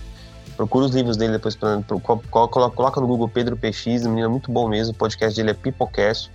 procura 0.56 0.86
os 0.86 0.96
livros 0.96 1.16
dele 1.18 1.34
depois, 1.34 1.56
pra, 1.56 1.82
coloca, 2.02 2.76
coloca 2.76 3.02
no 3.02 3.08
Google 3.08 3.30
Pedro 3.30 3.56
um 3.56 4.10
menino 4.10 4.30
muito 4.30 4.52
bom 4.52 4.68
mesmo, 4.68 4.94
o 4.94 4.96
podcast 4.96 5.36
dele 5.36 5.52
é 5.52 5.54
Pipocast, 5.54 6.32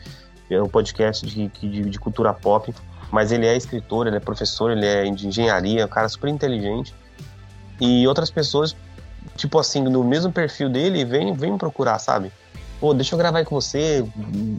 é 0.50 0.62
um 0.62 0.68
podcast 0.68 1.26
de, 1.26 1.48
de, 1.48 1.90
de 1.90 1.98
cultura 1.98 2.32
pop, 2.32 2.72
mas 3.10 3.32
ele 3.32 3.46
é 3.46 3.56
escritor, 3.56 4.06
ele 4.06 4.16
é 4.16 4.20
professor, 4.20 4.70
ele 4.70 4.86
é 4.86 5.04
de 5.10 5.26
engenharia, 5.26 5.82
é 5.82 5.84
um 5.84 5.88
cara 5.88 6.08
super 6.08 6.28
inteligente. 6.28 6.94
E 7.80 8.06
outras 8.06 8.30
pessoas, 8.30 8.76
tipo 9.36 9.58
assim, 9.58 9.82
no 9.82 10.04
mesmo 10.04 10.32
perfil 10.32 10.68
dele, 10.68 11.04
vem, 11.04 11.34
vem 11.34 11.52
me 11.52 11.58
procurar, 11.58 11.98
sabe? 11.98 12.32
Pô, 12.82 12.92
deixa 12.92 13.14
eu 13.14 13.18
gravar 13.18 13.38
aí 13.38 13.44
com 13.44 13.54
você, 13.54 14.04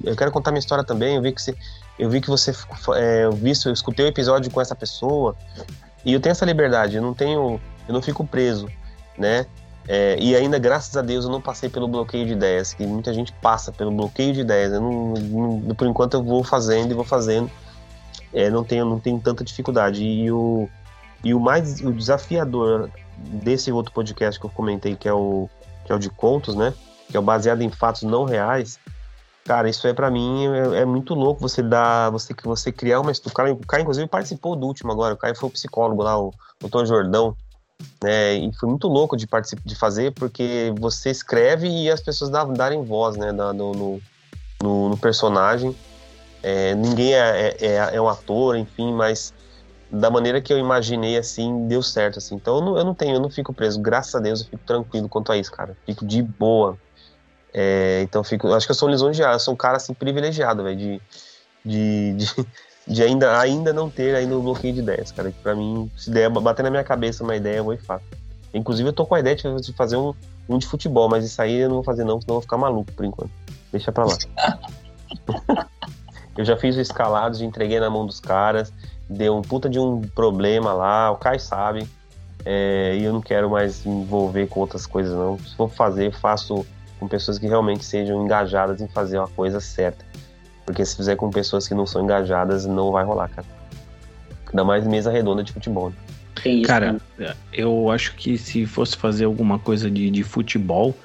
eu 0.01 0.15
quero 0.15 0.31
contar 0.31 0.51
minha 0.51 0.59
história 0.59 0.81
também, 0.81 1.17
eu 1.17 1.21
vi 1.21 1.33
que 1.33 1.41
você, 1.41 1.53
eu 1.99 2.09
vi 2.09 2.21
que 2.21 2.29
você, 2.29 2.51
é, 2.95 3.25
eu, 3.25 3.33
vi, 3.33 3.51
eu 3.65 3.73
escutei 3.73 4.05
o 4.05 4.07
um 4.07 4.11
episódio 4.11 4.49
com 4.49 4.61
essa 4.61 4.73
pessoa, 4.73 5.35
e 6.05 6.13
eu 6.13 6.21
tenho 6.21 6.31
essa 6.31 6.45
liberdade, 6.45 6.95
eu 6.95 7.01
não 7.01 7.13
tenho, 7.13 7.59
eu 7.85 7.93
não 7.93 8.01
fico 8.01 8.25
preso, 8.25 8.69
né? 9.17 9.45
É, 9.89 10.15
e 10.17 10.37
ainda, 10.37 10.57
graças 10.57 10.95
a 10.95 11.01
Deus, 11.01 11.25
eu 11.25 11.31
não 11.31 11.41
passei 11.41 11.67
pelo 11.67 11.85
bloqueio 11.85 12.25
de 12.25 12.31
ideias, 12.31 12.73
que 12.73 12.87
muita 12.87 13.13
gente 13.13 13.33
passa 13.41 13.73
pelo 13.73 13.91
bloqueio 13.91 14.31
de 14.31 14.39
ideias. 14.39 14.71
Eu 14.71 14.79
não, 14.79 15.13
não 15.15 15.75
por 15.75 15.85
enquanto 15.85 16.13
eu 16.13 16.23
vou 16.23 16.45
fazendo 16.45 16.91
e 16.91 16.93
vou 16.93 17.03
fazendo. 17.03 17.51
É, 18.33 18.49
não 18.49 18.63
tenho 18.63 18.85
não 18.85 19.01
tenho 19.01 19.19
tanta 19.19 19.43
dificuldade. 19.43 20.01
E 20.01 20.31
o, 20.31 20.69
e 21.25 21.33
o 21.33 21.41
mais 21.41 21.81
o 21.81 21.91
desafiador 21.91 22.89
desse 23.17 23.69
outro 23.69 23.91
podcast 23.91 24.39
que 24.39 24.45
eu 24.45 24.49
comentei, 24.49 24.95
que 24.95 25.09
é 25.09 25.13
o, 25.13 25.49
que 25.83 25.91
é 25.91 25.95
o 25.95 25.99
de 25.99 26.09
contos, 26.09 26.55
né? 26.55 26.73
Que 27.09 27.17
é 27.17 27.21
baseado 27.21 27.61
em 27.61 27.69
fatos 27.69 28.03
não 28.03 28.25
reais. 28.25 28.79
Cara, 29.45 29.69
isso 29.69 29.85
é 29.87 29.93
para 29.93 30.09
mim 30.09 30.47
é, 30.47 30.81
é, 30.81 30.85
muito 30.85 31.13
louco 31.13 31.41
você 31.41 31.61
dar, 31.61 32.09
você 32.09 32.33
que 32.33 32.45
você 32.45 32.71
criar 32.71 33.01
uma 33.01 33.11
o 33.11 33.31
cara, 33.31 33.51
o 33.51 33.57
Caio 33.57 33.81
inclusive 33.81 34.07
participou 34.07 34.55
do 34.55 34.65
último 34.65 34.91
agora, 34.91 35.13
o 35.13 35.17
Caio 35.17 35.35
foi 35.35 35.49
o 35.49 35.51
psicólogo 35.51 36.01
lá, 36.01 36.17
o, 36.17 36.33
o 36.61 36.69
Tom 36.69 36.85
Jordão. 36.85 37.35
Né, 38.01 38.35
e 38.35 38.53
foi 38.53 38.69
muito 38.69 38.87
louco 38.87 39.17
de 39.17 39.27
participar, 39.27 39.63
de 39.65 39.75
fazer, 39.75 40.13
porque 40.13 40.73
você 40.79 41.09
escreve 41.09 41.67
e 41.67 41.89
as 41.89 41.99
pessoas 41.99 42.29
dá, 42.29 42.45
darem 42.45 42.83
voz, 42.85 43.17
né, 43.17 43.33
da, 43.33 43.51
no, 43.51 43.73
no, 43.73 44.89
no, 44.89 44.97
personagem. 44.97 45.75
É, 46.41 46.73
ninguém 46.75 47.13
é, 47.13 47.17
é, 47.19 47.65
é, 47.65 47.95
é, 47.95 48.01
um 48.01 48.07
ator, 48.07 48.55
enfim, 48.55 48.93
mas 48.93 49.33
da 49.91 50.09
maneira 50.09 50.41
que 50.41 50.53
eu 50.53 50.57
imaginei, 50.57 51.17
assim, 51.17 51.67
deu 51.67 51.83
certo, 51.83 52.19
assim. 52.19 52.35
Então 52.35 52.55
eu 52.55 52.61
não, 52.61 52.77
eu 52.77 52.85
não 52.85 52.93
tenho, 52.93 53.15
eu 53.15 53.19
não 53.19 53.29
fico 53.29 53.53
preso. 53.53 53.81
Graças 53.81 54.15
a 54.15 54.19
Deus 54.19 54.39
eu 54.41 54.45
fico 54.45 54.63
tranquilo 54.65 55.09
quanto 55.09 55.31
a 55.31 55.37
isso, 55.37 55.51
cara. 55.51 55.75
Fico 55.85 56.05
de 56.05 56.21
boa. 56.21 56.77
É, 57.53 58.01
então 58.01 58.23
fico, 58.23 58.51
acho 58.53 58.65
que 58.65 58.71
eu 58.71 58.75
sou 58.75 58.89
um 58.89 58.91
lisonjeado, 58.91 59.35
eu 59.35 59.39
sou 59.39 59.53
um 59.53 59.57
cara, 59.57 59.77
assim, 59.77 59.93
privilegiado, 59.93 60.63
velho, 60.63 60.77
de, 60.77 61.01
de, 61.63 62.13
de 62.13 62.47
de 62.85 63.01
ainda, 63.01 63.39
ainda 63.39 63.71
não 63.71 63.89
ter 63.89 64.15
ainda 64.15 64.37
um 64.37 64.41
bloqueio 64.41 64.73
de 64.73 64.81
ideias, 64.81 65.11
cara. 65.11 65.31
Que 65.31 65.39
pra 65.39 65.55
mim, 65.55 65.89
se 65.97 66.09
der, 66.11 66.29
bater 66.29 66.63
na 66.63 66.69
minha 66.69 66.83
cabeça 66.83 67.23
uma 67.23 67.35
ideia, 67.35 67.57
eu 67.57 67.63
vou 67.63 67.73
e 67.73 67.77
faço. 67.77 68.05
Inclusive, 68.53 68.89
eu 68.89 68.93
tô 68.93 69.05
com 69.05 69.15
a 69.15 69.19
ideia 69.19 69.35
de 69.35 69.73
fazer 69.73 69.95
um, 69.95 70.13
um 70.47 70.57
de 70.57 70.67
futebol, 70.67 71.09
mas 71.09 71.25
isso 71.25 71.41
aí 71.41 71.55
eu 71.55 71.69
não 71.69 71.75
vou 71.75 71.83
fazer 71.83 72.03
não, 72.03 72.21
senão 72.21 72.35
eu 72.35 72.35
vou 72.35 72.41
ficar 72.41 72.57
maluco 72.57 72.91
por 72.91 73.05
enquanto. 73.05 73.31
Deixa 73.71 73.91
pra 73.91 74.05
lá. 74.05 74.17
eu 76.37 76.45
já 76.45 76.55
fiz 76.57 76.75
o 76.75 76.81
escalado, 76.81 77.37
já 77.37 77.45
entreguei 77.45 77.79
na 77.79 77.89
mão 77.89 78.05
dos 78.05 78.19
caras, 78.19 78.71
deu 79.09 79.35
um 79.35 79.41
puta 79.41 79.69
de 79.69 79.79
um 79.79 80.01
problema 80.01 80.73
lá, 80.73 81.09
o 81.09 81.17
Kai 81.17 81.39
sabe. 81.39 81.87
É, 82.45 82.97
e 82.99 83.03
eu 83.05 83.13
não 83.13 83.21
quero 83.21 83.49
mais 83.49 83.85
me 83.85 84.01
envolver 84.01 84.47
com 84.47 84.59
outras 84.59 84.85
coisas, 84.85 85.17
não. 85.17 85.39
Se 85.39 85.55
for 85.55 85.69
fazer, 85.69 86.11
faço 86.11 86.65
com 87.03 87.07
pessoas 87.09 87.37
que 87.37 87.45
realmente 87.47 87.83
sejam 87.83 88.23
engajadas 88.23 88.79
em 88.81 88.87
fazer 88.87 89.17
uma 89.17 89.27
coisa 89.27 89.59
certa. 89.59 90.05
Porque 90.65 90.85
se 90.85 90.95
fizer 90.95 91.17
com 91.17 91.29
pessoas 91.29 91.67
que 91.67 91.73
não 91.73 91.85
são 91.85 92.01
engajadas, 92.01 92.65
não 92.65 92.91
vai 92.91 93.03
rolar, 93.03 93.27
cara. 93.29 93.47
Ainda 94.47 94.63
mais 94.63 94.87
mesa 94.87 95.11
redonda 95.11 95.43
de 95.43 95.51
futebol. 95.51 95.89
Né? 95.89 95.95
Isso, 96.45 96.67
cara, 96.67 96.93
né? 97.17 97.33
eu 97.51 97.91
acho 97.91 98.15
que 98.15 98.37
se 98.37 98.65
fosse 98.65 98.95
fazer 98.95 99.25
alguma 99.25 99.59
coisa 99.59 99.91
de, 99.91 100.09
de 100.09 100.23
futebol, 100.23 100.95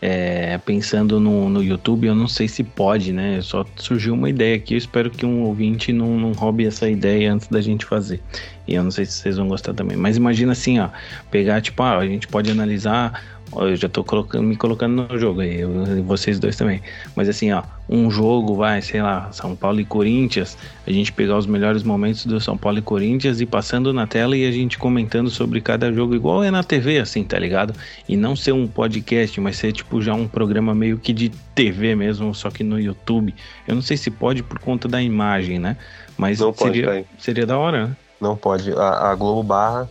é, 0.00 0.58
pensando 0.58 1.20
no, 1.20 1.48
no 1.48 1.62
YouTube, 1.62 2.06
eu 2.06 2.14
não 2.14 2.26
sei 2.26 2.48
se 2.48 2.64
pode, 2.64 3.12
né? 3.12 3.40
Só 3.40 3.64
surgiu 3.76 4.14
uma 4.14 4.28
ideia 4.28 4.56
aqui, 4.56 4.74
eu 4.74 4.78
espero 4.78 5.10
que 5.10 5.24
um 5.24 5.42
ouvinte 5.44 5.92
não, 5.92 6.18
não 6.18 6.32
roube 6.32 6.66
essa 6.66 6.88
ideia 6.88 7.32
antes 7.32 7.48
da 7.48 7.60
gente 7.60 7.84
fazer. 7.84 8.20
E 8.66 8.74
eu 8.74 8.82
não 8.82 8.90
sei 8.90 9.04
se 9.04 9.12
vocês 9.12 9.36
vão 9.36 9.48
gostar 9.48 9.74
também. 9.74 9.96
Mas 9.96 10.16
imagina 10.16 10.52
assim, 10.52 10.78
ó, 10.78 10.88
pegar, 11.30 11.60
tipo, 11.60 11.82
ah, 11.82 11.98
a 11.98 12.06
gente 12.06 12.26
pode 12.26 12.50
analisar 12.50 13.37
eu 13.56 13.76
já 13.76 13.88
tô 13.88 14.04
colocando, 14.04 14.42
me 14.42 14.56
colocando 14.56 15.08
no 15.08 15.18
jogo 15.18 15.40
aí, 15.40 15.60
eu, 15.60 16.02
vocês 16.04 16.38
dois 16.38 16.56
também. 16.56 16.82
Mas 17.16 17.28
assim, 17.28 17.50
ó, 17.52 17.62
um 17.88 18.10
jogo 18.10 18.54
vai, 18.54 18.82
sei 18.82 19.00
lá, 19.00 19.30
São 19.32 19.56
Paulo 19.56 19.80
e 19.80 19.84
Corinthians, 19.84 20.56
a 20.86 20.90
gente 20.90 21.12
pegar 21.12 21.38
os 21.38 21.46
melhores 21.46 21.82
momentos 21.82 22.26
do 22.26 22.40
São 22.40 22.56
Paulo 22.56 22.78
e 22.78 22.82
Corinthians 22.82 23.40
e 23.40 23.46
passando 23.46 23.92
na 23.92 24.06
tela 24.06 24.36
e 24.36 24.46
a 24.46 24.52
gente 24.52 24.78
comentando 24.78 25.30
sobre 25.30 25.60
cada 25.60 25.92
jogo, 25.92 26.14
igual 26.14 26.44
é 26.44 26.50
na 26.50 26.62
TV, 26.62 26.98
assim, 26.98 27.24
tá 27.24 27.38
ligado? 27.38 27.74
E 28.08 28.16
não 28.16 28.36
ser 28.36 28.52
um 28.52 28.66
podcast, 28.66 29.40
mas 29.40 29.56
ser 29.56 29.72
tipo 29.72 30.02
já 30.02 30.14
um 30.14 30.28
programa 30.28 30.74
meio 30.74 30.98
que 30.98 31.12
de 31.12 31.30
TV 31.54 31.94
mesmo, 31.94 32.34
só 32.34 32.50
que 32.50 32.62
no 32.62 32.78
YouTube. 32.78 33.34
Eu 33.66 33.74
não 33.74 33.82
sei 33.82 33.96
se 33.96 34.10
pode 34.10 34.42
por 34.42 34.58
conta 34.58 34.86
da 34.86 35.02
imagem, 35.02 35.58
né? 35.58 35.76
Mas 36.16 36.40
não 36.40 36.52
seria, 36.52 36.86
pode, 36.86 37.06
seria 37.18 37.46
da 37.46 37.56
hora, 37.56 37.86
né? 37.86 37.96
Não 38.20 38.36
pode. 38.36 38.72
A, 38.72 39.10
a 39.10 39.14
Globo 39.14 39.42
Barra 39.42 39.88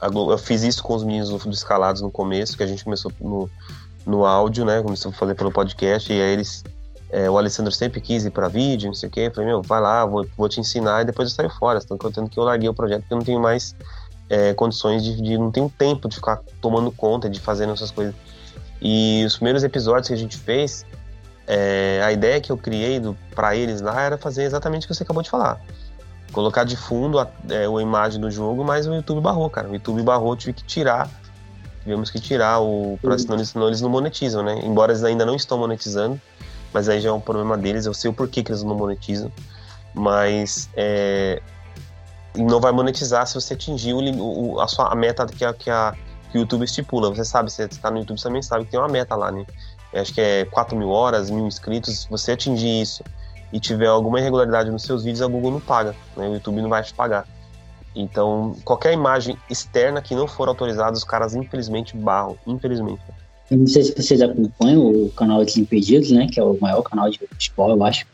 eu 0.00 0.38
fiz 0.38 0.62
isso 0.62 0.82
com 0.82 0.94
os 0.94 1.04
meninos 1.04 1.30
do, 1.30 1.38
do 1.38 1.50
Escalados 1.50 2.02
no 2.02 2.10
começo, 2.10 2.56
que 2.56 2.62
a 2.62 2.66
gente 2.66 2.84
começou 2.84 3.10
no, 3.20 3.50
no 4.04 4.24
áudio, 4.26 4.64
né? 4.64 4.82
Começou 4.82 5.10
a 5.10 5.14
fazer 5.14 5.34
pelo 5.34 5.50
podcast, 5.50 6.12
e 6.12 6.20
aí 6.20 6.32
eles. 6.32 6.62
É, 7.08 7.30
o 7.30 7.38
Alessandro 7.38 7.70
sempre 7.72 8.00
quis 8.00 8.24
ir 8.24 8.30
pra 8.30 8.48
vídeo, 8.48 8.88
não 8.88 8.94
sei 8.94 9.08
o 9.08 9.12
quê. 9.12 9.20
Eu 9.20 9.30
falei, 9.30 9.48
meu, 9.48 9.62
vai 9.62 9.80
lá, 9.80 10.04
vou, 10.04 10.26
vou 10.36 10.48
te 10.48 10.60
ensinar, 10.60 11.02
e 11.02 11.04
depois 11.04 11.30
eu 11.30 11.34
saio 11.34 11.50
fora. 11.50 11.78
Estão 11.78 11.96
contando 11.96 12.28
que 12.28 12.38
eu 12.38 12.44
larguei 12.44 12.68
o 12.68 12.74
projeto 12.74 13.02
porque 13.02 13.14
eu 13.14 13.18
não 13.18 13.24
tenho 13.24 13.40
mais 13.40 13.76
é, 14.28 14.52
condições 14.54 15.04
de, 15.04 15.20
de, 15.22 15.38
não 15.38 15.50
tenho 15.50 15.72
tempo 15.78 16.08
de 16.08 16.16
ficar 16.16 16.40
tomando 16.60 16.90
conta, 16.90 17.30
de 17.30 17.40
fazendo 17.40 17.72
essas 17.72 17.90
coisas. 17.90 18.14
E 18.82 19.24
os 19.24 19.36
primeiros 19.36 19.62
episódios 19.62 20.08
que 20.08 20.14
a 20.14 20.16
gente 20.16 20.36
fez, 20.36 20.84
é, 21.46 22.02
a 22.04 22.12
ideia 22.12 22.40
que 22.40 22.50
eu 22.50 22.58
criei 22.58 23.00
para 23.34 23.54
eles 23.56 23.80
lá 23.80 24.02
era 24.02 24.18
fazer 24.18 24.42
exatamente 24.42 24.84
o 24.84 24.88
que 24.88 24.94
você 24.94 25.04
acabou 25.04 25.22
de 25.22 25.30
falar 25.30 25.60
colocar 26.32 26.64
de 26.64 26.76
fundo 26.76 27.18
a, 27.18 27.28
é, 27.48 27.66
a 27.66 27.82
imagem 27.82 28.20
do 28.20 28.30
jogo, 28.30 28.64
mas 28.64 28.86
o 28.86 28.94
YouTube 28.94 29.20
barrou, 29.20 29.48
cara. 29.48 29.68
O 29.68 29.74
YouTube 29.74 30.02
barrou, 30.02 30.36
tive 30.36 30.52
que 30.52 30.64
tirar. 30.64 31.08
Tivemos 31.82 32.10
que 32.10 32.20
tirar 32.20 32.60
o. 32.60 32.98
Pra, 33.00 33.16
senão, 33.18 33.36
eles, 33.36 33.48
senão 33.50 33.66
eles 33.68 33.80
não 33.80 33.88
monetizam, 33.88 34.42
né? 34.42 34.60
Embora 34.64 34.92
eles 34.92 35.04
ainda 35.04 35.24
não 35.24 35.36
estão 35.36 35.58
monetizando, 35.58 36.20
mas 36.72 36.88
aí 36.88 37.00
já 37.00 37.10
é 37.10 37.12
um 37.12 37.20
problema 37.20 37.56
deles, 37.56 37.86
eu 37.86 37.94
sei 37.94 38.10
o 38.10 38.14
porquê 38.14 38.42
que 38.42 38.50
eles 38.50 38.62
não 38.62 38.74
monetizam. 38.74 39.30
Mas 39.94 40.68
é, 40.76 41.40
não 42.36 42.60
vai 42.60 42.72
monetizar 42.72 43.26
se 43.26 43.34
você 43.34 43.54
atingir 43.54 43.94
o, 43.94 44.00
o, 44.00 44.60
a 44.60 44.68
sua 44.68 44.92
a 44.92 44.94
meta 44.94 45.24
que 45.26 45.44
a, 45.44 45.54
que 45.54 45.70
a 45.70 45.94
que 46.30 46.38
o 46.38 46.40
YouTube 46.40 46.64
estipula. 46.64 47.08
Você 47.10 47.24
sabe, 47.24 47.50
você 47.50 47.64
está 47.64 47.90
no 47.90 47.98
YouTube, 47.98 48.18
você 48.18 48.28
também 48.28 48.42
sabe 48.42 48.64
que 48.64 48.72
tem 48.72 48.80
uma 48.80 48.88
meta 48.88 49.14
lá, 49.14 49.30
né? 49.30 49.44
acho 49.94 50.12
que 50.12 50.20
é 50.20 50.44
4 50.44 50.76
mil 50.76 50.90
horas, 50.90 51.30
mil 51.30 51.46
inscritos. 51.46 52.00
Se 52.00 52.10
você 52.10 52.32
atingir 52.32 52.82
isso 52.82 53.02
e 53.52 53.60
tiver 53.60 53.86
alguma 53.86 54.20
irregularidade 54.20 54.70
nos 54.70 54.82
seus 54.82 55.04
vídeos, 55.04 55.22
a 55.22 55.26
Google 55.26 55.52
não 55.52 55.60
paga, 55.60 55.94
né? 56.16 56.28
o 56.28 56.34
YouTube 56.34 56.60
não 56.60 56.68
vai 56.68 56.82
te 56.82 56.92
pagar. 56.92 57.26
Então, 57.94 58.54
qualquer 58.64 58.92
imagem 58.92 59.36
externa 59.48 60.02
que 60.02 60.14
não 60.14 60.28
for 60.28 60.48
autorizada, 60.48 60.92
os 60.92 61.04
caras 61.04 61.34
infelizmente 61.34 61.96
barram, 61.96 62.36
infelizmente. 62.46 63.00
Eu 63.50 63.58
não 63.58 63.66
sei 63.66 63.84
se 63.84 63.94
vocês 63.96 64.20
acompanham 64.20 64.86
o 64.86 65.10
canal 65.10 65.44
Desimpedidos, 65.44 66.10
né? 66.10 66.26
Que 66.30 66.38
é 66.38 66.42
o 66.42 66.58
maior 66.60 66.82
canal 66.82 67.08
de 67.08 67.18
futebol, 67.18 67.70
eu 67.70 67.84
acho. 67.84 68.04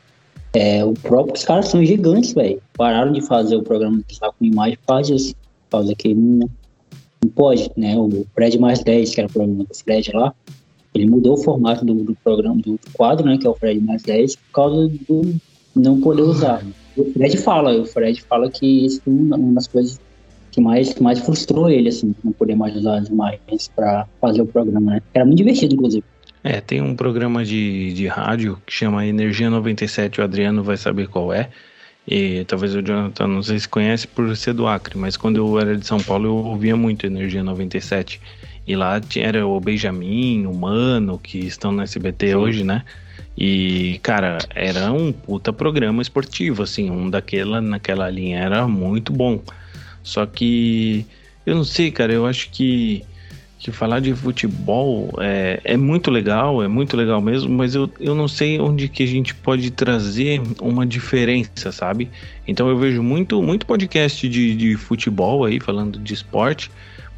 É, 0.53 0.85
o 0.85 0.93
próprio, 0.93 1.35
os 1.35 1.45
caras 1.45 1.69
são 1.69 1.85
gigantes, 1.85 2.35
velho. 2.35 2.63
Pararam 2.75 3.11
de 3.13 3.23
fazer 3.23 3.57
o 3.57 3.63
programa 3.63 4.03
que 4.07 4.13
está 4.13 4.31
com 4.31 4.45
imagem 4.45 4.77
por 4.77 4.95
causa 4.95 5.13
disso. 5.13 5.35
Por 5.65 5.79
causa 5.79 5.95
que 5.95 6.15
não, 6.15 6.49
não 7.25 7.31
pode, 7.31 7.71
né? 7.77 7.97
O 7.97 8.27
Fred 8.35 8.59
mais 8.59 8.81
10, 8.85 9.15
que 9.15 9.21
era 9.21 9.29
o 9.29 9.33
programa 9.33 9.65
do 9.65 9.75
Fred 9.75 10.13
lá, 10.13 10.35
ele 10.95 11.07
mudou 11.07 11.35
o 11.35 11.43
formato 11.43 11.85
do, 11.85 11.95
do 11.95 12.15
programa, 12.23 12.57
do 12.57 12.79
quadro, 12.93 13.27
né, 13.27 13.39
que 13.39 13.47
é 13.47 13.51
o 13.51 13.55
Fred 13.55 13.81
mais 13.81 14.03
10, 14.03 14.37
por 14.37 14.53
causa 14.53 14.89
do 15.09 15.35
não 15.75 16.01
poder 16.01 16.23
usar. 16.23 16.63
O 16.97 17.05
Fred 17.13 17.37
fala, 17.39 17.81
o 17.81 17.87
Fred 17.87 18.21
fala 18.23 18.51
que 18.51 18.87
isso 18.87 19.01
é 19.07 19.11
uma 19.11 19.55
das 19.55 19.67
coisas 19.67 20.01
que 20.51 20.61
mais, 20.61 20.93
que 20.93 21.03
mais 21.03 21.19
frustrou 21.19 21.71
ele, 21.71 21.89
assim, 21.89 22.15
não 22.23 22.33
poder 22.33 22.55
mais 22.55 22.77
usar 22.77 22.99
as 22.99 23.09
imagens 23.09 23.71
para 23.75 24.07
fazer 24.21 24.43
o 24.43 24.47
programa, 24.47 24.93
né? 24.93 25.03
Era 25.15 25.25
muito 25.25 25.39
divertido, 25.39 25.75
inclusive. 25.75 26.05
É, 26.45 26.61
tem 26.61 26.83
um 26.83 26.95
programa 26.95 27.45
de, 27.45 27.95
de 27.95 28.07
rádio 28.07 28.61
que 28.67 28.73
chama 28.73 29.07
Energia 29.07 29.49
97, 29.49 30.21
o 30.21 30.25
Adriano 30.25 30.63
vai 30.63 30.77
saber 30.77 31.09
qual 31.09 31.33
é. 31.33 31.49
E 32.07 32.45
talvez 32.47 32.75
o 32.75 32.83
Jonathan 32.83 33.29
não 33.29 33.43
sei 33.43 33.61
se 33.61 33.69
conhece 33.69 34.09
por 34.09 34.37
ser 34.37 34.53
do 34.53 34.67
Acre, 34.67 34.99
mas 34.99 35.17
quando 35.17 35.37
eu 35.37 35.59
era 35.59 35.77
de 35.77 35.87
São 35.87 36.01
Paulo 36.01 36.27
eu 36.27 36.35
ouvia 36.35 36.77
muito 36.77 37.07
Energia 37.07 37.45
97. 37.45 38.21
E 38.67 38.77
lá 38.77 39.01
era 39.17 39.47
o 39.47 39.59
Benjamin, 39.61 40.47
o 40.47 40.55
Mano, 40.55 41.19
que 41.19 41.39
estão 41.39 41.73
no 41.73 41.83
SBT 41.83 42.29
Sim. 42.29 42.35
hoje, 42.35 42.65
né? 42.65 42.85
E, 43.37 43.99
cara, 44.03 44.39
era 44.55 44.93
um 44.93 45.11
puta 45.11 45.53
programa 45.53 46.03
esportivo, 46.03 46.63
assim, 46.63 46.91
um 46.91 47.09
daquela, 47.09 47.61
naquela 47.61 48.09
linha 48.11 48.39
era 48.39 48.69
muito 48.69 49.13
bom. 49.13 49.41
Só 50.03 50.27
que, 50.27 51.07
eu 51.47 51.55
não 51.55 51.65
sei, 51.65 51.91
cara, 51.91 52.13
eu 52.13 52.27
acho 52.27 52.51
que, 52.51 53.03
que 53.59 53.73
falar 53.73 54.01
de 54.01 54.15
futebol 54.15 55.11
é, 55.19 55.61
é 55.65 55.77
muito 55.77 56.11
legal, 56.11 56.63
é 56.63 56.69
muito 56.69 56.97
legal 56.97 57.21
mesmo, 57.21 57.51
mas 57.51 57.75
eu, 57.75 57.91
eu 57.99 58.15
não 58.15 58.29
sei 58.29 58.61
onde 58.61 58.89
que 58.89 59.03
a 59.03 59.07
gente 59.07 59.35
pode 59.35 59.71
trazer 59.71 60.43
uma 60.61 60.85
diferença, 60.85 61.73
sabe? 61.73 62.11
Então 62.47 62.69
eu 62.69 62.77
vejo 62.77 63.03
muito, 63.03 63.43
muito 63.43 63.65
podcast 63.65 64.29
de, 64.29 64.55
de 64.55 64.77
futebol 64.77 65.45
aí, 65.45 65.59
falando 65.59 65.99
de 65.99 66.13
esporte, 66.13 66.71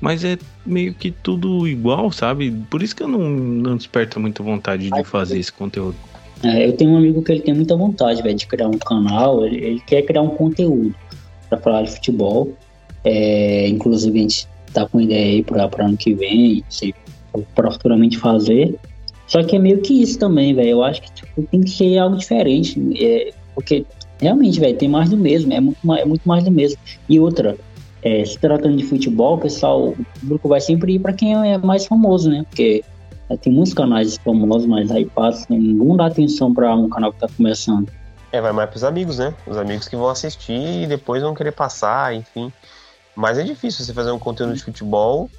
mas 0.05 0.23
é 0.23 0.37
meio 0.67 0.93
que 0.93 1.11
tudo 1.11 1.67
igual, 1.67 2.13
sabe? 2.13 2.51
Por 2.69 2.83
isso 2.83 2.95
que 2.95 3.03
eu 3.03 3.09
não, 3.09 3.21
não 3.23 3.75
desperto 3.75 4.21
muita 4.21 4.43
vontade 4.43 4.91
de 4.91 5.05
fazer 5.05 5.39
esse 5.39 5.51
conteúdo. 5.51 5.97
É, 6.43 6.67
eu 6.67 6.75
tenho 6.75 6.91
um 6.91 6.99
amigo 6.99 7.23
que 7.23 7.33
ele 7.33 7.41
tem 7.41 7.55
muita 7.55 7.75
vontade, 7.75 8.23
véio, 8.23 8.37
de 8.37 8.47
criar 8.47 8.69
um 8.69 8.77
canal, 8.77 9.47
ele, 9.47 9.65
ele 9.65 9.81
quer 9.81 10.03
criar 10.03 10.21
um 10.21 10.29
conteúdo 10.29 10.95
para 11.49 11.59
falar 11.59 11.83
de 11.85 11.93
futebol. 11.93 12.53
É, 13.03 13.67
inclusive 13.67 14.19
a 14.19 14.21
gente 14.21 14.47
tá 14.75 14.87
com 14.87 15.01
ideia 15.01 15.37
aí 15.37 15.43
para 15.43 15.87
ano 15.87 15.97
que 15.97 16.13
vem, 16.13 16.63
se 16.69 16.95
para 17.55 17.71
futuramente 17.71 18.19
fazer. 18.19 18.79
Só 19.27 19.43
que 19.43 19.57
é 19.57 19.59
meio 19.59 19.81
que 19.81 20.03
isso 20.03 20.19
também, 20.19 20.55
velho. 20.55 20.69
Eu 20.69 20.85
acho 20.85 21.01
que 21.01 21.11
tipo, 21.15 21.43
tem 21.45 21.63
que 21.63 21.71
ser 21.71 21.97
algo 21.97 22.19
diferente, 22.19 22.79
é, 23.03 23.33
porque 23.55 23.87
realmente, 24.21 24.61
velho, 24.61 24.77
tem 24.77 24.87
mais 24.87 25.09
do 25.09 25.17
mesmo, 25.17 25.51
é 25.51 25.61
muito 25.61 25.95
é 25.95 26.05
muito 26.05 26.29
mais 26.29 26.45
do 26.45 26.51
mesmo. 26.51 26.79
E 27.09 27.19
outra, 27.19 27.57
é, 28.05 28.23
se 28.23 28.39
tratando 28.39 28.77
de 28.77 28.85
futebol, 28.85 29.37
o 29.37 29.39
pessoal, 29.39 29.89
o 29.89 30.07
público 30.21 30.47
vai 30.47 30.61
sempre 30.61 30.95
ir 30.95 30.99
para 30.99 31.15
quem 31.15 31.35
é 31.51 31.57
mais 31.57 31.87
famoso, 31.87 32.31
né? 32.31 32.45
Porque 32.47 32.85
é, 33.31 33.37
tem 33.37 33.51
muitos 33.51 33.73
canais 33.73 34.19
famosos, 34.19 34.67
mas 34.67 34.91
aí 34.91 35.07
passa, 35.07 35.47
não 35.49 35.97
dá 35.97 36.07
atenção 36.07 36.53
para 36.53 36.77
um 36.77 36.89
canal 36.91 37.15
que 37.15 37.21
tá 37.21 37.29
começando. 37.35 37.91
É, 38.31 38.43
vai 38.43 38.53
mais 38.53 38.69
pros 38.69 38.85
amigos, 38.85 39.19
né? 39.19 39.35
Os 39.47 39.57
amigos 39.57 39.89
que 39.89 39.97
vão 39.97 40.09
assistir 40.09 40.83
e 40.83 40.87
depois 40.87 41.23
vão 41.23 41.35
querer 41.35 41.53
passar, 41.53 42.15
enfim. 42.15 42.53
Mas 43.17 43.39
é 43.39 43.43
difícil 43.43 43.83
você 43.83 43.95
fazer 43.95 44.11
um 44.11 44.19
conteúdo 44.19 44.53
de 44.53 44.63
futebol. 44.63 45.31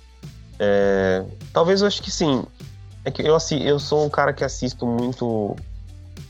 É... 0.57 1.23
Talvez 1.53 1.81
eu 1.81 1.87
acho 1.87 2.01
que 2.01 2.09
sim. 2.09 2.43
É 3.03 3.11
que 3.11 3.21
eu, 3.21 3.35
assim, 3.35 3.61
eu 3.61 3.77
sou 3.77 4.05
um 4.05 4.09
cara 4.09 4.33
que 4.33 4.43
assisto 4.43 4.87
muito 4.87 5.55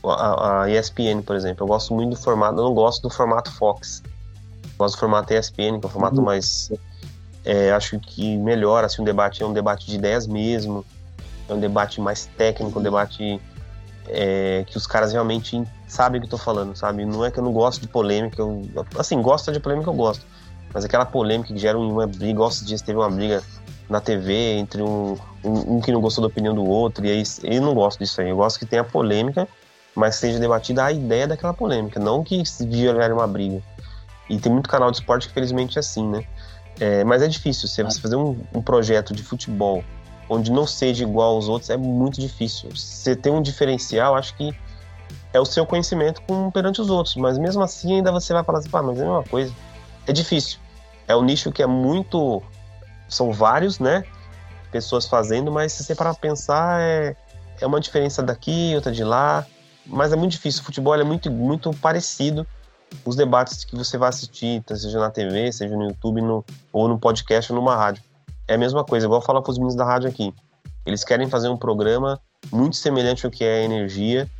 a, 0.04 0.64
a 0.64 0.70
ESPN, 0.70 1.22
por 1.24 1.34
exemplo. 1.34 1.64
Eu 1.64 1.68
gosto 1.68 1.94
muito 1.94 2.10
do 2.10 2.16
formato, 2.16 2.58
eu 2.58 2.64
não 2.64 2.74
gosto 2.74 3.00
do 3.02 3.10
formato 3.10 3.50
Fox. 3.52 4.02
Gosto 4.78 4.96
do 4.96 5.00
formato 5.00 5.32
ESPN, 5.32 5.78
que 5.78 5.86
é 5.86 5.88
um 5.88 5.90
formato 5.90 6.18
uhum. 6.18 6.24
mais. 6.24 6.70
É, 7.44 7.70
acho 7.72 7.98
que 8.00 8.36
melhora 8.36 8.86
assim, 8.86 9.02
um 9.02 9.04
debate, 9.04 9.42
é 9.42 9.46
um 9.46 9.52
debate 9.52 9.86
de 9.86 9.96
ideias 9.96 10.26
mesmo. 10.26 10.84
É 11.48 11.54
um 11.54 11.60
debate 11.60 12.00
mais 12.00 12.26
técnico, 12.36 12.78
um 12.78 12.82
debate 12.82 13.40
é, 14.08 14.64
que 14.66 14.76
os 14.76 14.86
caras 14.86 15.12
realmente 15.12 15.62
sabem 15.86 16.18
o 16.18 16.22
que 16.22 16.26
eu 16.26 16.30
tô 16.30 16.38
falando, 16.38 16.76
sabe? 16.76 17.04
Não 17.04 17.24
é 17.24 17.30
que 17.30 17.38
eu 17.38 17.44
não 17.44 17.52
gosto 17.52 17.80
de 17.80 17.88
polêmica, 17.88 18.40
eu, 18.40 18.68
assim, 18.98 19.20
gosto 19.20 19.52
de 19.52 19.60
polêmica, 19.60 19.88
eu 19.88 19.94
gosto. 19.94 20.24
Mas 20.72 20.84
aquela 20.84 21.06
polêmica 21.06 21.52
que 21.52 21.58
gera 21.58 21.78
uma 21.78 22.06
briga, 22.06 22.26
igual 22.26 22.48
esses 22.48 22.66
dias 22.66 22.82
teve 22.82 22.98
uma 22.98 23.10
briga 23.10 23.42
na 23.88 24.00
TV 24.00 24.58
entre 24.58 24.82
um, 24.82 25.16
um, 25.44 25.76
um, 25.76 25.80
que 25.80 25.92
não 25.92 26.00
gostou 26.00 26.22
da 26.22 26.28
opinião 26.28 26.54
do 26.54 26.64
outro, 26.64 27.06
e 27.06 27.10
aí 27.10 27.22
eu 27.44 27.62
não 27.62 27.74
gosto 27.74 28.00
disso 28.00 28.20
aí. 28.20 28.28
Eu 28.28 28.36
gosto 28.36 28.58
que 28.58 28.66
tenha 28.66 28.82
polêmica, 28.82 29.48
mas 29.94 30.16
seja 30.16 30.38
debatida 30.38 30.84
a 30.84 30.92
ideia 30.92 31.26
daquela 31.26 31.54
polêmica, 31.54 32.00
não 32.00 32.22
que 32.22 32.42
vire 32.60 33.12
uma 33.12 33.26
briga. 33.26 33.62
E 34.28 34.38
tem 34.38 34.52
muito 34.52 34.68
canal 34.68 34.90
de 34.90 34.98
esporte 34.98 35.28
que 35.28 35.34
felizmente 35.34 35.78
é 35.78 35.80
assim, 35.80 36.06
né? 36.08 36.24
É, 36.80 37.04
mas 37.04 37.22
é 37.22 37.28
difícil. 37.28 37.68
Você, 37.68 37.84
fazer 38.00 38.16
um, 38.16 38.38
um, 38.54 38.62
projeto 38.62 39.14
de 39.14 39.22
futebol 39.22 39.84
onde 40.28 40.50
não 40.50 40.66
seja 40.66 41.04
igual 41.04 41.36
aos 41.36 41.48
outros 41.48 41.70
é 41.70 41.76
muito 41.76 42.20
difícil. 42.20 42.70
Você 42.74 43.14
tem 43.14 43.32
um 43.32 43.40
diferencial, 43.40 44.14
acho 44.16 44.34
que 44.36 44.54
é 45.32 45.40
o 45.40 45.44
seu 45.44 45.64
conhecimento 45.64 46.20
com, 46.22 46.50
perante 46.50 46.80
os 46.80 46.90
outros. 46.90 47.16
Mas 47.16 47.38
mesmo 47.38 47.62
assim, 47.62 47.96
ainda 47.96 48.10
você 48.10 48.32
vai 48.32 48.42
falar 48.42 48.58
assim, 48.58 48.70
pá, 48.70 48.82
mas 48.82 48.98
é 48.98 49.04
uma 49.04 49.22
coisa. 49.22 49.52
É 50.06 50.12
difícil. 50.12 50.58
É 51.08 51.16
um 51.16 51.22
nicho 51.22 51.52
que 51.52 51.62
é 51.62 51.66
muito. 51.66 52.42
São 53.08 53.32
vários, 53.32 53.78
né? 53.78 54.04
Pessoas 54.72 55.06
fazendo, 55.06 55.52
mas 55.52 55.72
se 55.72 55.84
você 55.84 55.94
parar 55.94 56.12
pra 56.12 56.20
pensar, 56.20 56.80
é, 56.82 57.16
é 57.60 57.66
uma 57.66 57.80
diferença 57.80 58.22
daqui, 58.22 58.72
outra 58.74 58.90
de 58.90 59.04
lá. 59.04 59.46
Mas 59.86 60.12
é 60.12 60.16
muito 60.16 60.32
difícil. 60.32 60.62
O 60.62 60.64
futebol 60.64 60.94
é 60.94 61.04
muito, 61.04 61.30
muito 61.30 61.70
parecido 61.74 62.44
os 63.04 63.16
debates 63.16 63.64
que 63.64 63.76
você 63.76 63.96
vai 63.98 64.08
assistir, 64.08 64.46
então, 64.46 64.76
seja 64.76 64.98
na 64.98 65.10
TV, 65.10 65.52
seja 65.52 65.76
no 65.76 65.84
YouTube, 65.84 66.20
no, 66.20 66.44
ou 66.72 66.88
no 66.88 66.98
podcast 66.98 67.52
ou 67.52 67.58
numa 67.58 67.76
rádio. 67.76 68.02
É 68.48 68.54
a 68.54 68.58
mesma 68.58 68.84
coisa, 68.84 69.06
igual 69.06 69.20
falo 69.22 69.42
para 69.42 69.50
os 69.50 69.58
meninos 69.58 69.76
da 69.76 69.84
rádio 69.84 70.08
aqui. 70.08 70.32
Eles 70.84 71.04
querem 71.04 71.28
fazer 71.28 71.48
um 71.48 71.56
programa 71.56 72.20
muito 72.50 72.76
semelhante 72.76 73.26
ao 73.26 73.32
que 73.32 73.44
é 73.44 73.64
energia, 73.64 74.30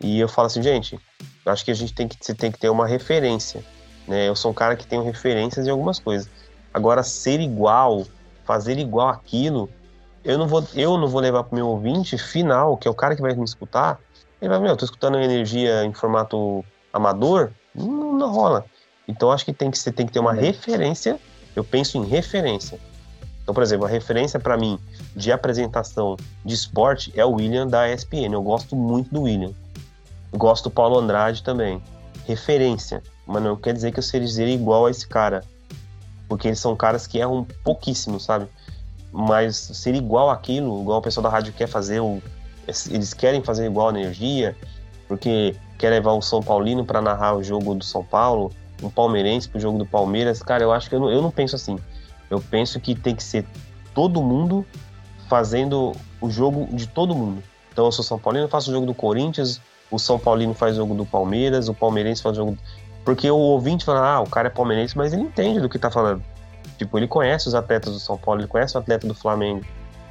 e 0.00 0.20
eu 0.20 0.28
falo 0.28 0.46
assim, 0.46 0.62
gente, 0.62 0.98
acho 1.44 1.64
que 1.64 1.70
a 1.70 1.74
gente 1.74 1.94
tem 1.94 2.06
que, 2.06 2.16
você 2.20 2.34
tem 2.34 2.52
que 2.52 2.58
ter 2.58 2.68
uma 2.68 2.86
referência. 2.86 3.64
Né? 4.06 4.28
Eu 4.28 4.36
sou 4.36 4.50
um 4.50 4.54
cara 4.54 4.76
que 4.76 4.86
tenho 4.86 5.02
referências 5.02 5.66
em 5.66 5.70
algumas 5.70 5.98
coisas. 5.98 6.28
Agora, 6.72 7.02
ser 7.02 7.40
igual, 7.40 8.04
fazer 8.44 8.78
igual 8.78 9.08
aquilo, 9.08 9.68
eu 10.22 10.36
não 10.36 10.46
vou, 10.46 10.66
eu 10.74 10.98
não 10.98 11.08
vou 11.08 11.20
levar 11.20 11.44
para 11.44 11.52
o 11.52 11.56
meu 11.56 11.68
ouvinte 11.68 12.18
final, 12.18 12.76
que 12.76 12.86
é 12.86 12.90
o 12.90 12.94
cara 12.94 13.16
que 13.16 13.22
vai 13.22 13.34
me 13.34 13.44
escutar, 13.44 13.98
ele 14.40 14.50
vai, 14.50 14.58
meu, 14.58 14.70
eu 14.70 14.76
tô 14.76 14.84
escutando 14.84 15.18
energia 15.18 15.84
em 15.84 15.92
formato 15.92 16.64
amador, 16.92 17.50
não, 17.76 18.12
não 18.12 18.32
rola. 18.32 18.64
Então 19.06 19.30
acho 19.30 19.44
que 19.44 19.52
tem 19.52 19.70
que 19.70 19.78
você 19.78 19.92
tem 19.92 20.06
que 20.06 20.12
ter 20.12 20.18
uma 20.18 20.32
referência. 20.32 21.18
Eu 21.54 21.64
penso 21.64 21.98
em 21.98 22.04
referência. 22.04 22.78
Então, 23.42 23.54
por 23.54 23.62
exemplo, 23.62 23.86
a 23.86 23.88
referência 23.88 24.40
para 24.40 24.56
mim 24.56 24.78
de 25.14 25.30
apresentação 25.30 26.16
de 26.44 26.52
esporte 26.52 27.12
é 27.14 27.24
o 27.24 27.34
William 27.34 27.66
da 27.66 27.88
ESPN. 27.88 28.32
Eu 28.32 28.42
gosto 28.42 28.74
muito 28.74 29.14
do 29.14 29.22
William. 29.22 29.52
gosto 30.32 30.64
do 30.64 30.70
Paulo 30.70 30.98
Andrade 30.98 31.42
também. 31.42 31.80
Referência. 32.26 33.02
Mas 33.24 33.42
não 33.42 33.54
quer 33.54 33.72
dizer 33.72 33.92
que 33.92 34.00
eu 34.00 34.02
seja 34.02 34.42
igual 34.42 34.86
a 34.86 34.90
esse 34.90 35.06
cara. 35.06 35.44
Porque 36.28 36.48
eles 36.48 36.58
são 36.58 36.74
caras 36.74 37.06
que 37.06 37.18
erram 37.18 37.46
pouquíssimo, 37.62 38.18
sabe? 38.18 38.48
Mas 39.12 39.56
ser 39.56 39.94
igual 39.94 40.28
aquilo, 40.28 40.82
igual 40.82 40.98
o 40.98 41.02
pessoal 41.02 41.22
da 41.22 41.30
rádio 41.30 41.52
quer 41.52 41.68
fazer, 41.68 42.00
eles 42.90 43.14
querem 43.14 43.42
fazer 43.44 43.66
igual 43.66 43.88
a 43.88 43.90
energia, 43.90 44.56
porque 45.06 45.54
quer 45.78 45.90
levar 45.90 46.14
um 46.14 46.22
São 46.22 46.42
Paulino 46.42 46.84
para 46.84 47.00
narrar 47.00 47.34
o 47.34 47.42
jogo 47.42 47.74
do 47.74 47.84
São 47.84 48.04
Paulo, 48.04 48.52
um 48.82 48.90
palmeirense 48.90 49.48
para 49.48 49.58
o 49.58 49.60
jogo 49.60 49.78
do 49.78 49.86
Palmeiras. 49.86 50.42
Cara, 50.42 50.62
eu 50.62 50.72
acho 50.72 50.88
que 50.88 50.94
eu 50.94 51.00
não, 51.00 51.10
eu 51.10 51.22
não 51.22 51.30
penso 51.30 51.56
assim. 51.56 51.78
Eu 52.30 52.40
penso 52.40 52.80
que 52.80 52.94
tem 52.94 53.14
que 53.14 53.22
ser 53.22 53.44
todo 53.94 54.22
mundo 54.22 54.66
fazendo 55.28 55.92
o 56.20 56.30
jogo 56.30 56.68
de 56.72 56.86
todo 56.86 57.14
mundo. 57.14 57.42
Então 57.72 57.86
eu 57.86 57.92
sou 57.92 58.04
São 58.04 58.18
Paulino, 58.18 58.48
faço 58.48 58.70
o 58.70 58.72
jogo 58.72 58.86
do 58.86 58.94
Corinthians, 58.94 59.60
o 59.90 59.98
São 59.98 60.18
Paulino 60.18 60.54
faz 60.54 60.74
o 60.74 60.76
jogo 60.78 60.94
do 60.94 61.04
Palmeiras, 61.04 61.68
o 61.68 61.74
palmeirense 61.74 62.22
faz 62.22 62.36
o 62.36 62.40
jogo. 62.40 62.58
Porque 63.04 63.30
o 63.30 63.36
ouvinte 63.36 63.84
fala, 63.84 64.14
ah, 64.14 64.20
o 64.20 64.28
cara 64.28 64.48
é 64.48 64.50
palmeirense, 64.50 64.96
mas 64.96 65.12
ele 65.12 65.22
entende 65.22 65.60
do 65.60 65.68
que 65.68 65.78
tá 65.78 65.90
falando. 65.90 66.22
Tipo, 66.76 66.98
ele 66.98 67.06
conhece 67.06 67.46
os 67.46 67.54
atletas 67.54 67.92
do 67.92 68.00
São 68.00 68.18
Paulo, 68.18 68.40
ele 68.40 68.48
conhece 68.48 68.76
o 68.76 68.80
atleta 68.80 69.06
do 69.06 69.14
Flamengo. 69.14 69.64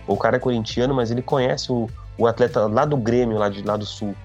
O 0.07 0.15
cara 0.15 0.37
é 0.37 0.39
corintiano, 0.39 0.93
mas 0.93 1.11
ele 1.11 1.21
conhece 1.21 1.71
o, 1.71 1.89
o 2.17 2.25
atleta 2.25 2.67
lá 2.67 2.85
do 2.85 2.95
Grêmio, 2.95 3.37
lá, 3.37 3.49
de, 3.49 3.61
lá 3.63 3.75
do 3.75 3.85
Sul. 3.85 4.15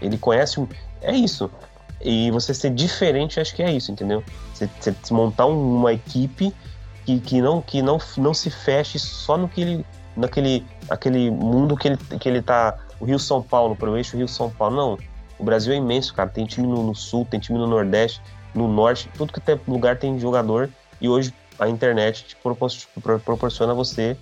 Ele 0.00 0.18
conhece. 0.18 0.66
É 1.02 1.12
isso. 1.12 1.50
E 2.02 2.30
você 2.30 2.54
ser 2.54 2.70
diferente, 2.70 3.40
acho 3.40 3.54
que 3.54 3.62
é 3.62 3.70
isso, 3.70 3.92
entendeu? 3.92 4.24
Você, 4.54 4.68
você 4.80 4.94
montar 5.12 5.46
uma 5.46 5.92
equipe 5.92 6.54
que, 7.04 7.20
que, 7.20 7.42
não, 7.42 7.60
que 7.60 7.82
não, 7.82 7.98
não 8.16 8.32
se 8.32 8.50
feche 8.50 8.98
só 8.98 9.36
no 9.36 9.48
que 9.48 9.60
ele. 9.60 9.86
naquele 10.16 10.64
aquele 10.88 11.30
mundo 11.30 11.76
que 11.76 11.88
ele, 11.88 11.96
que 11.96 12.28
ele 12.28 12.42
tá. 12.42 12.78
O 12.98 13.04
Rio 13.04 13.18
São 13.18 13.42
Paulo, 13.42 13.74
para 13.74 13.90
o 13.90 13.96
eixo 13.96 14.16
Rio 14.16 14.28
São 14.28 14.50
Paulo. 14.50 14.76
Não. 14.76 14.98
O 15.38 15.44
Brasil 15.44 15.72
é 15.72 15.76
imenso, 15.76 16.12
cara. 16.14 16.28
Tem 16.28 16.44
time 16.44 16.66
no, 16.66 16.82
no 16.82 16.94
sul, 16.94 17.26
tem 17.30 17.40
time 17.40 17.58
no 17.58 17.66
Nordeste, 17.66 18.20
no 18.54 18.68
Norte, 18.68 19.08
tudo 19.16 19.32
que 19.32 19.40
tem 19.40 19.58
lugar 19.66 19.96
tem 19.98 20.18
jogador. 20.18 20.68
E 21.00 21.08
hoje 21.08 21.32
a 21.58 21.68
internet 21.68 22.24
te 22.24 22.36
proporciona 23.24 23.74
você 23.74 24.16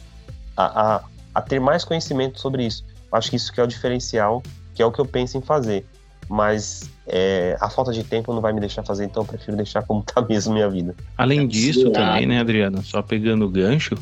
a, 0.57 0.97
a, 0.97 1.05
a 1.35 1.43
ter 1.43 1.61
mais 1.61 1.85
conhecimento 1.85 2.41
sobre 2.41 2.65
isso. 2.65 2.85
Acho 3.11 3.31
que 3.31 3.37
isso 3.37 3.53
que 3.53 3.61
é 3.61 3.65
o 3.65 3.67
diferencial 3.67 4.43
que 4.79 4.83
é 4.83 4.87
o 4.87 4.93
que 4.93 5.01
eu 5.01 5.05
penso 5.05 5.37
em 5.37 5.41
fazer. 5.41 5.85
Mas 6.29 6.89
é, 7.09 7.57
a 7.61 7.69
falta 7.69 7.91
de 7.91 8.05
tempo 8.05 8.33
não 8.33 8.41
vai 8.41 8.53
me 8.53 8.61
deixar 8.61 8.85
fazer, 8.85 9.07
então 9.07 9.25
eu 9.25 9.27
prefiro 9.27 9.57
deixar 9.57 9.83
como 9.83 10.05
tá 10.05 10.23
mesmo 10.31 10.55
minha 10.55 10.71
vida. 10.71 10.95
Além 11.17 11.49
disso, 11.49 11.91
também, 11.91 12.27
né, 12.27 12.39
Adriano? 12.39 12.81
Só 12.85 13.03
pegando 13.03 13.45
o 13.45 13.49
gancho, 13.49 13.97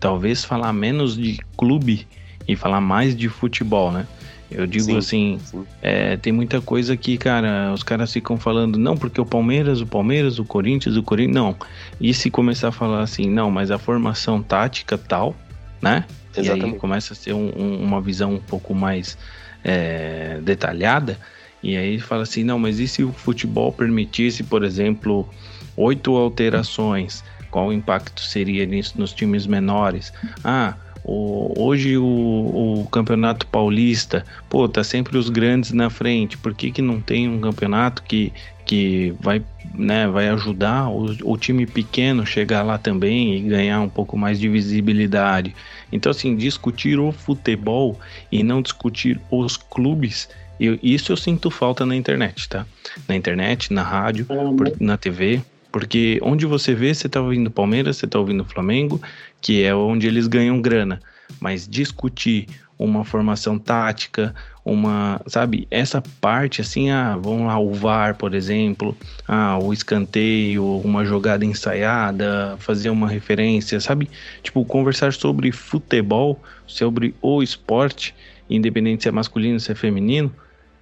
talvez 0.00 0.44
falar 0.44 0.72
menos 0.72 1.16
de 1.16 1.38
clube 1.56 2.08
e 2.48 2.56
falar 2.56 2.80
mais 2.80 3.14
de 3.14 3.28
futebol, 3.28 3.92
né? 3.92 4.04
Eu 4.50 4.66
digo 4.66 4.86
sim, 4.86 4.96
assim, 4.96 5.40
sim. 5.44 5.64
É, 5.80 6.16
tem 6.16 6.32
muita 6.32 6.60
coisa 6.60 6.96
que, 6.96 7.16
cara, 7.16 7.72
os 7.72 7.84
caras 7.84 8.12
ficam 8.12 8.36
falando, 8.36 8.78
não, 8.78 8.96
porque 8.96 9.20
o 9.20 9.26
Palmeiras, 9.26 9.80
o 9.80 9.86
Palmeiras, 9.86 10.40
o 10.40 10.44
Corinthians, 10.44 10.96
o 10.96 11.04
Corinthians, 11.04 11.36
não. 11.36 11.56
E 12.00 12.12
se 12.12 12.30
começar 12.30 12.68
a 12.68 12.72
falar 12.72 13.02
assim, 13.02 13.30
não, 13.30 13.48
mas 13.48 13.70
a 13.70 13.78
formação 13.78 14.42
tática 14.42 14.98
tal, 14.98 15.36
né? 15.80 16.04
Exatamente. 16.36 16.70
E 16.70 16.74
aí 16.74 16.78
começa 16.80 17.12
a 17.12 17.16
ser 17.16 17.32
um, 17.32 17.52
um, 17.56 17.80
uma 17.80 18.00
visão 18.00 18.34
um 18.34 18.40
pouco 18.40 18.74
mais 18.74 19.16
é, 19.64 20.38
detalhada. 20.42 21.18
E 21.62 21.76
aí 21.76 21.98
fala 21.98 22.22
assim, 22.22 22.44
não, 22.44 22.58
mas 22.58 22.78
e 22.78 22.86
se 22.86 23.02
o 23.02 23.12
futebol 23.12 23.72
permitisse, 23.72 24.42
por 24.44 24.62
exemplo, 24.62 25.28
oito 25.76 26.16
alterações? 26.16 27.24
Qual 27.50 27.68
o 27.68 27.72
impacto 27.72 28.20
seria 28.20 28.66
nisso 28.66 28.94
nos 28.98 29.12
times 29.12 29.46
menores? 29.46 30.12
Ah, 30.44 30.74
O, 31.04 31.54
hoje 31.56 31.96
o, 31.96 32.04
o, 32.04 32.88
campeonato 32.90 33.46
paulista, 33.46 34.24
pô, 34.50 34.68
tá 34.68 34.82
sempre 34.82 35.16
os 35.16 35.30
grandes 35.30 35.72
na 35.72 35.88
frente. 35.88 36.36
Por 36.36 36.52
que, 36.52 36.72
que 36.72 36.82
não 36.82 37.00
tem 37.00 37.28
um 37.28 37.40
campeonato 37.40 38.02
que, 38.02 38.32
que 38.66 39.14
vai, 39.20 39.42
né, 39.72 40.08
vai 40.08 40.28
ajudar 40.28 40.90
o, 40.90 41.16
o 41.22 41.38
time 41.38 41.64
pequeno 41.66 42.26
chegar 42.26 42.62
lá 42.64 42.76
também 42.76 43.36
e 43.36 43.40
ganhar 43.40 43.80
um 43.80 43.88
pouco 43.88 44.18
mais 44.18 44.38
de 44.40 44.48
visibilidade? 44.48 45.54
Então, 45.92 46.10
assim, 46.10 46.36
discutir 46.36 46.98
o 46.98 47.12
futebol 47.12 47.98
e 48.30 48.42
não 48.42 48.60
discutir 48.60 49.20
os 49.30 49.56
clubes, 49.56 50.28
eu, 50.58 50.78
isso 50.82 51.12
eu 51.12 51.16
sinto 51.16 51.50
falta 51.50 51.86
na 51.86 51.94
internet, 51.94 52.48
tá? 52.48 52.66
Na 53.08 53.14
internet, 53.14 53.72
na 53.72 53.82
rádio, 53.82 54.26
por, 54.26 54.72
na 54.80 54.96
TV. 54.96 55.40
Porque 55.70 56.18
onde 56.22 56.44
você 56.46 56.74
vê, 56.74 56.92
você 56.92 57.08
tá 57.08 57.20
ouvindo 57.20 57.50
Palmeiras, 57.50 57.98
você 57.98 58.06
tá 58.06 58.18
ouvindo 58.18 58.44
Flamengo, 58.44 59.00
que 59.40 59.62
é 59.62 59.74
onde 59.74 60.06
eles 60.06 60.26
ganham 60.26 60.60
grana. 60.60 61.00
Mas 61.38 61.68
discutir 61.68 62.46
uma 62.78 63.04
formação 63.04 63.58
tática, 63.58 64.34
uma, 64.64 65.20
sabe, 65.26 65.66
essa 65.70 66.02
parte 66.20 66.60
assim, 66.60 66.90
ah, 66.90 67.16
vamos 67.16 67.46
lá, 67.46 67.58
o 67.58 67.72
VAR, 67.72 68.16
por 68.16 68.34
exemplo, 68.34 68.96
ah, 69.26 69.58
o 69.58 69.72
escanteio, 69.72 70.64
uma 70.84 71.04
jogada 71.04 71.44
ensaiada, 71.44 72.56
fazer 72.58 72.90
uma 72.90 73.08
referência, 73.08 73.80
sabe? 73.80 74.10
Tipo, 74.42 74.64
conversar 74.64 75.12
sobre 75.12 75.52
futebol, 75.52 76.38
sobre 76.66 77.14
o 77.22 77.42
esporte, 77.42 78.14
independente 78.50 79.04
se 79.04 79.08
é 79.08 79.12
masculino, 79.12 79.58
se 79.58 79.72
é 79.72 79.74
feminino, 79.74 80.32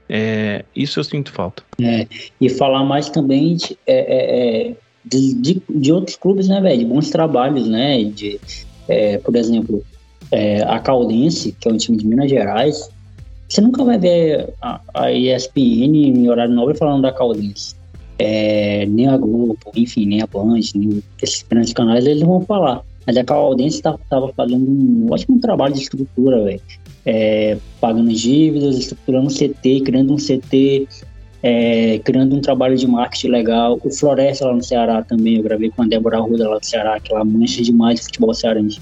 é, 0.09 0.65
isso 0.75 1.01
eu 1.01 1.05
sinto 1.05 1.33
falta. 1.33 1.63
É, 1.81 2.07
e 2.41 2.49
falar 2.49 2.85
mais 2.85 3.09
também 3.09 3.57
de, 3.57 3.79
é, 3.87 3.97
é, 3.97 4.71
é 4.71 4.77
de, 5.05 5.35
de, 5.35 5.63
de, 5.69 5.93
outros 5.93 6.17
clubes, 6.17 6.49
né, 6.49 6.61
velho? 6.61 6.79
De 6.79 6.85
bons 6.85 7.11
trabalhos, 7.11 7.67
né? 7.69 8.03
De, 8.05 8.41
é, 8.89 9.19
por 9.19 9.35
exemplo, 9.37 9.85
é, 10.35 10.63
a 10.65 10.81
Caldense, 10.81 11.53
que 11.53 11.69
é 11.69 11.73
um 11.73 11.77
time 11.77 11.97
de 11.97 12.05
Minas 12.05 12.29
Gerais, 12.29 12.91
você 13.49 13.61
nunca 13.61 13.85
vai 13.85 13.97
ver 13.97 14.53
a, 14.61 14.81
a 14.93 15.13
ESPN 15.13 16.09
em 16.09 16.29
horário 16.29 16.53
nobre 16.53 16.77
falando 16.77 17.03
da 17.03 17.13
Caldense. 17.13 17.77
É, 18.19 18.85
nem 18.87 19.07
a 19.07 19.17
Globo, 19.17 19.57
enfim, 19.77 20.07
nem 20.07 20.23
a 20.23 20.27
Band, 20.27 20.59
nem 20.75 21.03
esses 21.23 21.45
grandes 21.49 21.73
canais, 21.73 22.05
eles 22.05 22.23
vão 22.23 22.41
falar. 22.41 22.83
Mas 23.07 23.17
a 23.17 23.23
Caldense 23.23 23.77
estava 23.77 24.33
fazendo 24.37 24.69
um 24.69 25.07
ótimo 25.09 25.39
trabalho 25.39 25.75
de 25.75 25.83
estrutura, 25.83 26.43
velho. 26.43 26.61
É, 27.07 27.57
pagando 27.81 28.13
dívidas, 28.13 28.77
estruturando 28.77 29.29
um 29.29 29.31
CT, 29.31 29.83
criando 29.85 30.15
um 30.15 30.17
CT, 30.17 30.89
é, 31.43 31.99
criando 32.01 32.35
um 32.35 32.41
trabalho 32.41 32.77
de 32.77 32.89
marketing 32.89 33.29
legal. 33.29 33.79
O 33.85 33.91
Floresta 33.91 34.47
lá 34.47 34.55
no 34.55 34.65
Ceará 34.65 35.01
também, 35.03 35.37
eu 35.37 35.45
gravei 35.45 35.71
com 35.71 35.83
a 35.83 35.87
Débora 35.87 36.19
Arruda 36.19 36.49
lá 36.49 36.59
do 36.59 36.67
Ceará, 36.67 36.99
que 36.99 37.13
ela 37.13 37.25
mancha 37.25 37.63
demais 37.63 38.01
de 38.01 38.07
futebol 38.07 38.35
cearense 38.35 38.81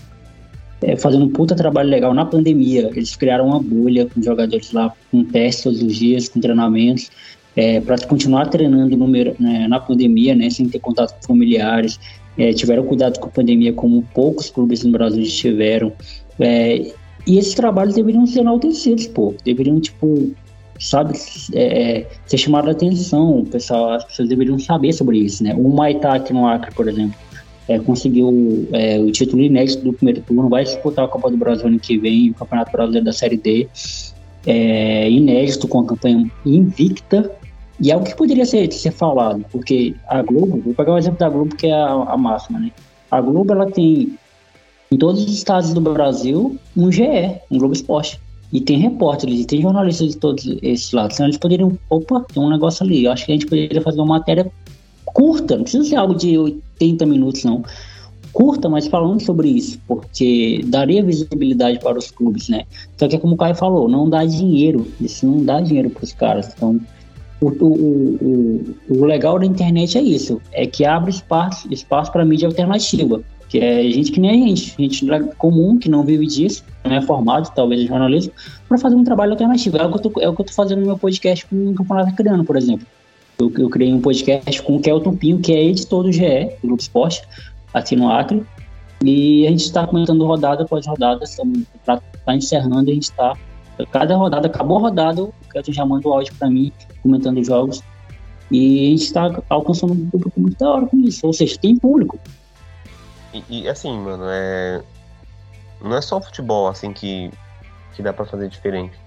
é, 0.83 0.97
fazendo 0.97 1.25
um 1.25 1.29
puta 1.29 1.55
trabalho 1.55 1.89
legal 1.89 2.13
na 2.13 2.25
pandemia. 2.25 2.91
Eles 2.95 3.15
criaram 3.17 3.47
uma 3.47 3.61
bolha 3.61 4.07
com 4.07 4.21
jogadores 4.21 4.73
lá, 4.73 4.93
com 5.11 5.25
testes 5.25 5.65
todos 5.65 5.83
os 5.83 5.97
dias, 5.97 6.29
com 6.29 6.41
treinamentos, 6.41 7.11
é, 7.57 7.81
para 7.81 7.99
continuar 8.07 8.47
treinando 8.47 8.97
né, 9.39 9.69
na 9.69 9.79
pandemia, 9.79 10.35
né, 10.35 10.51
sem 10.51 10.69
ter 10.69 10.81
contato 10.81 11.15
com 11.15 11.27
familiares. 11.29 11.99
É, 12.37 12.53
tiveram 12.53 12.85
cuidado 12.85 13.21
com 13.21 13.27
a 13.27 13.31
pandemia, 13.31 13.75
como 13.75 14.03
poucos 14.15 14.49
clubes 14.49 14.83
no 14.83 14.91
Brasil 14.91 15.23
tiveram. 15.25 15.93
É, 16.41 16.93
e 17.27 17.39
esses 17.39 17.55
trabalhos 17.55 17.95
deveriam 17.95 18.27
ser 18.27 18.41
enaltecidos, 18.41 19.07
pô. 19.07 19.35
Deveriam, 19.45 19.79
tipo, 19.79 20.33
sabe, 20.81 21.13
é, 21.55 22.07
ser 22.27 22.39
chamado 22.39 22.69
a 22.69 22.73
atenção. 22.73 23.45
pessoal, 23.45 23.93
as 23.93 24.05
pessoas 24.05 24.29
deveriam 24.31 24.59
saber 24.59 24.95
sobre 24.95 25.19
isso, 25.19 25.45
né? 25.45 25.55
O 25.55 25.69
Maitá 25.69 26.15
aqui 26.15 26.33
no 26.33 26.49
Acre, 26.49 26.75
por 26.75 26.89
exemplo 26.89 27.15
é, 27.69 27.79
conseguiu 27.79 28.69
é, 28.73 28.99
o 28.99 29.11
título 29.11 29.43
inédito 29.43 29.85
do 29.85 29.93
primeiro 29.93 30.21
turno, 30.23 30.49
vai 30.49 30.65
disputar 30.65 31.05
a 31.05 31.09
Copa 31.09 31.31
do 31.31 31.37
Brasil 31.37 31.67
ano 31.67 31.79
que 31.79 31.97
vem, 31.97 32.31
o 32.31 32.35
Campeonato 32.35 32.73
Brasileiro 32.73 33.05
da 33.05 33.13
Série 33.13 33.37
D, 33.37 33.69
é, 34.47 35.11
inédito, 35.11 35.69
com 35.69 35.81
a 35.81 35.87
campanha 35.87 36.31
invicta, 36.45 37.31
e 37.81 37.91
é 37.91 37.97
o 37.97 38.03
que 38.03 38.15
poderia 38.17 38.45
ser, 38.45 38.71
ser 38.73 38.93
falado, 38.93 39.45
porque 39.51 39.95
a 40.09 40.23
Globo, 40.23 40.61
vou 40.61 40.75
pegar 40.75 40.93
o 40.93 40.99
exemplo 40.99 41.19
da 41.19 41.29
Globo, 41.29 41.57
que 41.57 41.67
é 41.67 41.75
a, 41.75 41.89
a 41.93 42.17
máxima, 42.17 42.59
né? 42.59 42.71
A 43.11 43.21
Globo, 43.21 43.53
ela 43.53 43.67
tem, 43.67 44.17
em 44.91 44.97
todos 44.97 45.25
os 45.25 45.33
estados 45.33 45.73
do 45.73 45.81
Brasil, 45.81 46.57
um 46.77 46.91
GE, 46.91 47.03
um 47.51 47.59
Globo 47.59 47.75
Esporte. 47.75 48.21
E 48.53 48.61
tem 48.61 48.79
repórteres, 48.79 49.41
e 49.41 49.47
tem 49.47 49.63
jornalistas 49.63 50.11
de 50.11 50.17
todos 50.19 50.47
esses 50.63 50.93
lados. 50.93 51.17
Então 51.17 51.27
eles 51.27 51.39
poderiam, 51.39 51.79
opa, 51.89 52.25
tem 52.33 52.43
um 52.43 52.51
negócio 52.51 52.85
ali. 52.85 53.05
Eu 53.05 53.13
acho 53.13 53.25
que 53.25 53.33
a 53.33 53.35
gente 53.35 53.47
poderia 53.47 53.81
fazer 53.81 53.99
uma 53.99 54.19
matéria 54.19 54.53
curta, 55.13 55.57
não 55.57 55.63
precisa 55.63 55.85
ser 55.85 55.97
algo 55.97 56.15
de 56.15 56.39
80 56.39 57.07
minutos, 57.07 57.45
não. 57.45 57.63
Curta, 58.33 58.69
mas 58.69 58.87
falando 58.87 59.21
sobre 59.21 59.49
isso, 59.49 59.79
porque 59.87 60.63
daria 60.65 61.05
visibilidade 61.05 61.79
para 61.81 61.99
os 61.99 62.11
clubes, 62.11 62.49
né? 62.49 62.65
Só 62.97 63.07
que 63.07 63.17
é 63.17 63.19
como 63.19 63.35
o 63.35 63.37
Caio 63.37 63.55
falou, 63.55 63.89
não 63.89 64.09
dá 64.09 64.25
dinheiro, 64.25 64.87
isso 65.01 65.27
não 65.27 65.45
dá 65.45 65.61
dinheiro 65.61 65.91
para 65.91 66.05
os 66.05 66.13
caras. 66.13 66.51
Então, 66.57 66.81
o, 67.43 67.49
o, 67.49 68.15
o, 68.23 68.75
o, 68.89 69.05
legal 69.05 69.39
da 69.39 69.45
internet 69.45 69.99
é 69.99 70.01
isso, 70.01 70.41
é 70.53 70.67
que 70.67 70.85
abre 70.85 71.11
espaço, 71.11 71.71
espaço 71.71 72.11
para 72.11 72.25
mídia 72.25 72.49
alternativa, 72.49 73.23
que 73.49 73.59
é 73.59 73.83
gente 73.83 74.13
que 74.13 74.21
nem 74.21 74.31
a 74.31 74.47
gente, 74.49 74.75
gente 74.79 75.07
comum, 75.37 75.77
que 75.77 75.91
não 75.91 76.03
vive 76.03 76.27
disso, 76.27 76.65
não 76.83 76.97
é 76.97 77.03
formado, 77.03 77.53
talvez, 77.55 77.83
em 77.83 77.87
jornalismo, 77.87 78.33
para 78.67 78.79
fazer 78.79 78.97
um 78.97 79.05
trabalho 79.05 79.33
alternativo. 79.33 79.77
É 79.77 79.85
o 79.85 79.93
que 79.93 80.07
eu 80.07 80.33
é 80.33 80.35
tô 80.35 80.53
fazendo 80.55 80.81
no 80.81 80.87
meu 80.87 80.97
podcast 80.97 81.45
com 81.47 81.71
o 81.71 81.75
Campeonato 81.75 82.15
Criando, 82.15 82.45
por 82.45 82.57
exemplo. 82.57 82.87
Eu, 83.39 83.53
eu 83.57 83.69
criei 83.71 83.93
um 83.93 84.01
podcast 84.01 84.63
com 84.63 84.77
o 84.77 84.81
Kelton 84.81 85.17
Pinho, 85.17 85.41
que 85.41 85.53
é 85.53 85.65
editor 85.65 86.05
do 86.05 86.13
GE, 86.13 86.51
do 86.61 86.69
Grupo 86.69 86.83
Esporte, 86.83 87.23
aqui 87.73 87.97
no 87.97 88.11
Acre. 88.11 88.45
E 89.05 89.47
a 89.47 89.51
gente 89.51 89.65
está 89.65 89.87
comentando 89.87 90.25
rodada 90.25 90.63
após 90.63 90.87
rodada, 90.87 91.25
estamos 91.25 91.65
tá 91.85 92.01
encerrando, 92.35 92.91
a 92.91 92.95
gente 92.95 93.05
está. 93.05 93.37
Cada 93.91 94.15
rodada, 94.17 94.47
acabou 94.47 94.79
a 94.79 94.81
rodada, 94.83 95.23
o 95.23 95.35
Kelton 95.51 95.73
já 95.73 95.85
manda 95.85 96.07
o 96.07 96.13
áudio 96.13 96.35
para 96.39 96.49
mim, 96.49 96.71
comentando 97.03 97.43
jogos. 97.43 97.83
E 98.51 98.87
a 98.87 98.91
gente 98.91 99.05
está 99.05 99.43
alcançando 99.49 99.95
um 99.95 100.11
público 100.11 100.41
muito 100.41 100.59
da 100.59 100.71
hora 100.71 100.87
com 100.87 100.99
isso. 100.99 101.27
Ou 101.27 101.33
seja, 101.33 101.59
tem 101.59 101.77
público. 101.77 102.19
E, 103.33 103.63
e 103.63 103.69
assim, 103.69 103.99
mano, 103.99 104.25
é. 104.29 104.83
Não 105.81 105.97
é 105.97 106.01
só 106.01 106.21
futebol 106.21 106.69
assim 106.69 106.93
que, 106.93 107.31
que 107.95 108.03
dá 108.03 108.13
para 108.13 108.25
fazer 108.25 108.49
diferente 108.49 109.02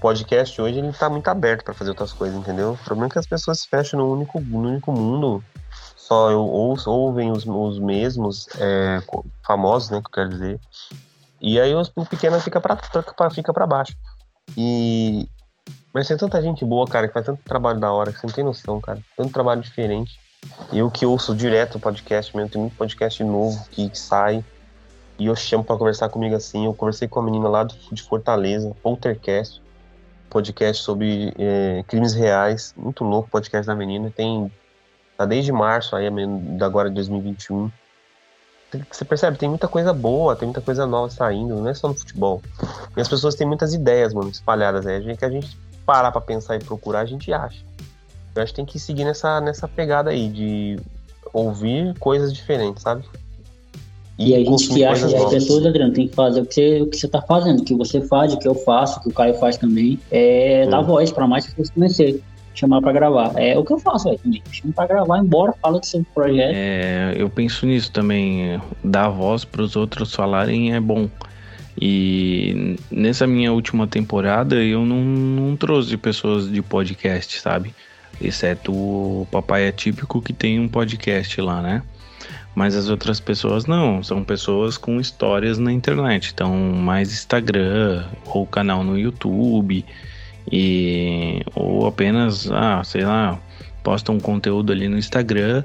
podcast 0.00 0.60
hoje 0.60 0.78
ele 0.78 0.92
tá 0.92 1.08
muito 1.08 1.28
aberto 1.28 1.64
para 1.64 1.74
fazer 1.74 1.90
outras 1.90 2.12
coisas, 2.12 2.36
entendeu? 2.38 2.72
O 2.72 2.78
problema 2.78 3.06
é 3.06 3.10
que 3.10 3.18
as 3.18 3.26
pessoas 3.26 3.60
se 3.60 3.68
fecham 3.68 3.98
no 3.98 4.12
único, 4.12 4.40
no 4.40 4.68
único 4.68 4.92
mundo, 4.92 5.42
só 5.96 6.32
ou, 6.32 6.76
ouvem 6.86 7.32
os, 7.32 7.44
os 7.46 7.78
mesmos 7.78 8.48
é, 8.58 9.02
famosos, 9.44 9.90
né, 9.90 10.00
que 10.00 10.06
eu 10.06 10.12
quero 10.12 10.28
dizer. 10.30 10.60
E 11.40 11.60
aí 11.60 11.74
os, 11.74 11.90
o 11.94 12.04
pequeno 12.04 12.40
fica 12.40 12.60
para 12.60 12.78
fica 13.30 13.52
para 13.52 13.66
baixo. 13.66 13.96
E 14.56 15.28
mas 15.92 16.06
tem 16.06 16.16
tanta 16.16 16.42
gente 16.42 16.64
boa, 16.64 16.86
cara, 16.86 17.08
que 17.08 17.14
faz 17.14 17.24
tanto 17.24 17.42
trabalho 17.42 17.80
da 17.80 17.90
hora, 17.90 18.12
que 18.12 18.20
você 18.20 18.26
não 18.26 18.34
tem 18.34 18.44
noção, 18.44 18.80
cara. 18.80 19.00
Tanto 19.16 19.32
trabalho 19.32 19.62
diferente. 19.62 20.20
Eu 20.72 20.90
que 20.90 21.06
ouço 21.06 21.34
direto 21.34 21.76
o 21.76 21.80
podcast 21.80 22.36
mesmo, 22.36 22.50
tem 22.50 22.60
muito 22.60 22.76
podcast 22.76 23.24
novo 23.24 23.66
que, 23.70 23.88
que 23.88 23.98
sai. 23.98 24.44
E 25.18 25.26
eu 25.26 25.34
chamo 25.34 25.64
para 25.64 25.76
conversar 25.76 26.10
comigo 26.10 26.36
assim. 26.36 26.66
Eu 26.66 26.74
conversei 26.74 27.08
com 27.08 27.18
a 27.18 27.22
menina 27.22 27.48
lá 27.48 27.64
de 27.64 28.02
Fortaleza, 28.02 28.76
Poltercast 28.82 29.62
podcast 30.36 30.82
sobre 30.82 31.32
é, 31.38 31.82
crimes 31.88 32.12
reais, 32.12 32.74
muito 32.76 33.02
louco, 33.02 33.30
podcast 33.30 33.66
da 33.66 33.74
menina, 33.74 34.12
tem 34.14 34.52
tá 35.16 35.24
desde 35.24 35.50
março 35.50 35.96
aí, 35.96 36.10
da 36.58 36.66
agora 36.66 36.90
de 36.90 36.94
2021. 36.96 37.70
Você 38.90 39.04
percebe, 39.06 39.38
tem 39.38 39.48
muita 39.48 39.66
coisa 39.66 39.94
boa, 39.94 40.36
tem 40.36 40.46
muita 40.46 40.60
coisa 40.60 40.86
nova 40.86 41.08
saindo, 41.08 41.56
não 41.56 41.68
é 41.68 41.72
só 41.72 41.88
no 41.88 41.94
futebol. 41.94 42.42
E 42.94 43.00
as 43.00 43.08
pessoas 43.08 43.34
têm 43.34 43.46
muitas 43.46 43.72
ideias, 43.72 44.12
mano, 44.12 44.28
espalhadas 44.28 44.86
aí, 44.86 45.02
né? 45.02 45.16
que 45.16 45.24
a 45.24 45.30
gente 45.30 45.56
parar 45.86 46.12
pra 46.12 46.20
pensar 46.20 46.56
e 46.56 46.58
procurar, 46.58 47.00
a 47.00 47.06
gente 47.06 47.32
acha. 47.32 47.64
Eu 48.34 48.42
acho 48.42 48.52
que 48.52 48.56
tem 48.56 48.66
que 48.66 48.78
seguir 48.78 49.04
nessa, 49.04 49.40
nessa 49.40 49.66
pegada 49.66 50.10
aí, 50.10 50.28
de 50.28 50.78
ouvir 51.32 51.98
coisas 51.98 52.30
diferentes, 52.30 52.82
sabe? 52.82 53.08
E, 54.18 54.34
a 54.34 54.38
gente 54.38 54.68
que 54.68 54.84
acha 54.84 55.06
que 55.06 55.14
é 55.14 55.38
tudo, 55.40 55.68
Adriano, 55.68 55.92
tem 55.92 56.08
que 56.08 56.14
fazer 56.14 56.40
o 56.40 56.46
que, 56.46 56.54
você, 56.54 56.80
o 56.80 56.86
que 56.86 56.96
você 56.96 57.06
tá 57.06 57.20
fazendo, 57.20 57.60
o 57.60 57.64
que 57.64 57.74
você 57.74 58.00
faz, 58.00 58.32
o 58.32 58.38
que 58.38 58.48
eu 58.48 58.54
faço, 58.54 58.98
o 58.98 59.02
que 59.02 59.08
o 59.10 59.12
Caio 59.12 59.34
faz 59.34 59.58
também, 59.58 59.98
é 60.10 60.64
hum. 60.66 60.70
dar 60.70 60.80
voz 60.80 61.12
para 61.12 61.26
mais 61.26 61.46
pessoas 61.46 61.68
conhecer, 61.68 62.22
chamar 62.54 62.80
para 62.80 62.92
gravar. 62.92 63.32
É 63.36 63.58
o 63.58 63.64
que 63.64 63.74
eu 63.74 63.78
faço 63.78 64.08
aí 64.08 64.18
também. 64.18 64.42
Chama 64.50 64.72
para 64.72 64.86
gravar, 64.86 65.18
embora, 65.18 65.52
fala 65.60 65.78
do 65.78 65.84
seu 65.84 66.04
projeto. 66.14 66.54
É, 66.54 67.14
eu 67.16 67.28
penso 67.28 67.66
nisso 67.66 67.92
também. 67.92 68.58
Dar 68.82 69.10
voz 69.10 69.44
para 69.44 69.60
os 69.60 69.76
outros 69.76 70.14
falarem 70.14 70.74
é 70.74 70.80
bom. 70.80 71.10
E 71.78 72.76
nessa 72.90 73.26
minha 73.26 73.52
última 73.52 73.86
temporada 73.86 74.56
eu 74.56 74.86
não, 74.86 75.02
não 75.02 75.56
trouxe 75.56 75.94
pessoas 75.98 76.50
de 76.50 76.62
podcast, 76.62 77.38
sabe? 77.38 77.74
Exceto 78.18 78.72
o 78.72 79.28
Papai 79.30 79.68
Atípico 79.68 80.22
que 80.22 80.32
tem 80.32 80.58
um 80.58 80.68
podcast 80.68 81.38
lá, 81.42 81.60
né? 81.60 81.82
Mas 82.56 82.74
as 82.74 82.88
outras 82.88 83.20
pessoas 83.20 83.66
não, 83.66 84.02
são 84.02 84.24
pessoas 84.24 84.78
com 84.78 84.98
histórias 84.98 85.58
na 85.58 85.70
internet. 85.70 86.30
Então, 86.32 86.56
mais 86.56 87.12
Instagram 87.12 88.06
ou 88.24 88.46
canal 88.46 88.82
no 88.82 88.98
YouTube 88.98 89.84
e 90.50 91.42
ou 91.54 91.86
apenas, 91.86 92.50
ah, 92.50 92.82
sei 92.82 93.04
lá, 93.04 93.38
postam 93.82 94.14
um 94.14 94.20
conteúdo 94.20 94.72
ali 94.72 94.88
no 94.88 94.96
Instagram 94.96 95.64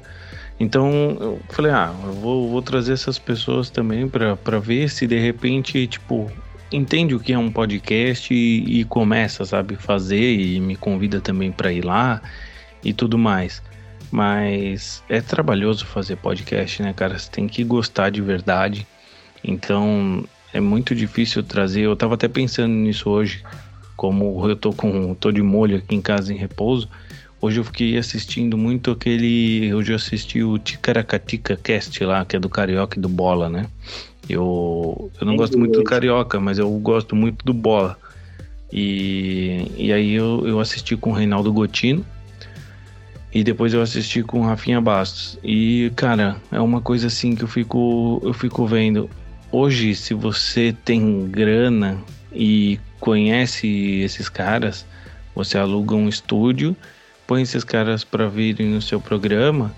Então 0.59 1.18
eu 1.19 1.39
falei, 1.49 1.72
ah, 1.72 1.93
eu 2.03 2.13
vou, 2.13 2.49
vou 2.49 2.61
trazer 2.61 2.93
essas 2.93 3.18
pessoas 3.18 3.69
também 3.69 4.07
para 4.09 4.59
ver 4.59 4.89
se 4.89 5.07
de 5.07 5.18
repente, 5.18 5.88
tipo, 5.88 6.30
entende 6.72 7.15
o 7.15 7.19
que 7.22 7.31
é 7.31 7.38
um 7.38 7.51
podcast 7.51 8.34
e, 8.34 8.81
e 8.81 8.84
começa, 8.84 9.45
sabe, 9.45 9.76
fazer 9.76 10.35
e 10.35 10.59
me 10.59 10.76
convida 10.76 11.22
também 11.22 11.53
para 11.53 11.72
ir 11.72 11.85
lá 11.85 12.22
e 12.84 12.93
tudo 12.93 13.18
mais. 13.18 13.63
Mas 14.11 15.01
é 15.07 15.21
trabalhoso 15.21 15.85
fazer 15.85 16.17
podcast, 16.17 16.83
né, 16.83 16.93
cara? 16.93 17.17
Você 17.17 17.31
tem 17.31 17.47
que 17.47 17.63
gostar 17.63 18.09
de 18.09 18.21
verdade. 18.21 18.85
Então 19.43 20.25
é 20.53 20.59
muito 20.59 20.93
difícil 20.93 21.41
trazer. 21.41 21.81
Eu 21.81 21.95
tava 21.95 22.15
até 22.15 22.27
pensando 22.27 22.73
nisso 22.73 23.09
hoje, 23.09 23.41
como 23.95 24.47
eu 24.49 24.55
tô 24.55 24.73
com 24.73 25.13
tô 25.15 25.31
de 25.31 25.41
molho 25.41 25.77
aqui 25.77 25.95
em 25.95 26.01
casa 26.01 26.33
em 26.33 26.38
repouso. 26.38 26.89
Hoje 27.39 27.59
eu 27.59 27.63
fiquei 27.63 27.97
assistindo 27.97 28.57
muito 28.57 28.91
aquele. 28.91 29.73
Hoje 29.73 29.93
eu 29.93 29.95
assisti 29.95 30.43
o 30.43 30.59
Ticaracatica 30.59 31.55
Cast 31.55 32.03
lá, 32.03 32.23
que 32.23 32.35
é 32.35 32.39
do 32.39 32.49
Carioca 32.49 32.99
e 32.99 33.01
do 33.01 33.09
Bola, 33.09 33.49
né? 33.49 33.65
Eu, 34.29 35.09
eu 35.19 35.25
não 35.25 35.35
gosto 35.35 35.57
muito 35.57 35.79
do 35.79 35.83
Carioca, 35.83 36.39
mas 36.39 36.59
eu 36.59 36.69
gosto 36.79 37.15
muito 37.15 37.43
do 37.43 37.53
Bola. 37.53 37.97
E, 38.71 39.71
e 39.75 39.91
aí 39.91 40.13
eu, 40.13 40.47
eu 40.47 40.59
assisti 40.59 40.95
com 40.95 41.09
o 41.09 41.13
Reinaldo 41.13 41.51
Gotino. 41.51 42.05
E 43.34 43.44
depois 43.44 43.74
eu 43.74 43.82
assisti 43.82 44.24
com 44.24 44.41
Rafinha 44.41 44.82
Bastos. 44.82 45.40
E, 45.44 45.91
cara, 45.95 46.36
é 46.52 46.60
uma 46.60 46.82
coisa 46.82 47.08
assim 47.08 47.34
que 47.36 47.44
eu 47.44 47.48
fico, 47.48 48.22
eu 48.24 48.34
fico 48.34 48.66
vendo. 48.66 49.10
Hoje, 49.52 49.95
se 49.95 50.14
você 50.14 50.76
tem 50.84 51.28
grana 51.28 51.98
e 52.34 52.80
conhece 52.99 54.02
esses 54.02 54.28
caras, 54.28 54.86
você 55.34 55.58
aluga 55.58 55.95
um 55.95 56.10
estúdio, 56.10 56.76
põe 57.26 57.41
esses 57.41 57.64
caras 57.64 58.03
para 58.03 58.28
virem 58.28 58.68
no 58.68 58.82
seu 58.82 58.99
programa 58.99 59.74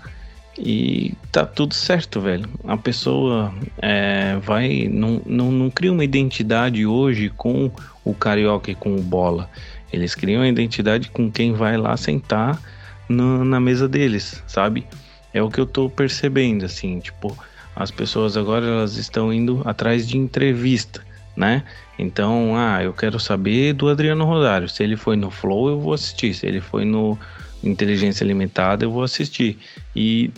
e 0.58 1.14
tá 1.30 1.46
tudo 1.46 1.74
certo, 1.74 2.20
velho. 2.20 2.48
A 2.66 2.76
pessoa 2.76 3.54
é, 3.80 4.36
vai. 4.42 4.88
Não, 4.90 5.20
não, 5.24 5.52
não 5.52 5.70
cria 5.70 5.92
uma 5.92 6.04
identidade 6.04 6.84
hoje 6.84 7.30
com 7.30 7.70
o 8.04 8.14
carioca 8.14 8.70
e 8.70 8.74
com 8.74 8.96
o 8.96 9.02
bola. 9.02 9.48
Eles 9.92 10.14
criam 10.14 10.42
a 10.42 10.48
identidade 10.48 11.08
com 11.10 11.30
quem 11.30 11.52
vai 11.52 11.76
lá 11.76 11.96
sentar 11.96 12.60
na, 13.08 13.44
na 13.44 13.60
mesa 13.60 13.88
deles, 13.88 14.42
sabe? 14.46 14.86
É 15.32 15.42
o 15.42 15.50
que 15.50 15.60
eu 15.60 15.66
tô 15.66 15.88
percebendo, 15.90 16.64
assim, 16.64 17.00
tipo, 17.00 17.36
as 17.74 17.90
pessoas 17.90 18.36
agora 18.36 18.66
elas 18.66 18.96
estão 18.96 19.32
indo 19.32 19.62
atrás 19.64 20.06
de 20.06 20.16
entrevista, 20.16 21.04
né? 21.36 21.64
Então, 21.98 22.56
ah, 22.56 22.82
eu 22.82 22.92
quero 22.92 23.18
saber 23.18 23.72
do 23.72 23.88
Adriano 23.88 24.24
Rosário. 24.24 24.68
Se 24.68 24.82
ele 24.82 24.96
foi 24.96 25.16
no 25.16 25.30
Flow, 25.30 25.68
eu 25.68 25.80
vou 25.80 25.92
assistir. 25.92 26.34
Se 26.34 26.46
ele 26.46 26.60
foi 26.60 26.84
no 26.84 27.18
Inteligência 27.62 28.24
Limitada, 28.24 28.84
eu 28.84 28.90
vou 28.90 29.02
assistir. 29.02 29.58
E 29.94 30.30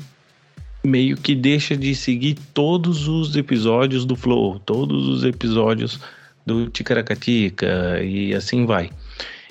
meio 0.84 1.16
que 1.16 1.34
deixa 1.34 1.76
de 1.76 1.94
seguir 1.94 2.34
todos 2.54 3.08
os 3.08 3.36
episódios 3.36 4.04
do 4.04 4.16
Flow, 4.16 4.58
todos 4.60 5.08
os 5.08 5.24
episódios 5.24 6.00
do 6.46 6.68
Ticaracatica 6.68 8.00
e 8.02 8.32
assim 8.34 8.64
vai. 8.64 8.90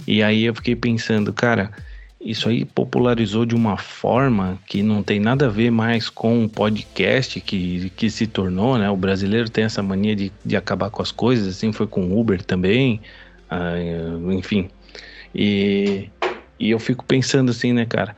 E 0.08 0.24
aí 0.24 0.46
eu 0.46 0.56
fiquei 0.56 0.76
pensando, 0.76 1.34
cara, 1.34 1.72
isso 2.26 2.50
aí 2.50 2.66
popularizou 2.66 3.46
de 3.46 3.54
uma 3.54 3.78
forma 3.78 4.58
que 4.66 4.82
não 4.82 5.04
tem 5.04 5.20
nada 5.20 5.46
a 5.46 5.50
ver 5.50 5.70
mais 5.70 6.10
com 6.10 6.44
o 6.44 6.50
podcast 6.50 7.40
que, 7.40 7.92
que 7.92 8.10
se 8.10 8.26
tornou, 8.26 8.80
né? 8.80 8.90
O 8.90 8.98
brasileiro 8.98 9.48
tem 9.48 9.64
essa 9.64 9.84
mania 9.84 10.16
de, 10.16 10.32
de 10.44 10.58
acabar 10.58 10.90
com 10.90 11.04
as 11.04 11.12
coisas, 11.12 11.48
assim 11.48 11.72
foi 11.72 11.86
com 11.86 12.02
o 12.02 12.20
Uber 12.20 12.44
também, 12.44 13.00
ah, 13.48 13.76
enfim. 14.34 14.70
E, 15.36 16.10
e 16.60 16.72
eu 16.72 16.80
fico 16.80 17.06
pensando 17.06 17.52
assim, 17.52 17.72
né, 17.72 17.86
cara? 17.86 18.16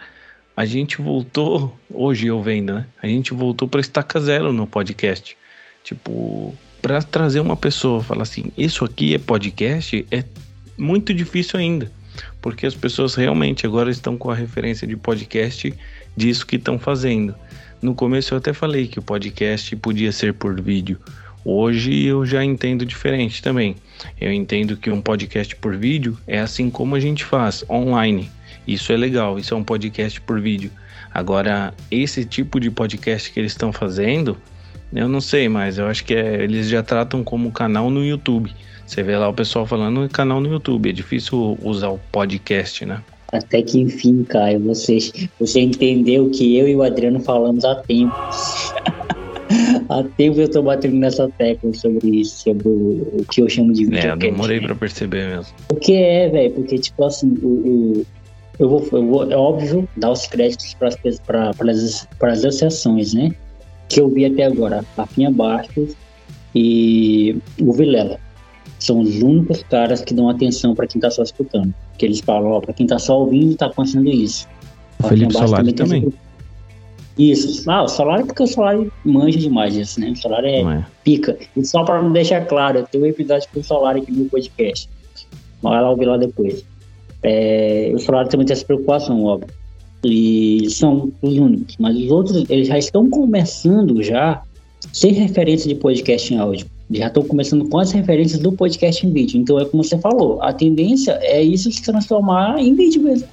A 0.55 0.65
gente 0.65 1.01
voltou, 1.01 1.77
hoje 1.93 2.27
eu 2.27 2.41
vendo, 2.41 2.75
né? 2.75 2.87
A 3.03 3.07
gente 3.07 3.33
voltou 3.33 3.67
para 3.67 3.81
estaca 3.81 4.21
zero 4.21 4.53
no 4.53 4.65
podcast. 4.65 5.35
Tipo, 5.83 6.55
para 6.81 7.01
trazer 7.01 7.41
uma 7.41 7.57
pessoa, 7.57 8.01
falar 8.01 8.23
assim, 8.23 8.53
isso 8.57 8.85
aqui 8.85 9.13
é 9.13 9.19
podcast, 9.19 10.07
é 10.09 10.23
muito 10.77 11.13
difícil 11.13 11.59
ainda. 11.59 11.91
Porque 12.41 12.65
as 12.65 12.75
pessoas 12.75 13.15
realmente 13.15 13.65
agora 13.65 13.89
estão 13.89 14.17
com 14.17 14.29
a 14.29 14.35
referência 14.35 14.87
de 14.87 14.95
podcast 14.95 15.73
disso 16.15 16.45
que 16.45 16.55
estão 16.55 16.79
fazendo. 16.79 17.35
No 17.81 17.93
começo 17.93 18.33
eu 18.33 18.37
até 18.37 18.53
falei 18.53 18.87
que 18.87 18.99
o 18.99 19.03
podcast 19.03 19.75
podia 19.75 20.11
ser 20.11 20.33
por 20.33 20.59
vídeo. 20.59 20.99
Hoje 21.45 22.03
eu 22.03 22.25
já 22.25 22.43
entendo 22.43 22.85
diferente 22.85 23.41
também. 23.41 23.75
Eu 24.19 24.33
entendo 24.33 24.75
que 24.75 24.89
um 24.89 25.01
podcast 25.01 25.55
por 25.55 25.77
vídeo 25.77 26.17
é 26.27 26.39
assim 26.39 26.69
como 26.69 26.95
a 26.95 26.99
gente 26.99 27.23
faz 27.23 27.63
online. 27.69 28.29
Isso 28.67 28.91
é 28.91 28.97
legal, 28.97 29.39
isso 29.39 29.53
é 29.53 29.57
um 29.57 29.63
podcast 29.63 30.19
por 30.21 30.41
vídeo. 30.41 30.71
Agora, 31.13 31.73
esse 31.89 32.25
tipo 32.25 32.59
de 32.59 32.69
podcast 32.69 33.31
que 33.31 33.39
eles 33.39 33.53
estão 33.53 33.71
fazendo, 33.71 34.37
eu 34.93 35.07
não 35.07 35.21
sei, 35.21 35.47
mas 35.47 35.77
eu 35.77 35.87
acho 35.87 36.03
que 36.03 36.13
é, 36.13 36.43
eles 36.43 36.67
já 36.67 36.83
tratam 36.83 37.23
como 37.23 37.51
canal 37.51 37.89
no 37.89 38.05
YouTube. 38.05 38.53
Você 38.87 39.03
vê 39.03 39.17
lá 39.17 39.27
o 39.27 39.33
pessoal 39.33 39.65
falando 39.65 40.01
no 40.01 40.09
canal 40.09 40.39
no 40.39 40.49
YouTube. 40.49 40.89
É 40.89 40.93
difícil 40.93 41.57
usar 41.61 41.89
o 41.89 41.99
podcast, 42.09 42.85
né? 42.85 43.03
Até 43.33 43.61
que 43.61 43.77
enfim, 43.77 44.23
Caio, 44.23 44.61
você, 44.61 44.97
você 45.37 45.59
entendeu 45.59 46.29
que 46.29 46.57
eu 46.57 46.69
e 46.69 46.75
o 46.75 46.81
Adriano 46.81 47.19
falamos 47.19 47.65
há 47.65 47.75
tempo. 47.75 48.15
há 49.89 50.03
tempo 50.15 50.39
eu 50.39 50.49
tô 50.49 50.61
batendo 50.61 50.95
nessa 50.95 51.27
tecla 51.37 51.73
sobre 51.73 52.21
isso, 52.21 52.43
sobre 52.43 52.69
o, 52.69 53.25
que 53.29 53.41
eu 53.41 53.49
chamo 53.49 53.73
de 53.73 53.83
vídeo. 53.83 53.99
É, 53.99 54.11
eu 54.11 54.15
demorei 54.15 54.61
né? 54.61 54.67
pra 54.67 54.75
perceber 54.75 55.27
mesmo. 55.35 55.53
O 55.69 55.75
que 55.75 55.93
é, 55.93 56.29
velho? 56.29 56.53
Porque, 56.53 56.77
tipo 56.77 57.03
assim, 57.03 57.37
o, 57.43 57.47
o, 57.47 58.05
eu, 58.57 58.69
vou, 58.69 58.87
eu 58.93 59.05
vou, 59.05 59.29
é 59.29 59.35
óbvio, 59.35 59.87
dar 59.97 60.11
os 60.11 60.25
créditos 60.27 60.73
para 60.75 60.87
as, 60.87 62.07
para 62.17 62.31
as 62.31 62.45
associações, 62.45 63.13
né? 63.13 63.35
Que 63.89 63.99
eu 63.99 64.07
vi 64.07 64.23
até 64.23 64.45
agora, 64.45 64.85
Rafinha 64.95 65.29
Bastos 65.29 65.93
e 66.55 67.37
o 67.59 67.73
Vilela 67.73 68.17
são 68.79 68.99
os 68.99 69.21
únicos 69.21 69.63
caras 69.63 70.01
que 70.01 70.13
dão 70.13 70.29
atenção 70.29 70.75
para 70.75 70.87
quem 70.87 71.01
tá 71.01 71.09
só 71.09 71.23
escutando. 71.23 71.73
Que 71.97 72.05
eles 72.05 72.19
falam, 72.19 72.51
ó, 72.51 72.59
para 72.59 72.73
quem 72.73 72.85
tá 72.85 72.99
só 72.99 73.19
ouvindo, 73.19 73.55
tá 73.55 73.67
acontecendo 73.67 74.07
isso. 74.09 74.47
O 75.03 75.07
Felipe 75.07 75.33
Solari 75.33 75.73
também. 75.73 76.01
também. 76.01 76.19
Isso. 77.17 77.69
Ah, 77.69 77.83
o 77.83 77.87
Solari 77.87 78.25
porque 78.25 78.43
o 78.43 78.47
Solari 78.47 78.91
manja 79.03 79.39
demais 79.39 79.75
isso, 79.75 79.99
né? 79.99 80.11
O 80.11 80.15
Solari 80.15 80.47
é, 80.47 80.61
é. 80.61 80.85
pica. 81.03 81.37
E 81.55 81.65
só 81.65 81.83
para 81.83 82.01
não 82.01 82.11
deixar 82.11 82.45
claro, 82.45 82.87
tem 82.91 83.01
um 83.01 83.05
episódio 83.05 83.47
com 83.51 83.59
o 83.59 83.63
Solari 83.63 84.01
aqui 84.01 84.11
no 84.11 84.25
podcast. 84.25 84.87
Vai 85.61 85.81
lá 85.81 85.89
ouvir 85.89 86.05
lá 86.05 86.17
depois. 86.17 86.63
É, 87.23 87.91
o 87.95 87.99
Solari 87.99 88.29
também 88.29 88.45
tem 88.45 88.53
essa 88.53 88.65
preocupação, 88.65 89.23
óbvio. 89.23 89.49
E 90.03 90.69
são 90.69 91.11
os 91.23 91.37
únicos. 91.37 91.75
Mas 91.79 91.97
os 91.97 92.11
outros, 92.11 92.47
eles 92.49 92.67
já 92.67 92.77
estão 92.77 93.09
começando 93.09 94.03
já 94.03 94.43
sem 94.93 95.11
referência 95.13 95.67
de 95.67 95.73
podcast 95.73 96.31
em 96.31 96.37
áudio 96.37 96.67
já 96.91 97.07
estão 97.07 97.23
começando 97.23 97.67
com 97.67 97.79
as 97.79 97.91
referências 97.91 98.39
do 98.39 98.51
podcast 98.51 99.05
em 99.05 99.11
vídeo. 99.11 99.39
Então 99.39 99.59
é 99.59 99.65
como 99.65 99.83
você 99.83 99.97
falou, 99.97 100.41
a 100.41 100.53
tendência 100.53 101.19
é 101.21 101.41
isso 101.41 101.71
se 101.71 101.81
transformar 101.81 102.59
em 102.59 102.73
vídeo 102.73 103.01
mesmo. 103.01 103.27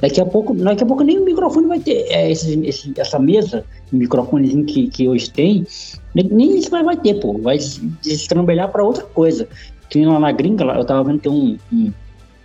Daqui 0.00 0.20
a 0.20 0.24
pouco, 0.24 0.54
daqui 0.54 0.82
a 0.82 0.86
pouco 0.86 1.02
nem 1.02 1.18
o 1.18 1.24
microfone 1.24 1.66
vai 1.66 1.78
ter 1.78 2.06
é, 2.08 2.30
esse, 2.30 2.58
esse, 2.64 2.92
essa 2.96 3.18
mesa, 3.18 3.64
o 3.92 3.96
microfonezinho 3.96 4.64
que, 4.64 4.88
que 4.88 5.06
hoje 5.06 5.30
tem, 5.30 5.66
nem, 6.14 6.56
isso 6.56 6.70
vai, 6.70 6.82
vai 6.82 6.96
ter, 6.96 7.20
pô. 7.20 7.36
Vai 7.38 7.58
destrambelhar 8.02 8.70
para 8.70 8.82
outra 8.82 9.04
coisa. 9.04 9.46
Que 9.90 10.02
lá 10.04 10.18
na 10.18 10.32
gringa, 10.32 10.64
eu 10.64 10.84
tava 10.84 11.04
vendo 11.04 11.18
que 11.18 11.28
tem 11.28 11.32
um, 11.32 11.58
um, 11.70 11.92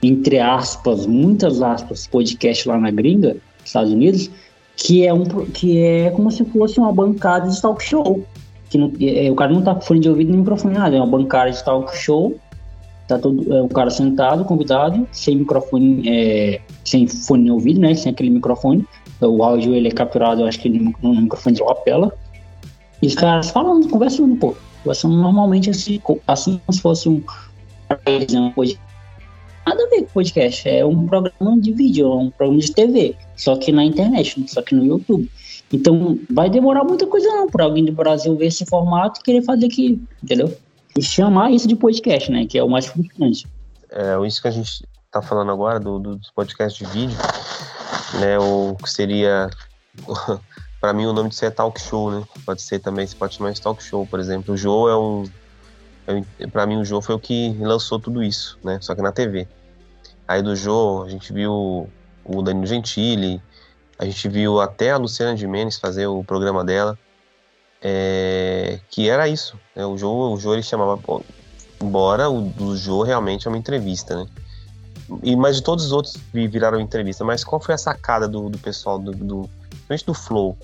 entre 0.04 0.40
aspas, 0.40 1.06
muitas 1.06 1.62
aspas, 1.62 2.08
podcast 2.08 2.68
lá 2.68 2.78
na 2.78 2.92
gringa, 2.92 3.38
Estados 3.64 3.94
Unidos, 3.94 4.30
que 4.76 5.06
é 5.06 5.14
um 5.14 5.24
que 5.24 5.78
é 5.78 6.10
como 6.10 6.30
se 6.32 6.44
fosse 6.46 6.78
uma 6.80 6.92
bancada 6.92 7.48
de 7.48 7.62
talk 7.62 7.82
show 7.82 8.26
que 8.76 8.78
não, 8.78 8.92
é, 9.00 9.32
o 9.32 9.36
cara 9.36 9.54
não 9.54 9.62
tá 9.62 9.74
com 9.74 9.82
fone 9.82 10.00
de 10.00 10.10
ouvido 10.10 10.30
nem 10.30 10.40
microfone 10.40 10.74
nada, 10.74 10.96
é 10.96 11.00
uma 11.00 11.08
bancada 11.08 11.50
de 11.50 11.64
talk 11.64 11.96
show, 11.98 12.36
tá 13.08 13.18
todo 13.18 13.54
é, 13.54 13.62
o 13.62 13.70
cara 13.70 13.90
sentado, 13.90 14.44
convidado, 14.44 15.08
sem 15.12 15.38
microfone, 15.38 16.08
é, 16.08 16.62
sem 16.84 17.08
fone 17.08 17.46
de 17.46 17.52
ouvido, 17.52 17.80
né, 17.80 17.94
sem 17.96 18.12
aquele 18.12 18.30
microfone, 18.30 18.86
o 19.22 19.44
áudio 19.44 19.74
ele 19.74 19.88
é 19.88 19.92
capturado, 19.92 20.42
eu 20.42 20.48
acho 20.48 20.60
que 20.60 20.70
no, 20.70 20.94
no 21.02 21.22
microfone 21.22 21.56
de 21.56 21.64
lapela, 21.64 22.14
e 23.02 23.08
os 23.08 23.16
caras 23.16 23.50
falando, 23.50 23.88
conversando, 23.90 24.36
pô, 24.36 24.56
conversando 24.84 25.16
normalmente 25.16 25.70
assim, 25.70 26.02
assim 26.28 26.60
como 26.66 26.74
se 26.74 26.82
fosse 26.82 27.10
um, 27.10 27.24
um 28.08 28.64
nada 29.66 29.84
a 29.84 29.90
ver 29.90 30.02
com 30.04 30.14
podcast, 30.14 30.68
é 30.68 30.86
um 30.86 31.08
programa 31.08 31.60
de 31.60 31.72
vídeo, 31.72 32.06
é 32.06 32.16
um 32.16 32.30
programa 32.30 32.62
de 32.62 32.72
TV, 32.72 33.16
só 33.36 33.56
que 33.56 33.72
na 33.72 33.84
internet, 33.84 34.44
só 34.48 34.62
que 34.62 34.76
no 34.76 34.86
YouTube. 34.86 35.30
Então, 35.76 36.18
vai 36.32 36.50
demorar 36.50 36.86
muita 36.86 37.06
coisa 37.06 37.28
não 37.28 37.50
para 37.50 37.66
alguém 37.66 37.84
do 37.84 37.92
Brasil 37.92 38.36
ver 38.38 38.48
esse 38.48 38.66
formato 38.66 39.20
e 39.20 39.24
querer 39.24 39.42
fazer 39.42 39.66
aqui, 39.66 40.02
entendeu? 40.24 40.56
E 40.98 41.04
chamar 41.04 41.52
isso 41.52 41.68
de 41.68 41.76
podcast, 41.76 42.32
né? 42.32 42.46
Que 42.46 42.58
é 42.58 42.64
o 42.64 42.70
mais 42.70 42.86
frustrante. 42.86 43.46
É, 43.90 44.16
isso 44.26 44.42
que 44.42 44.48
a 44.48 44.52
gente 44.52 44.88
tá 45.12 45.22
falando 45.22 45.52
agora 45.52 45.78
do, 45.78 46.00
do, 46.00 46.16
dos 46.16 46.32
podcasts 46.32 46.78
de 46.78 46.94
vídeo, 46.94 47.18
né? 48.22 48.40
O 48.40 48.76
que 48.82 48.90
seria. 48.90 49.50
para 50.80 50.94
mim, 50.94 51.06
o 51.06 51.14
nome 51.14 51.30
disso 51.30 51.44
é 51.44 51.50
talk 51.50 51.80
show, 51.80 52.10
né? 52.10 52.24
Pode 52.46 52.62
ser 52.62 52.80
também, 52.80 53.06
você 53.06 53.16
pode 53.16 53.36
chamar 53.36 53.52
de 53.52 53.62
talk 53.62 53.84
show, 53.84 54.08
por 54.08 54.20
exemplo. 54.20 54.54
O 54.54 54.58
Joe 54.58 54.92
é 54.92 54.96
um. 54.96 55.24
É, 56.40 56.48
para 56.48 56.66
mim, 56.66 56.78
o 56.78 56.86
Joe 56.86 57.02
foi 57.02 57.16
o 57.16 57.20
que 57.20 57.54
lançou 57.60 58.00
tudo 58.00 58.24
isso, 58.24 58.58
né? 58.64 58.80
Só 58.82 58.96
que 58.96 59.02
na 59.02 59.12
TV. 59.12 59.46
Aí 60.26 60.42
do 60.42 60.56
Joe, 60.56 61.06
a 61.06 61.12
gente 61.12 61.34
viu 61.34 61.90
o 62.24 62.42
Danilo 62.42 62.66
Gentili, 62.66 63.42
A 63.98 64.06
gente 64.06 64.28
viu 64.28 64.60
até 64.60 64.92
a 64.92 64.98
Luciana 64.98 65.36
Gimenez 65.38 65.78
fazer 65.78 66.08
o 66.08 66.24
programa 66.24 66.64
dela. 66.64 66.98
É, 67.82 68.80
que 68.90 69.10
era 69.10 69.28
isso. 69.28 69.60
Né? 69.76 69.86
O 69.86 69.98
Jô, 69.98 70.34
o 70.34 70.38
Jô 70.38 70.54
ele 70.54 70.64
chamava. 70.64 71.00
Embora 71.82 72.30
o 72.30 72.42
do 72.42 72.76
Jô 72.76 73.04
realmente 73.04 73.48
é 73.48 73.50
uma 73.50 73.58
entrevista, 73.58 74.16
né? 74.16 74.28
E, 75.22 75.36
mas 75.36 75.58
de 75.58 75.62
todos 75.62 75.86
os 75.86 75.92
outros 75.92 76.18
viraram 76.34 76.80
entrevista. 76.80 77.24
Mas 77.24 77.44
qual 77.44 77.62
foi 77.62 77.76
a 77.76 77.78
sacada 77.78 78.28
do, 78.28 78.50
do 78.50 78.58
pessoal, 78.58 78.98
do, 78.98 79.12
do, 79.12 79.50
do 80.06 80.14
Flow? 80.14 80.58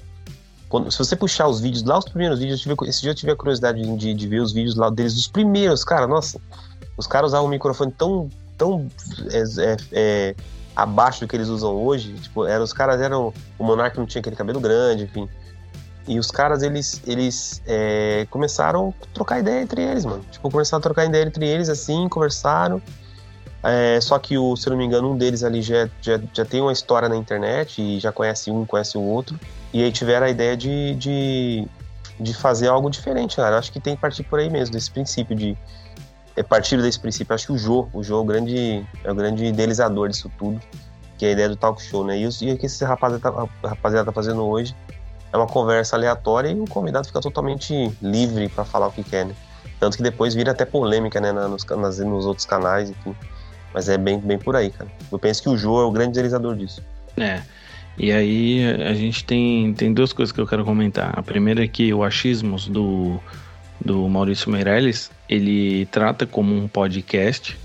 Quando, 0.71 0.89
se 0.89 0.97
você 0.97 1.17
puxar 1.17 1.47
os 1.47 1.59
vídeos, 1.59 1.83
lá 1.83 1.97
os 1.99 2.05
primeiros 2.05 2.39
vídeos, 2.39 2.61
tive, 2.61 2.73
esse 2.87 3.01
dia 3.01 3.11
eu 3.11 3.15
tive 3.15 3.33
a 3.33 3.35
curiosidade 3.35 3.81
de, 3.97 4.13
de, 4.13 4.27
ver 4.27 4.39
os 4.39 4.53
vídeos 4.53 4.75
lá 4.75 4.89
deles, 4.89 5.17
os 5.17 5.27
primeiros, 5.27 5.83
cara, 5.83 6.07
nossa, 6.07 6.39
os 6.95 7.05
caras 7.05 7.31
usavam 7.31 7.47
um 7.47 7.49
microfone 7.49 7.91
tão, 7.91 8.29
tão 8.57 8.87
é, 9.31 9.43
é, 9.59 9.77
é, 9.91 10.35
abaixo 10.75 11.21
do 11.21 11.27
que 11.27 11.35
eles 11.35 11.47
usam 11.47 11.75
hoje, 11.75 12.13
tipo, 12.13 12.45
eram, 12.45 12.63
os 12.63 12.73
caras 12.73 13.01
eram, 13.01 13.33
o 13.57 13.63
Monark 13.63 13.97
não 13.97 14.05
tinha 14.05 14.19
aquele 14.19 14.35
cabelo 14.35 14.59
grande, 14.59 15.03
enfim, 15.03 15.27
e 16.07 16.17
os 16.17 16.31
caras, 16.31 16.63
eles, 16.63 17.01
eles 17.05 17.61
é, 17.67 18.25
começaram 18.29 18.93
a 19.01 19.05
trocar 19.13 19.39
ideia 19.39 19.61
entre 19.61 19.81
eles, 19.81 20.05
mano, 20.05 20.23
tipo, 20.31 20.49
começaram 20.49 20.79
a 20.79 20.81
trocar 20.83 21.05
ideia 21.05 21.25
entre 21.25 21.47
eles, 21.47 21.69
assim, 21.69 22.07
conversaram, 22.09 22.81
é, 23.63 24.01
só 24.01 24.17
que, 24.17 24.37
o, 24.37 24.55
se 24.55 24.67
eu 24.67 24.71
não 24.71 24.77
me 24.77 24.85
engano, 24.85 25.11
um 25.11 25.17
deles 25.17 25.43
ali 25.43 25.61
já, 25.61 25.87
já, 26.01 26.19
já 26.33 26.43
tem 26.43 26.61
uma 26.61 26.71
história 26.71 27.07
na 27.07 27.15
internet 27.15 27.81
e 27.81 27.99
já 27.99 28.11
conhece 28.11 28.49
um, 28.49 28.65
conhece 28.65 28.97
o 28.97 29.01
outro. 29.01 29.39
E 29.73 29.83
aí 29.83 29.91
tiveram 29.91 30.25
a 30.25 30.29
ideia 30.29 30.57
de, 30.57 30.95
de, 30.95 31.67
de 32.19 32.33
fazer 32.33 32.67
algo 32.67 32.89
diferente, 32.89 33.35
cara. 33.35 33.55
Eu 33.55 33.59
acho 33.59 33.71
que 33.71 33.79
tem 33.79 33.95
que 33.95 34.01
partir 34.01 34.23
por 34.23 34.39
aí 34.39 34.49
mesmo, 34.49 34.73
desse 34.73 34.89
princípio 34.89 35.35
de. 35.35 35.57
É 36.35 36.43
partir 36.43 36.81
desse 36.81 36.99
princípio. 36.99 37.33
Acho 37.33 37.47
que 37.47 37.53
o 37.53 37.57
Jô, 37.57 37.87
o 37.93 38.03
Jô 38.03 38.17
é 38.17 38.21
o 38.21 38.23
grande, 38.23 38.85
é 39.03 39.11
o 39.11 39.15
grande 39.15 39.45
idealizador 39.45 40.09
disso 40.09 40.31
tudo, 40.37 40.59
que 41.17 41.25
é 41.25 41.29
a 41.29 41.31
ideia 41.31 41.49
do 41.49 41.55
talk 41.55 41.81
show, 41.81 42.05
né? 42.05 42.17
E, 42.17 42.23
e 42.23 42.53
o 42.53 42.57
que 42.57 42.65
esse 42.65 42.83
rapaziada 42.85 43.31
tá, 43.31 43.47
rapaziada 43.67 44.05
tá 44.05 44.11
fazendo 44.11 44.43
hoje 44.43 44.75
é 45.33 45.37
uma 45.37 45.47
conversa 45.47 45.95
aleatória 45.95 46.49
e 46.49 46.59
o 46.59 46.65
convidado 46.65 47.07
fica 47.07 47.21
totalmente 47.21 47.91
livre 48.01 48.49
para 48.49 48.65
falar 48.65 48.87
o 48.87 48.91
que 48.91 49.03
quer, 49.03 49.25
né? 49.25 49.35
Tanto 49.79 49.97
que 49.97 50.03
depois 50.03 50.35
vira 50.35 50.51
até 50.51 50.63
polêmica, 50.63 51.19
né, 51.19 51.31
nos, 51.31 51.65
nas, 51.65 51.99
nos 51.99 52.25
outros 52.25 52.45
canais, 52.45 52.89
enfim. 52.89 53.15
Mas 53.73 53.89
é 53.89 53.97
bem, 53.97 54.19
bem 54.19 54.37
por 54.37 54.55
aí, 54.55 54.69
cara. 54.69 54.89
Eu 55.11 55.17
penso 55.17 55.41
que 55.41 55.49
o 55.49 55.57
Jô 55.57 55.81
é 55.81 55.85
o 55.85 55.91
grande 55.91 56.11
idealizador 56.11 56.55
disso. 56.55 56.83
É. 57.17 57.41
E 57.97 58.11
aí 58.11 58.63
a 58.83 58.93
gente 58.93 59.23
tem, 59.23 59.73
tem 59.73 59.93
duas 59.93 60.13
coisas 60.13 60.31
que 60.31 60.39
eu 60.39 60.47
quero 60.47 60.63
comentar. 60.63 61.17
A 61.17 61.23
primeira 61.23 61.63
é 61.63 61.67
que 61.67 61.93
o 61.93 62.03
Achismos 62.03 62.67
do, 62.67 63.19
do 63.83 64.07
Maurício 64.07 64.51
Meirelles, 64.51 65.11
ele 65.27 65.85
trata 65.87 66.25
como 66.25 66.55
um 66.55 66.67
podcast, 66.67 67.57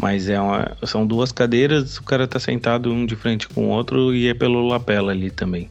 mas 0.00 0.28
é 0.28 0.40
uma, 0.40 0.76
são 0.84 1.06
duas 1.06 1.32
cadeiras, 1.32 1.98
o 1.98 2.02
cara 2.02 2.26
tá 2.26 2.38
sentado 2.38 2.92
um 2.92 3.04
de 3.04 3.16
frente 3.16 3.48
com 3.48 3.66
o 3.66 3.68
outro 3.68 4.14
e 4.14 4.28
é 4.28 4.34
pelo 4.34 4.66
lapela 4.66 5.12
ali 5.12 5.30
também. 5.30 5.68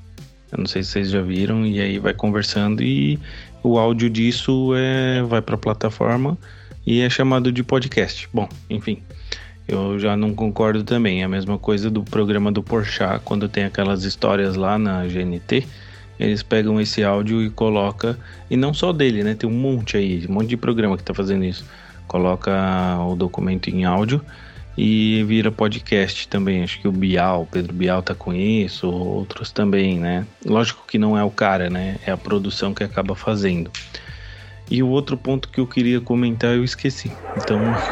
Eu 0.51 0.59
não 0.59 0.67
sei 0.67 0.83
se 0.83 0.91
vocês 0.91 1.09
já 1.09 1.21
viram, 1.21 1.65
e 1.65 1.79
aí 1.79 1.99
vai 1.99 2.13
conversando 2.13 2.83
e 2.83 3.19
o 3.63 3.77
áudio 3.77 4.09
disso 4.09 4.73
é, 4.75 5.23
vai 5.23 5.41
para 5.41 5.55
a 5.55 5.57
plataforma 5.57 6.37
e 6.85 7.01
é 7.01 7.09
chamado 7.09 7.51
de 7.51 7.63
podcast. 7.63 8.29
Bom, 8.33 8.47
enfim. 8.69 9.01
Eu 9.67 9.97
já 9.97 10.15
não 10.15 10.35
concordo 10.35 10.83
também. 10.83 11.21
É 11.21 11.25
a 11.25 11.29
mesma 11.29 11.57
coisa 11.57 11.89
do 11.89 12.03
programa 12.03 12.51
do 12.51 12.61
Porchat, 12.61 13.19
quando 13.25 13.49
tem 13.49 13.63
aquelas 13.63 14.03
histórias 14.03 14.55
lá 14.55 14.77
na 14.77 15.03
GNT. 15.05 15.67
Eles 16.19 16.43
pegam 16.43 16.79
esse 16.79 17.03
áudio 17.03 17.43
e 17.43 17.49
coloca 17.49 18.17
e 18.49 18.55
não 18.55 18.73
só 18.73 18.93
dele, 18.93 19.23
né? 19.23 19.35
Tem 19.35 19.49
um 19.49 19.53
monte 19.53 19.97
aí, 19.97 20.25
um 20.29 20.33
monte 20.33 20.47
de 20.47 20.57
programa 20.57 20.97
que 20.97 21.03
tá 21.03 21.13
fazendo 21.13 21.43
isso. 21.43 21.65
Coloca 22.07 22.51
o 22.99 23.15
documento 23.15 23.69
em 23.69 23.83
áudio 23.83 24.21
e 24.77 25.23
vira 25.23 25.51
podcast 25.51 26.27
também. 26.27 26.63
Acho 26.63 26.79
que 26.79 26.87
o 26.87 26.91
Bial, 26.91 27.47
Pedro 27.51 27.73
Bial 27.73 28.01
tá 28.01 28.15
com 28.15 28.33
isso, 28.33 28.89
outros 28.89 29.51
também, 29.51 29.99
né? 29.99 30.25
Lógico 30.45 30.85
que 30.87 30.97
não 30.97 31.17
é 31.17 31.23
o 31.23 31.31
cara, 31.31 31.69
né? 31.69 31.97
É 32.05 32.11
a 32.11 32.17
produção 32.17 32.73
que 32.73 32.83
acaba 32.83 33.15
fazendo. 33.15 33.71
E 34.69 34.81
o 34.81 34.87
outro 34.87 35.17
ponto 35.17 35.49
que 35.49 35.59
eu 35.59 35.67
queria 35.67 35.99
comentar 35.99 36.55
eu 36.55 36.63
esqueci. 36.63 37.11
Então 37.35 37.75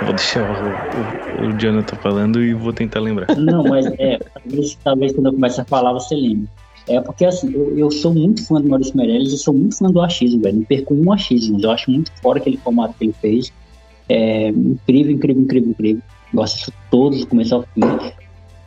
Vou 0.00 0.12
deixar 0.12 0.44
o, 0.44 0.76
o, 0.92 1.46
o 1.46 1.52
Jonathan 1.52 1.96
falando 1.96 2.42
e 2.42 2.52
vou 2.52 2.72
tentar 2.72 3.00
lembrar. 3.00 3.34
Não, 3.36 3.64
mas 3.64 3.86
é, 3.98 4.18
talvez, 4.18 4.78
talvez 4.82 5.12
quando 5.12 5.26
eu 5.26 5.32
comece 5.32 5.60
a 5.60 5.64
falar 5.64 5.92
você 5.92 6.14
lembre. 6.14 6.48
É 6.86 7.00
porque 7.00 7.24
assim, 7.24 7.52
eu, 7.52 7.76
eu 7.78 7.90
sou 7.90 8.12
muito 8.12 8.46
fã 8.46 8.60
do 8.60 8.68
Maurício 8.68 8.96
Meirelles 8.96 9.32
e 9.32 9.38
sou 9.38 9.54
muito 9.54 9.78
fã 9.78 9.90
do 9.90 10.00
achismo, 10.00 10.42
velho. 10.42 10.58
Não 10.58 10.64
perco 10.64 10.94
um 10.94 11.12
achismo. 11.12 11.58
Eu 11.60 11.70
acho 11.70 11.90
muito 11.90 12.12
fora 12.20 12.38
aquele 12.38 12.56
formato 12.58 12.94
que 12.98 13.04
ele 13.04 13.14
fez. 13.20 13.52
É 14.08 14.48
incrível, 14.48 15.12
incrível, 15.12 15.42
incrível, 15.42 15.70
incrível. 15.70 16.02
Gosto 16.32 16.66
de 16.66 16.76
todos, 16.90 17.20
do 17.20 17.26
começo 17.26 17.54
ao 17.54 17.62
fim. 17.62 17.80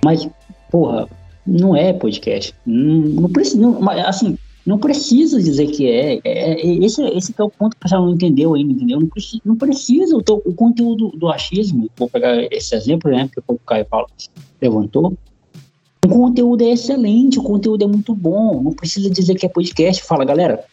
Mas, 0.03 0.27
porra, 0.72 1.07
não 1.45 1.76
é 1.76 1.94
podcast. 1.94 2.53
Não, 2.65 3.22
não 3.22 3.30
precisa. 3.30 3.61
Não, 3.61 3.89
assim, 3.89 4.38
não 4.68 4.77
precisa 4.77 5.41
dizer 5.41 5.68
que 5.68 5.89
é. 5.89 6.19
é, 6.26 6.61
é 6.61 6.68
esse, 6.84 7.02
esse 7.02 7.34
é 7.38 7.44
o 7.44 7.49
ponto 7.49 7.72
que 7.72 7.77
o 7.77 7.84
pessoal 7.84 8.06
não 8.06 8.14
entendeu 8.14 8.53
ainda, 8.53 8.73
entendeu? 8.73 8.99
Não 8.99 9.07
precisa, 9.07 9.41
não 9.45 9.56
precisa 9.56 10.15
o, 10.15 10.19
o 10.19 10.53
conteúdo 10.53 11.10
do 11.11 11.30
achismo, 11.30 11.89
vou 11.95 12.10
pegar 12.10 12.35
esse 12.52 12.76
exemplo, 12.76 13.10
né, 13.10 13.30
que 13.31 13.41
o 13.48 13.57
Caio 13.60 13.85
Paulo 13.85 14.07
levantou. 14.61 15.18
O 16.08 16.10
conteúdo 16.10 16.64
é 16.64 16.72
excelente, 16.72 17.38
o 17.38 17.44
conteúdo 17.44 17.84
é 17.84 17.88
muito 17.88 18.16
bom. 18.16 18.62
Não 18.64 18.72
precisa 18.72 19.10
dizer 19.10 19.36
que 19.36 19.46
é 19.46 19.50
podcast. 19.50 20.02
Fala, 20.04 20.24
galera, 20.24 20.64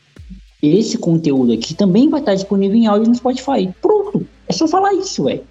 esse 0.63 0.97
conteúdo 0.97 1.53
aqui 1.53 1.75
também 1.75 2.09
vai 2.09 2.21
estar 2.21 2.35
disponível 2.35 2.77
em 2.77 2.87
áudio 2.87 3.09
no 3.09 3.15
Spotify. 3.15 3.69
Pronto. 3.83 4.27
É 4.49 4.53
só 4.53 4.69
falar 4.69 4.95
isso, 4.95 5.25
velho. 5.25 5.43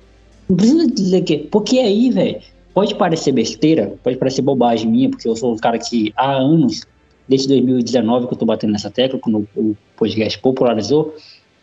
Não 0.50 0.56
precisa 0.56 0.88
dizer 0.88 1.22
que. 1.24 1.38
Porque 1.38 1.80
aí, 1.80 2.10
velho, 2.10 2.40
pode 2.74 2.96
parecer 2.96 3.34
besteira, 3.34 3.94
pode 4.02 4.18
parecer 4.18 4.42
bobagem 4.42 4.90
minha, 4.90 5.10
porque 5.10 5.28
eu 5.28 5.36
sou 5.36 5.54
um 5.54 5.58
cara 5.58 5.78
que 5.78 6.14
há 6.16 6.32
anos 6.34 6.86
desde 7.28 7.48
2019 7.50 8.28
que 8.28 8.34
eu 8.34 8.36
estou 8.36 8.48
batendo 8.48 8.72
nessa 8.72 8.90
tecla, 8.90 9.20
quando 9.20 9.48
o 9.56 9.76
podcast 9.98 10.40
popularizou, 10.40 11.14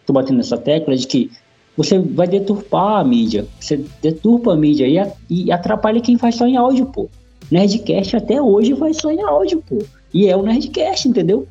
estou 0.00 0.14
batendo 0.14 0.36
nessa 0.36 0.56
tecla 0.56 0.96
de 0.96 1.06
que 1.06 1.30
você 1.76 1.98
vai 1.98 2.26
deturpar 2.26 3.00
a 3.00 3.04
mídia, 3.04 3.46
você 3.58 3.82
deturpa 4.02 4.52
a 4.52 4.56
mídia 4.56 4.86
e, 4.86 5.44
e 5.46 5.52
atrapalha 5.52 6.00
quem 6.00 6.18
faz 6.18 6.34
só 6.34 6.46
em 6.46 6.56
áudio, 6.56 6.86
pô. 6.86 7.08
Nerdcast 7.50 8.16
até 8.16 8.40
hoje 8.40 8.74
faz 8.76 8.96
só 8.98 9.10
em 9.10 9.22
áudio, 9.22 9.62
pô. 9.68 9.78
E 10.12 10.28
é 10.28 10.36
o 10.36 10.42
Nerdcast, 10.42 11.08
entendeu? 11.08 11.46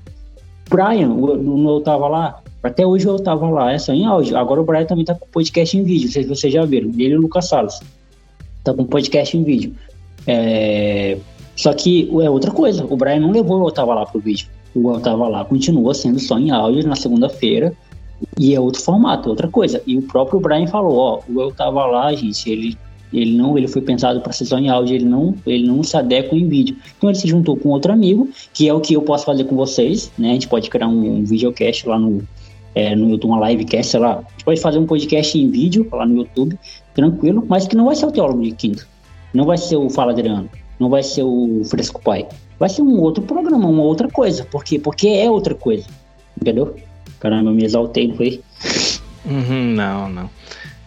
Brian, 0.70 1.08
no 1.08 1.70
eu 1.70 1.82
tava 1.82 2.08
lá, 2.08 2.42
até 2.62 2.86
hoje 2.86 3.08
eu 3.08 3.18
tava 3.20 3.50
lá, 3.50 3.72
é 3.72 3.78
só 3.80 3.94
em 3.94 4.06
áudio. 4.06 4.38
Agora 4.38 4.62
o 4.62 4.66
Brian 4.66 4.86
também 4.86 5.06
tá 5.06 5.16
com 5.16 5.28
podcast 5.28 5.78
em 5.78 5.84
vídeo, 5.84 6.06
não 6.06 6.12
se 6.12 6.24
vocês 6.24 6.54
já 6.54 6.66
viram. 6.66 6.90
Ele 6.90 7.14
e 7.14 7.18
o 7.18 7.22
Lucas 7.22 7.48
Salles. 7.48 7.80
Tá 8.64 8.74
com 8.74 8.86
podcast 8.86 9.36
em 9.36 9.44
vídeo. 9.44 9.74
É, 10.28 11.18
só 11.56 11.74
que 11.74 12.10
é 12.22 12.30
outra 12.30 12.52
coisa, 12.52 12.86
o 12.86 12.96
Brian 12.96 13.20
não 13.20 13.32
levou 13.32 13.62
o 13.62 13.68
Eu 13.68 13.72
Tava 13.72 13.94
Lá 13.94 14.06
pro 14.06 14.20
vídeo. 14.20 14.48
O 14.76 14.92
Eu 14.92 15.00
Tava 15.00 15.28
Lá 15.28 15.44
continua 15.44 15.94
sendo 15.94 16.20
só 16.20 16.38
em 16.38 16.52
áudio 16.52 16.88
na 16.88 16.96
segunda-feira 16.96 17.74
e 18.38 18.54
é 18.54 18.60
outro 18.60 18.82
formato, 18.82 19.30
outra 19.30 19.48
coisa. 19.48 19.82
E 19.88 19.98
o 19.98 20.02
próprio 20.02 20.40
Brian 20.40 20.68
falou, 20.68 20.98
ó, 20.98 21.20
o 21.28 21.42
Eu 21.42 21.52
Tava 21.52 21.86
Lá, 21.86 22.14
gente, 22.14 22.50
ele 22.50 22.78
ele 23.12 23.36
não, 23.36 23.58
ele 23.58 23.68
foi 23.68 23.82
pensado 23.82 24.22
para 24.22 24.32
ser 24.32 24.46
só 24.46 24.58
em 24.58 24.70
áudio, 24.70 24.96
ele 24.96 25.06
não, 25.06 25.34
ele 25.46 25.68
não 25.68 25.84
se 25.84 25.96
adequa 25.98 26.36
em 26.36 26.48
vídeo. 26.48 26.76
Então 26.98 27.10
ele 27.10 27.18
se 27.18 27.28
juntou 27.28 27.58
com 27.58 27.70
outro 27.70 27.92
amigo, 27.92 28.30
que 28.54 28.68
é 28.68 28.74
o 28.74 28.80
que 28.80 28.94
eu 28.94 29.02
posso 29.02 29.26
fazer 29.26 29.46
com 29.46 29.56
vocês, 29.56 30.12
né? 30.18 30.30
A 30.30 30.34
gente 30.34 30.48
pode 30.48 30.70
criar 30.70 30.88
um, 30.88 31.18
um 31.18 31.24
videocast 31.24 31.88
lá 31.88 31.98
no, 31.98 32.22
é, 32.76 32.96
no 32.96 33.10
YouTube, 33.10 33.32
uma 33.32 33.50
livecast, 33.50 33.92
sei 33.92 34.00
lá. 34.00 34.18
A 34.18 34.32
gente 34.32 34.46
pode 34.46 34.62
fazer 34.62 34.80
um 34.80 34.86
podcast 34.86 35.38
em 35.38 35.50
vídeo 35.50 35.88
lá 35.92 36.06
no 36.06 36.18
YouTube, 36.18 36.58
tranquilo, 36.94 37.44
mas 37.48 37.68
que 37.68 37.76
não 37.76 37.86
vai 37.86 37.96
ser 37.96 38.06
o 38.06 38.12
Teólogo 38.12 38.44
de 38.44 38.52
Quinto. 38.52 38.88
Não 39.34 39.46
vai 39.46 39.58
ser 39.58 39.76
o 39.76 39.90
Fala 39.90 40.12
Adriano 40.12 40.50
não 40.80 40.90
vai 40.90 41.04
ser 41.04 41.24
o 41.24 41.62
Fresco 41.66 42.02
Pai. 42.02 42.26
Vai 42.58 42.70
ser 42.70 42.82
um 42.82 43.00
outro 43.02 43.24
programa, 43.24 43.68
uma 43.68 43.84
outra 43.84 44.08
coisa. 44.08 44.46
Por 44.46 44.64
quê? 44.64 44.80
Porque 44.80 45.08
é 45.08 45.30
outra 45.30 45.54
coisa. 45.54 45.86
Entendeu? 46.40 46.76
Caramba, 47.20 47.50
eu 47.50 47.54
me 47.54 47.66
exaltei, 47.66 48.14
foi? 48.14 48.42
Uhum, 49.26 49.74
não, 49.76 50.10
não. 50.10 50.30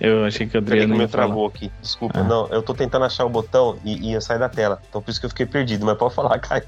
Eu 0.03 0.25
achei 0.25 0.49
que 0.49 0.57
o 0.57 0.59
Adriano. 0.59 0.97
me 0.97 1.07
travou 1.07 1.47
aqui. 1.47 1.71
Desculpa, 1.81 2.19
ah. 2.19 2.25
não. 2.25 2.49
Eu 2.49 2.61
tô 2.61 2.75
tentando 2.75 3.05
achar 3.05 3.25
o 3.25 3.29
botão 3.29 3.79
e, 3.85 4.13
eu 4.13 4.21
saio 4.21 4.41
da 4.41 4.49
tela. 4.49 4.83
Então 4.89 5.01
por 5.01 5.09
isso 5.13 5.21
que 5.21 5.27
eu 5.27 5.31
fiquei 5.31 5.47
perdido, 5.47 5.87
mas 5.87 5.97
pode 5.97 6.13
falar, 6.13 6.37
Caio. 6.43 6.65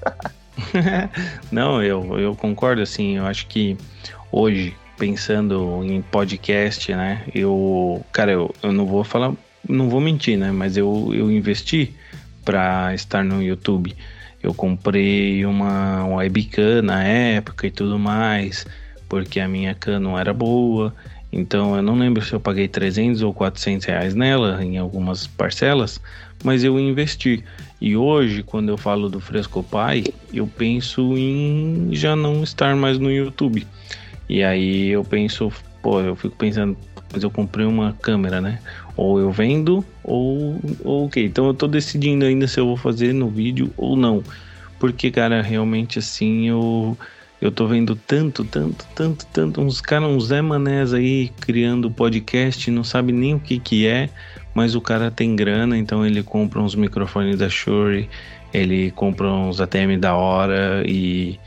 não, 1.50 1.82
eu, 1.82 2.16
eu 2.16 2.36
concordo, 2.36 2.80
assim. 2.80 3.16
Eu 3.16 3.26
acho 3.26 3.48
que 3.48 3.76
hoje, 4.30 4.76
pensando 4.96 5.80
em 5.82 6.00
podcast, 6.00 6.94
né? 6.94 7.24
Eu. 7.34 8.06
Cara, 8.12 8.30
eu, 8.30 8.54
eu 8.62 8.72
não 8.72 8.86
vou 8.86 9.02
falar. 9.02 9.32
Não 9.68 9.90
vou 9.90 10.00
mentir, 10.00 10.38
né? 10.38 10.52
Mas 10.52 10.76
eu, 10.76 11.10
eu 11.12 11.28
investi 11.28 11.92
para 12.44 12.94
estar 12.94 13.24
no 13.24 13.42
YouTube. 13.42 13.96
Eu 14.40 14.54
comprei 14.54 15.44
uma 15.44 16.06
webcam 16.06 16.82
na 16.82 17.02
época 17.02 17.66
e 17.66 17.70
tudo 17.72 17.98
mais, 17.98 18.64
porque 19.08 19.40
a 19.40 19.48
minha 19.48 19.74
cam 19.74 19.98
não 19.98 20.16
era 20.16 20.32
boa. 20.32 20.94
Então 21.36 21.74
eu 21.74 21.82
não 21.82 21.98
lembro 21.98 22.24
se 22.24 22.32
eu 22.32 22.38
paguei 22.38 22.68
300 22.68 23.20
ou 23.20 23.34
400 23.34 23.84
reais 23.86 24.14
nela 24.14 24.64
em 24.64 24.78
algumas 24.78 25.26
parcelas, 25.26 26.00
mas 26.44 26.62
eu 26.62 26.78
investi. 26.78 27.42
E 27.80 27.96
hoje, 27.96 28.44
quando 28.44 28.68
eu 28.68 28.78
falo 28.78 29.08
do 29.08 29.18
Fresco 29.18 29.60
Pai, 29.60 30.04
eu 30.32 30.46
penso 30.46 31.18
em 31.18 31.88
já 31.90 32.14
não 32.14 32.44
estar 32.44 32.76
mais 32.76 33.00
no 33.00 33.10
YouTube. 33.10 33.66
E 34.28 34.44
aí 34.44 34.90
eu 34.90 35.02
penso, 35.02 35.52
pô, 35.82 36.00
eu 36.00 36.14
fico 36.14 36.36
pensando, 36.36 36.76
mas 37.12 37.24
eu 37.24 37.30
comprei 37.30 37.66
uma 37.66 37.92
câmera, 38.00 38.40
né? 38.40 38.60
Ou 38.96 39.18
eu 39.18 39.32
vendo, 39.32 39.84
ou, 40.04 40.60
ou 40.84 41.06
ok. 41.06 41.24
Então 41.24 41.48
eu 41.48 41.54
tô 41.54 41.66
decidindo 41.66 42.24
ainda 42.24 42.46
se 42.46 42.60
eu 42.60 42.66
vou 42.66 42.76
fazer 42.76 43.12
no 43.12 43.28
vídeo 43.28 43.72
ou 43.76 43.96
não. 43.96 44.22
porque, 44.78 45.10
cara, 45.10 45.42
realmente 45.42 45.98
assim 45.98 46.48
eu. 46.48 46.96
Eu 47.44 47.52
tô 47.52 47.66
vendo 47.66 47.94
tanto, 47.94 48.42
tanto, 48.42 48.86
tanto, 48.94 49.26
tanto, 49.26 49.60
uns 49.60 49.78
caras, 49.78 50.08
uns 50.08 50.28
Zé 50.28 50.40
Manés 50.40 50.94
aí 50.94 51.28
criando 51.42 51.90
podcast, 51.90 52.70
não 52.70 52.82
sabe 52.82 53.12
nem 53.12 53.34
o 53.34 53.38
que 53.38 53.60
que 53.60 53.86
é, 53.86 54.08
mas 54.54 54.74
o 54.74 54.80
cara 54.80 55.10
tem 55.10 55.36
grana, 55.36 55.76
então 55.76 56.06
ele 56.06 56.22
compra 56.22 56.58
uns 56.58 56.74
microfones 56.74 57.36
da 57.36 57.50
Shure, 57.50 58.08
ele 58.50 58.90
compra 58.92 59.30
uns 59.30 59.60
ATM 59.60 59.98
da 60.00 60.14
hora 60.14 60.84
e, 60.86 61.38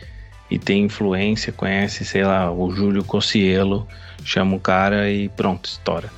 e 0.52 0.60
tem 0.60 0.84
influência, 0.84 1.52
conhece, 1.52 2.06
sei 2.06 2.24
lá, 2.24 2.52
o 2.52 2.70
Júlio 2.70 3.04
Cossielo, 3.04 3.88
chama 4.24 4.56
o 4.56 4.60
cara 4.60 5.10
e 5.10 5.30
pronto, 5.30 5.66
estoura. 5.66 6.12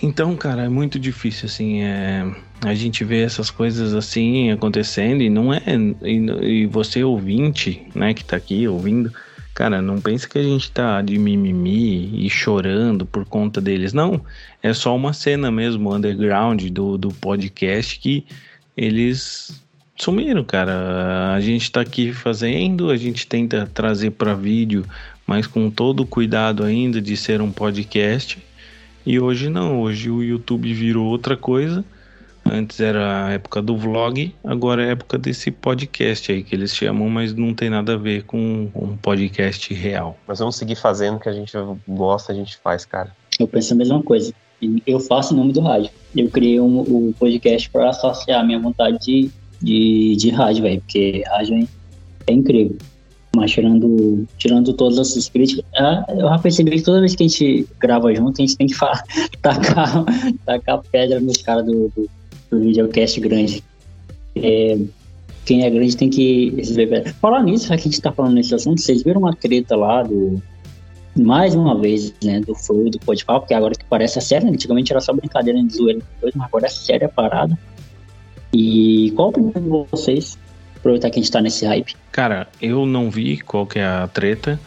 Então, 0.00 0.36
cara, 0.36 0.62
é 0.62 0.68
muito 0.68 0.96
difícil, 0.96 1.46
assim, 1.46 1.82
é, 1.82 2.24
a 2.64 2.72
gente 2.72 3.02
vê 3.02 3.22
essas 3.22 3.50
coisas 3.50 3.94
assim 3.94 4.52
acontecendo 4.52 5.22
e 5.22 5.28
não 5.28 5.52
é. 5.52 5.60
E, 6.02 6.62
e, 6.62 6.66
você, 6.66 7.02
ouvinte, 7.02 7.82
né, 7.94 8.14
que 8.14 8.24
tá 8.24 8.36
aqui 8.36 8.68
ouvindo, 8.68 9.12
cara, 9.52 9.82
não 9.82 10.00
pensa 10.00 10.28
que 10.28 10.38
a 10.38 10.42
gente 10.42 10.70
tá 10.70 11.02
de 11.02 11.18
mimimi 11.18 12.24
e 12.24 12.30
chorando 12.30 13.04
por 13.04 13.24
conta 13.24 13.60
deles. 13.60 13.92
Não, 13.92 14.24
é 14.62 14.72
só 14.72 14.94
uma 14.94 15.12
cena 15.12 15.50
mesmo, 15.50 15.92
underground 15.92 16.62
do, 16.70 16.96
do 16.96 17.08
podcast 17.08 17.98
que 17.98 18.24
eles 18.76 19.60
sumiram, 19.96 20.44
cara. 20.44 21.34
A 21.34 21.40
gente 21.40 21.72
tá 21.72 21.80
aqui 21.80 22.12
fazendo, 22.12 22.90
a 22.90 22.96
gente 22.96 23.26
tenta 23.26 23.68
trazer 23.74 24.12
para 24.12 24.32
vídeo, 24.32 24.84
mas 25.26 25.44
com 25.44 25.68
todo 25.68 26.04
o 26.04 26.06
cuidado 26.06 26.62
ainda 26.62 27.02
de 27.02 27.16
ser 27.16 27.42
um 27.42 27.50
podcast 27.50 28.38
e 29.08 29.18
hoje 29.18 29.48
não, 29.48 29.80
hoje 29.80 30.10
o 30.10 30.22
YouTube 30.22 30.70
virou 30.74 31.06
outra 31.06 31.34
coisa. 31.34 31.82
Antes 32.44 32.78
era 32.78 33.24
a 33.24 33.30
época 33.30 33.62
do 33.62 33.74
vlog, 33.74 34.34
agora 34.44 34.82
é 34.82 34.88
a 34.88 34.90
época 34.90 35.16
desse 35.16 35.50
podcast 35.50 36.30
aí 36.30 36.42
que 36.42 36.54
eles 36.54 36.74
chamam, 36.74 37.08
mas 37.08 37.32
não 37.32 37.54
tem 37.54 37.70
nada 37.70 37.94
a 37.94 37.96
ver 37.96 38.24
com 38.24 38.70
um 38.74 38.98
podcast 38.98 39.72
real. 39.72 40.18
Mas 40.26 40.40
vamos 40.40 40.56
seguir 40.56 40.76
fazendo 40.76 41.16
o 41.16 41.20
que 41.20 41.28
a 41.30 41.32
gente 41.32 41.52
gosta, 41.88 42.32
a 42.32 42.34
gente 42.34 42.58
faz, 42.58 42.84
cara. 42.84 43.10
Eu 43.40 43.48
penso 43.48 43.72
a 43.72 43.76
mesma 43.78 44.02
coisa. 44.02 44.30
Eu 44.86 45.00
faço 45.00 45.32
em 45.32 45.38
nome 45.38 45.54
do 45.54 45.62
rádio. 45.62 45.90
Eu 46.14 46.28
criei 46.28 46.60
um, 46.60 46.80
um 46.80 47.12
podcast 47.12 47.70
para 47.70 47.88
associar 47.88 48.40
a 48.40 48.44
minha 48.44 48.58
vontade 48.58 48.98
de, 48.98 49.30
de, 49.62 50.16
de 50.16 50.28
rádio, 50.28 50.64
velho, 50.64 50.80
porque 50.82 51.24
rádio 51.26 51.56
é, 51.56 52.30
é 52.30 52.32
incrível. 52.34 52.76
Mas 53.38 53.52
tirando, 53.52 54.26
tirando 54.36 54.72
todas 54.72 54.98
essas 54.98 55.28
críticas, 55.28 55.64
ah, 55.76 56.04
eu 56.08 56.28
já 56.28 56.38
percebi 56.38 56.72
que 56.72 56.82
toda 56.82 57.00
vez 57.00 57.14
que 57.14 57.22
a 57.22 57.28
gente 57.28 57.68
grava 57.78 58.12
junto, 58.12 58.42
a 58.42 58.44
gente 58.44 58.56
tem 58.56 58.66
que 58.66 58.74
falar, 58.74 59.02
tacar, 59.40 60.04
tacar 60.44 60.82
pedra 60.90 61.20
nos 61.20 61.36
caras 61.36 61.64
do, 61.64 61.88
do, 61.94 62.10
do 62.50 62.60
videocast 62.60 63.20
grande. 63.20 63.62
É, 64.34 64.76
quem 65.44 65.64
é 65.64 65.70
grande 65.70 65.96
tem 65.96 66.10
que 66.10 66.50
receber 66.50 67.14
Falar 67.14 67.44
nisso, 67.44 67.68
já 67.68 67.76
que 67.76 67.82
a 67.82 67.84
gente 67.84 68.00
tá 68.00 68.10
falando 68.10 68.34
nesse 68.34 68.54
assunto, 68.54 68.80
vocês 68.80 69.02
viram 69.04 69.20
uma 69.20 69.34
treta 69.34 69.76
lá 69.76 70.02
do. 70.02 70.42
Mais 71.16 71.54
uma 71.54 71.76
vez, 71.76 72.12
né, 72.22 72.40
do 72.40 72.54
Flow 72.54 72.90
do 72.90 72.98
Podpah, 72.98 73.40
porque 73.40 73.54
agora 73.54 73.74
que 73.74 73.84
parece 73.84 74.18
a 74.18 74.22
sério, 74.22 74.48
antigamente 74.48 74.92
era 74.92 75.00
só 75.00 75.12
brincadeira 75.12 75.60
de 75.62 75.74
zoeira, 75.74 76.00
mas 76.22 76.32
agora 76.40 76.66
é 76.66 76.68
séria 76.68 77.06
a 77.06 77.10
parada. 77.10 77.58
E 78.52 79.12
qual 79.16 79.28
a 79.28 79.30
opinião 79.30 79.52
de 79.84 79.90
vocês 79.90 80.38
aproveitar 80.78 81.10
que 81.10 81.18
a 81.18 81.22
gente 81.22 81.30
tá 81.30 81.40
nesse 81.40 81.66
hype. 81.66 81.96
Cara, 82.10 82.48
eu 82.60 82.86
não 82.86 83.10
vi 83.10 83.38
qual 83.38 83.66
que 83.66 83.78
é 83.78 83.84
a 83.84 84.08
treta, 84.08 84.58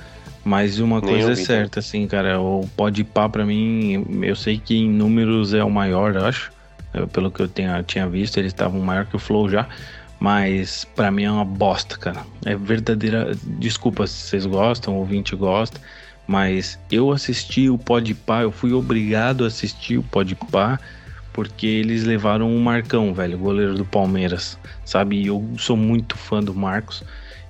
mas 0.43 0.79
uma 0.79 0.99
Nem 0.99 1.09
coisa 1.09 1.31
é 1.33 1.35
certa, 1.35 1.79
assim, 1.79 2.07
cara, 2.07 2.39
o 2.39 2.67
pode 2.75 3.03
pá 3.03 3.27
pra 3.27 3.45
mim, 3.45 4.05
eu 4.21 4.35
sei 4.35 4.57
que 4.57 4.77
em 4.77 4.89
números 4.89 5.53
é 5.53 5.63
o 5.63 5.69
maior, 5.69 6.15
acho. 6.17 6.51
Eu, 6.93 7.07
pelo 7.07 7.31
que 7.31 7.41
eu 7.41 7.47
tenha, 7.47 7.81
tinha 7.83 8.07
visto, 8.07 8.37
eles 8.37 8.51
estavam 8.51 8.81
maior 8.81 9.05
que 9.05 9.15
o 9.15 9.19
Flow 9.19 9.49
já. 9.49 9.67
Mas 10.19 10.85
para 10.95 11.09
mim 11.09 11.23
é 11.23 11.31
uma 11.31 11.45
bosta, 11.45 11.97
cara. 11.97 12.23
É 12.45 12.55
verdadeira. 12.55 13.31
Desculpa 13.43 14.05
se 14.05 14.27
vocês 14.27 14.45
gostam, 14.45 14.95
ouvinte 14.97 15.35
gosta. 15.35 15.79
Mas 16.27 16.77
eu 16.91 17.11
assisti 17.11 17.69
o 17.69 17.77
Podpah, 17.77 18.43
eu 18.43 18.51
fui 18.51 18.71
obrigado 18.71 19.43
a 19.43 19.47
assistir 19.47 19.97
o 19.97 20.03
Podpah 20.03 20.79
porque 21.33 21.65
eles 21.65 22.03
levaram 22.03 22.55
o 22.55 22.59
Marcão, 22.59 23.13
velho, 23.13 23.37
goleiro 23.37 23.75
do 23.75 23.85
Palmeiras, 23.85 24.57
sabe? 24.83 25.25
Eu 25.25 25.47
sou 25.57 25.77
muito 25.77 26.17
fã 26.17 26.41
do 26.41 26.53
Marcos 26.53 27.03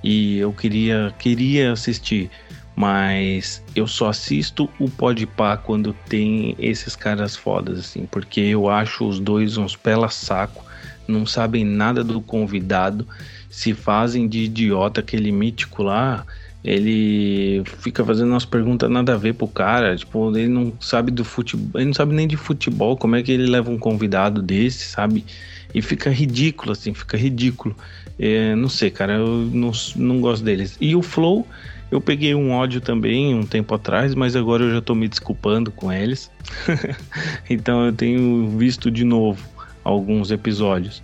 e 0.03 0.37
eu 0.37 0.53
queria 0.53 1.13
queria 1.17 1.71
assistir, 1.71 2.29
mas 2.75 3.63
eu 3.75 3.87
só 3.87 4.09
assisto 4.09 4.69
o 4.79 4.89
Podpah 4.89 5.57
quando 5.57 5.93
tem 6.07 6.55
esses 6.59 6.95
caras 6.95 7.35
fodas 7.35 7.79
assim, 7.79 8.05
porque 8.05 8.39
eu 8.39 8.69
acho 8.69 9.07
os 9.07 9.19
dois 9.19 9.57
uns 9.57 9.75
pela 9.75 10.09
saco, 10.09 10.63
não 11.07 11.25
sabem 11.25 11.65
nada 11.65 12.03
do 12.03 12.21
convidado, 12.21 13.07
se 13.49 13.73
fazem 13.73 14.27
de 14.27 14.43
idiota 14.43 15.01
aquele 15.01 15.31
mítico 15.31 15.83
lá, 15.83 16.25
ele 16.63 17.63
fica 17.65 18.05
fazendo 18.05 18.29
umas 18.29 18.45
perguntas 18.45 18.89
nada 18.89 19.13
a 19.13 19.17
ver 19.17 19.33
pro 19.33 19.47
cara, 19.47 19.95
tipo, 19.95 20.35
ele 20.37 20.47
não 20.47 20.73
sabe 20.79 21.11
do 21.11 21.25
futebol, 21.25 21.81
ele 21.81 21.87
não 21.87 21.93
sabe 21.93 22.13
nem 22.13 22.27
de 22.27 22.37
futebol, 22.37 22.95
como 22.95 23.15
é 23.15 23.23
que 23.23 23.31
ele 23.31 23.47
leva 23.47 23.71
um 23.71 23.79
convidado 23.79 24.41
desse, 24.41 24.85
sabe? 24.85 25.25
E 25.73 25.81
fica 25.81 26.09
ridículo, 26.09 26.73
assim, 26.73 26.93
fica 26.93 27.17
ridículo. 27.17 27.75
É, 28.19 28.53
não 28.55 28.69
sei, 28.69 28.91
cara, 28.91 29.13
eu 29.13 29.49
não, 29.51 29.71
não 29.95 30.21
gosto 30.21 30.43
deles. 30.43 30.77
E 30.79 30.95
o 30.95 31.01
Flow, 31.01 31.47
eu 31.89 31.99
peguei 31.99 32.35
um 32.35 32.51
ódio 32.51 32.79
também 32.79 33.33
um 33.33 33.43
tempo 33.43 33.73
atrás, 33.73 34.13
mas 34.13 34.35
agora 34.35 34.63
eu 34.63 34.71
já 34.71 34.81
tô 34.81 34.93
me 34.93 35.07
desculpando 35.07 35.71
com 35.71 35.91
eles. 35.91 36.29
então 37.49 37.85
eu 37.85 37.93
tenho 37.93 38.49
visto 38.57 38.91
de 38.91 39.03
novo 39.03 39.43
alguns 39.83 40.29
episódios. 40.29 41.01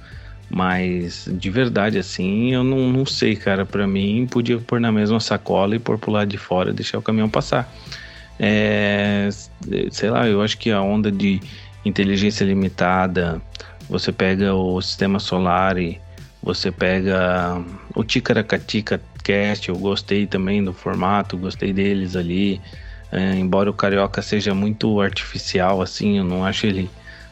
Mas 0.49 1.27
de 1.31 1.49
verdade, 1.49 1.97
assim, 1.97 2.53
eu 2.53 2.63
não, 2.63 2.91
não 2.91 3.05
sei, 3.05 3.35
cara. 3.35 3.65
Para 3.65 3.85
mim, 3.85 4.27
podia 4.29 4.57
pôr 4.57 4.79
na 4.79 4.91
mesma 4.91 5.19
sacola 5.19 5.75
e 5.75 5.79
pôr 5.79 5.97
pro 5.97 6.11
lado 6.11 6.29
de 6.29 6.37
fora 6.37 6.69
e 6.69 6.73
deixar 6.73 6.97
o 6.97 7.01
caminhão 7.01 7.29
passar. 7.29 7.71
É, 8.39 9.29
sei 9.91 10.09
lá, 10.09 10.27
eu 10.27 10.41
acho 10.41 10.57
que 10.57 10.71
a 10.71 10.81
onda 10.81 11.11
de 11.11 11.41
inteligência 11.83 12.45
limitada, 12.45 13.41
você 13.89 14.11
pega 14.11 14.53
o 14.53 14.81
sistema 14.81 15.19
solar 15.19 15.77
e 15.77 15.99
você 16.41 16.71
pega 16.71 17.61
o 17.95 18.03
Ticaracatica 18.03 19.01
Cast, 19.23 19.67
eu 19.67 19.77
gostei 19.77 20.25
também 20.25 20.63
do 20.63 20.71
formato, 20.71 21.37
gostei 21.37 21.73
deles 21.73 22.15
ali. 22.15 22.61
É, 23.11 23.35
embora 23.35 23.69
o 23.69 23.73
Carioca 23.73 24.21
seja 24.21 24.53
muito 24.53 25.01
artificial, 25.01 25.81
assim, 25.81 26.17
eu 26.17 26.23
não 26.23 26.45
acho 26.45 26.65
ele 26.65 26.89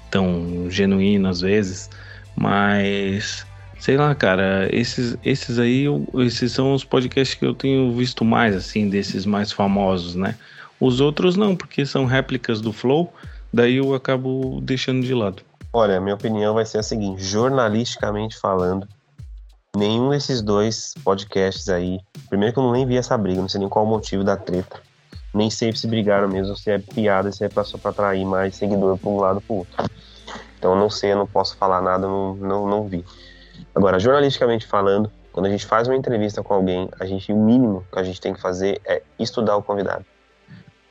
tão 0.10 0.70
genuíno 0.70 1.30
às 1.30 1.42
vezes. 1.42 1.90
Mas, 2.36 3.46
sei 3.80 3.98
lá, 3.98 4.14
cara, 4.14 4.68
esses, 4.72 5.18
esses 5.24 5.58
aí, 5.58 5.86
esses 6.16 6.52
são 6.52 6.74
os 6.74 6.84
podcasts 6.84 7.38
que 7.38 7.46
eu 7.46 7.54
tenho 7.54 7.92
visto 7.94 8.26
mais, 8.26 8.56
assim, 8.56 8.90
desses 8.90 9.26
mais 9.26 9.52
famosos, 9.52 10.16
né? 10.16 10.36
Os 10.80 11.00
outros 11.00 11.38
não, 11.38 11.56
porque 11.56 11.86
são 11.86 12.06
réplicas 12.06 12.60
do 12.60 12.74
Flow, 12.74 13.14
daí 13.52 13.78
eu 13.78 13.94
acabo 13.94 14.60
deixando 14.62 15.06
de 15.06 15.14
lado. 15.14 15.42
Olha, 15.72 16.00
minha 16.00 16.16
opinião 16.16 16.54
vai 16.54 16.66
ser 16.66 16.80
a 16.80 16.84
seguinte: 16.84 17.24
jornalisticamente 17.24 18.38
falando, 18.38 18.88
nenhum 19.76 20.10
desses 20.10 20.42
dois 20.42 20.94
podcasts 21.04 21.70
aí. 21.70 22.00
Primeiro 22.30 22.54
que 22.54 22.60
eu 22.60 22.72
nem 22.72 22.86
vi 22.86 22.98
essa 22.98 23.18
briga, 23.18 23.42
não 23.42 23.50
sei 23.50 23.60
nem 23.60 23.70
qual 23.70 23.86
o 23.86 23.88
motivo 23.88 24.24
da 24.24 24.38
treta. 24.38 24.82
Nem 25.34 25.50
sei 25.50 25.76
se 25.76 25.86
brigaram 25.86 26.30
mesmo, 26.30 26.56
se 26.56 26.72
é 26.72 26.80
piada, 26.80 27.32
se 27.32 27.44
é 27.44 27.50
só 27.64 27.78
pra 27.78 27.92
atrair 27.92 28.26
mais 28.26 28.56
seguidor 28.56 28.98
pra 28.98 29.10
um 29.10 29.18
lado 29.18 29.42
pro 29.42 29.56
outro. 29.58 29.86
Então 30.58 30.72
eu 30.74 30.78
não 30.78 30.90
sei, 30.90 31.12
eu 31.12 31.18
não 31.18 31.28
posso 31.28 31.56
falar 31.58 31.82
nada, 31.82 32.08
não, 32.08 32.36
não, 32.36 32.68
não 32.68 32.88
vi. 32.88 33.06
Agora, 33.74 34.00
jornalisticamente 34.00 34.66
falando, 34.66 35.12
quando 35.32 35.48
a 35.48 35.50
gente 35.50 35.66
faz 35.66 35.88
uma 35.88 35.96
entrevista 35.96 36.42
com 36.42 36.54
alguém, 36.54 36.90
a 37.00 37.06
gente, 37.06 37.32
o 37.32 37.38
mínimo 37.38 37.86
que 37.92 38.00
a 38.00 38.04
gente 38.04 38.22
tem 38.22 38.34
que 38.34 38.42
fazer 38.42 38.82
é 38.86 39.02
estudar 39.20 39.58
o 39.58 39.64
convidado. 39.64 40.06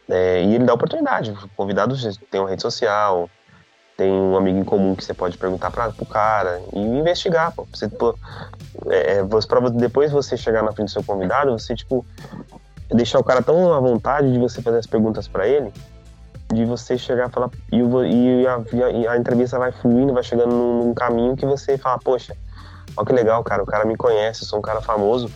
É, 0.08 0.42
e 0.42 0.54
ele 0.54 0.64
dá 0.64 0.74
oportunidade. 0.74 1.30
O 1.30 1.48
convidado 1.56 1.96
tem 2.30 2.40
uma 2.40 2.50
rede 2.50 2.60
social, 2.60 3.30
tem 3.96 4.12
um 4.12 4.36
amigo 4.36 4.58
em 4.58 4.64
comum 4.64 4.94
que 4.94 5.02
você 5.04 5.14
pode 5.14 5.38
perguntar 5.38 5.70
para 5.70 5.88
o 5.98 6.06
cara 6.06 6.60
e 6.72 6.78
investigar. 6.78 7.52
Pô. 7.52 7.66
Você, 7.72 7.88
pô, 7.88 8.14
é, 8.88 9.18
é 9.18 9.70
depois 9.72 10.12
você 10.12 10.36
chegar 10.36 10.62
na 10.62 10.72
frente 10.72 10.88
do 10.88 10.92
seu 10.92 11.02
convidado, 11.02 11.58
você, 11.58 11.74
tipo, 11.74 12.04
deixar 12.90 13.18
o 13.18 13.24
cara 13.24 13.40
tão 13.42 13.72
à 13.72 13.80
vontade 13.80 14.30
de 14.30 14.38
você 14.38 14.60
fazer 14.60 14.78
as 14.78 14.86
perguntas 14.86 15.26
para 15.26 15.48
ele 15.48 15.72
de 16.54 16.64
você 16.64 16.96
chegar 16.96 17.28
e 17.28 17.32
falar. 17.32 17.50
E, 17.70 17.76
e, 17.78 18.46
a, 18.46 18.62
e 18.90 19.08
a, 19.08 19.16
entrevista 19.16 19.58
vai 19.58 19.72
fluindo, 19.72 20.14
vai 20.14 20.22
chegando 20.22 20.54
num, 20.54 20.84
num, 20.84 20.94
caminho 20.94 21.36
que 21.36 21.44
você 21.44 21.76
fala, 21.76 21.98
poxa, 21.98 22.36
olha 22.96 23.06
que 23.06 23.12
legal, 23.12 23.42
cara, 23.42 23.62
o 23.62 23.66
cara 23.66 23.84
me 23.84 23.96
conhece, 23.96 24.42
eu 24.42 24.48
sou 24.48 24.58
um 24.58 24.62
cara 24.62 24.80
famoso, 24.80 25.30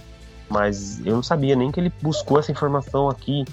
mas 0.48 1.04
eu 1.04 1.14
não 1.14 1.22
sabia 1.22 1.56
nem 1.56 1.70
que 1.70 1.80
ele 1.80 1.92
buscou 2.00 2.38
essa 2.38 2.50
informação 2.52 3.08
aqui, 3.08 3.44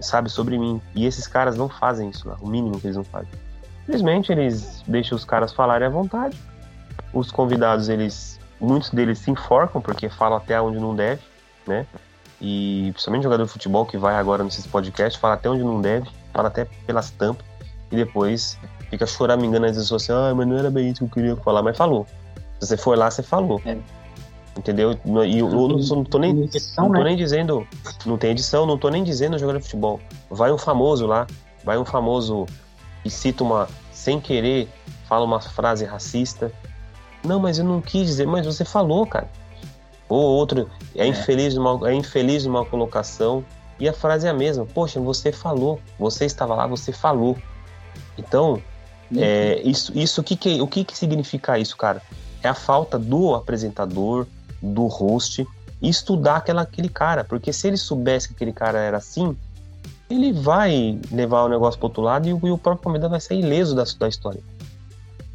sabe, 0.00 0.30
sobre 0.30 0.58
mim. 0.58 0.80
E 0.94 1.06
esses 1.06 1.26
caras 1.26 1.56
não 1.56 1.68
fazem 1.68 2.10
isso, 2.10 2.28
o 2.40 2.48
mínimo 2.48 2.80
que 2.80 2.86
eles 2.86 2.96
não 2.96 3.04
fazem. 3.04 3.28
Simplesmente 3.80 4.32
eles 4.32 4.82
deixam 4.86 5.16
os 5.16 5.24
caras 5.24 5.52
falarem 5.52 5.86
à 5.86 5.90
vontade. 5.90 6.38
Os 7.12 7.30
convidados, 7.30 7.88
eles. 7.88 8.38
Muitos 8.60 8.90
deles 8.90 9.20
se 9.20 9.30
enforcam 9.30 9.80
porque 9.80 10.08
falam 10.08 10.36
até 10.36 10.60
onde 10.60 10.78
não 10.80 10.94
deve, 10.94 11.22
né? 11.64 11.86
E 12.40 12.90
principalmente 12.92 13.22
jogador 13.22 13.44
de 13.44 13.52
futebol 13.52 13.86
que 13.86 13.96
vai 13.96 14.16
agora 14.16 14.42
nesses 14.42 14.66
podcasts, 14.66 15.18
fala 15.18 15.34
até 15.34 15.48
onde 15.48 15.62
não 15.62 15.80
deve 15.80 16.10
fala 16.38 16.48
até 16.48 16.66
pelas 16.86 17.10
tampas, 17.10 17.44
e 17.90 17.96
depois 17.96 18.56
fica 18.90 19.04
choramingando 19.06 19.66
nas 19.66 19.72
redes 19.72 19.88
sociais, 19.88 20.30
ah, 20.30 20.34
mas 20.34 20.46
não 20.46 20.56
era 20.56 20.70
bem 20.70 20.88
isso 20.88 20.98
que 20.98 21.04
eu 21.04 21.08
queria 21.08 21.36
falar, 21.36 21.62
mas 21.64 21.76
falou. 21.76 22.06
Se 22.60 22.68
você 22.68 22.76
foi 22.76 22.96
lá, 22.96 23.10
você 23.10 23.24
falou. 23.24 23.60
É. 23.66 23.76
Entendeu? 24.56 24.92
E 24.92 25.38
eu, 25.38 25.48
eu 25.48 25.68
não, 25.68 25.78
não, 25.78 26.04
tô 26.04 26.18
nem, 26.18 26.42
edição, 26.42 26.84
não 26.84 26.92
tô 26.92 26.98
né? 26.98 27.04
nem 27.04 27.16
dizendo. 27.16 27.66
Não 28.06 28.16
tem 28.16 28.30
edição, 28.30 28.66
não 28.66 28.78
tô 28.78 28.88
nem 28.88 29.02
dizendo 29.02 29.36
jogador 29.36 29.58
de 29.58 29.64
futebol. 29.64 30.00
Vai 30.30 30.52
um 30.52 30.58
famoso 30.58 31.06
lá, 31.06 31.26
vai 31.64 31.76
um 31.76 31.84
famoso 31.84 32.46
e 33.04 33.10
cita 33.10 33.42
uma. 33.42 33.68
sem 33.92 34.20
querer, 34.20 34.68
fala 35.08 35.24
uma 35.24 35.40
frase 35.40 35.84
racista. 35.84 36.52
Não, 37.24 37.40
mas 37.40 37.58
eu 37.58 37.64
não 37.64 37.80
quis 37.80 38.06
dizer, 38.06 38.26
mas 38.26 38.46
você 38.46 38.64
falou, 38.64 39.04
cara. 39.06 39.28
Ou 40.08 40.20
outro, 40.20 40.70
é, 40.94 41.04
é. 41.04 41.06
infeliz 41.06 41.54
numa, 41.54 41.90
é 41.90 41.94
infeliz 41.94 42.44
numa 42.46 42.64
colocação. 42.64 43.44
E 43.78 43.88
a 43.88 43.92
frase 43.92 44.26
é 44.26 44.30
a 44.30 44.34
mesma. 44.34 44.66
Poxa, 44.66 45.00
você 45.00 45.30
falou. 45.30 45.80
Você 45.98 46.24
estava 46.24 46.54
lá, 46.54 46.66
você 46.66 46.92
falou. 46.92 47.36
Então, 48.16 48.60
uhum. 49.10 49.18
é, 49.18 49.60
isso, 49.62 49.96
isso 49.96 50.20
o, 50.20 50.24
que, 50.24 50.36
que, 50.36 50.60
o 50.60 50.66
que, 50.66 50.84
que 50.84 50.96
significa 50.96 51.58
isso, 51.58 51.76
cara? 51.76 52.02
É 52.42 52.48
a 52.48 52.54
falta 52.54 52.98
do 52.98 53.34
apresentador, 53.34 54.26
do 54.60 54.86
host, 54.86 55.46
estudar 55.80 56.36
aquela, 56.36 56.62
aquele 56.62 56.88
cara. 56.88 57.22
Porque 57.22 57.52
se 57.52 57.68
ele 57.68 57.76
soubesse 57.76 58.28
que 58.28 58.34
aquele 58.34 58.52
cara 58.52 58.78
era 58.78 58.96
assim, 58.96 59.36
ele 60.10 60.32
vai 60.32 60.98
levar 61.12 61.44
o 61.44 61.48
negócio 61.48 61.78
para 61.78 61.86
outro 61.86 62.02
lado 62.02 62.26
e, 62.26 62.30
e, 62.30 62.50
o 62.50 62.58
próprio 62.58 62.84
convidado 62.84 63.10
vai 63.10 63.20
sair 63.20 63.40
ileso 63.40 63.74
da, 63.74 63.84
da 63.98 64.08
história. 64.08 64.40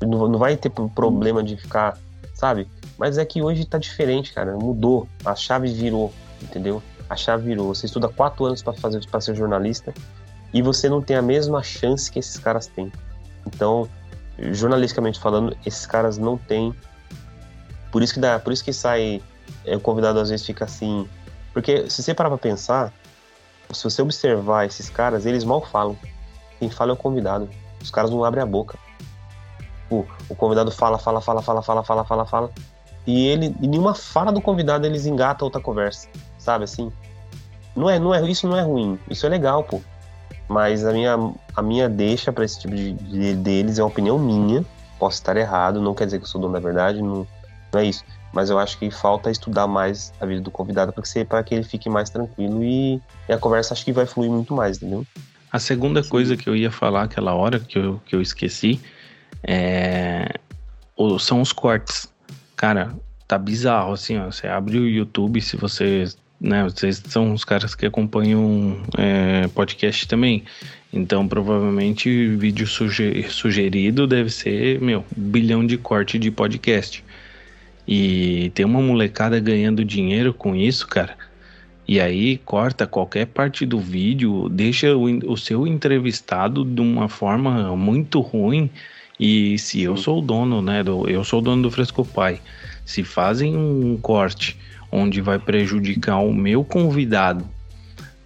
Não, 0.01 0.27
não 0.27 0.39
vai 0.39 0.57
ter 0.57 0.69
problema 0.69 1.41
de 1.41 1.55
ficar, 1.55 1.97
sabe? 2.33 2.67
Mas 2.97 3.17
é 3.17 3.25
que 3.25 3.41
hoje 3.41 3.65
tá 3.65 3.77
diferente, 3.77 4.33
cara. 4.33 4.55
Mudou. 4.57 5.07
A 5.23 5.35
chave 5.35 5.71
virou, 5.71 6.11
entendeu? 6.41 6.81
A 7.13 7.15
chave 7.15 7.45
virou. 7.45 7.73
Você 7.73 7.85
estuda 7.85 8.09
quatro 8.09 8.43
anos 8.43 8.63
para 8.63 8.73
fazer 8.73 9.05
para 9.05 9.21
ser 9.21 9.35
jornalista 9.35 9.93
e 10.51 10.63
você 10.63 10.89
não 10.89 10.99
tem 10.99 11.15
a 11.15 11.21
mesma 11.21 11.61
chance 11.61 12.11
que 12.11 12.17
esses 12.17 12.39
caras 12.39 12.65
têm. 12.65 12.91
Então, 13.45 13.87
jornalisticamente 14.51 15.19
falando, 15.19 15.55
esses 15.63 15.85
caras 15.85 16.17
não 16.17 16.39
têm. 16.39 16.73
Por 17.91 18.01
isso 18.01 18.15
que 18.15 18.19
dá, 18.19 18.39
por 18.39 18.51
isso 18.51 18.63
que 18.63 18.73
sai 18.73 19.21
é, 19.63 19.75
o 19.75 19.79
convidado 19.79 20.19
às 20.19 20.29
vezes 20.31 20.43
fica 20.43 20.65
assim, 20.65 21.07
porque 21.53 21.87
se 21.87 22.01
você 22.01 22.15
parar 22.15 22.29
para 22.29 22.39
pensar, 22.39 22.91
se 23.71 23.83
você 23.83 24.01
observar 24.01 24.65
esses 24.65 24.89
caras, 24.89 25.27
eles 25.27 25.43
mal 25.43 25.63
falam. 25.63 25.95
Quem 26.59 26.67
fala 26.67 26.91
é 26.91 26.93
o 26.93 26.97
convidado. 26.97 27.47
Os 27.79 27.91
caras 27.91 28.09
não 28.09 28.23
abrem 28.23 28.41
a 28.41 28.47
boca. 28.47 28.75
O, 29.87 30.03
o 30.29 30.35
convidado 30.35 30.71
fala, 30.71 30.97
fala, 30.97 31.21
fala, 31.21 31.43
fala, 31.43 31.61
fala, 31.61 31.83
fala, 31.83 32.03
fala, 32.03 32.25
fala. 32.25 32.51
E 33.05 33.27
ele, 33.27 33.55
em 33.61 33.67
nenhuma 33.67 33.93
fala 33.93 34.31
do 34.31 34.41
convidado, 34.41 34.87
eles 34.87 35.05
engatam 35.05 35.45
outra 35.45 35.61
conversa. 35.61 36.09
Sabe 36.43 36.65
assim? 36.65 36.91
Não 37.73 37.89
é, 37.89 37.97
não 37.97 38.13
é, 38.13 38.21
isso 38.29 38.47
não 38.47 38.57
é 38.57 38.61
ruim. 38.61 38.99
Isso 39.09 39.25
é 39.25 39.29
legal, 39.29 39.63
pô. 39.63 39.81
Mas 40.49 40.85
a 40.85 40.91
minha, 40.91 41.15
a 41.55 41.61
minha 41.61 41.87
deixa 41.87 42.33
para 42.33 42.43
esse 42.43 42.59
tipo 42.59 42.75
de, 42.75 42.91
de, 42.91 43.33
deles 43.33 43.79
é 43.79 43.81
uma 43.81 43.87
opinião 43.87 44.19
minha. 44.19 44.65
Posso 44.99 45.15
estar 45.15 45.37
errado, 45.37 45.81
não 45.81 45.93
quer 45.93 46.03
dizer 46.03 46.17
que 46.17 46.25
eu 46.25 46.27
sou 46.27 46.41
dono 46.41 46.53
da 46.53 46.59
verdade, 46.59 47.01
não, 47.01 47.25
não 47.71 47.79
é 47.79 47.85
isso. 47.85 48.03
Mas 48.33 48.49
eu 48.49 48.59
acho 48.59 48.77
que 48.77 48.91
falta 48.91 49.31
estudar 49.31 49.67
mais 49.67 50.13
a 50.19 50.25
vida 50.25 50.41
do 50.41 50.51
convidado 50.51 50.93
para 50.93 51.43
que 51.43 51.55
ele 51.55 51.63
fique 51.63 51.89
mais 51.89 52.09
tranquilo 52.09 52.61
e, 52.61 53.01
e, 53.29 53.33
a 53.33 53.37
conversa 53.37 53.73
acho 53.73 53.85
que 53.85 53.93
vai 53.93 54.05
fluir 54.05 54.29
muito 54.29 54.53
mais, 54.53 54.77
entendeu? 54.77 55.05
A 55.49 55.59
segunda 55.59 56.03
coisa 56.03 56.35
que 56.35 56.49
eu 56.49 56.55
ia 56.55 56.71
falar 56.71 57.03
aquela 57.03 57.33
hora 57.33 57.59
que 57.59 57.79
eu, 57.79 58.01
que 58.05 58.15
eu 58.15 58.21
esqueci 58.21 58.81
é, 59.43 60.27
são 61.19 61.41
os 61.41 61.53
cortes. 61.53 62.11
Cara, 62.57 62.93
tá 63.27 63.37
bizarro 63.37 63.93
assim, 63.93 64.17
ó. 64.17 64.25
Você 64.25 64.47
abre 64.47 64.77
o 64.77 64.87
YouTube, 64.87 65.39
se 65.39 65.55
vocês 65.55 66.17
né? 66.43 66.63
Vocês 66.65 67.01
são 67.07 67.33
os 67.33 67.45
caras 67.45 67.73
que 67.73 67.85
acompanham 67.85 68.77
é, 68.97 69.47
podcast 69.47 70.05
também. 70.05 70.43
Então, 70.91 71.25
provavelmente, 71.25 72.35
vídeo 72.35 72.67
sugerido 72.67 74.05
deve 74.05 74.29
ser, 74.29 74.79
meu, 74.81 75.05
bilhão 75.15 75.65
de 75.65 75.77
corte 75.77 76.19
de 76.19 76.29
podcast. 76.29 77.03
E 77.87 78.51
tem 78.53 78.65
uma 78.65 78.81
molecada 78.81 79.39
ganhando 79.39 79.85
dinheiro 79.85 80.33
com 80.33 80.53
isso, 80.53 80.85
cara. 80.85 81.17
E 81.87 81.99
aí 81.99 82.37
corta 82.37 82.85
qualquer 82.85 83.27
parte 83.27 83.65
do 83.65 83.79
vídeo, 83.79 84.47
deixa 84.49 84.95
o, 84.95 85.31
o 85.31 85.37
seu 85.37 85.65
entrevistado 85.65 86.63
de 86.63 86.81
uma 86.81 87.07
forma 87.07 87.75
muito 87.75 88.19
ruim. 88.19 88.69
E 89.19 89.57
se 89.57 89.81
eu 89.81 89.95
sou 89.95 90.19
o 90.19 90.21
dono, 90.21 90.61
né? 90.61 90.83
Do, 90.83 91.09
eu 91.09 91.23
sou 91.23 91.39
o 91.39 91.41
dono 91.41 91.63
do 91.63 91.71
Fresco 91.71 92.05
Pai. 92.05 92.41
Se 92.85 93.03
fazem 93.03 93.55
um 93.55 93.97
corte 93.97 94.57
onde 94.93 95.21
vai 95.21 95.39
prejudicar 95.39 96.19
o 96.19 96.31
meu 96.31 96.63
convidado 96.63 97.43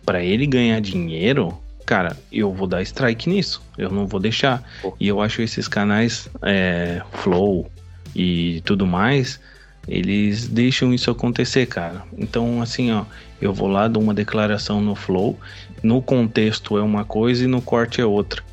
para 0.05 0.21
ele 0.21 0.45
ganhar 0.45 0.81
dinheiro, 0.81 1.57
cara, 1.85 2.17
eu 2.29 2.53
vou 2.53 2.67
dar 2.67 2.81
strike 2.81 3.29
nisso. 3.29 3.61
Eu 3.77 3.89
não 3.89 4.05
vou 4.05 4.19
deixar. 4.19 4.61
E 4.99 5.07
eu 5.07 5.21
acho 5.21 5.41
esses 5.41 5.67
canais 5.67 6.29
é, 6.41 7.01
Flow 7.13 7.71
e 8.13 8.61
tudo 8.65 8.85
mais, 8.85 9.39
eles 9.87 10.47
deixam 10.47 10.93
isso 10.93 11.09
acontecer, 11.09 11.65
cara. 11.67 12.03
Então, 12.17 12.61
assim, 12.61 12.91
ó, 12.91 13.05
eu 13.41 13.53
vou 13.53 13.69
lá, 13.69 13.87
dou 13.87 14.03
uma 14.03 14.13
declaração 14.13 14.81
no 14.81 14.93
Flow, 14.93 15.39
no 15.81 16.01
contexto 16.01 16.77
é 16.77 16.81
uma 16.81 17.05
coisa 17.05 17.45
e 17.45 17.47
no 17.47 17.61
corte 17.61 18.01
é 18.01 18.05
outra. 18.05 18.43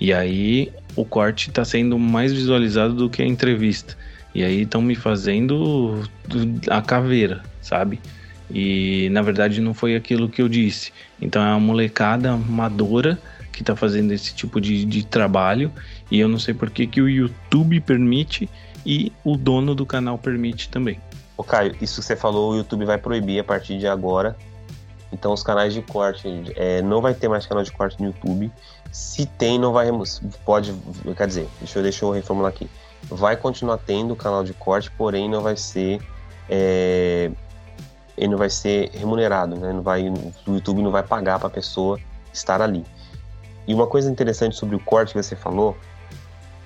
E 0.00 0.12
aí 0.12 0.72
o 0.96 1.04
corte 1.04 1.48
está 1.48 1.64
sendo 1.64 1.96
mais 1.96 2.32
visualizado 2.32 2.94
do 2.94 3.08
que 3.08 3.22
a 3.22 3.26
entrevista. 3.26 3.96
E 4.34 4.42
aí 4.42 4.62
estão 4.62 4.82
me 4.82 4.94
fazendo 4.94 6.02
a 6.68 6.80
caveira, 6.80 7.42
sabe? 7.62 8.00
E 8.50 9.08
na 9.10 9.22
verdade 9.22 9.60
não 9.60 9.72
foi 9.72 9.96
aquilo 9.96 10.28
que 10.28 10.42
eu 10.42 10.48
disse. 10.48 10.92
Então 11.20 11.42
é 11.42 11.48
uma 11.48 11.60
molecada 11.60 12.36
madura 12.36 13.18
que 13.52 13.64
tá 13.64 13.74
fazendo 13.76 14.12
esse 14.12 14.34
tipo 14.34 14.60
de, 14.60 14.84
de 14.84 15.06
trabalho 15.06 15.72
e 16.10 16.20
eu 16.20 16.28
não 16.28 16.38
sei 16.38 16.52
por 16.52 16.70
que, 16.70 16.86
que 16.86 17.00
o 17.00 17.08
YouTube 17.08 17.80
permite 17.80 18.48
e 18.84 19.12
o 19.24 19.36
dono 19.36 19.74
do 19.74 19.86
canal 19.86 20.18
permite 20.18 20.68
também. 20.68 21.00
Ô 21.36 21.44
Caio, 21.44 21.74
isso 21.80 22.00
que 22.00 22.06
você 22.06 22.16
falou, 22.16 22.52
o 22.52 22.56
YouTube 22.56 22.84
vai 22.84 22.98
proibir 22.98 23.40
a 23.40 23.44
partir 23.44 23.78
de 23.78 23.86
agora. 23.86 24.36
Então 25.12 25.32
os 25.32 25.42
canais 25.42 25.72
de 25.72 25.82
corte, 25.82 26.26
é, 26.56 26.82
não 26.82 27.00
vai 27.00 27.14
ter 27.14 27.28
mais 27.28 27.46
canal 27.46 27.62
de 27.62 27.70
corte 27.70 28.00
no 28.00 28.06
YouTube. 28.06 28.50
Se 28.90 29.24
tem, 29.24 29.58
não 29.58 29.72
vai 29.72 29.88
pode, 30.44 30.74
quer 31.16 31.26
dizer, 31.26 31.48
deixa 31.60 31.78
eu, 31.78 31.82
deixa 31.82 32.04
eu 32.04 32.10
reformular 32.10 32.50
aqui 32.50 32.68
vai 33.08 33.36
continuar 33.36 33.78
tendo 33.78 34.14
canal 34.14 34.44
de 34.44 34.52
corte, 34.54 34.90
porém 34.90 35.28
não 35.28 35.40
vai 35.40 35.56
ser 35.56 36.00
é, 36.48 37.30
ele 38.16 38.28
não 38.28 38.38
vai 38.38 38.50
ser 38.50 38.90
remunerado, 38.90 39.56
né? 39.56 39.72
Não 39.72 39.82
vai, 39.82 40.08
o 40.08 40.54
YouTube 40.54 40.82
não 40.82 40.90
vai 40.90 41.02
pagar 41.02 41.38
para 41.38 41.48
a 41.48 41.50
pessoa 41.50 41.98
estar 42.32 42.60
ali. 42.60 42.84
E 43.66 43.74
uma 43.74 43.86
coisa 43.86 44.10
interessante 44.10 44.56
sobre 44.56 44.76
o 44.76 44.80
corte 44.80 45.12
que 45.12 45.22
você 45.22 45.36
falou, 45.36 45.76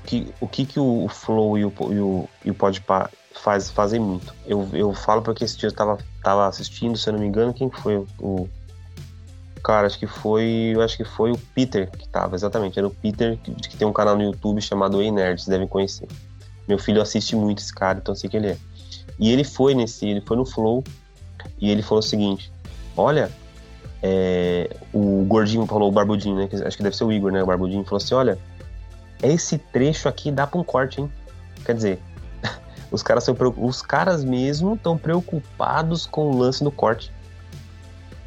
que 0.04 0.32
o 0.40 0.48
que, 0.48 0.64
que 0.64 0.80
o, 0.80 1.08
Flow 1.08 1.58
e 1.58 1.64
o, 1.64 1.72
e 1.90 2.00
o, 2.00 2.28
e 2.44 2.50
o 2.50 2.54
Podpah 2.54 3.10
faz, 3.34 3.70
fazem 3.70 4.00
muito. 4.00 4.34
Eu, 4.46 4.68
eu 4.72 4.92
falo 4.94 5.22
porque 5.22 5.44
esse 5.44 5.56
dia 5.56 5.68
eu 5.68 5.74
tava, 5.74 5.98
tava 6.22 6.46
assistindo, 6.46 6.96
se 6.96 7.08
eu 7.08 7.12
não 7.12 7.20
me 7.20 7.26
engano, 7.26 7.52
quem 7.52 7.70
foi 7.70 7.96
o, 7.96 8.06
o 8.18 8.48
cara, 9.62 9.86
acho 9.86 9.98
que 9.98 10.06
foi, 10.06 10.72
eu 10.74 10.80
acho 10.80 10.96
que 10.96 11.04
foi 11.04 11.32
o 11.32 11.38
Peter 11.54 11.90
que 11.90 12.08
tava, 12.08 12.34
exatamente, 12.34 12.78
era 12.78 12.86
o 12.86 12.90
Peter 12.90 13.36
que, 13.38 13.52
que 13.52 13.76
tem 13.76 13.86
um 13.86 13.92
canal 13.92 14.16
no 14.16 14.22
YouTube 14.22 14.60
chamado 14.60 15.02
Ei 15.02 15.10
Nerds, 15.10 15.46
devem 15.46 15.66
conhecer. 15.66 16.08
Meu 16.66 16.78
filho 16.78 17.02
assiste 17.02 17.36
muito 17.36 17.60
esse 17.60 17.74
cara, 17.74 17.98
então 17.98 18.14
sei 18.14 18.30
que 18.30 18.36
ele 18.36 18.48
é. 18.48 18.56
E 19.18 19.32
ele 19.32 19.44
foi 19.44 19.74
nesse, 19.74 20.06
ele 20.06 20.20
foi 20.20 20.36
no 20.36 20.46
Flow 20.46 20.82
e 21.60 21.70
ele 21.70 21.82
falou 21.82 22.00
o 22.00 22.02
seguinte: 22.02 22.50
Olha, 22.96 23.30
é, 24.02 24.76
o 24.92 25.24
gordinho 25.26 25.66
falou, 25.66 25.88
o 25.88 25.92
barbudinho, 25.92 26.36
né? 26.36 26.48
Acho 26.64 26.76
que 26.76 26.82
deve 26.82 26.96
ser 26.96 27.04
o 27.04 27.12
Igor, 27.12 27.32
né? 27.32 27.42
O 27.42 27.46
barbudinho 27.46 27.84
falou 27.84 27.98
assim: 27.98 28.14
Olha, 28.14 28.38
esse 29.22 29.58
trecho 29.58 30.08
aqui 30.08 30.30
dá 30.30 30.46
pra 30.46 30.60
um 30.60 30.64
corte, 30.64 31.00
hein? 31.00 31.10
Quer 31.64 31.74
dizer, 31.74 31.98
os 32.90 33.02
caras, 33.02 33.24
são, 33.24 33.36
os 33.58 33.82
caras 33.82 34.24
mesmo 34.24 34.74
estão 34.74 34.96
preocupados 34.96 36.06
com 36.06 36.30
o 36.30 36.38
lance 36.38 36.62
do 36.62 36.70
corte 36.70 37.12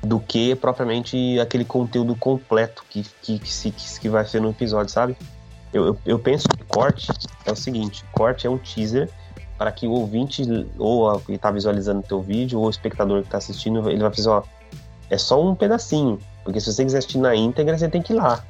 do 0.02 0.20
que 0.20 0.56
propriamente 0.56 1.40
aquele 1.40 1.66
conteúdo 1.66 2.16
completo 2.16 2.84
que, 2.90 3.04
que, 3.22 3.40
que, 3.40 3.52
se, 3.52 3.72
que 3.72 4.10
vai 4.10 4.26
ser 4.26 4.42
no 4.42 4.50
episódio, 4.50 4.92
sabe? 4.92 5.18
Eu, 5.74 5.88
eu, 5.88 5.98
eu, 6.06 6.20
penso 6.20 6.48
que 6.48 6.64
corte 6.64 7.08
é 7.46 7.52
o 7.52 7.56
seguinte: 7.56 8.04
corte 8.14 8.48
é 8.48 8.50
um 8.50 8.58
teaser 8.58 9.10
para 9.60 9.74
que 9.74 9.86
o 9.86 9.92
ouvinte, 9.92 10.42
ou 10.78 11.20
que 11.20 11.34
está 11.34 11.52
visualizando 11.52 12.00
o 12.00 12.04
teu 12.04 12.22
vídeo, 12.22 12.58
ou 12.60 12.68
o 12.68 12.70
espectador 12.70 13.20
que 13.20 13.28
está 13.28 13.40
assistindo, 13.40 13.90
ele 13.90 14.00
vai 14.00 14.12
fazer, 14.12 14.30
ó, 14.30 14.42
é 15.10 15.18
só 15.18 15.46
um 15.46 15.54
pedacinho. 15.54 16.18
Porque 16.46 16.62
se 16.62 16.72
você 16.72 16.86
quiser 16.86 17.00
assistir 17.00 17.18
na 17.18 17.36
íntegra, 17.36 17.78
você 17.78 17.90
tem 17.90 18.02
que 18.02 18.14
ir 18.14 18.16
lá. 18.16 18.42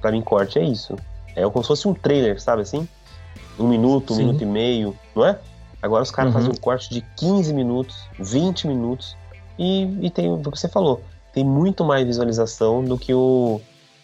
Para 0.00 0.10
mim, 0.10 0.20
corte 0.20 0.58
é 0.58 0.64
isso. 0.64 0.96
É 1.36 1.48
como 1.48 1.62
se 1.62 1.68
fosse 1.68 1.86
um 1.86 1.94
trailer, 1.94 2.42
sabe 2.42 2.62
assim? 2.62 2.88
Um 3.60 3.68
minuto, 3.68 4.12
um 4.12 4.16
Sim. 4.16 4.24
minuto 4.24 4.42
e 4.42 4.46
meio, 4.46 4.98
não 5.14 5.24
é? 5.24 5.38
Agora 5.80 6.02
os 6.02 6.10
caras 6.10 6.34
uhum. 6.34 6.40
fazem 6.40 6.52
um 6.52 6.60
corte 6.60 6.90
de 6.90 7.00
15 7.16 7.54
minutos, 7.54 8.08
20 8.18 8.66
minutos, 8.66 9.16
e, 9.56 9.84
e 10.04 10.10
tem 10.10 10.32
o 10.32 10.38
que 10.42 10.50
você 10.50 10.68
falou, 10.68 11.00
tem 11.32 11.44
muito 11.44 11.84
mais 11.84 12.04
visualização 12.04 12.84
do 12.84 12.98
que 12.98 13.14
o, 13.14 13.60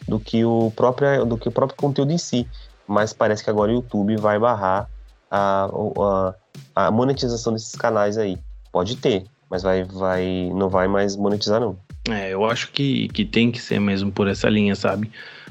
do 0.07 0.21
que 0.21 0.45
o 0.45 0.73
próprio, 0.77 1.27
do 1.27 1.37
que 1.37 1.49
o 1.49 1.53
próprio 1.53 1.77
conteúdo 1.77 2.13
em 2.13 2.19
si. 2.19 2.47
Mas 2.87 3.13
parece 3.13 3.43
que 3.43 3.51
agora 3.51 3.73
o 3.73 3.75
YouTube 3.75 4.17
vai 4.17 4.39
barrar 4.39 4.89
a, 5.31 5.69
a, 6.75 6.87
a 6.87 6.91
monetização 6.91 7.53
desses 7.53 7.75
canais 7.75 8.19
aí. 8.19 8.39
Pode 8.73 8.97
ter, 8.97 9.25
mas 9.51 9.63
vai, 9.63 9.85
vai, 9.85 10.51
não 10.55 10.69
vai 10.69 10.87
mais 10.89 11.17
monetizar 11.17 11.61
não. 11.61 11.79
É, 12.09 12.33
eu 12.33 12.45
acho 12.45 12.71
que, 12.71 13.09
que 13.09 13.25
tem 13.25 13.51
que 13.51 13.61
ser 13.61 13.81
mesmo 13.81 14.13
por 14.13 14.29
essa 14.29 14.49
linha, 14.49 14.75
sabe? 14.77 15.11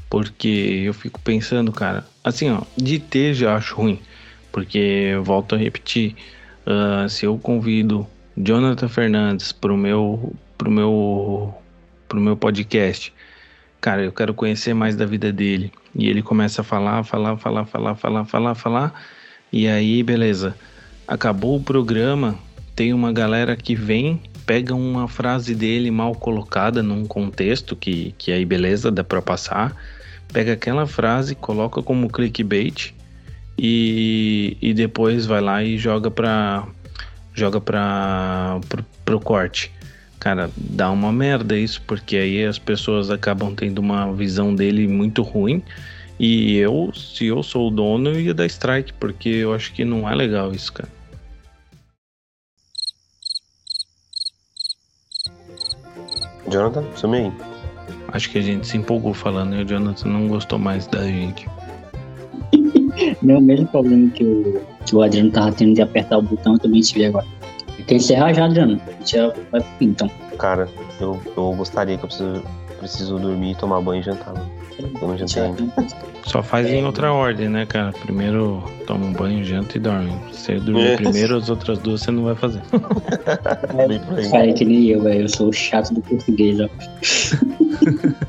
Porque 0.10 0.84
eu 0.86 0.94
fico 0.94 1.20
pensando, 1.20 1.72
cara, 1.72 2.06
assim, 2.24 2.50
ó, 2.52 2.62
de 2.78 3.00
ter 3.00 3.34
já 3.34 3.56
acho 3.56 3.76
ruim. 3.76 4.00
Porque, 4.52 5.12
volto 5.22 5.56
a 5.56 5.58
repetir, 5.58 6.16
uh, 6.66 7.10
se 7.10 7.26
eu 7.26 7.38
convido 7.38 8.08
Jonathan 8.38 8.88
Fernandes 8.88 9.52
pro 9.52 9.76
meu 9.76 10.34
pro 10.58 10.72
meu 10.72 11.54
pro 12.08 12.20
meu 12.20 12.38
podcast. 12.38 13.14
Cara, 13.82 14.04
eu 14.04 14.12
quero 14.12 14.34
conhecer 14.34 14.74
mais 14.74 14.96
da 14.96 15.06
vida 15.06 15.32
dele. 15.32 15.72
E 15.94 16.08
ele 16.10 16.22
começa 16.22 16.62
a 16.62 16.64
falar, 16.64 17.04
falar, 17.04 17.38
falar, 17.38 17.66
falar, 17.66 17.96
falar, 17.96 18.26
falar, 18.26 18.56
falar. 18.56 19.06
E 19.56 19.70
aí, 19.70 20.04
beleza. 20.04 20.54
Acabou 21.08 21.56
o 21.56 21.64
programa, 21.64 22.38
tem 22.76 22.94
uma 22.94 23.14
galera 23.14 23.56
que 23.56 23.74
vem, 23.74 24.22
pega 24.46 24.76
uma 24.76 25.08
frase 25.08 25.56
dele 25.56 25.90
mal 25.90 26.14
colocada 26.14 26.84
num 26.84 27.06
contexto 27.06 27.74
que, 27.74 28.14
que 28.18 28.34
aí 28.34 28.44
beleza, 28.44 28.92
dá 28.92 29.02
para 29.02 29.22
passar. 29.22 29.74
Pega 30.34 30.52
aquela 30.52 30.86
frase, 30.86 31.36
coloca 31.36 31.82
como 31.82 32.10
clickbait 32.10 32.94
e, 33.58 34.58
e 34.62 34.74
depois 34.74 35.26
vai 35.26 35.40
lá 35.40 35.64
e 35.64 35.78
joga 35.78 36.12
para 36.12 36.68
joga 37.34 37.62
para 37.62 38.60
pro, 38.68 38.86
pro 39.06 39.20
corte. 39.22 39.72
Cara, 40.20 40.52
dá 40.58 40.92
uma 40.92 41.14
merda 41.14 41.58
isso, 41.58 41.82
porque 41.88 42.18
aí 42.18 42.44
as 42.44 42.60
pessoas 42.60 43.10
acabam 43.10 43.56
tendo 43.56 43.80
uma 43.80 44.12
visão 44.12 44.54
dele 44.54 44.86
muito 44.86 45.22
ruim. 45.22 45.64
E 46.20 46.56
eu, 46.56 46.92
se 46.94 47.26
eu 47.26 47.44
sou 47.44 47.68
o 47.68 47.72
dono, 47.72 48.10
eu 48.10 48.20
ia 48.20 48.34
dar 48.34 48.46
strike, 48.46 48.94
porque 48.94 49.30
eu 49.30 49.54
acho 49.54 49.74
que 49.74 49.84
não 49.84 50.10
é 50.10 50.16
legal 50.16 50.54
isso, 50.54 50.72
cara. 50.72 50.90
Jonathan, 56.50 56.86
some 56.96 57.18
aí. 57.18 57.34
Acho 58.10 58.30
que 58.30 58.38
a 58.38 58.42
gente 58.42 58.66
se 58.66 58.78
empolgou 58.78 59.14
falando 59.14 59.56
e 59.56 59.64
o 59.64 59.68
Jonathan 59.68 60.08
não 60.08 60.28
gostou 60.28 60.58
mais 60.58 60.88
da 60.88 61.04
gente. 61.04 61.48
Não, 63.22 63.40
o 63.40 63.42
mesmo 63.42 63.68
problema 63.68 64.10
que 64.12 64.24
o, 64.24 64.62
que 64.86 64.96
o 64.96 65.02
Adriano 65.02 65.32
tava 65.32 65.52
tendo 65.52 65.74
de 65.74 65.82
apertar 65.82 66.18
o 66.18 66.22
botão, 66.22 66.54
eu 66.54 66.60
também 66.60 66.80
tive 66.80 67.06
agora. 67.06 67.26
Tem 67.76 67.86
que 67.86 67.96
encerrar 67.96 68.34
já, 68.34 68.46
Adriano. 68.46 68.80
A 68.88 68.92
gente 68.92 69.12
já 69.12 69.28
vai 69.52 69.62
pro 69.62 69.72
fim, 69.78 69.86
então. 69.88 70.10
Cara, 70.40 70.70
eu, 71.02 71.20
eu 71.36 71.54
gostaria 71.54 71.98
que 71.98 72.06
eu 72.06 72.08
preciso, 72.08 72.42
preciso 72.88 73.18
dormir, 73.18 73.56
tomar 73.58 73.82
banho 73.82 74.00
e 74.02 74.04
jantar. 74.04 74.34
Mano. 74.34 74.50
Eu 75.02 75.08
não 75.08 75.18
jantei 75.18 75.44
ainda. 75.44 75.64
Só 76.24 76.44
faz 76.44 76.68
em 76.68 76.84
outra 76.84 77.14
ordem, 77.14 77.48
né, 77.48 77.66
cara? 77.66 77.94
Primeiro 77.94 78.64
toma 78.86 79.06
um 79.06 79.14
banho, 79.14 79.44
janta 79.44 79.78
e 79.78 79.80
dorme. 79.80 80.12
Se 80.32 80.40
você 80.40 80.60
dormir 80.60 80.88
É. 80.88 80.96
primeiro, 80.96 81.38
as 81.38 81.50
outras 81.50 81.80
duas 81.80 82.02
você 82.02 82.12
não 82.12 82.24
vai 82.24 82.36
fazer. 82.36 82.62
É 84.34 84.54
que 84.54 84.66
nem 84.66 84.86
eu, 84.88 85.02
velho. 85.02 85.22
Eu 85.22 85.30
sou 85.30 85.50
o 85.50 85.54
chato 85.54 85.94
do 85.94 86.02
português, 86.02 86.60
ó. 86.60 86.68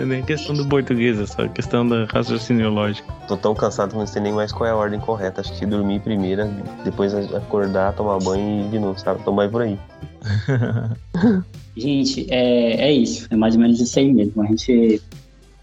Não 0.00 0.06
é 0.06 0.16
nem 0.16 0.22
questão 0.24 0.54
do 0.54 0.66
português, 0.66 1.20
é 1.20 1.26
só 1.26 1.46
questão 1.48 1.86
da 1.86 2.06
raciocínio 2.06 2.70
lógico. 2.70 3.12
Tô 3.28 3.36
tão 3.36 3.54
cansado 3.54 3.90
que 3.90 3.98
não 3.98 4.06
sei 4.06 4.22
nem 4.22 4.32
mais 4.32 4.50
qual 4.50 4.66
é 4.66 4.70
a 4.70 4.76
ordem 4.76 4.98
correta. 4.98 5.42
Acho 5.42 5.52
que 5.58 5.66
dormir 5.66 6.00
primeiro, 6.00 6.48
depois 6.84 7.14
acordar, 7.34 7.92
tomar 7.94 8.18
banho 8.18 8.66
e 8.66 8.70
de 8.70 8.78
novo, 8.78 8.98
sabe? 8.98 9.22
Tomar 9.24 9.50
por 9.50 9.60
aí. 9.60 9.78
Gente, 11.76 12.26
é, 12.30 12.88
é 12.88 12.92
isso. 12.92 13.26
É 13.30 13.36
mais 13.36 13.54
ou 13.54 13.60
menos 13.60 13.78
isso 13.78 13.98
aí 13.98 14.10
mesmo. 14.10 14.42
A 14.42 14.46
gente. 14.46 15.02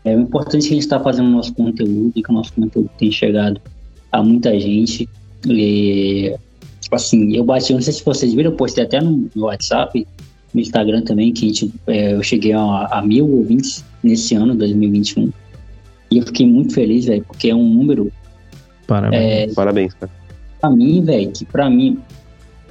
É 0.05 0.15
o 0.15 0.21
importante 0.21 0.65
é 0.65 0.67
que 0.67 0.73
a 0.73 0.75
gente 0.75 0.83
está 0.83 0.99
fazendo 0.99 1.27
o 1.27 1.31
nosso 1.31 1.53
conteúdo 1.53 2.13
e 2.15 2.23
que 2.23 2.29
o 2.29 2.33
nosso 2.33 2.53
conteúdo 2.53 2.89
tem 2.97 3.11
chegado 3.11 3.59
a 4.11 4.21
muita 4.23 4.57
gente. 4.59 5.09
E, 5.47 6.35
tipo 6.79 6.95
assim, 6.95 7.35
eu 7.35 7.43
bati, 7.43 7.73
não 7.73 7.81
sei 7.81 7.91
se 7.91 8.05
vocês 8.05 8.33
viram, 8.33 8.51
eu 8.51 8.55
postei 8.55 8.83
até 8.83 9.01
no 9.01 9.29
WhatsApp, 9.35 10.07
no 10.53 10.61
Instagram 10.61 11.01
também, 11.01 11.33
que 11.33 11.45
a 11.45 11.47
gente, 11.49 11.73
é, 11.87 12.13
eu 12.13 12.23
cheguei 12.23 12.53
a, 12.53 12.87
a 12.91 13.01
mil 13.01 13.29
ouvintes 13.29 13.83
nesse 14.03 14.35
ano, 14.35 14.55
2021. 14.55 15.31
E 16.09 16.17
eu 16.17 16.25
fiquei 16.25 16.47
muito 16.47 16.73
feliz, 16.73 17.05
velho, 17.05 17.23
porque 17.25 17.49
é 17.49 17.55
um 17.55 17.67
número 17.67 18.11
Parabéns. 18.87 19.53
Parabéns, 19.53 19.93
cara. 19.93 20.11
pra 20.61 20.69
mim, 20.69 21.03
velho, 21.03 21.31
que 21.31 21.43
pra 21.43 21.69
mim 21.69 21.99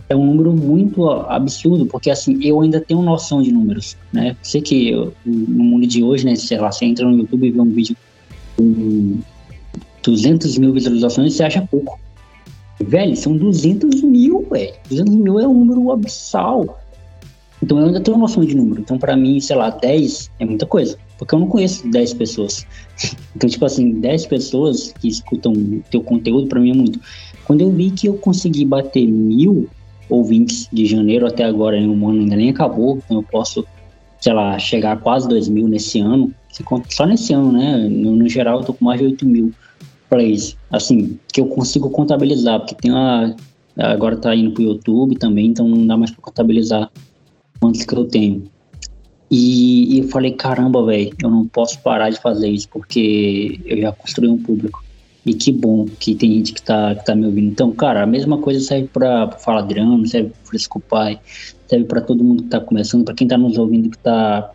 é 0.08 0.16
um 0.16 0.24
número 0.24 0.52
muito 0.52 1.08
absurdo, 1.10 1.84
porque 1.84 2.10
assim, 2.10 2.38
eu 2.42 2.60
ainda 2.62 2.80
tenho 2.80 3.02
noção 3.02 3.42
de 3.42 3.52
números, 3.52 3.96
né? 4.12 4.34
Sei 4.42 4.62
que 4.62 4.88
eu- 4.90 5.12
no 5.26 5.64
mundo 5.64 5.86
de 5.86 6.02
hoje, 6.02 6.24
né, 6.24 6.34
sei 6.36 6.58
lá, 6.58 6.72
você 6.72 6.86
entra 6.86 7.06
no 7.06 7.18
YouTube 7.18 7.46
e 7.46 7.50
vê 7.50 7.60
um 7.60 7.70
vídeo 7.70 7.96
com 8.56 9.18
200 10.02 10.56
mil 10.56 10.72
visualizações, 10.72 11.34
você 11.34 11.42
acha 11.44 11.60
pouco. 11.70 11.98
Velho, 12.80 13.16
são 13.16 13.36
200 13.36 14.00
mil, 14.02 14.46
velho. 14.50 14.72
200 14.88 15.14
mil 15.14 15.40
é 15.40 15.46
um 15.48 15.54
número 15.64 15.90
abissal. 15.90 16.78
Então 17.62 17.78
eu 17.78 17.86
ainda 17.86 18.00
tenho 18.00 18.18
noção 18.18 18.44
de 18.44 18.54
número. 18.54 18.80
Então 18.80 18.98
pra 18.98 19.16
mim, 19.16 19.40
sei 19.40 19.56
lá, 19.56 19.70
10 19.70 20.30
é 20.38 20.44
muita 20.44 20.66
coisa. 20.66 20.98
Porque 21.18 21.34
eu 21.34 21.38
não 21.38 21.48
conheço 21.48 21.88
10 21.90 22.14
pessoas. 22.14 22.66
Então, 23.36 23.50
tipo 23.50 23.66
assim, 23.66 24.00
10 24.00 24.26
pessoas 24.26 24.94
que 24.98 25.08
escutam 25.08 25.52
teu 25.90 26.00
conteúdo, 26.02 26.46
pra 26.46 26.58
mim 26.58 26.70
é 26.70 26.74
muito. 26.74 26.98
Quando 27.44 27.60
eu 27.60 27.70
vi 27.70 27.90
que 27.90 28.08
eu 28.08 28.14
consegui 28.14 28.64
bater 28.64 29.06
mil 29.06 29.68
ouvintes 30.08 30.66
de 30.72 30.86
janeiro 30.86 31.26
até 31.26 31.44
agora, 31.44 31.76
em 31.76 31.86
um 31.86 32.08
ano 32.08 32.20
ainda 32.20 32.34
nem 32.34 32.48
acabou, 32.48 32.96
então 32.96 33.18
eu 33.18 33.22
posso, 33.22 33.66
sei 34.22 34.32
lá, 34.32 34.58
chegar 34.58 34.92
a 34.92 34.96
quase 34.96 35.28
2 35.28 35.50
mil 35.50 35.68
nesse 35.68 36.00
ano. 36.00 36.32
Só 36.88 37.04
nesse 37.04 37.34
ano, 37.34 37.52
né? 37.52 37.76
No, 37.76 38.16
no 38.16 38.26
geral, 38.26 38.60
eu 38.60 38.64
tô 38.64 38.72
com 38.72 38.86
mais 38.86 38.98
de 38.98 39.06
8 39.06 39.26
mil 39.26 39.52
plays. 40.08 40.56
Assim, 40.70 41.18
que 41.30 41.40
eu 41.40 41.46
consigo 41.46 41.90
contabilizar, 41.90 42.60
porque 42.60 42.74
tem 42.74 42.90
uma. 42.90 43.36
Agora 43.76 44.16
tá 44.16 44.34
indo 44.34 44.52
pro 44.52 44.62
YouTube 44.62 45.18
também, 45.18 45.48
então 45.48 45.68
não 45.68 45.86
dá 45.86 45.98
mais 45.98 46.10
pra 46.10 46.22
contabilizar 46.22 46.90
quantos 47.60 47.84
que 47.84 47.94
eu 47.94 48.04
tenho. 48.04 48.44
E, 49.30 49.96
e 49.96 49.98
eu 50.00 50.08
falei, 50.08 50.32
caramba, 50.32 50.84
velho, 50.84 51.10
eu 51.22 51.30
não 51.30 51.46
posso 51.46 51.80
parar 51.80 52.10
de 52.10 52.20
fazer 52.20 52.48
isso, 52.48 52.68
porque 52.68 53.60
eu 53.64 53.78
já 53.78 53.92
construí 53.92 54.28
um 54.28 54.38
público. 54.38 54.84
E 55.24 55.34
que 55.34 55.50
bom 55.50 55.86
que 55.98 56.14
tem 56.14 56.34
gente 56.34 56.52
que 56.52 56.62
tá, 56.62 56.94
que 56.94 57.04
tá 57.04 57.14
me 57.14 57.26
ouvindo. 57.26 57.50
Então, 57.50 57.72
cara, 57.72 58.04
a 58.04 58.06
mesma 58.06 58.38
coisa 58.38 58.60
serve 58.60 58.88
pra, 58.92 59.26
pra 59.26 59.38
Fala 59.38 59.62
Drama, 59.62 60.06
serve 60.06 60.30
pro 60.30 60.50
Fresco 60.50 60.78
Pai, 60.78 61.18
serve 61.66 61.84
pra 61.86 62.00
todo 62.00 62.22
mundo 62.22 62.44
que 62.44 62.48
tá 62.48 62.60
começando, 62.60 63.04
pra 63.04 63.14
quem 63.14 63.26
tá 63.26 63.36
nos 63.36 63.58
ouvindo 63.58 63.90
que 63.90 63.98
tá 63.98 64.52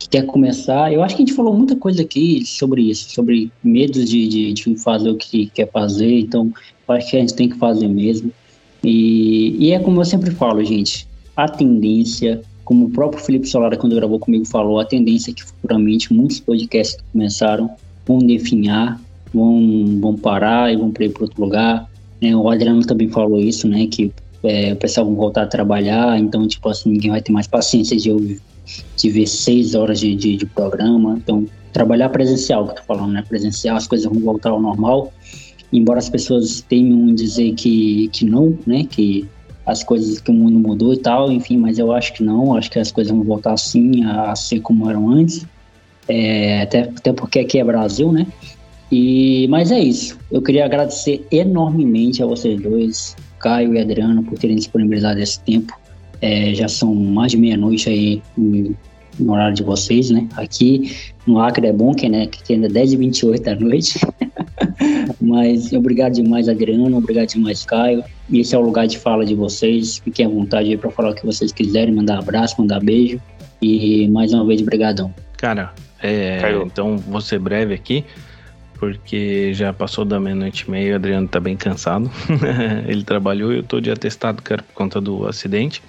que 0.00 0.08
quer 0.08 0.26
começar. 0.26 0.92
Eu 0.92 1.04
acho 1.04 1.14
que 1.14 1.22
a 1.22 1.26
gente 1.26 1.36
falou 1.36 1.54
muita 1.54 1.76
coisa 1.76 2.02
aqui 2.02 2.44
sobre 2.44 2.90
isso, 2.90 3.10
sobre 3.10 3.52
medos 3.62 4.08
de, 4.08 4.26
de, 4.26 4.52
de 4.52 4.76
fazer 4.76 5.10
o 5.10 5.16
que 5.16 5.46
quer 5.46 5.70
fazer. 5.70 6.20
Então, 6.20 6.52
acho 6.88 7.10
que 7.10 7.16
a 7.16 7.20
gente 7.20 7.34
tem 7.34 7.48
que 7.48 7.58
fazer 7.58 7.86
mesmo. 7.86 8.32
E, 8.82 9.56
e 9.58 9.72
é 9.72 9.78
como 9.78 10.00
eu 10.00 10.04
sempre 10.04 10.30
falo, 10.30 10.64
gente, 10.64 11.06
a 11.44 11.48
tendência, 11.48 12.40
como 12.64 12.86
o 12.86 12.90
próprio 12.90 13.22
Felipe 13.22 13.48
Solara, 13.48 13.76
quando 13.76 13.96
gravou 13.96 14.18
comigo, 14.18 14.44
falou, 14.46 14.78
a 14.78 14.84
tendência 14.84 15.30
é 15.30 15.34
que 15.34 15.42
futuramente 15.42 16.12
muitos 16.12 16.40
podcasts 16.40 16.96
que 16.96 17.02
começaram 17.12 17.70
vão 18.06 18.18
definhar, 18.18 19.00
vão, 19.32 19.98
vão 20.00 20.16
parar 20.16 20.72
e 20.72 20.76
vão 20.76 20.90
para 20.90 21.06
outro 21.20 21.42
lugar. 21.42 21.88
né? 22.20 22.34
o 22.34 22.48
Adriano 22.48 22.84
também 22.84 23.08
falou 23.08 23.40
isso, 23.40 23.68
né? 23.68 23.86
Que 23.86 24.12
é, 24.42 24.72
o 24.72 24.76
pessoal 24.76 25.06
vai 25.06 25.14
voltar 25.14 25.42
a 25.42 25.46
trabalhar, 25.46 26.18
então, 26.18 26.46
tipo 26.46 26.68
assim, 26.68 26.90
ninguém 26.90 27.10
vai 27.10 27.20
ter 27.20 27.32
mais 27.32 27.46
paciência 27.46 27.96
de, 27.96 28.10
ouvir, 28.10 28.40
de 28.96 29.10
ver 29.10 29.26
seis 29.26 29.74
horas 29.74 30.00
de, 30.00 30.14
de, 30.14 30.36
de 30.36 30.46
programa. 30.46 31.16
Então, 31.16 31.46
trabalhar 31.72 32.08
presencial, 32.08 32.64
que 32.64 32.72
eu 32.72 32.76
tô 32.76 32.82
falando, 32.82 33.12
né? 33.12 33.24
Presencial, 33.28 33.76
as 33.76 33.86
coisas 33.86 34.10
vão 34.10 34.20
voltar 34.20 34.50
ao 34.50 34.60
normal. 34.60 35.12
Embora 35.72 35.98
as 35.98 36.08
pessoas 36.08 36.64
em 36.70 37.14
dizer 37.14 37.52
que, 37.54 38.08
que 38.08 38.24
não, 38.24 38.58
né? 38.66 38.84
Que 38.84 39.28
as 39.70 39.82
coisas, 39.82 40.20
que 40.20 40.30
o 40.30 40.34
mundo 40.34 40.58
mudou 40.58 40.92
e 40.92 40.98
tal, 40.98 41.30
enfim, 41.30 41.56
mas 41.56 41.78
eu 41.78 41.92
acho 41.92 42.12
que 42.12 42.22
não, 42.22 42.56
acho 42.56 42.70
que 42.70 42.78
as 42.78 42.90
coisas 42.90 43.12
vão 43.12 43.22
voltar 43.22 43.56
sim 43.56 44.04
a, 44.04 44.32
a 44.32 44.36
ser 44.36 44.60
como 44.60 44.88
eram 44.88 45.08
antes. 45.10 45.46
É, 46.08 46.62
até, 46.62 46.80
até 46.80 47.12
porque 47.12 47.40
aqui 47.40 47.58
é 47.58 47.64
Brasil, 47.64 48.10
né? 48.10 48.26
E, 48.90 49.46
mas 49.48 49.70
é 49.70 49.78
isso. 49.78 50.18
Eu 50.30 50.42
queria 50.42 50.64
agradecer 50.64 51.24
enormemente 51.30 52.22
a 52.22 52.26
vocês 52.26 52.60
dois, 52.60 53.16
Caio 53.38 53.74
e 53.74 53.80
Adriano, 53.80 54.22
por 54.22 54.36
terem 54.38 54.56
disponibilizado 54.56 55.20
esse 55.20 55.40
tempo. 55.40 55.78
É, 56.20 56.52
já 56.54 56.68
são 56.68 56.94
mais 56.94 57.32
de 57.32 57.38
meia-noite 57.38 57.88
aí 57.88 58.22
no, 58.36 58.74
no 59.18 59.32
horário 59.32 59.54
de 59.54 59.62
vocês, 59.62 60.10
né? 60.10 60.26
Aqui 60.36 60.96
no 61.26 61.38
Acre 61.38 61.68
é 61.68 61.72
bom 61.72 61.94
que, 61.94 62.08
né, 62.08 62.26
que 62.26 62.52
ainda 62.52 62.66
é 62.66 62.70
10 62.70 62.92
e 62.92 62.96
28 62.96 63.42
da 63.42 63.54
noite. 63.54 64.00
mas 65.20 65.72
obrigado 65.72 66.14
demais, 66.14 66.48
Adriano. 66.48 66.96
Obrigado 66.96 67.28
demais, 67.28 67.64
Caio. 67.64 68.02
Esse 68.32 68.54
é 68.54 68.58
o 68.58 68.62
lugar 68.62 68.86
de 68.86 68.98
fala 68.98 69.24
de 69.24 69.34
vocês. 69.34 69.98
Fiquem 69.98 70.26
à 70.26 70.28
vontade 70.28 70.70
aí 70.70 70.76
para 70.76 70.90
falar 70.90 71.10
o 71.10 71.14
que 71.14 71.26
vocês 71.26 71.52
quiserem, 71.52 71.94
mandar 71.94 72.18
abraço, 72.18 72.56
mandar 72.58 72.80
beijo. 72.80 73.20
E 73.60 74.08
mais 74.08 74.32
uma 74.32 74.46
vez, 74.46 74.60
brigadão. 74.62 75.12
Cara, 75.36 75.72
é, 76.02 76.40
então 76.64 76.96
vou 76.96 77.20
ser 77.20 77.38
breve 77.38 77.74
aqui, 77.74 78.04
porque 78.78 79.52
já 79.52 79.72
passou 79.72 80.04
da 80.04 80.18
meia-noite 80.18 80.64
e 80.66 80.70
meia, 80.70 80.92
o 80.92 80.96
Adriano 80.96 81.28
tá 81.28 81.38
bem 81.38 81.56
cansado. 81.56 82.10
Ele 82.88 83.04
trabalhou 83.04 83.52
e 83.52 83.58
eu 83.58 83.62
tô 83.62 83.80
de 83.80 83.90
atestado, 83.90 84.42
cara, 84.42 84.62
por 84.62 84.72
conta 84.72 85.00
do 85.00 85.26
acidente. 85.26 85.82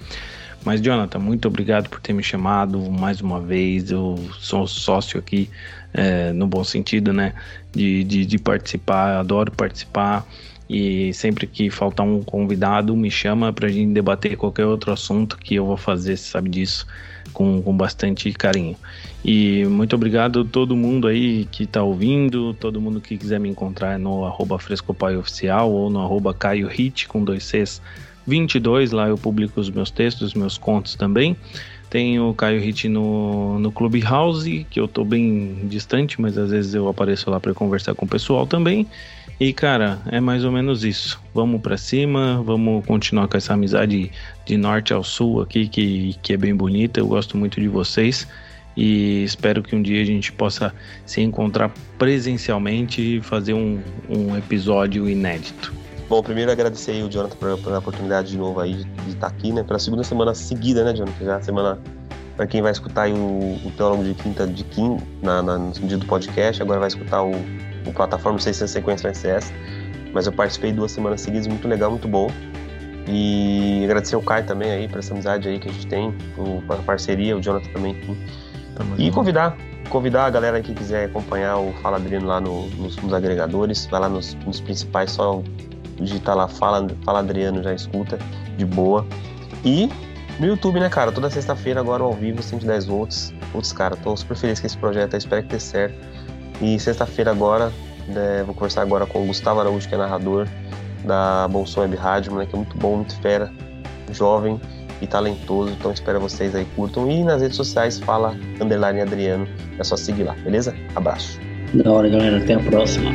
Mas, 0.64 0.80
Jonathan, 0.80 1.18
muito 1.18 1.48
obrigado 1.48 1.88
por 1.88 2.00
ter 2.00 2.12
me 2.12 2.22
chamado 2.22 2.78
mais 2.90 3.20
uma 3.20 3.40
vez. 3.40 3.90
Eu 3.90 4.16
sou 4.38 4.66
sócio 4.66 5.18
aqui, 5.18 5.50
é, 5.92 6.32
no 6.32 6.46
bom 6.46 6.62
sentido, 6.62 7.12
né? 7.12 7.34
De, 7.72 8.04
de, 8.04 8.26
de 8.26 8.38
participar, 8.38 9.18
adoro 9.18 9.50
participar. 9.50 10.26
E 10.68 11.12
sempre 11.12 11.46
que 11.46 11.70
faltar 11.70 12.06
um 12.06 12.22
convidado, 12.22 12.96
me 12.96 13.10
chama 13.10 13.52
pra 13.52 13.68
gente 13.68 13.92
debater 13.92 14.36
qualquer 14.36 14.64
outro 14.64 14.92
assunto 14.92 15.36
que 15.36 15.54
eu 15.54 15.66
vou 15.66 15.76
fazer, 15.76 16.16
você 16.16 16.30
sabe 16.30 16.48
disso, 16.48 16.86
com, 17.32 17.60
com 17.60 17.76
bastante 17.76 18.32
carinho. 18.32 18.76
E 19.24 19.64
muito 19.66 19.94
obrigado 19.94 20.40
a 20.40 20.44
todo 20.44 20.74
mundo 20.74 21.06
aí 21.06 21.46
que 21.46 21.66
tá 21.66 21.82
ouvindo, 21.82 22.54
todo 22.54 22.80
mundo 22.80 23.00
que 23.00 23.18
quiser 23.18 23.38
me 23.38 23.48
encontrar 23.48 23.98
no 23.98 24.24
arroba 24.24 24.58
Oficial 25.18 25.70
ou 25.70 25.90
no 25.90 26.00
arroba 26.00 26.32
Caio 26.32 26.68
Hit 26.68 27.06
com 27.06 27.22
dois 27.22 27.44
Cs 27.44 27.80
22, 28.26 28.92
lá 28.92 29.08
eu 29.08 29.18
publico 29.18 29.60
os 29.60 29.68
meus 29.68 29.90
textos, 29.90 30.34
meus 30.34 30.56
contos 30.56 30.94
também. 30.94 31.36
Tem 31.92 32.18
o 32.18 32.32
Caio 32.32 32.58
Hit 32.58 32.88
no, 32.88 33.58
no 33.58 33.70
Clubhouse, 33.70 34.66
que 34.70 34.80
eu 34.80 34.88
tô 34.88 35.04
bem 35.04 35.58
distante, 35.64 36.18
mas 36.18 36.38
às 36.38 36.50
vezes 36.50 36.72
eu 36.72 36.88
apareço 36.88 37.28
lá 37.28 37.38
para 37.38 37.52
conversar 37.52 37.94
com 37.94 38.06
o 38.06 38.08
pessoal 38.08 38.46
também. 38.46 38.86
E 39.38 39.52
cara, 39.52 40.00
é 40.10 40.18
mais 40.18 40.42
ou 40.42 40.50
menos 40.50 40.84
isso. 40.84 41.20
Vamos 41.34 41.60
para 41.60 41.76
cima, 41.76 42.42
vamos 42.46 42.82
continuar 42.86 43.28
com 43.28 43.36
essa 43.36 43.52
amizade 43.52 44.10
de 44.46 44.56
norte 44.56 44.94
ao 44.94 45.04
sul 45.04 45.42
aqui, 45.42 45.68
que, 45.68 46.16
que 46.22 46.32
é 46.32 46.36
bem 46.38 46.56
bonita. 46.56 46.98
Eu 46.98 47.06
gosto 47.06 47.36
muito 47.36 47.60
de 47.60 47.68
vocês 47.68 48.26
e 48.74 49.22
espero 49.22 49.62
que 49.62 49.76
um 49.76 49.82
dia 49.82 50.00
a 50.00 50.06
gente 50.06 50.32
possa 50.32 50.74
se 51.04 51.20
encontrar 51.20 51.70
presencialmente 51.98 53.18
e 53.18 53.20
fazer 53.20 53.52
um, 53.52 53.82
um 54.08 54.34
episódio 54.34 55.06
inédito. 55.10 55.81
Bom, 56.12 56.22
primeiro 56.22 56.52
agradecer 56.52 56.90
aí 56.90 57.02
o 57.02 57.08
Jonathan 57.08 57.56
pela, 57.64 57.78
oportunidade 57.78 58.32
de 58.32 58.36
novo 58.36 58.60
aí 58.60 58.84
de, 58.84 59.10
estar 59.12 59.28
aqui, 59.28 59.50
né? 59.50 59.62
Pela 59.62 59.78
segunda 59.78 60.04
semana 60.04 60.34
seguida, 60.34 60.84
né, 60.84 60.92
Jonathan? 60.92 61.24
Já 61.24 61.40
semana 61.40 61.78
para 62.36 62.46
quem 62.46 62.60
vai 62.60 62.70
escutar 62.70 63.04
aí 63.04 63.14
o, 63.14 63.58
o 63.64 63.72
Teólogo 63.78 64.04
de 64.04 64.12
Quinta 64.12 64.46
de 64.46 64.62
Kim 64.62 64.98
na, 65.22 65.42
na, 65.42 65.56
no 65.56 65.72
dia 65.72 65.96
do 65.96 66.04
podcast, 66.04 66.60
agora 66.60 66.80
vai 66.80 66.88
escutar 66.88 67.22
o, 67.22 67.30
o 67.86 67.92
plataforma 67.94 68.38
600 68.38 68.70
Sequência 68.70 69.14
SS. 69.14 69.54
Mas 70.12 70.26
eu 70.26 70.34
participei 70.34 70.70
duas 70.70 70.92
semanas 70.92 71.22
seguidas, 71.22 71.46
muito 71.46 71.66
legal, 71.66 71.90
muito 71.90 72.06
bom. 72.06 72.30
E 73.08 73.80
agradecer 73.84 74.14
ao 74.14 74.20
Kai 74.20 74.42
também 74.42 74.70
aí 74.70 74.88
por 74.88 74.98
essa 74.98 75.14
amizade 75.14 75.48
aí 75.48 75.58
que 75.58 75.70
a 75.70 75.72
gente 75.72 75.86
tem, 75.86 76.14
a 76.68 76.76
parceria, 76.82 77.34
o 77.38 77.40
Jonathan 77.40 77.72
também. 77.72 77.96
e 78.98 79.10
convidar, 79.10 79.56
convidar 79.88 80.26
a 80.26 80.30
galera 80.30 80.60
que 80.60 80.74
quiser 80.74 81.06
acompanhar 81.06 81.56
o 81.56 81.72
Fala 81.80 81.96
Adriano 81.96 82.26
lá 82.26 82.38
no, 82.38 82.66
nos, 82.72 82.96
nos, 82.98 83.14
agregadores, 83.14 83.86
vai 83.86 84.00
lá 84.00 84.10
nos, 84.10 84.34
nos 84.44 84.60
principais, 84.60 85.12
só 85.12 85.42
digitar 86.02 86.36
lá 86.36 86.48
Fala, 86.48 86.86
Fala 87.04 87.20
Adriano, 87.20 87.62
já 87.62 87.74
escuta, 87.74 88.18
de 88.56 88.64
boa. 88.64 89.06
E 89.64 89.88
no 90.38 90.46
YouTube, 90.46 90.80
né, 90.80 90.88
cara? 90.88 91.12
Toda 91.12 91.30
sexta-feira 91.30 91.80
agora 91.80 92.02
ao 92.02 92.12
vivo, 92.12 92.42
110 92.42 92.86
volts. 92.86 93.32
Putz, 93.52 93.72
cara, 93.72 93.96
tô 93.96 94.16
super 94.16 94.36
feliz 94.36 94.60
com 94.60 94.66
esse 94.66 94.76
projeto, 94.76 95.16
espero 95.16 95.42
que 95.42 95.48
dê 95.50 95.60
certo. 95.60 95.94
E 96.60 96.78
sexta-feira 96.78 97.30
agora, 97.30 97.72
né, 98.08 98.42
vou 98.44 98.54
conversar 98.54 98.82
agora 98.82 99.06
com 99.06 99.22
o 99.22 99.26
Gustavo 99.26 99.60
Araújo, 99.60 99.88
que 99.88 99.94
é 99.94 99.98
narrador 99.98 100.46
da 101.04 101.48
Bolson 101.48 101.80
Web 101.80 101.96
Rádio, 101.96 102.32
moleque 102.32 102.54
é 102.54 102.56
muito 102.56 102.76
bom, 102.76 102.96
muito 102.96 103.16
fera, 103.20 103.52
jovem 104.10 104.60
e 105.00 105.06
talentoso. 105.06 105.72
Então 105.72 105.92
espero 105.92 106.20
vocês 106.20 106.54
aí 106.54 106.66
curtam. 106.76 107.10
E 107.10 107.22
nas 107.24 107.42
redes 107.42 107.56
sociais 107.56 107.98
fala 107.98 108.36
underline 108.60 109.00
Adriano. 109.00 109.46
É 109.78 109.84
só 109.84 109.96
seguir 109.96 110.24
lá, 110.24 110.34
beleza? 110.34 110.74
Abraço. 110.94 111.38
Da 111.74 111.90
hora, 111.90 112.08
galera. 112.08 112.38
Até 112.38 112.54
a 112.54 112.60
próxima. 112.60 113.10